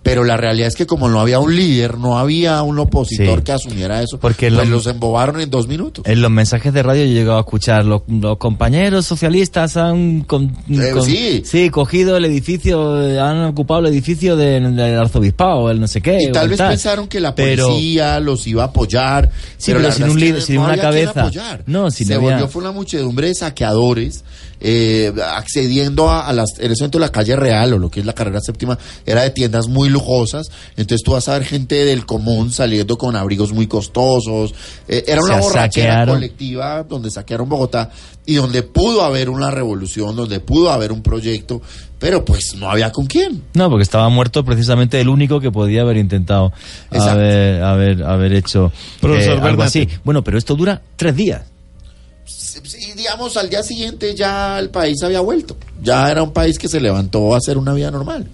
Pero 0.05 0.23
la 0.23 0.37
realidad 0.37 0.67
es 0.67 0.75
que 0.75 0.85
como 0.85 1.09
no 1.09 1.19
había 1.19 1.39
un 1.39 1.55
líder, 1.55 1.97
no 1.97 2.19
había 2.19 2.61
un 2.61 2.77
opositor 2.77 3.39
Sí. 3.39 3.43
que 3.43 3.51
asumiera 3.53 4.03
eso, 4.03 4.19
Porque 4.19 4.51
pues 4.51 4.69
lo- 4.69 4.75
los 4.75 4.85
embobaron 4.85 5.41
en 5.41 5.49
dos 5.49 5.67
minutos. 5.67 6.05
En 6.07 6.21
los 6.21 6.29
mensajes 6.29 6.71
de 6.71 6.83
radio 6.83 7.03
yo 7.05 7.09
he 7.09 7.13
llegado 7.15 7.37
a 7.37 7.41
escuchar, 7.41 7.85
los, 7.85 8.03
los 8.07 8.37
compañeros 8.37 9.07
socialistas 9.07 9.75
han 9.77 10.21
con- 10.21 10.55
Eh, 10.69 10.91
con- 10.93 11.03
sí. 11.03 11.69
cogido 11.71 12.15
el 12.17 12.25
edificio, 12.25 12.95
han 13.19 13.45
ocupado 13.45 13.79
el 13.79 13.87
edificio 13.87 14.35
del, 14.35 14.75
del 14.75 14.99
arzobispado, 14.99 15.71
el 15.71 15.79
no 15.81 15.87
sé 15.87 16.01
qué. 16.01 16.19
Y 16.21 16.31
tal 16.31 16.49
vez 16.49 16.61
pensaron 16.61 17.07
que 17.07 17.19
la 17.19 17.33
Pero- 17.33 17.67
policía 17.69 18.19
los 18.19 18.45
iba 18.45 18.61
a 18.61 18.67
apoyar. 18.67 19.31
Sí, 19.57 19.71
pero, 19.73 19.91
sin 19.91 20.07
un 20.07 20.19
líder, 20.19 20.41
sin 20.43 20.57
no 20.57 20.65
una 20.65 20.77
cabeza. 20.77 21.31
No, 21.65 21.89
Se 21.89 22.03
había- 22.13 22.19
volvió 22.19 22.47
fue 22.47 22.61
una 22.61 22.71
muchedumbre 22.71 23.29
de 23.29 23.33
saqueadores 23.33 24.23
eh, 24.59 25.13
accediendo 25.33 26.09
a, 26.09 26.27
a 26.27 26.33
las, 26.33 26.57
en 26.59 26.71
ese 26.71 26.83
momento 26.83 26.99
la 26.99 27.11
calle 27.11 27.35
real 27.35 27.73
o 27.73 27.79
lo 27.79 27.89
que 27.89 27.99
es 27.99 28.05
la 28.05 28.13
carrera 28.13 28.39
séptima 28.41 28.77
era 29.05 29.23
de 29.23 29.29
tiendas 29.31 29.67
muy 29.67 29.89
lujosas. 29.89 30.47
Entonces 30.77 31.03
tú 31.03 31.11
vas 31.11 31.27
a 31.29 31.33
ver 31.33 31.45
gente 31.45 31.85
del 31.85 32.05
común 32.05 32.51
saliendo 32.51 32.97
con 32.97 33.15
abrigos 33.15 33.51
muy 33.53 33.67
costosos. 33.67 34.53
Eh, 34.87 35.03
era 35.07 35.21
O 35.21 35.25
una 35.25 35.33
sea, 35.35 35.41
borrachera 35.41 35.87
saquearon. 35.93 36.15
colectiva 36.15 36.83
donde 36.83 37.11
saquearon 37.11 37.49
Bogotá 37.49 37.89
y 38.25 38.35
donde 38.35 38.63
pudo 38.63 39.03
haber 39.03 39.29
una 39.29 39.51
revolución, 39.51 40.15
donde 40.15 40.39
pudo 40.39 40.71
haber 40.71 40.91
un 40.91 41.03
proyecto, 41.03 41.61
pero 41.99 42.25
pues 42.25 42.55
no 42.57 42.69
había 42.71 42.91
con 42.91 43.05
quién. 43.05 43.43
No, 43.53 43.69
porque 43.69 43.83
estaba 43.83 44.09
muerto 44.09 44.43
precisamente 44.43 44.99
el 44.99 45.09
único 45.09 45.39
que 45.39 45.51
podía 45.51 45.81
haber 45.81 45.97
intentado 45.97 46.51
haber, 46.89 47.61
haber, 47.63 48.03
haber 48.03 48.33
hecho 48.33 48.71
eh, 48.73 48.97
Profesor 48.99 49.39
algo 49.45 49.61
así. 49.63 49.87
Bueno, 50.03 50.23
pero 50.23 50.37
esto 50.39 50.55
dura 50.55 50.81
tres 50.95 51.15
días. 51.15 51.43
Y 52.79 52.93
digamos 52.93 53.37
al 53.37 53.49
día 53.49 53.63
siguiente 53.63 54.15
ya 54.15 54.59
el 54.59 54.69
país 54.69 55.01
había 55.03 55.19
vuelto. 55.19 55.55
Ya 55.81 56.09
era 56.09 56.23
un 56.23 56.33
país 56.33 56.57
que 56.57 56.67
se 56.67 56.79
levantó 56.79 57.33
a 57.33 57.37
hacer 57.37 57.57
una 57.57 57.73
vida 57.73 57.91
normal. 57.91 58.27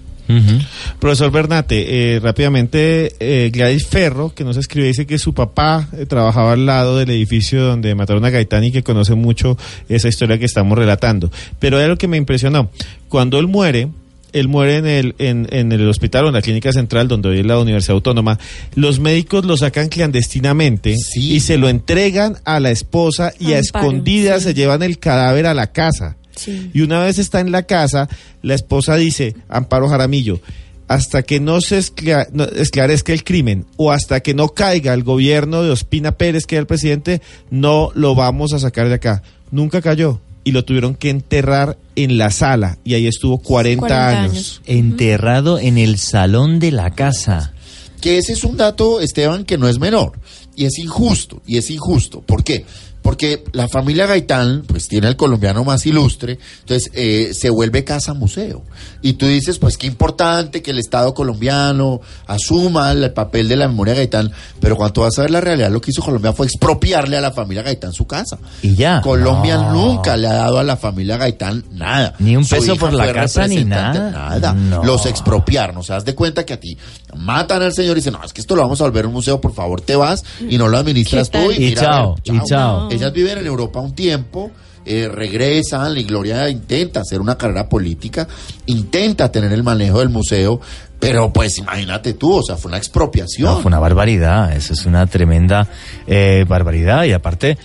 Profesor 1.00 1.32
Bernate, 1.32 2.16
eh, 2.16 2.20
rápidamente, 2.20 3.16
eh, 3.20 3.50
Gladys 3.52 3.88
Ferro, 3.88 4.34
que 4.34 4.44
nos 4.44 4.56
escribe, 4.56 4.88
dice 4.88 5.06
que 5.06 5.18
su 5.18 5.34
papá 5.34 5.90
eh, 5.92 6.06
trabajaba 6.06 6.54
al 6.54 6.66
lado 6.66 6.98
del 6.98 7.10
edificio 7.10 7.62
donde 7.64 7.96
mataron 7.96 8.24
a 8.24 8.30
Gaitán 8.30 8.64
y 8.64 8.72
que 8.72 8.84
conoce 8.84 9.16
mucho 9.16 9.58
esa 9.90 10.08
historia 10.08 10.38
que 10.38 10.46
estamos 10.46 10.78
relatando. 10.78 11.30
Pero 11.60 11.80
era 11.80 11.90
lo 11.90 11.98
que 11.98 12.08
me 12.08 12.18
impresionó. 12.18 12.70
Cuando 13.10 13.40
él 13.40 13.48
muere, 13.48 13.90
él 14.34 14.48
muere 14.48 14.78
en 14.78 14.86
el, 14.86 15.16
en, 15.20 15.48
en 15.52 15.72
el 15.72 15.88
hospital 15.88 16.26
o 16.26 16.28
en 16.30 16.34
la 16.34 16.42
clínica 16.42 16.72
central 16.72 17.08
donde 17.08 17.30
hoy 17.30 17.40
es 17.40 17.46
la 17.46 17.60
Universidad 17.60 17.96
Autónoma, 17.96 18.40
los 18.76 19.00
médicos 19.00 19.46
lo 19.46 19.58
sacan 19.58 19.90
clandestinamente 19.90 20.96
Sí. 20.98 21.34
y 21.36 21.40
se 21.40 21.58
lo 21.58 21.70
entregan 21.70 22.38
a 22.46 22.60
la 22.60 22.72
esposa 22.72 23.34
y 23.40 23.54
a 23.54 23.60
escondidas 23.60 24.44
sí. 24.44 24.50
se 24.50 24.54
llevan 24.54 24.84
el 24.84 25.00
cadáver 25.00 25.46
a 25.46 25.54
la 25.54 25.68
casa. 25.72 26.16
Sí. 26.36 26.72
Y 26.74 26.82
una 26.82 27.04
vez 27.04 27.20
está 27.20 27.40
en 27.40 27.52
la 27.52 27.64
casa, 27.64 28.08
la 28.42 28.56
esposa 28.56 28.96
dice, 28.96 29.36
Amparo 29.50 29.90
Jaramillo, 29.90 30.40
hasta 30.88 31.24
que 31.24 31.40
no 31.40 31.62
se 31.62 31.78
esclarezca 31.78 33.14
el 33.14 33.24
crimen 33.24 33.66
o 33.78 33.92
hasta 33.92 34.20
que 34.22 34.34
no 34.34 34.50
caiga 34.50 34.94
el 34.94 35.04
gobierno 35.04 35.64
de 35.64 35.70
Ospina 35.70 36.14
Pérez, 36.14 36.46
que 36.46 36.56
era 36.56 36.62
el 36.62 36.68
presidente, 36.68 37.22
no 37.50 37.92
lo 37.96 38.16
vamos 38.16 38.54
a 38.54 38.60
sacar 38.60 38.90
de 38.90 38.96
acá. 38.96 39.24
Nunca 39.52 39.82
cayó 39.82 40.20
y 40.44 40.52
lo 40.52 40.66
tuvieron 40.66 40.96
que 40.96 41.10
enterrar 41.10 41.78
en 41.96 42.18
la 42.18 42.32
sala 42.32 42.78
y 42.84 42.94
ahí 42.96 43.08
estuvo 43.08 43.38
40, 43.40 43.80
40 43.80 44.10
años. 44.10 44.32
años. 44.32 44.62
Enterrado 44.66 45.60
en 45.60 45.78
el 45.78 45.98
salón 45.98 46.60
de 46.60 46.72
la 46.72 46.92
casa. 46.92 47.54
Que 48.00 48.18
ese 48.18 48.34
es 48.34 48.44
un 48.44 48.58
dato, 48.58 49.00
Esteban, 49.00 49.46
que 49.46 49.58
no 49.58 49.68
es 49.68 49.80
menor. 49.80 50.14
Y 50.56 50.66
es 50.66 50.80
injusto, 50.80 51.42
y 51.46 51.58
es 51.58 51.70
injusto. 51.70 52.22
¿Por 52.22 52.44
qué? 52.44 52.66
Porque 53.02 53.44
la 53.54 53.68
familia 53.68 54.06
Gaitán, 54.06 54.64
pues 54.68 54.88
tiene 54.88 55.08
al 55.08 55.16
colombiano 55.16 55.64
más 55.64 55.86
ilustre, 55.86 56.38
entonces 56.60 56.92
eh, 56.94 57.32
se 57.34 57.50
vuelve 57.50 57.84
casa 57.84 58.14
museo. 58.14 58.64
Y 59.02 59.14
tú 59.14 59.26
dices, 59.26 59.58
pues 59.58 59.78
qué 59.78 59.88
importante 59.88 60.62
que 60.62 60.72
el 60.72 60.78
Estado 60.80 61.14
colombiano 61.14 62.02
asuma 62.28 62.92
el 62.92 63.12
papel 63.12 63.48
de 63.48 63.56
la 63.56 63.68
memoria 63.68 63.96
Gaitán, 63.96 64.32
pero 64.60 64.76
cuando 64.78 65.02
vas 65.02 65.18
a 65.18 65.24
ver 65.24 65.32
la 65.32 65.42
realidad, 65.42 65.72
lo 65.72 65.82
que 65.82 65.92
hizo 65.92 66.02
Colombia 66.04 66.34
fue 66.34 66.46
expropiarle 66.46 67.18
a 67.18 67.22
la 67.22 67.32
familia 67.32 67.64
Gaitán 67.64 67.92
su 67.94 68.06
casa. 68.06 68.38
Y 68.62 68.76
ya. 68.76 69.02
Colombia 69.02 69.58
No. 69.58 69.74
nunca 69.74 70.16
le 70.16 70.28
ha 70.28 70.34
dado 70.34 70.60
a 70.60 70.64
la 70.64 70.78
familia 70.78 71.18
Gaitán 71.18 71.66
nada. 71.72 72.14
Ni 72.20 72.36
un 72.36 72.46
Su 72.46 72.56
peso 72.56 72.76
por 72.76 72.94
la 72.94 73.12
casa 73.12 73.48
ni 73.48 73.64
nada. 73.66 74.12
Nada. 74.12 74.54
No. 74.54 74.84
Los 74.84 75.06
expropiaron. 75.08 75.78
O 75.78 75.84
sea, 75.84 75.98
haz 75.98 76.06
de 76.06 76.14
cuenta 76.16 76.46
que 76.46 76.54
a 76.54 76.60
ti 76.60 76.78
matan 77.16 77.62
al 77.64 77.74
señor 77.74 77.98
y 77.98 78.02
dicen, 78.02 78.14
no, 78.14 78.24
es 78.24 78.32
que 78.34 78.42
esto 78.42 78.56
lo 78.56 78.62
vamos 78.62 78.80
a 78.82 78.84
volver 78.86 79.06
un 79.06 79.14
museo, 79.14 79.42
por 79.42 79.54
favor, 79.54 79.82
te 79.82 79.96
vas 79.96 80.24
y 80.48 80.58
no 80.58 80.68
lo 80.68 80.78
administras 80.78 81.30
¿Qué 81.30 81.40
tú. 81.40 81.52
Y, 81.52 81.56
Y 81.56 81.60
mira, 81.70 81.82
chao, 81.82 82.16
y 82.24 82.40
chao. 82.46 82.91
Ellas 82.92 83.14
viven 83.14 83.38
en 83.40 83.46
Europa 83.46 83.80
un 83.80 83.96
tiempo. 83.96 84.52
eh, 84.84 85.08
regresan, 85.14 85.94
la 85.94 86.02
Gloria 86.02 86.50
intenta 86.50 87.02
hacer 87.02 87.22
una 87.22 87.38
carrera 87.38 87.70
política, 87.70 88.28
intenta 88.66 89.32
tener 89.32 89.52
el 89.54 89.62
manejo 89.64 90.00
del 90.00 90.10
museo, 90.10 90.60
Pero 91.00 91.34
pues 91.34 91.58
imagínate 91.58 92.14
tú, 92.14 92.36
o 92.36 92.44
sea, 92.44 92.58
fue 92.58 92.70
una 92.70 92.78
expropiación. 92.78 93.52
No, 93.52 93.60
fue 93.60 93.70
una 93.70 93.80
barbaridad, 93.80 94.54
eso 94.56 94.74
es 94.74 94.86
una 94.86 95.08
tremenda 95.08 95.68
eh, 96.06 96.46
barbaridad 96.48 97.06
y 97.06 97.12
aparte, 97.14 97.58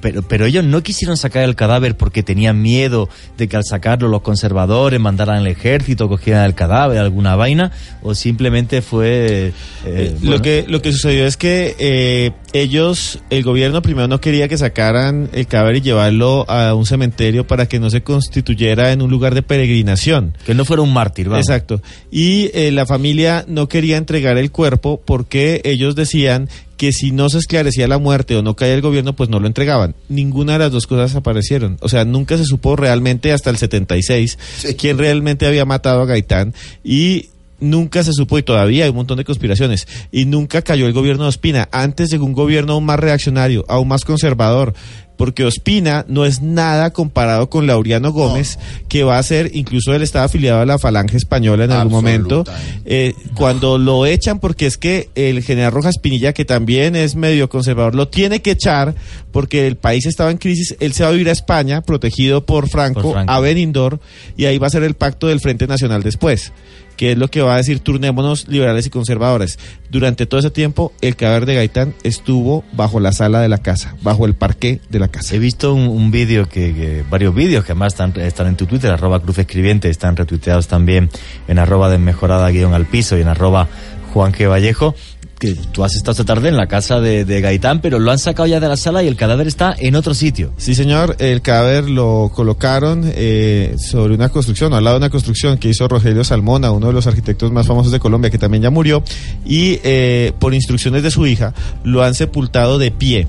pero, 0.00 0.22
pero 0.22 0.46
ellos 0.46 0.64
no 0.64 0.82
quisieron 0.82 1.16
sacar 1.16 1.44
el 1.44 1.54
cadáver 1.54 1.96
porque 1.96 2.22
tenían 2.22 2.60
miedo 2.62 3.08
de 3.36 3.48
que 3.48 3.56
al 3.56 3.64
sacarlo 3.64 4.08
los 4.08 4.22
conservadores 4.22 4.98
mandaran 5.00 5.36
al 5.38 5.46
ejército, 5.46 6.08
cogieran 6.08 6.44
el 6.44 6.54
cadáver, 6.54 6.98
alguna 6.98 7.36
vaina, 7.36 7.72
o 8.02 8.14
simplemente 8.14 8.82
fue... 8.82 9.48
eh, 9.48 9.52
Eh, 9.84 10.14
bueno, 10.20 10.36
Lo 10.36 10.42
que 10.42 10.64
lo 10.68 10.82
que 10.82 10.92
sucedió 10.92 11.26
es 11.26 11.36
que 11.36 11.74
eh, 11.78 12.32
ellos, 12.52 13.20
el 13.30 13.42
gobierno 13.42 13.82
primero 13.82 14.08
no 14.08 14.20
quería 14.20 14.48
que 14.48 14.58
sacaran 14.58 15.28
el 15.32 15.46
cadáver 15.46 15.76
y 15.76 15.80
llevarlo 15.82 16.48
a 16.50 16.74
un 16.74 16.86
cementerio 16.86 17.46
para 17.46 17.66
que 17.66 17.78
no 17.78 17.90
se 17.90 18.02
constituyera 18.02 18.92
en 18.92 19.02
un 19.02 19.10
lugar 19.10 19.34
de 19.34 19.42
peregrinación. 19.42 20.36
Que 20.46 20.54
no 20.54 20.64
fuera 20.64 20.82
un 20.82 20.92
mártir, 20.92 21.28
vamos. 21.28 21.46
Exacto. 21.46 21.82
Y 22.10 22.50
eh, 22.54 22.70
la 22.72 22.86
familia 22.86 23.44
no 23.46 23.68
quería 23.68 23.96
entregar 23.96 24.38
el 24.38 24.50
cuerpo 24.50 25.00
porque 25.04 25.60
ellos 25.64 25.94
decían 25.94 26.48
que 26.76 26.92
si 26.92 27.10
no 27.10 27.28
se 27.28 27.38
esclarecía 27.38 27.88
la 27.88 27.98
muerte 27.98 28.36
o 28.36 28.42
no 28.42 28.54
caía 28.56 28.74
el 28.74 28.82
gobierno, 28.82 29.14
pues 29.14 29.28
no 29.30 29.40
lo 29.40 29.46
entregaban. 29.46 29.94
Ninguna 30.08 30.54
de 30.54 30.58
las 30.60 30.72
dos 30.72 30.86
cosas 30.86 31.14
aparecieron. 31.16 31.78
O 31.80 31.88
sea, 31.88 32.04
nunca 32.04 32.36
se 32.36 32.44
supo 32.44 32.76
realmente 32.76 33.32
hasta 33.32 33.50
el 33.50 33.56
76 33.56 34.38
Sí. 34.58 34.74
quién 34.74 34.98
realmente 34.98 35.46
había 35.46 35.64
matado 35.64 36.02
a 36.02 36.06
Gaitán 36.06 36.54
y 36.84 37.30
nunca 37.60 38.02
se 38.02 38.12
supo 38.12 38.38
y 38.38 38.42
todavía 38.42 38.84
hay 38.84 38.90
un 38.90 38.96
montón 38.96 39.18
de 39.18 39.24
conspiraciones 39.24 39.86
y 40.12 40.24
nunca 40.26 40.62
cayó 40.62 40.86
el 40.86 40.92
gobierno 40.92 41.24
de 41.24 41.28
Ospina. 41.30 41.68
Antes 41.72 42.10
llegó 42.10 42.24
un 42.24 42.32
gobierno 42.32 42.74
aún 42.74 42.84
más 42.84 43.00
reaccionario, 43.00 43.64
aún 43.68 43.88
más 43.88 44.04
conservador. 44.04 44.74
Porque 45.16 45.46
Ospina 45.46 46.04
no 46.08 46.26
es 46.26 46.42
nada 46.42 46.90
comparado 46.92 47.48
con 47.48 47.66
Laureano 47.66 48.12
Gómez, 48.12 48.58
que 48.86 49.02
va 49.02 49.16
a 49.16 49.22
ser, 49.22 49.50
incluso 49.54 49.94
él 49.94 50.02
estaba 50.02 50.26
afiliado 50.26 50.60
a 50.60 50.66
la 50.66 50.78
Falange 50.78 51.16
Española 51.16 51.64
en 51.64 51.72
algún 51.72 51.92
momento. 51.92 52.44
Eh, 52.84 53.14
cuando 53.34 53.78
lo 53.78 54.04
echan, 54.04 54.40
porque 54.40 54.66
es 54.66 54.76
que 54.76 55.08
el 55.14 55.42
general 55.42 55.72
Rojas 55.72 55.94
Pinilla, 56.02 56.34
que 56.34 56.44
también 56.44 56.96
es 56.96 57.16
medio 57.16 57.48
conservador, 57.48 57.94
lo 57.94 58.08
tiene 58.08 58.42
que 58.42 58.50
echar 58.50 58.94
porque 59.32 59.66
el 59.66 59.76
país 59.76 60.04
estaba 60.04 60.30
en 60.30 60.36
crisis. 60.36 60.76
Él 60.80 60.92
se 60.92 61.02
va 61.02 61.08
a 61.08 61.14
ir 61.14 61.30
a 61.30 61.32
España, 61.32 61.80
protegido 61.80 62.44
por 62.44 62.68
Franco, 62.68 63.00
Por 63.00 63.12
Franco. 63.14 63.32
a 63.32 63.40
Benindorm, 63.40 63.98
y 64.36 64.44
ahí 64.44 64.58
va 64.58 64.66
a 64.66 64.70
ser 64.70 64.82
el 64.82 64.96
pacto 64.96 65.28
del 65.28 65.40
Frente 65.40 65.66
Nacional 65.66 66.02
después 66.02 66.52
que 66.96 67.12
es 67.12 67.18
lo 67.18 67.28
que 67.28 67.42
va 67.42 67.54
a 67.54 67.58
decir 67.58 67.80
turnémonos 67.80 68.48
liberales 68.48 68.86
y 68.86 68.90
conservadores. 68.90 69.58
Durante 69.90 70.26
todo 70.26 70.40
ese 70.40 70.50
tiempo, 70.50 70.92
el 71.00 71.16
cadáver 71.16 71.46
de 71.46 71.54
Gaitán 71.54 71.94
estuvo 72.02 72.64
bajo 72.72 73.00
la 73.00 73.12
sala 73.12 73.40
de 73.40 73.48
la 73.48 73.58
casa, 73.58 73.96
bajo 74.02 74.26
el 74.26 74.34
parqué 74.34 74.80
de 74.88 74.98
la 74.98 75.08
casa. 75.08 75.36
He 75.36 75.38
visto 75.38 75.74
un, 75.74 75.88
un 75.88 76.10
vídeo, 76.10 76.48
que, 76.48 77.04
varios 77.08 77.34
vídeos 77.34 77.64
que 77.64 77.72
además 77.72 77.92
están, 77.92 78.12
están 78.20 78.46
en 78.48 78.56
tu 78.56 78.66
Twitter, 78.66 78.90
arroba 78.90 79.20
Cruz 79.20 79.38
Escribiente, 79.38 79.88
están 79.88 80.16
retuiteados 80.16 80.68
también 80.68 81.10
en 81.48 81.58
arroba 81.58 81.90
desmejorada 81.90 82.50
guion 82.50 82.74
al 82.74 82.86
piso 82.86 83.16
y 83.16 83.20
en 83.20 83.28
arroba 83.28 83.68
Juan 84.12 84.32
G. 84.32 84.48
Vallejo, 84.48 84.94
que 85.38 85.54
tú 85.72 85.84
has 85.84 85.94
estado 85.94 86.12
esta 86.12 86.24
tarde 86.24 86.48
en 86.48 86.56
la 86.56 86.66
casa 86.66 87.00
de, 87.00 87.24
de 87.24 87.40
Gaitán, 87.40 87.80
pero 87.80 87.98
lo 87.98 88.10
han 88.10 88.18
sacado 88.18 88.46
ya 88.46 88.60
de 88.60 88.68
la 88.68 88.76
sala 88.76 89.02
y 89.02 89.08
el 89.08 89.16
cadáver 89.16 89.46
está 89.46 89.74
en 89.78 89.94
otro 89.94 90.14
sitio. 90.14 90.52
Sí, 90.56 90.74
señor, 90.74 91.16
el 91.18 91.42
cadáver 91.42 91.90
lo 91.90 92.30
colocaron 92.34 93.02
eh, 93.14 93.76
sobre 93.78 94.14
una 94.14 94.28
construcción, 94.28 94.72
al 94.72 94.84
lado 94.84 94.96
de 94.98 95.04
una 95.04 95.10
construcción 95.10 95.58
que 95.58 95.68
hizo 95.68 95.86
Rogelio 95.88 96.24
Salmona, 96.24 96.70
uno 96.70 96.88
de 96.88 96.92
los 96.92 97.06
arquitectos 97.06 97.52
más 97.52 97.66
famosos 97.66 97.92
de 97.92 98.00
Colombia, 98.00 98.30
que 98.30 98.38
también 98.38 98.62
ya 98.62 98.70
murió, 98.70 99.02
y 99.44 99.78
eh, 99.84 100.32
por 100.38 100.54
instrucciones 100.54 101.02
de 101.02 101.10
su 101.10 101.26
hija 101.26 101.54
lo 101.84 102.02
han 102.02 102.14
sepultado 102.14 102.78
de 102.78 102.90
pie. 102.90 103.26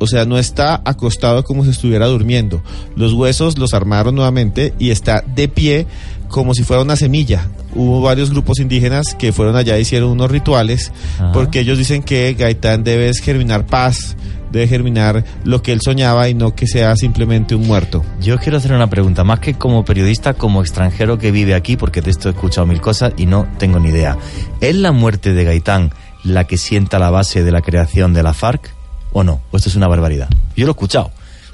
O 0.00 0.06
sea, 0.06 0.24
no 0.24 0.38
está 0.38 0.80
acostado 0.84 1.42
como 1.42 1.64
si 1.64 1.70
estuviera 1.70 2.06
durmiendo. 2.06 2.62
Los 2.94 3.12
huesos 3.14 3.58
los 3.58 3.74
armaron 3.74 4.14
nuevamente 4.14 4.72
y 4.78 4.90
está 4.90 5.24
de 5.26 5.48
pie 5.48 5.86
como 6.28 6.54
si 6.54 6.62
fuera 6.62 6.82
una 6.82 6.96
semilla. 6.96 7.48
Hubo 7.74 8.00
varios 8.00 8.30
grupos 8.30 8.58
indígenas 8.60 9.14
que 9.18 9.32
fueron 9.32 9.56
allá 9.56 9.78
y 9.78 9.82
hicieron 9.82 10.10
unos 10.10 10.30
rituales 10.30 10.92
Ajá. 11.16 11.32
porque 11.32 11.60
ellos 11.60 11.78
dicen 11.78 12.02
que 12.02 12.34
Gaitán 12.34 12.84
debe 12.84 13.12
germinar 13.14 13.66
paz, 13.66 14.16
debe 14.50 14.66
germinar 14.66 15.24
lo 15.44 15.62
que 15.62 15.72
él 15.72 15.80
soñaba 15.82 16.28
y 16.28 16.34
no 16.34 16.54
que 16.54 16.66
sea 16.66 16.96
simplemente 16.96 17.54
un 17.54 17.66
muerto. 17.66 18.04
Yo 18.20 18.38
quiero 18.38 18.58
hacer 18.58 18.72
una 18.72 18.88
pregunta, 18.88 19.24
más 19.24 19.40
que 19.40 19.54
como 19.54 19.84
periodista, 19.84 20.34
como 20.34 20.60
extranjero 20.60 21.18
que 21.18 21.30
vive 21.30 21.54
aquí, 21.54 21.76
porque 21.76 22.00
de 22.00 22.10
esto 22.10 22.28
he 22.28 22.32
escuchado 22.32 22.66
mil 22.66 22.80
cosas 22.80 23.12
y 23.16 23.26
no 23.26 23.46
tengo 23.58 23.78
ni 23.78 23.90
idea. 23.90 24.16
¿Es 24.60 24.74
la 24.76 24.92
muerte 24.92 25.32
de 25.32 25.44
Gaitán 25.44 25.92
la 26.24 26.44
que 26.44 26.56
sienta 26.58 26.98
la 26.98 27.10
base 27.10 27.44
de 27.44 27.52
la 27.52 27.62
creación 27.62 28.12
de 28.12 28.22
la 28.22 28.34
FARC 28.34 28.74
o 29.12 29.24
no? 29.24 29.40
¿O 29.50 29.56
esto 29.56 29.68
es 29.68 29.76
una 29.76 29.88
barbaridad? 29.88 30.28
Yo 30.56 30.64
lo 30.66 30.70
he 30.70 30.72
escuchado, 30.72 31.10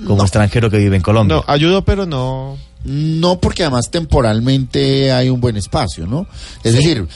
como 0.07 0.23
extranjero 0.23 0.71
que 0.71 0.79
vive 0.79 0.97
en 0.97 1.03
Colombia. 1.03 1.37
No, 1.37 1.45
ayudo, 1.47 1.85
pero 1.85 2.07
no. 2.07 2.57
No, 2.85 3.41
porque 3.41 3.63
además 3.63 3.91
temporalmente 3.91 5.13
hay 5.13 5.29
un 5.31 5.41
buen 5.41 5.57
espacio, 5.57 6.07
¿no? 6.07 6.27
Es 6.63 6.75
decir, 6.75 7.07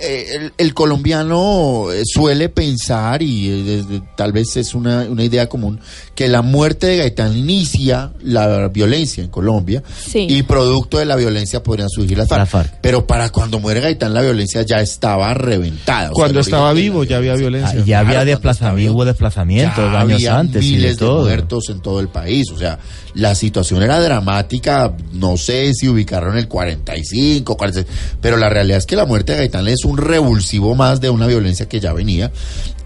eh, 0.00 0.26
el, 0.34 0.52
el 0.58 0.74
colombiano 0.74 1.92
eh, 1.92 2.02
suele 2.04 2.48
pensar, 2.48 3.22
y 3.22 3.48
eh, 3.48 4.00
tal 4.16 4.32
vez 4.32 4.56
es 4.56 4.74
una, 4.74 5.02
una 5.08 5.22
idea 5.22 5.48
común, 5.48 5.78
que 6.16 6.28
la 6.28 6.42
muerte 6.42 6.88
de 6.88 6.96
Gaitán 6.96 7.36
inicia 7.36 8.12
la 8.22 8.66
violencia 8.68 9.22
en 9.22 9.30
Colombia 9.30 9.82
Sí. 10.04 10.26
y 10.28 10.42
producto 10.42 10.98
de 10.98 11.04
la 11.04 11.14
violencia 11.14 11.62
podrían 11.62 11.88
surgir 11.88 12.18
las 12.18 12.28
FARC. 12.28 12.40
La 12.40 12.46
FARC. 12.46 12.78
Pero 12.80 13.06
para 13.06 13.30
cuando 13.30 13.60
muere 13.60 13.80
Gaitán 13.80 14.12
la 14.14 14.22
violencia 14.22 14.62
ya 14.62 14.80
estaba 14.80 15.32
reventada. 15.32 16.10
O 16.10 16.14
sea, 16.16 16.22
Cuando 16.24 16.40
estaba 16.40 16.72
vivo 16.72 17.04
ya 17.04 17.18
había 17.18 17.34
Ah, 17.34 17.36
violencia. 17.36 17.74
y 17.78 17.84
ya 17.84 18.00
Claro, 18.00 18.08
había 18.08 18.24
desplazamiento, 18.24 18.92
hubo 18.94 19.04
desplazamientos 19.04 19.76
ya 19.92 20.00
años 20.00 20.14
había 20.14 20.38
antes 20.38 20.64
y 20.64 20.70
de 20.70 20.76
miles 20.76 20.90
de, 20.96 20.98
todo. 21.06 21.22
muertos 21.22 21.68
en 21.68 21.80
todo 21.80 22.00
el 22.00 22.08
país. 22.08 22.50
O 22.52 22.58
sea, 22.58 22.78
la 23.14 23.34
situación 23.34 23.82
era 23.82 24.00
dramática. 24.00 24.94
No 25.12 25.36
sé 25.36 25.72
si 25.74 25.88
ubicaron 25.88 26.36
el 26.36 26.48
45, 26.48 27.56
46, 27.56 27.96
pero 28.20 28.36
la 28.36 28.48
realidad 28.48 28.78
es 28.78 28.86
que 28.86 28.96
la 28.96 29.06
muerte 29.06 29.32
de 29.32 29.38
Gaitán 29.38 29.68
es 29.68 29.84
un 29.84 29.96
revulsivo 29.96 30.74
más 30.74 31.00
de 31.00 31.10
una 31.10 31.26
violencia 31.26 31.68
que 31.68 31.80
ya 31.80 31.92
venía. 31.92 32.32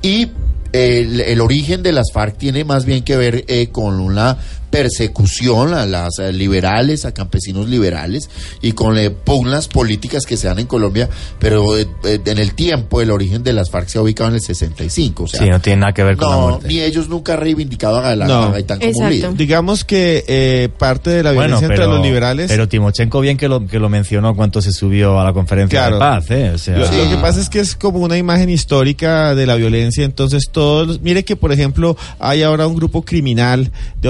Y 0.02 0.28
el, 0.72 1.20
el 1.20 1.40
origen 1.40 1.82
de 1.82 1.92
las 1.92 2.12
FARC 2.12 2.36
tiene 2.36 2.64
más 2.64 2.84
bien 2.84 3.02
que 3.02 3.16
ver 3.16 3.44
eh, 3.48 3.68
con 3.68 4.00
una 4.00 4.36
persecución 4.70 5.74
a 5.74 5.86
las 5.86 6.18
eh, 6.18 6.32
liberales, 6.32 7.04
a 7.04 7.12
campesinos 7.12 7.68
liberales 7.68 8.28
y 8.62 8.72
con 8.72 8.96
eh, 8.98 9.10
pugnas 9.10 9.68
políticas 9.68 10.24
que 10.26 10.36
se 10.36 10.48
dan 10.48 10.58
en 10.58 10.66
Colombia, 10.66 11.08
pero 11.38 11.76
eh, 11.76 11.86
eh, 12.04 12.20
en 12.24 12.38
el 12.38 12.54
tiempo 12.54 13.00
el 13.00 13.10
origen 13.10 13.42
de 13.42 13.52
las 13.52 13.70
FARC 13.70 13.88
se 13.88 13.98
ha 13.98 14.02
ubicado 14.02 14.28
en 14.30 14.36
el 14.36 14.40
65. 14.40 15.24
O 15.24 15.26
sea, 15.28 15.40
Sí, 15.40 15.48
no 15.48 15.60
tiene 15.60 15.80
nada 15.80 15.92
que 15.92 16.02
ver 16.02 16.16
con 16.16 16.28
la 16.30 16.36
no, 16.36 16.48
muerte. 16.48 16.68
ni 16.68 16.80
ellos 16.80 17.08
nunca 17.08 17.34
han 17.34 17.40
reivindicado 17.40 17.98
a, 17.98 18.14
No. 18.16 18.34
a 18.44 18.50
Gaitán 18.52 18.78
como 18.78 18.90
Exacto. 18.90 19.10
líder. 19.14 19.34
Digamos 19.36 19.84
que 19.84 20.24
eh, 20.26 20.68
parte 20.78 21.10
de 21.10 21.22
la 21.22 21.32
violencia 21.32 21.66
entre 21.66 21.86
los 21.86 22.02
liberales. 22.02 22.46
pero 22.48 22.68
Timochenko 22.68 23.20
bien 23.20 23.36
que 23.36 23.48
lo, 23.48 23.66
que 23.66 23.78
lo 23.78 23.88
mencionó 23.88 24.34
cuando 24.34 24.60
se 24.62 24.72
subió 24.72 25.18
a 25.20 25.24
la 25.24 25.32
conferencia 25.32 25.78
Claro. 25.80 25.94
de 25.96 26.00
paz, 26.00 26.30
¿eh? 26.30 26.50
O 26.54 26.58
sea, 26.58 26.76
Lo, 26.78 26.90
lo 26.90 27.10
que 27.10 27.16
pasa 27.20 27.40
es 27.40 27.48
que 27.48 27.60
es 27.60 27.74
como 27.76 27.98
una 27.98 28.16
imagen 28.16 28.48
histórica 28.50 29.34
de 29.34 29.46
la 29.46 29.54
violencia, 29.56 30.04
entonces 30.04 30.44
todos, 30.50 31.00
mire 31.02 31.24
que 31.24 31.36
por 31.36 31.52
ejemplo 31.52 31.96
hay 32.18 32.42
ahora 32.42 32.66
un 32.66 32.74
grupo 32.76 33.02
criminal 33.02 33.70
de 34.00 34.08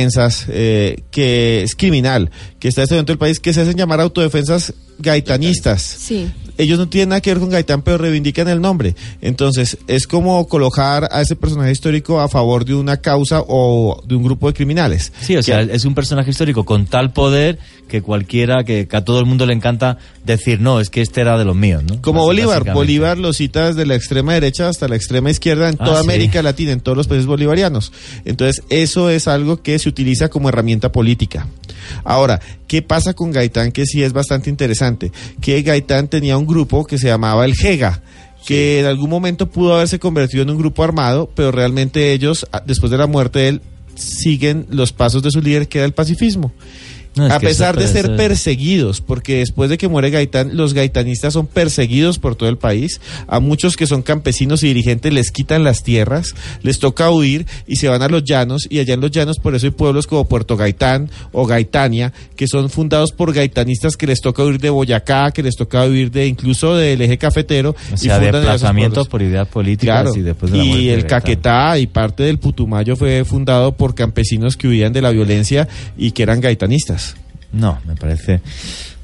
autodefensas 0.00 0.46
eh, 0.48 1.02
que 1.10 1.62
es 1.62 1.74
criminal, 1.74 2.30
que 2.58 2.68
está 2.68 2.82
en 2.82 2.84
este 2.84 2.94
momento 2.94 3.12
del 3.12 3.18
país, 3.18 3.40
que 3.40 3.52
se 3.52 3.60
hacen 3.60 3.76
llamar 3.76 4.00
autodefensas 4.00 4.74
gaitanistas. 5.00 5.82
Sí. 5.82 6.30
Ellos 6.58 6.78
no 6.78 6.88
tienen 6.90 7.08
nada 7.10 7.22
que 7.22 7.30
ver 7.30 7.40
con 7.40 7.48
Gaitán, 7.48 7.80
pero 7.80 7.96
reivindican 7.96 8.46
el 8.48 8.60
nombre. 8.60 8.94
Entonces, 9.22 9.78
es 9.86 10.06
como 10.06 10.46
colocar 10.46 11.08
a 11.10 11.22
ese 11.22 11.34
personaje 11.34 11.72
histórico 11.72 12.20
a 12.20 12.28
favor 12.28 12.66
de 12.66 12.74
una 12.74 12.98
causa 12.98 13.42
o 13.48 14.02
de 14.06 14.14
un 14.14 14.22
grupo 14.22 14.46
de 14.48 14.52
criminales. 14.52 15.10
Sí, 15.22 15.36
o 15.38 15.42
sea, 15.42 15.62
es 15.62 15.86
un 15.86 15.94
personaje 15.94 16.30
histórico 16.30 16.64
con 16.66 16.84
tal 16.84 17.14
poder 17.14 17.58
que 17.88 18.02
cualquiera, 18.02 18.62
que, 18.62 18.86
que 18.86 18.96
a 18.96 19.02
todo 19.04 19.20
el 19.20 19.24
mundo 19.26 19.46
le 19.46 19.54
encanta 19.54 19.96
decir, 20.26 20.60
no, 20.60 20.80
es 20.80 20.90
que 20.90 21.00
este 21.00 21.22
era 21.22 21.38
de 21.38 21.46
los 21.46 21.56
míos, 21.56 21.82
¿no? 21.82 22.02
Como 22.02 22.22
Bolívar. 22.24 22.74
Bolívar 22.74 23.16
lo 23.16 23.32
cita 23.32 23.68
desde 23.68 23.86
la 23.86 23.94
extrema 23.94 24.34
derecha 24.34 24.68
hasta 24.68 24.86
la 24.86 24.96
extrema 24.96 25.30
izquierda 25.30 25.70
en 25.70 25.76
Ah, 25.80 25.84
toda 25.86 26.02
sí. 26.02 26.04
América 26.04 26.42
Latina, 26.42 26.72
en 26.72 26.80
todos 26.80 26.96
los 26.96 27.08
países 27.08 27.26
bolivarianos. 27.26 27.90
Entonces, 28.26 28.62
eso 28.68 29.08
es 29.08 29.28
algo 29.28 29.62
que 29.62 29.78
se 29.78 29.88
utiliza 29.88 30.28
como 30.28 30.50
herramienta 30.50 30.92
política. 30.92 31.46
Ahora, 32.04 32.40
¿qué 32.66 32.82
pasa 32.82 33.14
con 33.14 33.32
Gaitán? 33.32 33.72
Que 33.72 33.86
sí 33.86 34.02
es 34.02 34.12
bastante 34.12 34.50
interesante. 34.50 35.12
Que 35.40 35.62
Gaitán 35.62 36.08
tenía 36.08 36.36
un 36.36 36.46
grupo 36.46 36.84
que 36.84 36.98
se 36.98 37.08
llamaba 37.08 37.44
el 37.44 37.54
GEGA 37.54 38.02
que 38.46 38.80
en 38.80 38.86
algún 38.86 39.10
momento 39.10 39.50
pudo 39.50 39.74
haberse 39.74 39.98
convertido 39.98 40.42
en 40.42 40.50
un 40.50 40.58
grupo 40.58 40.82
armado, 40.82 41.30
pero 41.34 41.52
realmente 41.52 42.12
ellos, 42.12 42.46
después 42.64 42.90
de 42.90 42.98
la 42.98 43.06
muerte 43.06 43.40
de 43.40 43.48
él, 43.48 43.62
siguen 43.96 44.66
los 44.70 44.92
pasos 44.92 45.22
de 45.22 45.30
su 45.30 45.40
líder, 45.40 45.68
que 45.68 45.78
era 45.78 45.86
el 45.86 45.92
pacifismo. 45.92 46.52
No, 47.16 47.26
a 47.26 47.40
pesar 47.40 47.76
de 47.76 47.88
ser 47.88 48.14
perseguidos, 48.14 49.00
porque 49.00 49.38
después 49.38 49.68
de 49.68 49.78
que 49.78 49.88
muere 49.88 50.10
Gaitán, 50.10 50.56
los 50.56 50.74
gaitanistas 50.74 51.32
son 51.32 51.46
perseguidos 51.46 52.18
por 52.18 52.36
todo 52.36 52.48
el 52.48 52.56
país. 52.56 53.00
A 53.26 53.40
muchos 53.40 53.76
que 53.76 53.86
son 53.86 54.02
campesinos 54.02 54.62
y 54.62 54.68
dirigentes 54.68 55.12
les 55.12 55.30
quitan 55.32 55.64
las 55.64 55.82
tierras, 55.82 56.34
les 56.62 56.78
toca 56.78 57.10
huir 57.10 57.46
y 57.66 57.76
se 57.76 57.88
van 57.88 58.02
a 58.02 58.08
los 58.08 58.22
llanos. 58.24 58.66
Y 58.70 58.78
allá 58.78 58.94
en 58.94 59.00
los 59.00 59.10
llanos, 59.10 59.38
por 59.38 59.54
eso 59.54 59.66
hay 59.66 59.72
pueblos 59.72 60.06
como 60.06 60.26
Puerto 60.26 60.56
Gaitán 60.56 61.10
o 61.32 61.46
Gaitania, 61.46 62.12
que 62.36 62.46
son 62.46 62.70
fundados 62.70 63.10
por 63.12 63.32
gaitanistas 63.32 63.96
que 63.96 64.06
les 64.06 64.20
toca 64.20 64.44
huir 64.44 64.60
de 64.60 64.70
Boyacá, 64.70 65.32
que 65.32 65.42
les 65.42 65.56
toca 65.56 65.84
huir 65.84 66.10
de 66.10 66.26
incluso 66.26 66.76
del 66.76 67.02
eje 67.02 67.18
cafetero. 67.18 67.74
O 67.92 67.96
sea, 67.96 68.18
esos 68.18 68.32
desplazamientos 68.32 69.08
por 69.08 69.22
ideas 69.22 69.48
políticas 69.48 70.02
Claro, 70.02 70.16
y 70.16 70.22
después 70.22 70.52
de 70.52 70.58
la 70.58 70.64
y 70.64 70.88
el. 70.88 71.06
Caquetá 71.06 71.78
y 71.78 71.86
parte 71.86 72.22
del 72.22 72.38
Putumayo 72.38 72.94
fue 72.94 73.24
fundado 73.24 73.72
por 73.72 73.94
campesinos 73.94 74.56
que 74.56 74.68
huían 74.68 74.92
de 74.92 75.02
la 75.02 75.10
violencia 75.10 75.66
y 75.96 76.12
que 76.12 76.22
eran 76.22 76.40
gaitanistas. 76.40 77.09
No, 77.52 77.80
me 77.86 77.96
parece 77.96 78.40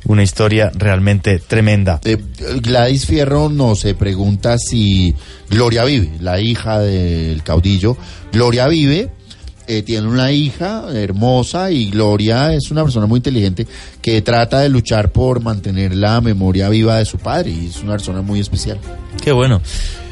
una 0.07 0.23
historia 0.23 0.71
realmente 0.75 1.41
tremenda. 1.41 2.01
Eh, 2.05 2.17
Gladys 2.61 3.07
Fierro 3.07 3.49
nos 3.49 3.81
se 3.81 3.95
pregunta 3.95 4.57
si 4.59 5.15
Gloria 5.51 5.85
vive, 5.85 6.13
la 6.21 6.41
hija 6.41 6.79
del 6.81 7.43
caudillo. 7.43 7.97
Gloria 8.33 8.69
vive, 8.69 9.11
eh, 9.67 9.83
tiene 9.83 10.07
una 10.07 10.31
hija 10.31 10.85
hermosa 10.95 11.73
y 11.73 11.91
Gloria 11.91 12.53
es 12.55 12.71
una 12.71 12.85
persona 12.85 13.07
muy 13.07 13.19
inteligente 13.19 13.67
que 14.01 14.23
trata 14.23 14.61
de 14.61 14.69
luchar 14.69 15.11
por 15.11 15.41
mantener 15.41 15.95
la 15.95 16.21
memoria 16.21 16.69
viva 16.69 16.99
de 16.99 17.05
su 17.05 17.19
padre 17.19 17.51
y 17.51 17.67
es 17.67 17.83
una 17.83 17.93
persona 17.93 18.23
muy 18.23 18.39
especial. 18.39 18.79
Qué 19.23 19.33
bueno. 19.33 19.61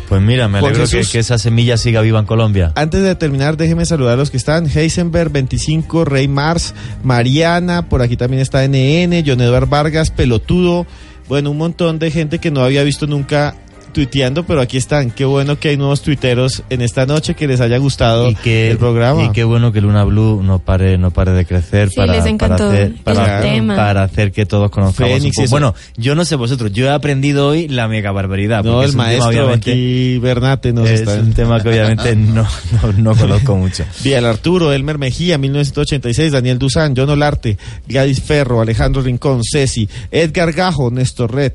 Pues 0.09 0.20
mira, 0.20 0.48
me 0.48 0.59
alegro 0.59 0.86
que, 0.86 1.02
que 1.02 1.18
esa 1.18 1.39
semilla 1.39 1.76
siga 1.76 2.01
viva 2.01 2.18
en 2.18 2.26
Colombia. 2.26 2.72
Antes 2.74 3.02
de 3.02 3.14
terminar, 3.14 3.56
déjeme 3.56 3.86
saludar 3.86 4.14
a 4.14 4.16
los 4.16 4.31
que 4.31 4.36
están. 4.36 4.66
Heisenberg 4.66 5.31
25, 5.32 6.05
Rey 6.05 6.28
Mars, 6.28 6.74
Mariana, 7.02 7.89
por 7.89 8.02
aquí 8.02 8.16
también 8.16 8.43
está 8.43 8.66
NN, 8.66 9.24
John 9.26 9.40
Eduard 9.40 9.68
Vargas, 9.68 10.10
Pelotudo. 10.10 10.86
Bueno, 11.28 11.51
un 11.51 11.59
montón 11.59 11.98
de 11.98 12.10
gente 12.10 12.39
que 12.39 12.51
no 12.51 12.62
había 12.62 12.82
visto 12.85 13.06
nunca 13.06 13.56
tuiteando, 13.94 14.44
pero 14.44 14.60
aquí 14.60 14.76
están. 14.76 15.10
Qué 15.10 15.24
bueno 15.24 15.58
que 15.58 15.70
hay 15.70 15.78
nuevos 15.78 16.02
tuiteros 16.02 16.62
en 16.68 16.82
esta 16.82 17.06
noche, 17.06 17.34
que 17.34 17.46
les 17.46 17.60
haya 17.62 17.78
gustado 17.78 18.28
Y 18.28 18.34
que, 18.34 18.70
el 18.70 18.76
programa. 18.76 19.22
y 19.24 19.30
qué 19.32 19.44
bueno 19.44 19.72
que 19.72 19.80
Luna 19.80 20.04
Blue 20.04 20.42
no 20.42 20.58
pare, 20.58 20.98
no 20.98 21.10
pare 21.12 21.32
de 21.32 21.46
crecer 21.46 21.88
Sí, 21.88 21.96
para, 21.96 22.12
les 22.12 22.34
para, 22.36 22.54
hacer, 22.56 22.82
el 22.82 22.94
para, 22.96 23.40
tema. 23.40 23.76
para 23.76 24.02
hacer 24.02 24.32
que 24.32 24.44
todos 24.44 24.70
conozcamos. 24.70 25.10
un 25.12 25.16
Fénix, 25.20 25.36
poco. 25.36 25.44
eso. 25.44 25.50
Bueno, 25.52 25.74
yo 25.96 26.14
no 26.14 26.26
sé 26.26 26.36
vosotros, 26.36 26.72
yo 26.72 26.86
he 26.86 26.90
aprendido 26.90 27.48
hoy 27.48 27.68
la 27.68 27.88
mega 27.88 28.10
barbaridad. 28.12 28.62
no, 28.64 28.82
el 28.82 28.90
un 28.90 28.96
maestro 28.96 29.48
aquí, 29.50 30.18
Bernate, 30.18 30.72
nos 30.74 30.88
es 30.90 31.00
está... 31.00 31.14
un 31.14 31.32
tema 31.32 31.62
que 31.62 31.68
obviamente 31.70 32.14
no, 32.16 32.46
no, 32.82 32.92
no 32.98 33.14
conozco 33.16 33.56
mucho. 33.56 33.84
Vial 34.02 34.26
Arturo, 34.26 34.72
Elmer 34.72 34.98
Mejía, 34.98 35.38
1986, 35.38 36.32
Daniel 36.32 36.58
Duzán, 36.58 36.94
John 36.96 37.08
Olarte, 37.10 37.56
Gladys 37.86 38.20
Ferro, 38.20 38.60
Alejandro 38.60 39.00
Rincón, 39.02 39.40
Ceci, 39.48 39.88
Edgar 40.10 40.52
Gajo, 40.52 40.90
Néstor 40.90 41.32
Red, 41.32 41.52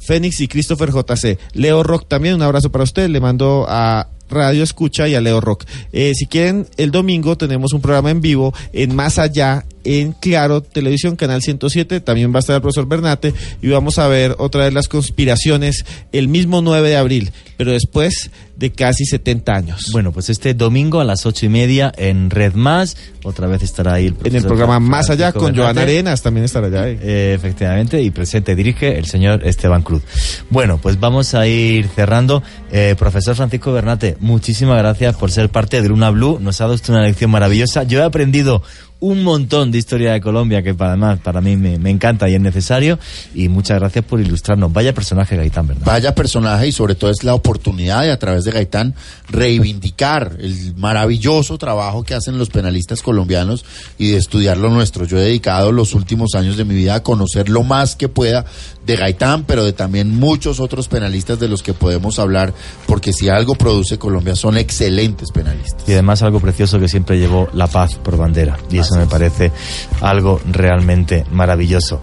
Fénix 0.00 0.40
y 0.40 0.48
Christopher 0.48 0.90
JC. 0.90 1.38
Leo 1.52 1.82
Rock 1.82 2.06
también, 2.08 2.34
un 2.34 2.42
abrazo 2.42 2.70
para 2.70 2.84
usted, 2.84 3.08
le 3.08 3.20
mando 3.20 3.66
a 3.68 4.08
Radio 4.30 4.62
Escucha 4.62 5.08
y 5.08 5.14
a 5.14 5.20
Leo 5.20 5.40
Rock. 5.40 5.64
Eh, 5.92 6.12
si 6.14 6.26
quieren, 6.26 6.66
el 6.76 6.90
domingo 6.90 7.36
tenemos 7.36 7.72
un 7.72 7.80
programa 7.80 8.10
en 8.10 8.20
vivo 8.20 8.54
en 8.72 8.94
Más 8.94 9.18
Allá, 9.18 9.64
en 9.84 10.12
Claro 10.12 10.62
Televisión, 10.62 11.16
Canal 11.16 11.42
107, 11.42 12.00
también 12.00 12.32
va 12.32 12.36
a 12.36 12.40
estar 12.40 12.56
el 12.56 12.62
profesor 12.62 12.86
Bernate 12.86 13.34
y 13.62 13.68
vamos 13.68 13.98
a 13.98 14.08
ver 14.08 14.36
otra 14.38 14.64
de 14.64 14.72
las 14.72 14.88
conspiraciones 14.88 15.84
el 16.12 16.28
mismo 16.28 16.62
9 16.62 16.88
de 16.88 16.96
abril, 16.96 17.32
pero 17.56 17.72
después 17.72 18.30
de 18.56 18.72
casi 18.72 19.06
70 19.06 19.54
años. 19.54 19.88
Bueno, 19.90 20.12
pues 20.12 20.28
este 20.28 20.52
domingo 20.52 21.00
a 21.00 21.04
las 21.04 21.24
ocho 21.24 21.46
y 21.46 21.48
media 21.48 21.90
en 21.96 22.28
Red 22.28 22.52
Más, 22.52 22.94
otra 23.24 23.46
vez 23.46 23.62
estará 23.62 23.94
ahí 23.94 24.06
el 24.06 24.10
en 24.10 24.16
el 24.16 24.20
profesor 24.20 24.48
programa 24.48 24.80
Más 24.80 25.08
Allá 25.08 25.32
con 25.32 25.54
Joana 25.54 25.72
Bernate. 25.72 25.80
Arenas 25.80 26.22
también 26.22 26.44
estará 26.44 26.66
allá. 26.66 26.88
eh. 26.88 26.98
Eh, 27.00 27.32
efectivamente, 27.34 28.02
y 28.02 28.10
presente 28.10 28.54
dirige 28.54 28.98
el 28.98 29.06
señor 29.06 29.46
Esteban 29.46 29.82
Cruz. 29.82 30.02
Bueno, 30.50 30.78
pues 30.78 31.00
vamos 31.00 31.34
a 31.34 31.46
ir 31.46 31.88
cerrando. 31.88 32.42
Eh, 32.70 32.94
profesor 32.98 33.34
Francisco 33.34 33.72
Bernate, 33.72 34.18
muchísimas 34.20 34.76
gracias 34.76 35.16
por 35.16 35.30
ser 35.30 35.48
parte 35.48 35.80
de 35.80 35.88
Luna 35.88 36.10
Blue. 36.10 36.38
Nos 36.38 36.60
ha 36.60 36.64
dado 36.64 36.74
usted 36.74 36.92
una 36.92 37.02
lección 37.02 37.30
maravillosa. 37.30 37.84
Yo 37.84 38.00
he 38.00 38.04
aprendido 38.04 38.62
un 39.00 39.24
montón 39.24 39.70
de 39.72 39.78
historia 39.78 40.12
de 40.12 40.20
Colombia 40.20 40.62
que 40.62 40.74
para, 40.74 40.92
además 40.92 41.18
para 41.20 41.40
mí 41.40 41.56
me, 41.56 41.78
me 41.78 41.90
encanta 41.90 42.28
y 42.28 42.34
es 42.34 42.40
necesario. 42.40 42.98
Y 43.34 43.48
muchas 43.48 43.78
gracias 43.78 44.04
por 44.04 44.20
ilustrarnos. 44.20 44.72
Vaya 44.72 44.94
personaje, 44.94 45.36
Gaitán, 45.36 45.66
¿verdad? 45.66 45.86
Vaya 45.86 46.14
personaje 46.14 46.68
y 46.68 46.72
sobre 46.72 46.94
todo 46.94 47.10
es 47.10 47.24
la 47.24 47.34
oportunidad 47.34 48.02
de 48.02 48.12
a 48.12 48.18
través 48.18 48.44
de 48.44 48.52
Gaitán 48.52 48.94
reivindicar 49.28 50.36
el 50.38 50.74
maravilloso 50.76 51.56
trabajo 51.58 52.04
que 52.04 52.14
hacen 52.14 52.38
los 52.38 52.50
penalistas 52.50 53.02
colombianos 53.02 53.64
y 53.98 54.12
de 54.12 54.18
estudiar 54.18 54.58
lo 54.58 54.70
nuestro. 54.70 55.04
Yo 55.04 55.18
he 55.18 55.22
dedicado 55.22 55.72
los 55.72 55.94
últimos 55.94 56.34
años 56.34 56.56
de 56.56 56.64
mi 56.64 56.74
vida 56.74 56.96
a 56.96 57.02
conocer 57.02 57.48
lo 57.48 57.62
más 57.62 57.96
que 57.96 58.08
pueda 58.08 58.44
de 58.86 58.96
Gaitán, 58.96 59.44
pero 59.44 59.64
de 59.64 59.72
también 59.72 60.18
muchos 60.18 60.58
otros 60.58 60.88
penalistas 60.88 61.38
de 61.38 61.48
los 61.48 61.62
que 61.62 61.74
podemos 61.74 62.18
hablar, 62.18 62.52
porque 62.86 63.12
si 63.12 63.28
algo 63.28 63.54
produce 63.54 63.98
Colombia 63.98 64.34
son 64.34 64.56
excelentes 64.56 65.30
penalistas. 65.32 65.88
Y 65.88 65.92
además 65.92 66.22
algo 66.22 66.40
precioso 66.40 66.78
que 66.78 66.88
siempre 66.88 67.18
llevó 67.18 67.48
la 67.52 67.66
paz 67.66 67.96
por 67.96 68.16
bandera. 68.16 68.58
Y 68.70 68.78
eso 68.78 68.96
me 68.96 69.06
parece 69.06 69.52
algo 70.00 70.40
realmente 70.50 71.24
maravilloso. 71.30 72.00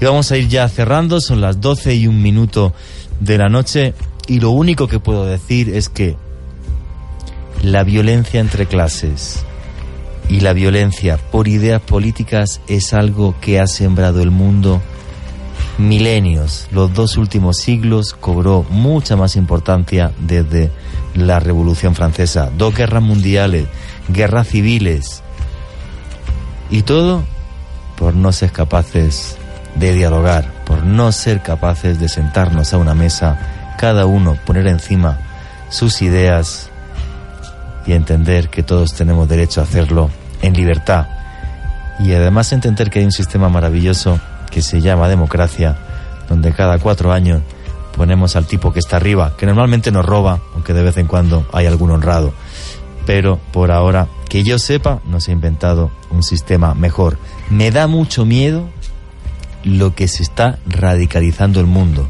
Y 0.00 0.04
vamos 0.04 0.30
a 0.32 0.36
ir 0.36 0.48
ya 0.48 0.68
cerrando, 0.68 1.20
son 1.20 1.40
las 1.40 1.60
12 1.60 1.94
y 1.94 2.06
un 2.06 2.22
minuto 2.22 2.72
de 3.20 3.38
la 3.38 3.48
noche. 3.48 3.94
Y 4.26 4.40
lo 4.40 4.50
único 4.50 4.88
que 4.88 4.98
puedo 4.98 5.24
decir 5.26 5.70
es 5.70 5.88
que 5.88 6.16
la 7.62 7.84
violencia 7.84 8.40
entre 8.40 8.66
clases 8.66 9.44
y 10.28 10.40
la 10.40 10.52
violencia 10.52 11.18
por 11.30 11.48
ideas 11.48 11.80
políticas 11.80 12.60
es 12.68 12.92
algo 12.92 13.34
que 13.40 13.60
ha 13.60 13.66
sembrado 13.66 14.22
el 14.22 14.30
mundo 14.30 14.82
milenios. 15.78 16.68
Los 16.70 16.92
dos 16.94 17.16
últimos 17.16 17.58
siglos 17.58 18.14
cobró 18.14 18.64
mucha 18.70 19.16
más 19.16 19.36
importancia 19.36 20.12
desde 20.18 20.70
la 21.14 21.40
Revolución 21.40 21.94
Francesa. 21.94 22.50
Dos 22.56 22.74
guerras 22.74 23.02
mundiales, 23.02 23.66
guerras 24.08 24.48
civiles. 24.48 25.22
Y 26.70 26.82
todo 26.82 27.22
por 27.98 28.14
no 28.14 28.32
ser 28.32 28.52
capaces 28.52 29.36
de 29.74 29.92
dialogar, 29.94 30.50
por 30.64 30.84
no 30.84 31.12
ser 31.12 31.42
capaces 31.42 32.00
de 32.00 32.08
sentarnos 32.08 32.72
a 32.72 32.78
una 32.78 32.94
mesa, 32.94 33.74
cada 33.78 34.06
uno 34.06 34.36
poner 34.44 34.66
encima 34.66 35.18
sus 35.68 36.02
ideas 36.02 36.70
y 37.86 37.92
entender 37.92 38.48
que 38.48 38.62
todos 38.62 38.94
tenemos 38.94 39.28
derecho 39.28 39.60
a 39.60 39.64
hacerlo 39.64 40.10
en 40.42 40.54
libertad. 40.54 41.06
Y 42.00 42.12
además 42.12 42.52
entender 42.52 42.90
que 42.90 42.98
hay 42.98 43.04
un 43.04 43.12
sistema 43.12 43.48
maravilloso 43.48 44.20
que 44.50 44.62
se 44.62 44.80
llama 44.80 45.08
democracia, 45.08 45.76
donde 46.28 46.52
cada 46.52 46.78
cuatro 46.78 47.12
años 47.12 47.42
ponemos 47.96 48.36
al 48.36 48.46
tipo 48.46 48.72
que 48.72 48.78
está 48.78 48.96
arriba, 48.96 49.34
que 49.36 49.46
normalmente 49.46 49.90
nos 49.90 50.04
roba, 50.04 50.40
aunque 50.54 50.74
de 50.74 50.82
vez 50.82 50.96
en 50.98 51.06
cuando 51.06 51.46
hay 51.52 51.66
algún 51.66 51.90
honrado. 51.90 52.32
Pero 53.06 53.38
por 53.52 53.70
ahora, 53.70 54.08
que 54.28 54.42
yo 54.42 54.58
sepa, 54.58 55.00
no 55.06 55.20
se 55.20 55.30
ha 55.30 55.34
inventado 55.34 55.90
un 56.10 56.22
sistema 56.22 56.74
mejor. 56.74 57.18
Me 57.50 57.70
da 57.70 57.86
mucho 57.86 58.24
miedo 58.24 58.68
lo 59.64 59.94
que 59.94 60.08
se 60.08 60.22
está 60.22 60.58
radicalizando 60.66 61.60
el 61.60 61.66
mundo, 61.66 62.08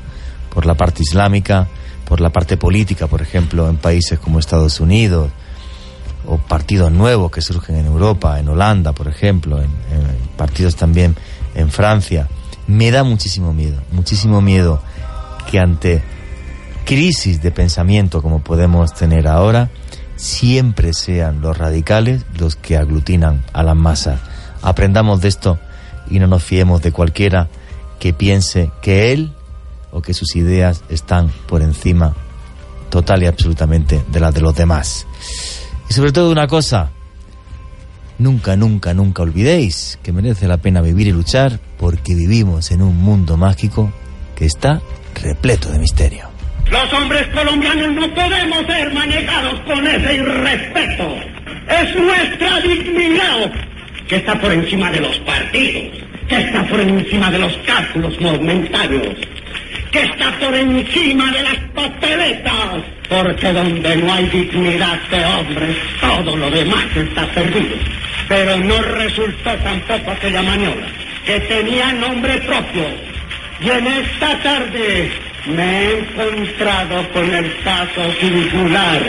por 0.53 0.67
la 0.67 0.75
parte 0.75 1.03
islámica, 1.03 1.69
por 2.07 2.21
la 2.21 2.31
parte 2.31 2.57
política, 2.57 3.07
por 3.07 3.23
ejemplo, 3.23 3.69
en 3.69 3.77
países 3.77 4.19
como 4.19 4.39
Estados 4.39 4.81
Unidos, 4.81 5.31
o 6.27 6.39
partidos 6.39 6.91
nuevos 6.91 7.31
que 7.31 7.41
surgen 7.41 7.77
en 7.77 7.87
Europa, 7.87 8.41
en 8.41 8.49
Holanda, 8.49 8.93
por 8.93 9.07
ejemplo, 9.07 9.59
en, 9.59 9.65
en 9.65 10.29
partidos 10.37 10.75
también 10.75 11.15
en 11.57 11.71
Francia. 11.71 12.29
Me 12.69 12.91
da 12.91 13.03
muchísimo 13.03 13.53
miedo, 13.53 13.83
muchísimo 13.91 14.41
miedo 14.41 14.81
que 15.51 15.59
ante 15.59 16.03
crisis 16.85 17.43
de 17.43 17.51
pensamiento 17.51 18.23
como 18.23 18.41
podemos 18.43 18.95
tener 18.95 19.27
ahora, 19.27 19.71
siempre 20.15 20.93
sean 20.93 21.41
los 21.41 21.59
radicales 21.59 22.25
los 22.39 22.57
que 22.57 22.77
aglutinan 22.77 23.45
a 23.53 23.63
las 23.63 23.77
masas. 23.77 24.21
Aprendamos 24.63 25.21
de 25.21 25.29
esto 25.29 25.59
y 26.11 26.19
no 26.19 26.27
nos 26.27 26.43
fiemos 26.43 26.83
de 26.83 26.93
cualquiera 26.93 27.49
que 27.99 28.13
piense 28.13 28.71
que 28.83 29.13
él 29.13 29.33
o 29.91 30.03
que 30.03 30.15
sus 30.15 30.37
ideas 30.37 30.83
están 30.89 31.31
por 31.49 31.63
encima 31.63 32.15
total 32.91 33.23
y 33.23 33.27
absolutamente 33.27 34.05
de 34.09 34.21
las 34.21 34.35
de 34.35 34.41
los 34.41 34.55
demás. 34.55 35.07
Y 35.89 35.95
sobre 35.95 36.13
todo 36.13 36.31
una 36.31 36.47
cosa, 36.47 36.91
nunca, 38.19 38.57
nunca, 38.57 38.95
nunca 38.95 39.23
olvidéis 39.23 39.99
que 40.03 40.13
merece 40.13 40.49
la 40.49 40.59
pena 40.59 40.81
vivir 40.81 41.07
y 41.07 41.13
luchar 41.13 41.59
porque 41.79 42.15
vivimos 42.15 42.71
en 42.71 42.83
un 42.83 42.97
mundo 42.97 43.37
mágico 43.37 43.93
que 44.35 44.47
está 44.47 44.81
repleto 45.23 45.71
de 45.71 45.79
misterio. 45.79 46.29
Los 46.71 46.93
hombres 46.93 47.27
colombianos 47.29 47.93
no 47.93 48.15
podemos 48.15 48.67
ser 48.67 48.93
manejados 48.93 49.61
con 49.61 49.87
ese 49.87 50.15
irrespeto. 50.15 51.17
Es 51.69 51.97
nuestra 51.97 52.61
dignidad 52.61 53.53
que 54.09 54.17
está 54.17 54.41
por 54.41 54.53
encima 54.53 54.91
de 54.91 55.01
los 55.01 55.19
partidos, 55.21 55.99
que 56.29 56.37
está 56.37 56.67
por 56.67 56.81
encima 56.81 57.31
de 57.31 57.39
los 57.39 57.57
cálculos 57.59 58.21
momentarios, 58.21 59.17
que 59.97 60.03
está 60.03 60.31
por 60.39 60.55
encima 60.55 61.33
de 61.33 61.43
las 61.43 61.57
papeletas, 61.75 62.83
porque 63.09 63.51
donde 63.51 63.97
no 63.97 64.13
hay 64.13 64.27
dignidad 64.27 64.99
de 65.11 65.25
hombres, 65.25 65.77
todo 66.01 66.37
lo 66.37 66.51
demás 66.51 66.85
está 66.95 67.27
perdido. 67.29 67.77
Pero 68.29 68.59
no 68.59 68.83
resultó 68.83 69.55
tampoco 69.65 70.11
aquella 70.11 70.43
maniobra, 70.43 70.87
que 71.25 71.41
tenía 71.41 71.93
nombre 71.95 72.35
propio. 72.43 72.85
Y 73.61 73.71
en 73.71 73.87
esta 73.87 74.39
tarde 74.43 75.11
me 75.47 75.63
he 75.65 75.99
encontrado 76.01 77.09
con 77.15 77.35
el 77.35 77.57
caso 77.63 78.13
singular 78.21 79.01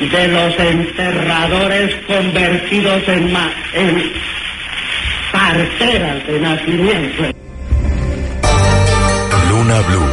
de 0.00 0.28
los 0.28 0.58
enterradores 0.58 1.94
convertidos 2.08 3.08
en, 3.08 3.32
ma- 3.32 3.52
en 3.74 4.12
parteras 5.30 6.26
de 6.26 6.40
nacimiento. 6.40 7.45
Luna 9.66 9.80
Blue, 9.80 10.06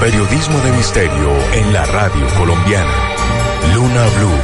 periodismo 0.00 0.60
de 0.60 0.70
misterio 0.72 1.30
en 1.54 1.72
la 1.72 1.86
radio 1.86 2.26
colombiana. 2.36 2.92
Luna 3.72 4.04
Blue, 4.18 4.38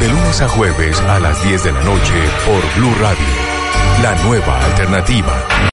de 0.00 0.08
lunes 0.08 0.40
a 0.40 0.48
jueves 0.48 0.98
a 1.02 1.20
las 1.20 1.44
10 1.44 1.64
de 1.64 1.72
la 1.72 1.82
noche 1.82 2.14
por 2.46 2.80
Blue 2.80 2.94
Radio, 2.98 3.26
la 4.02 4.14
nueva 4.24 4.58
alternativa. 4.64 5.56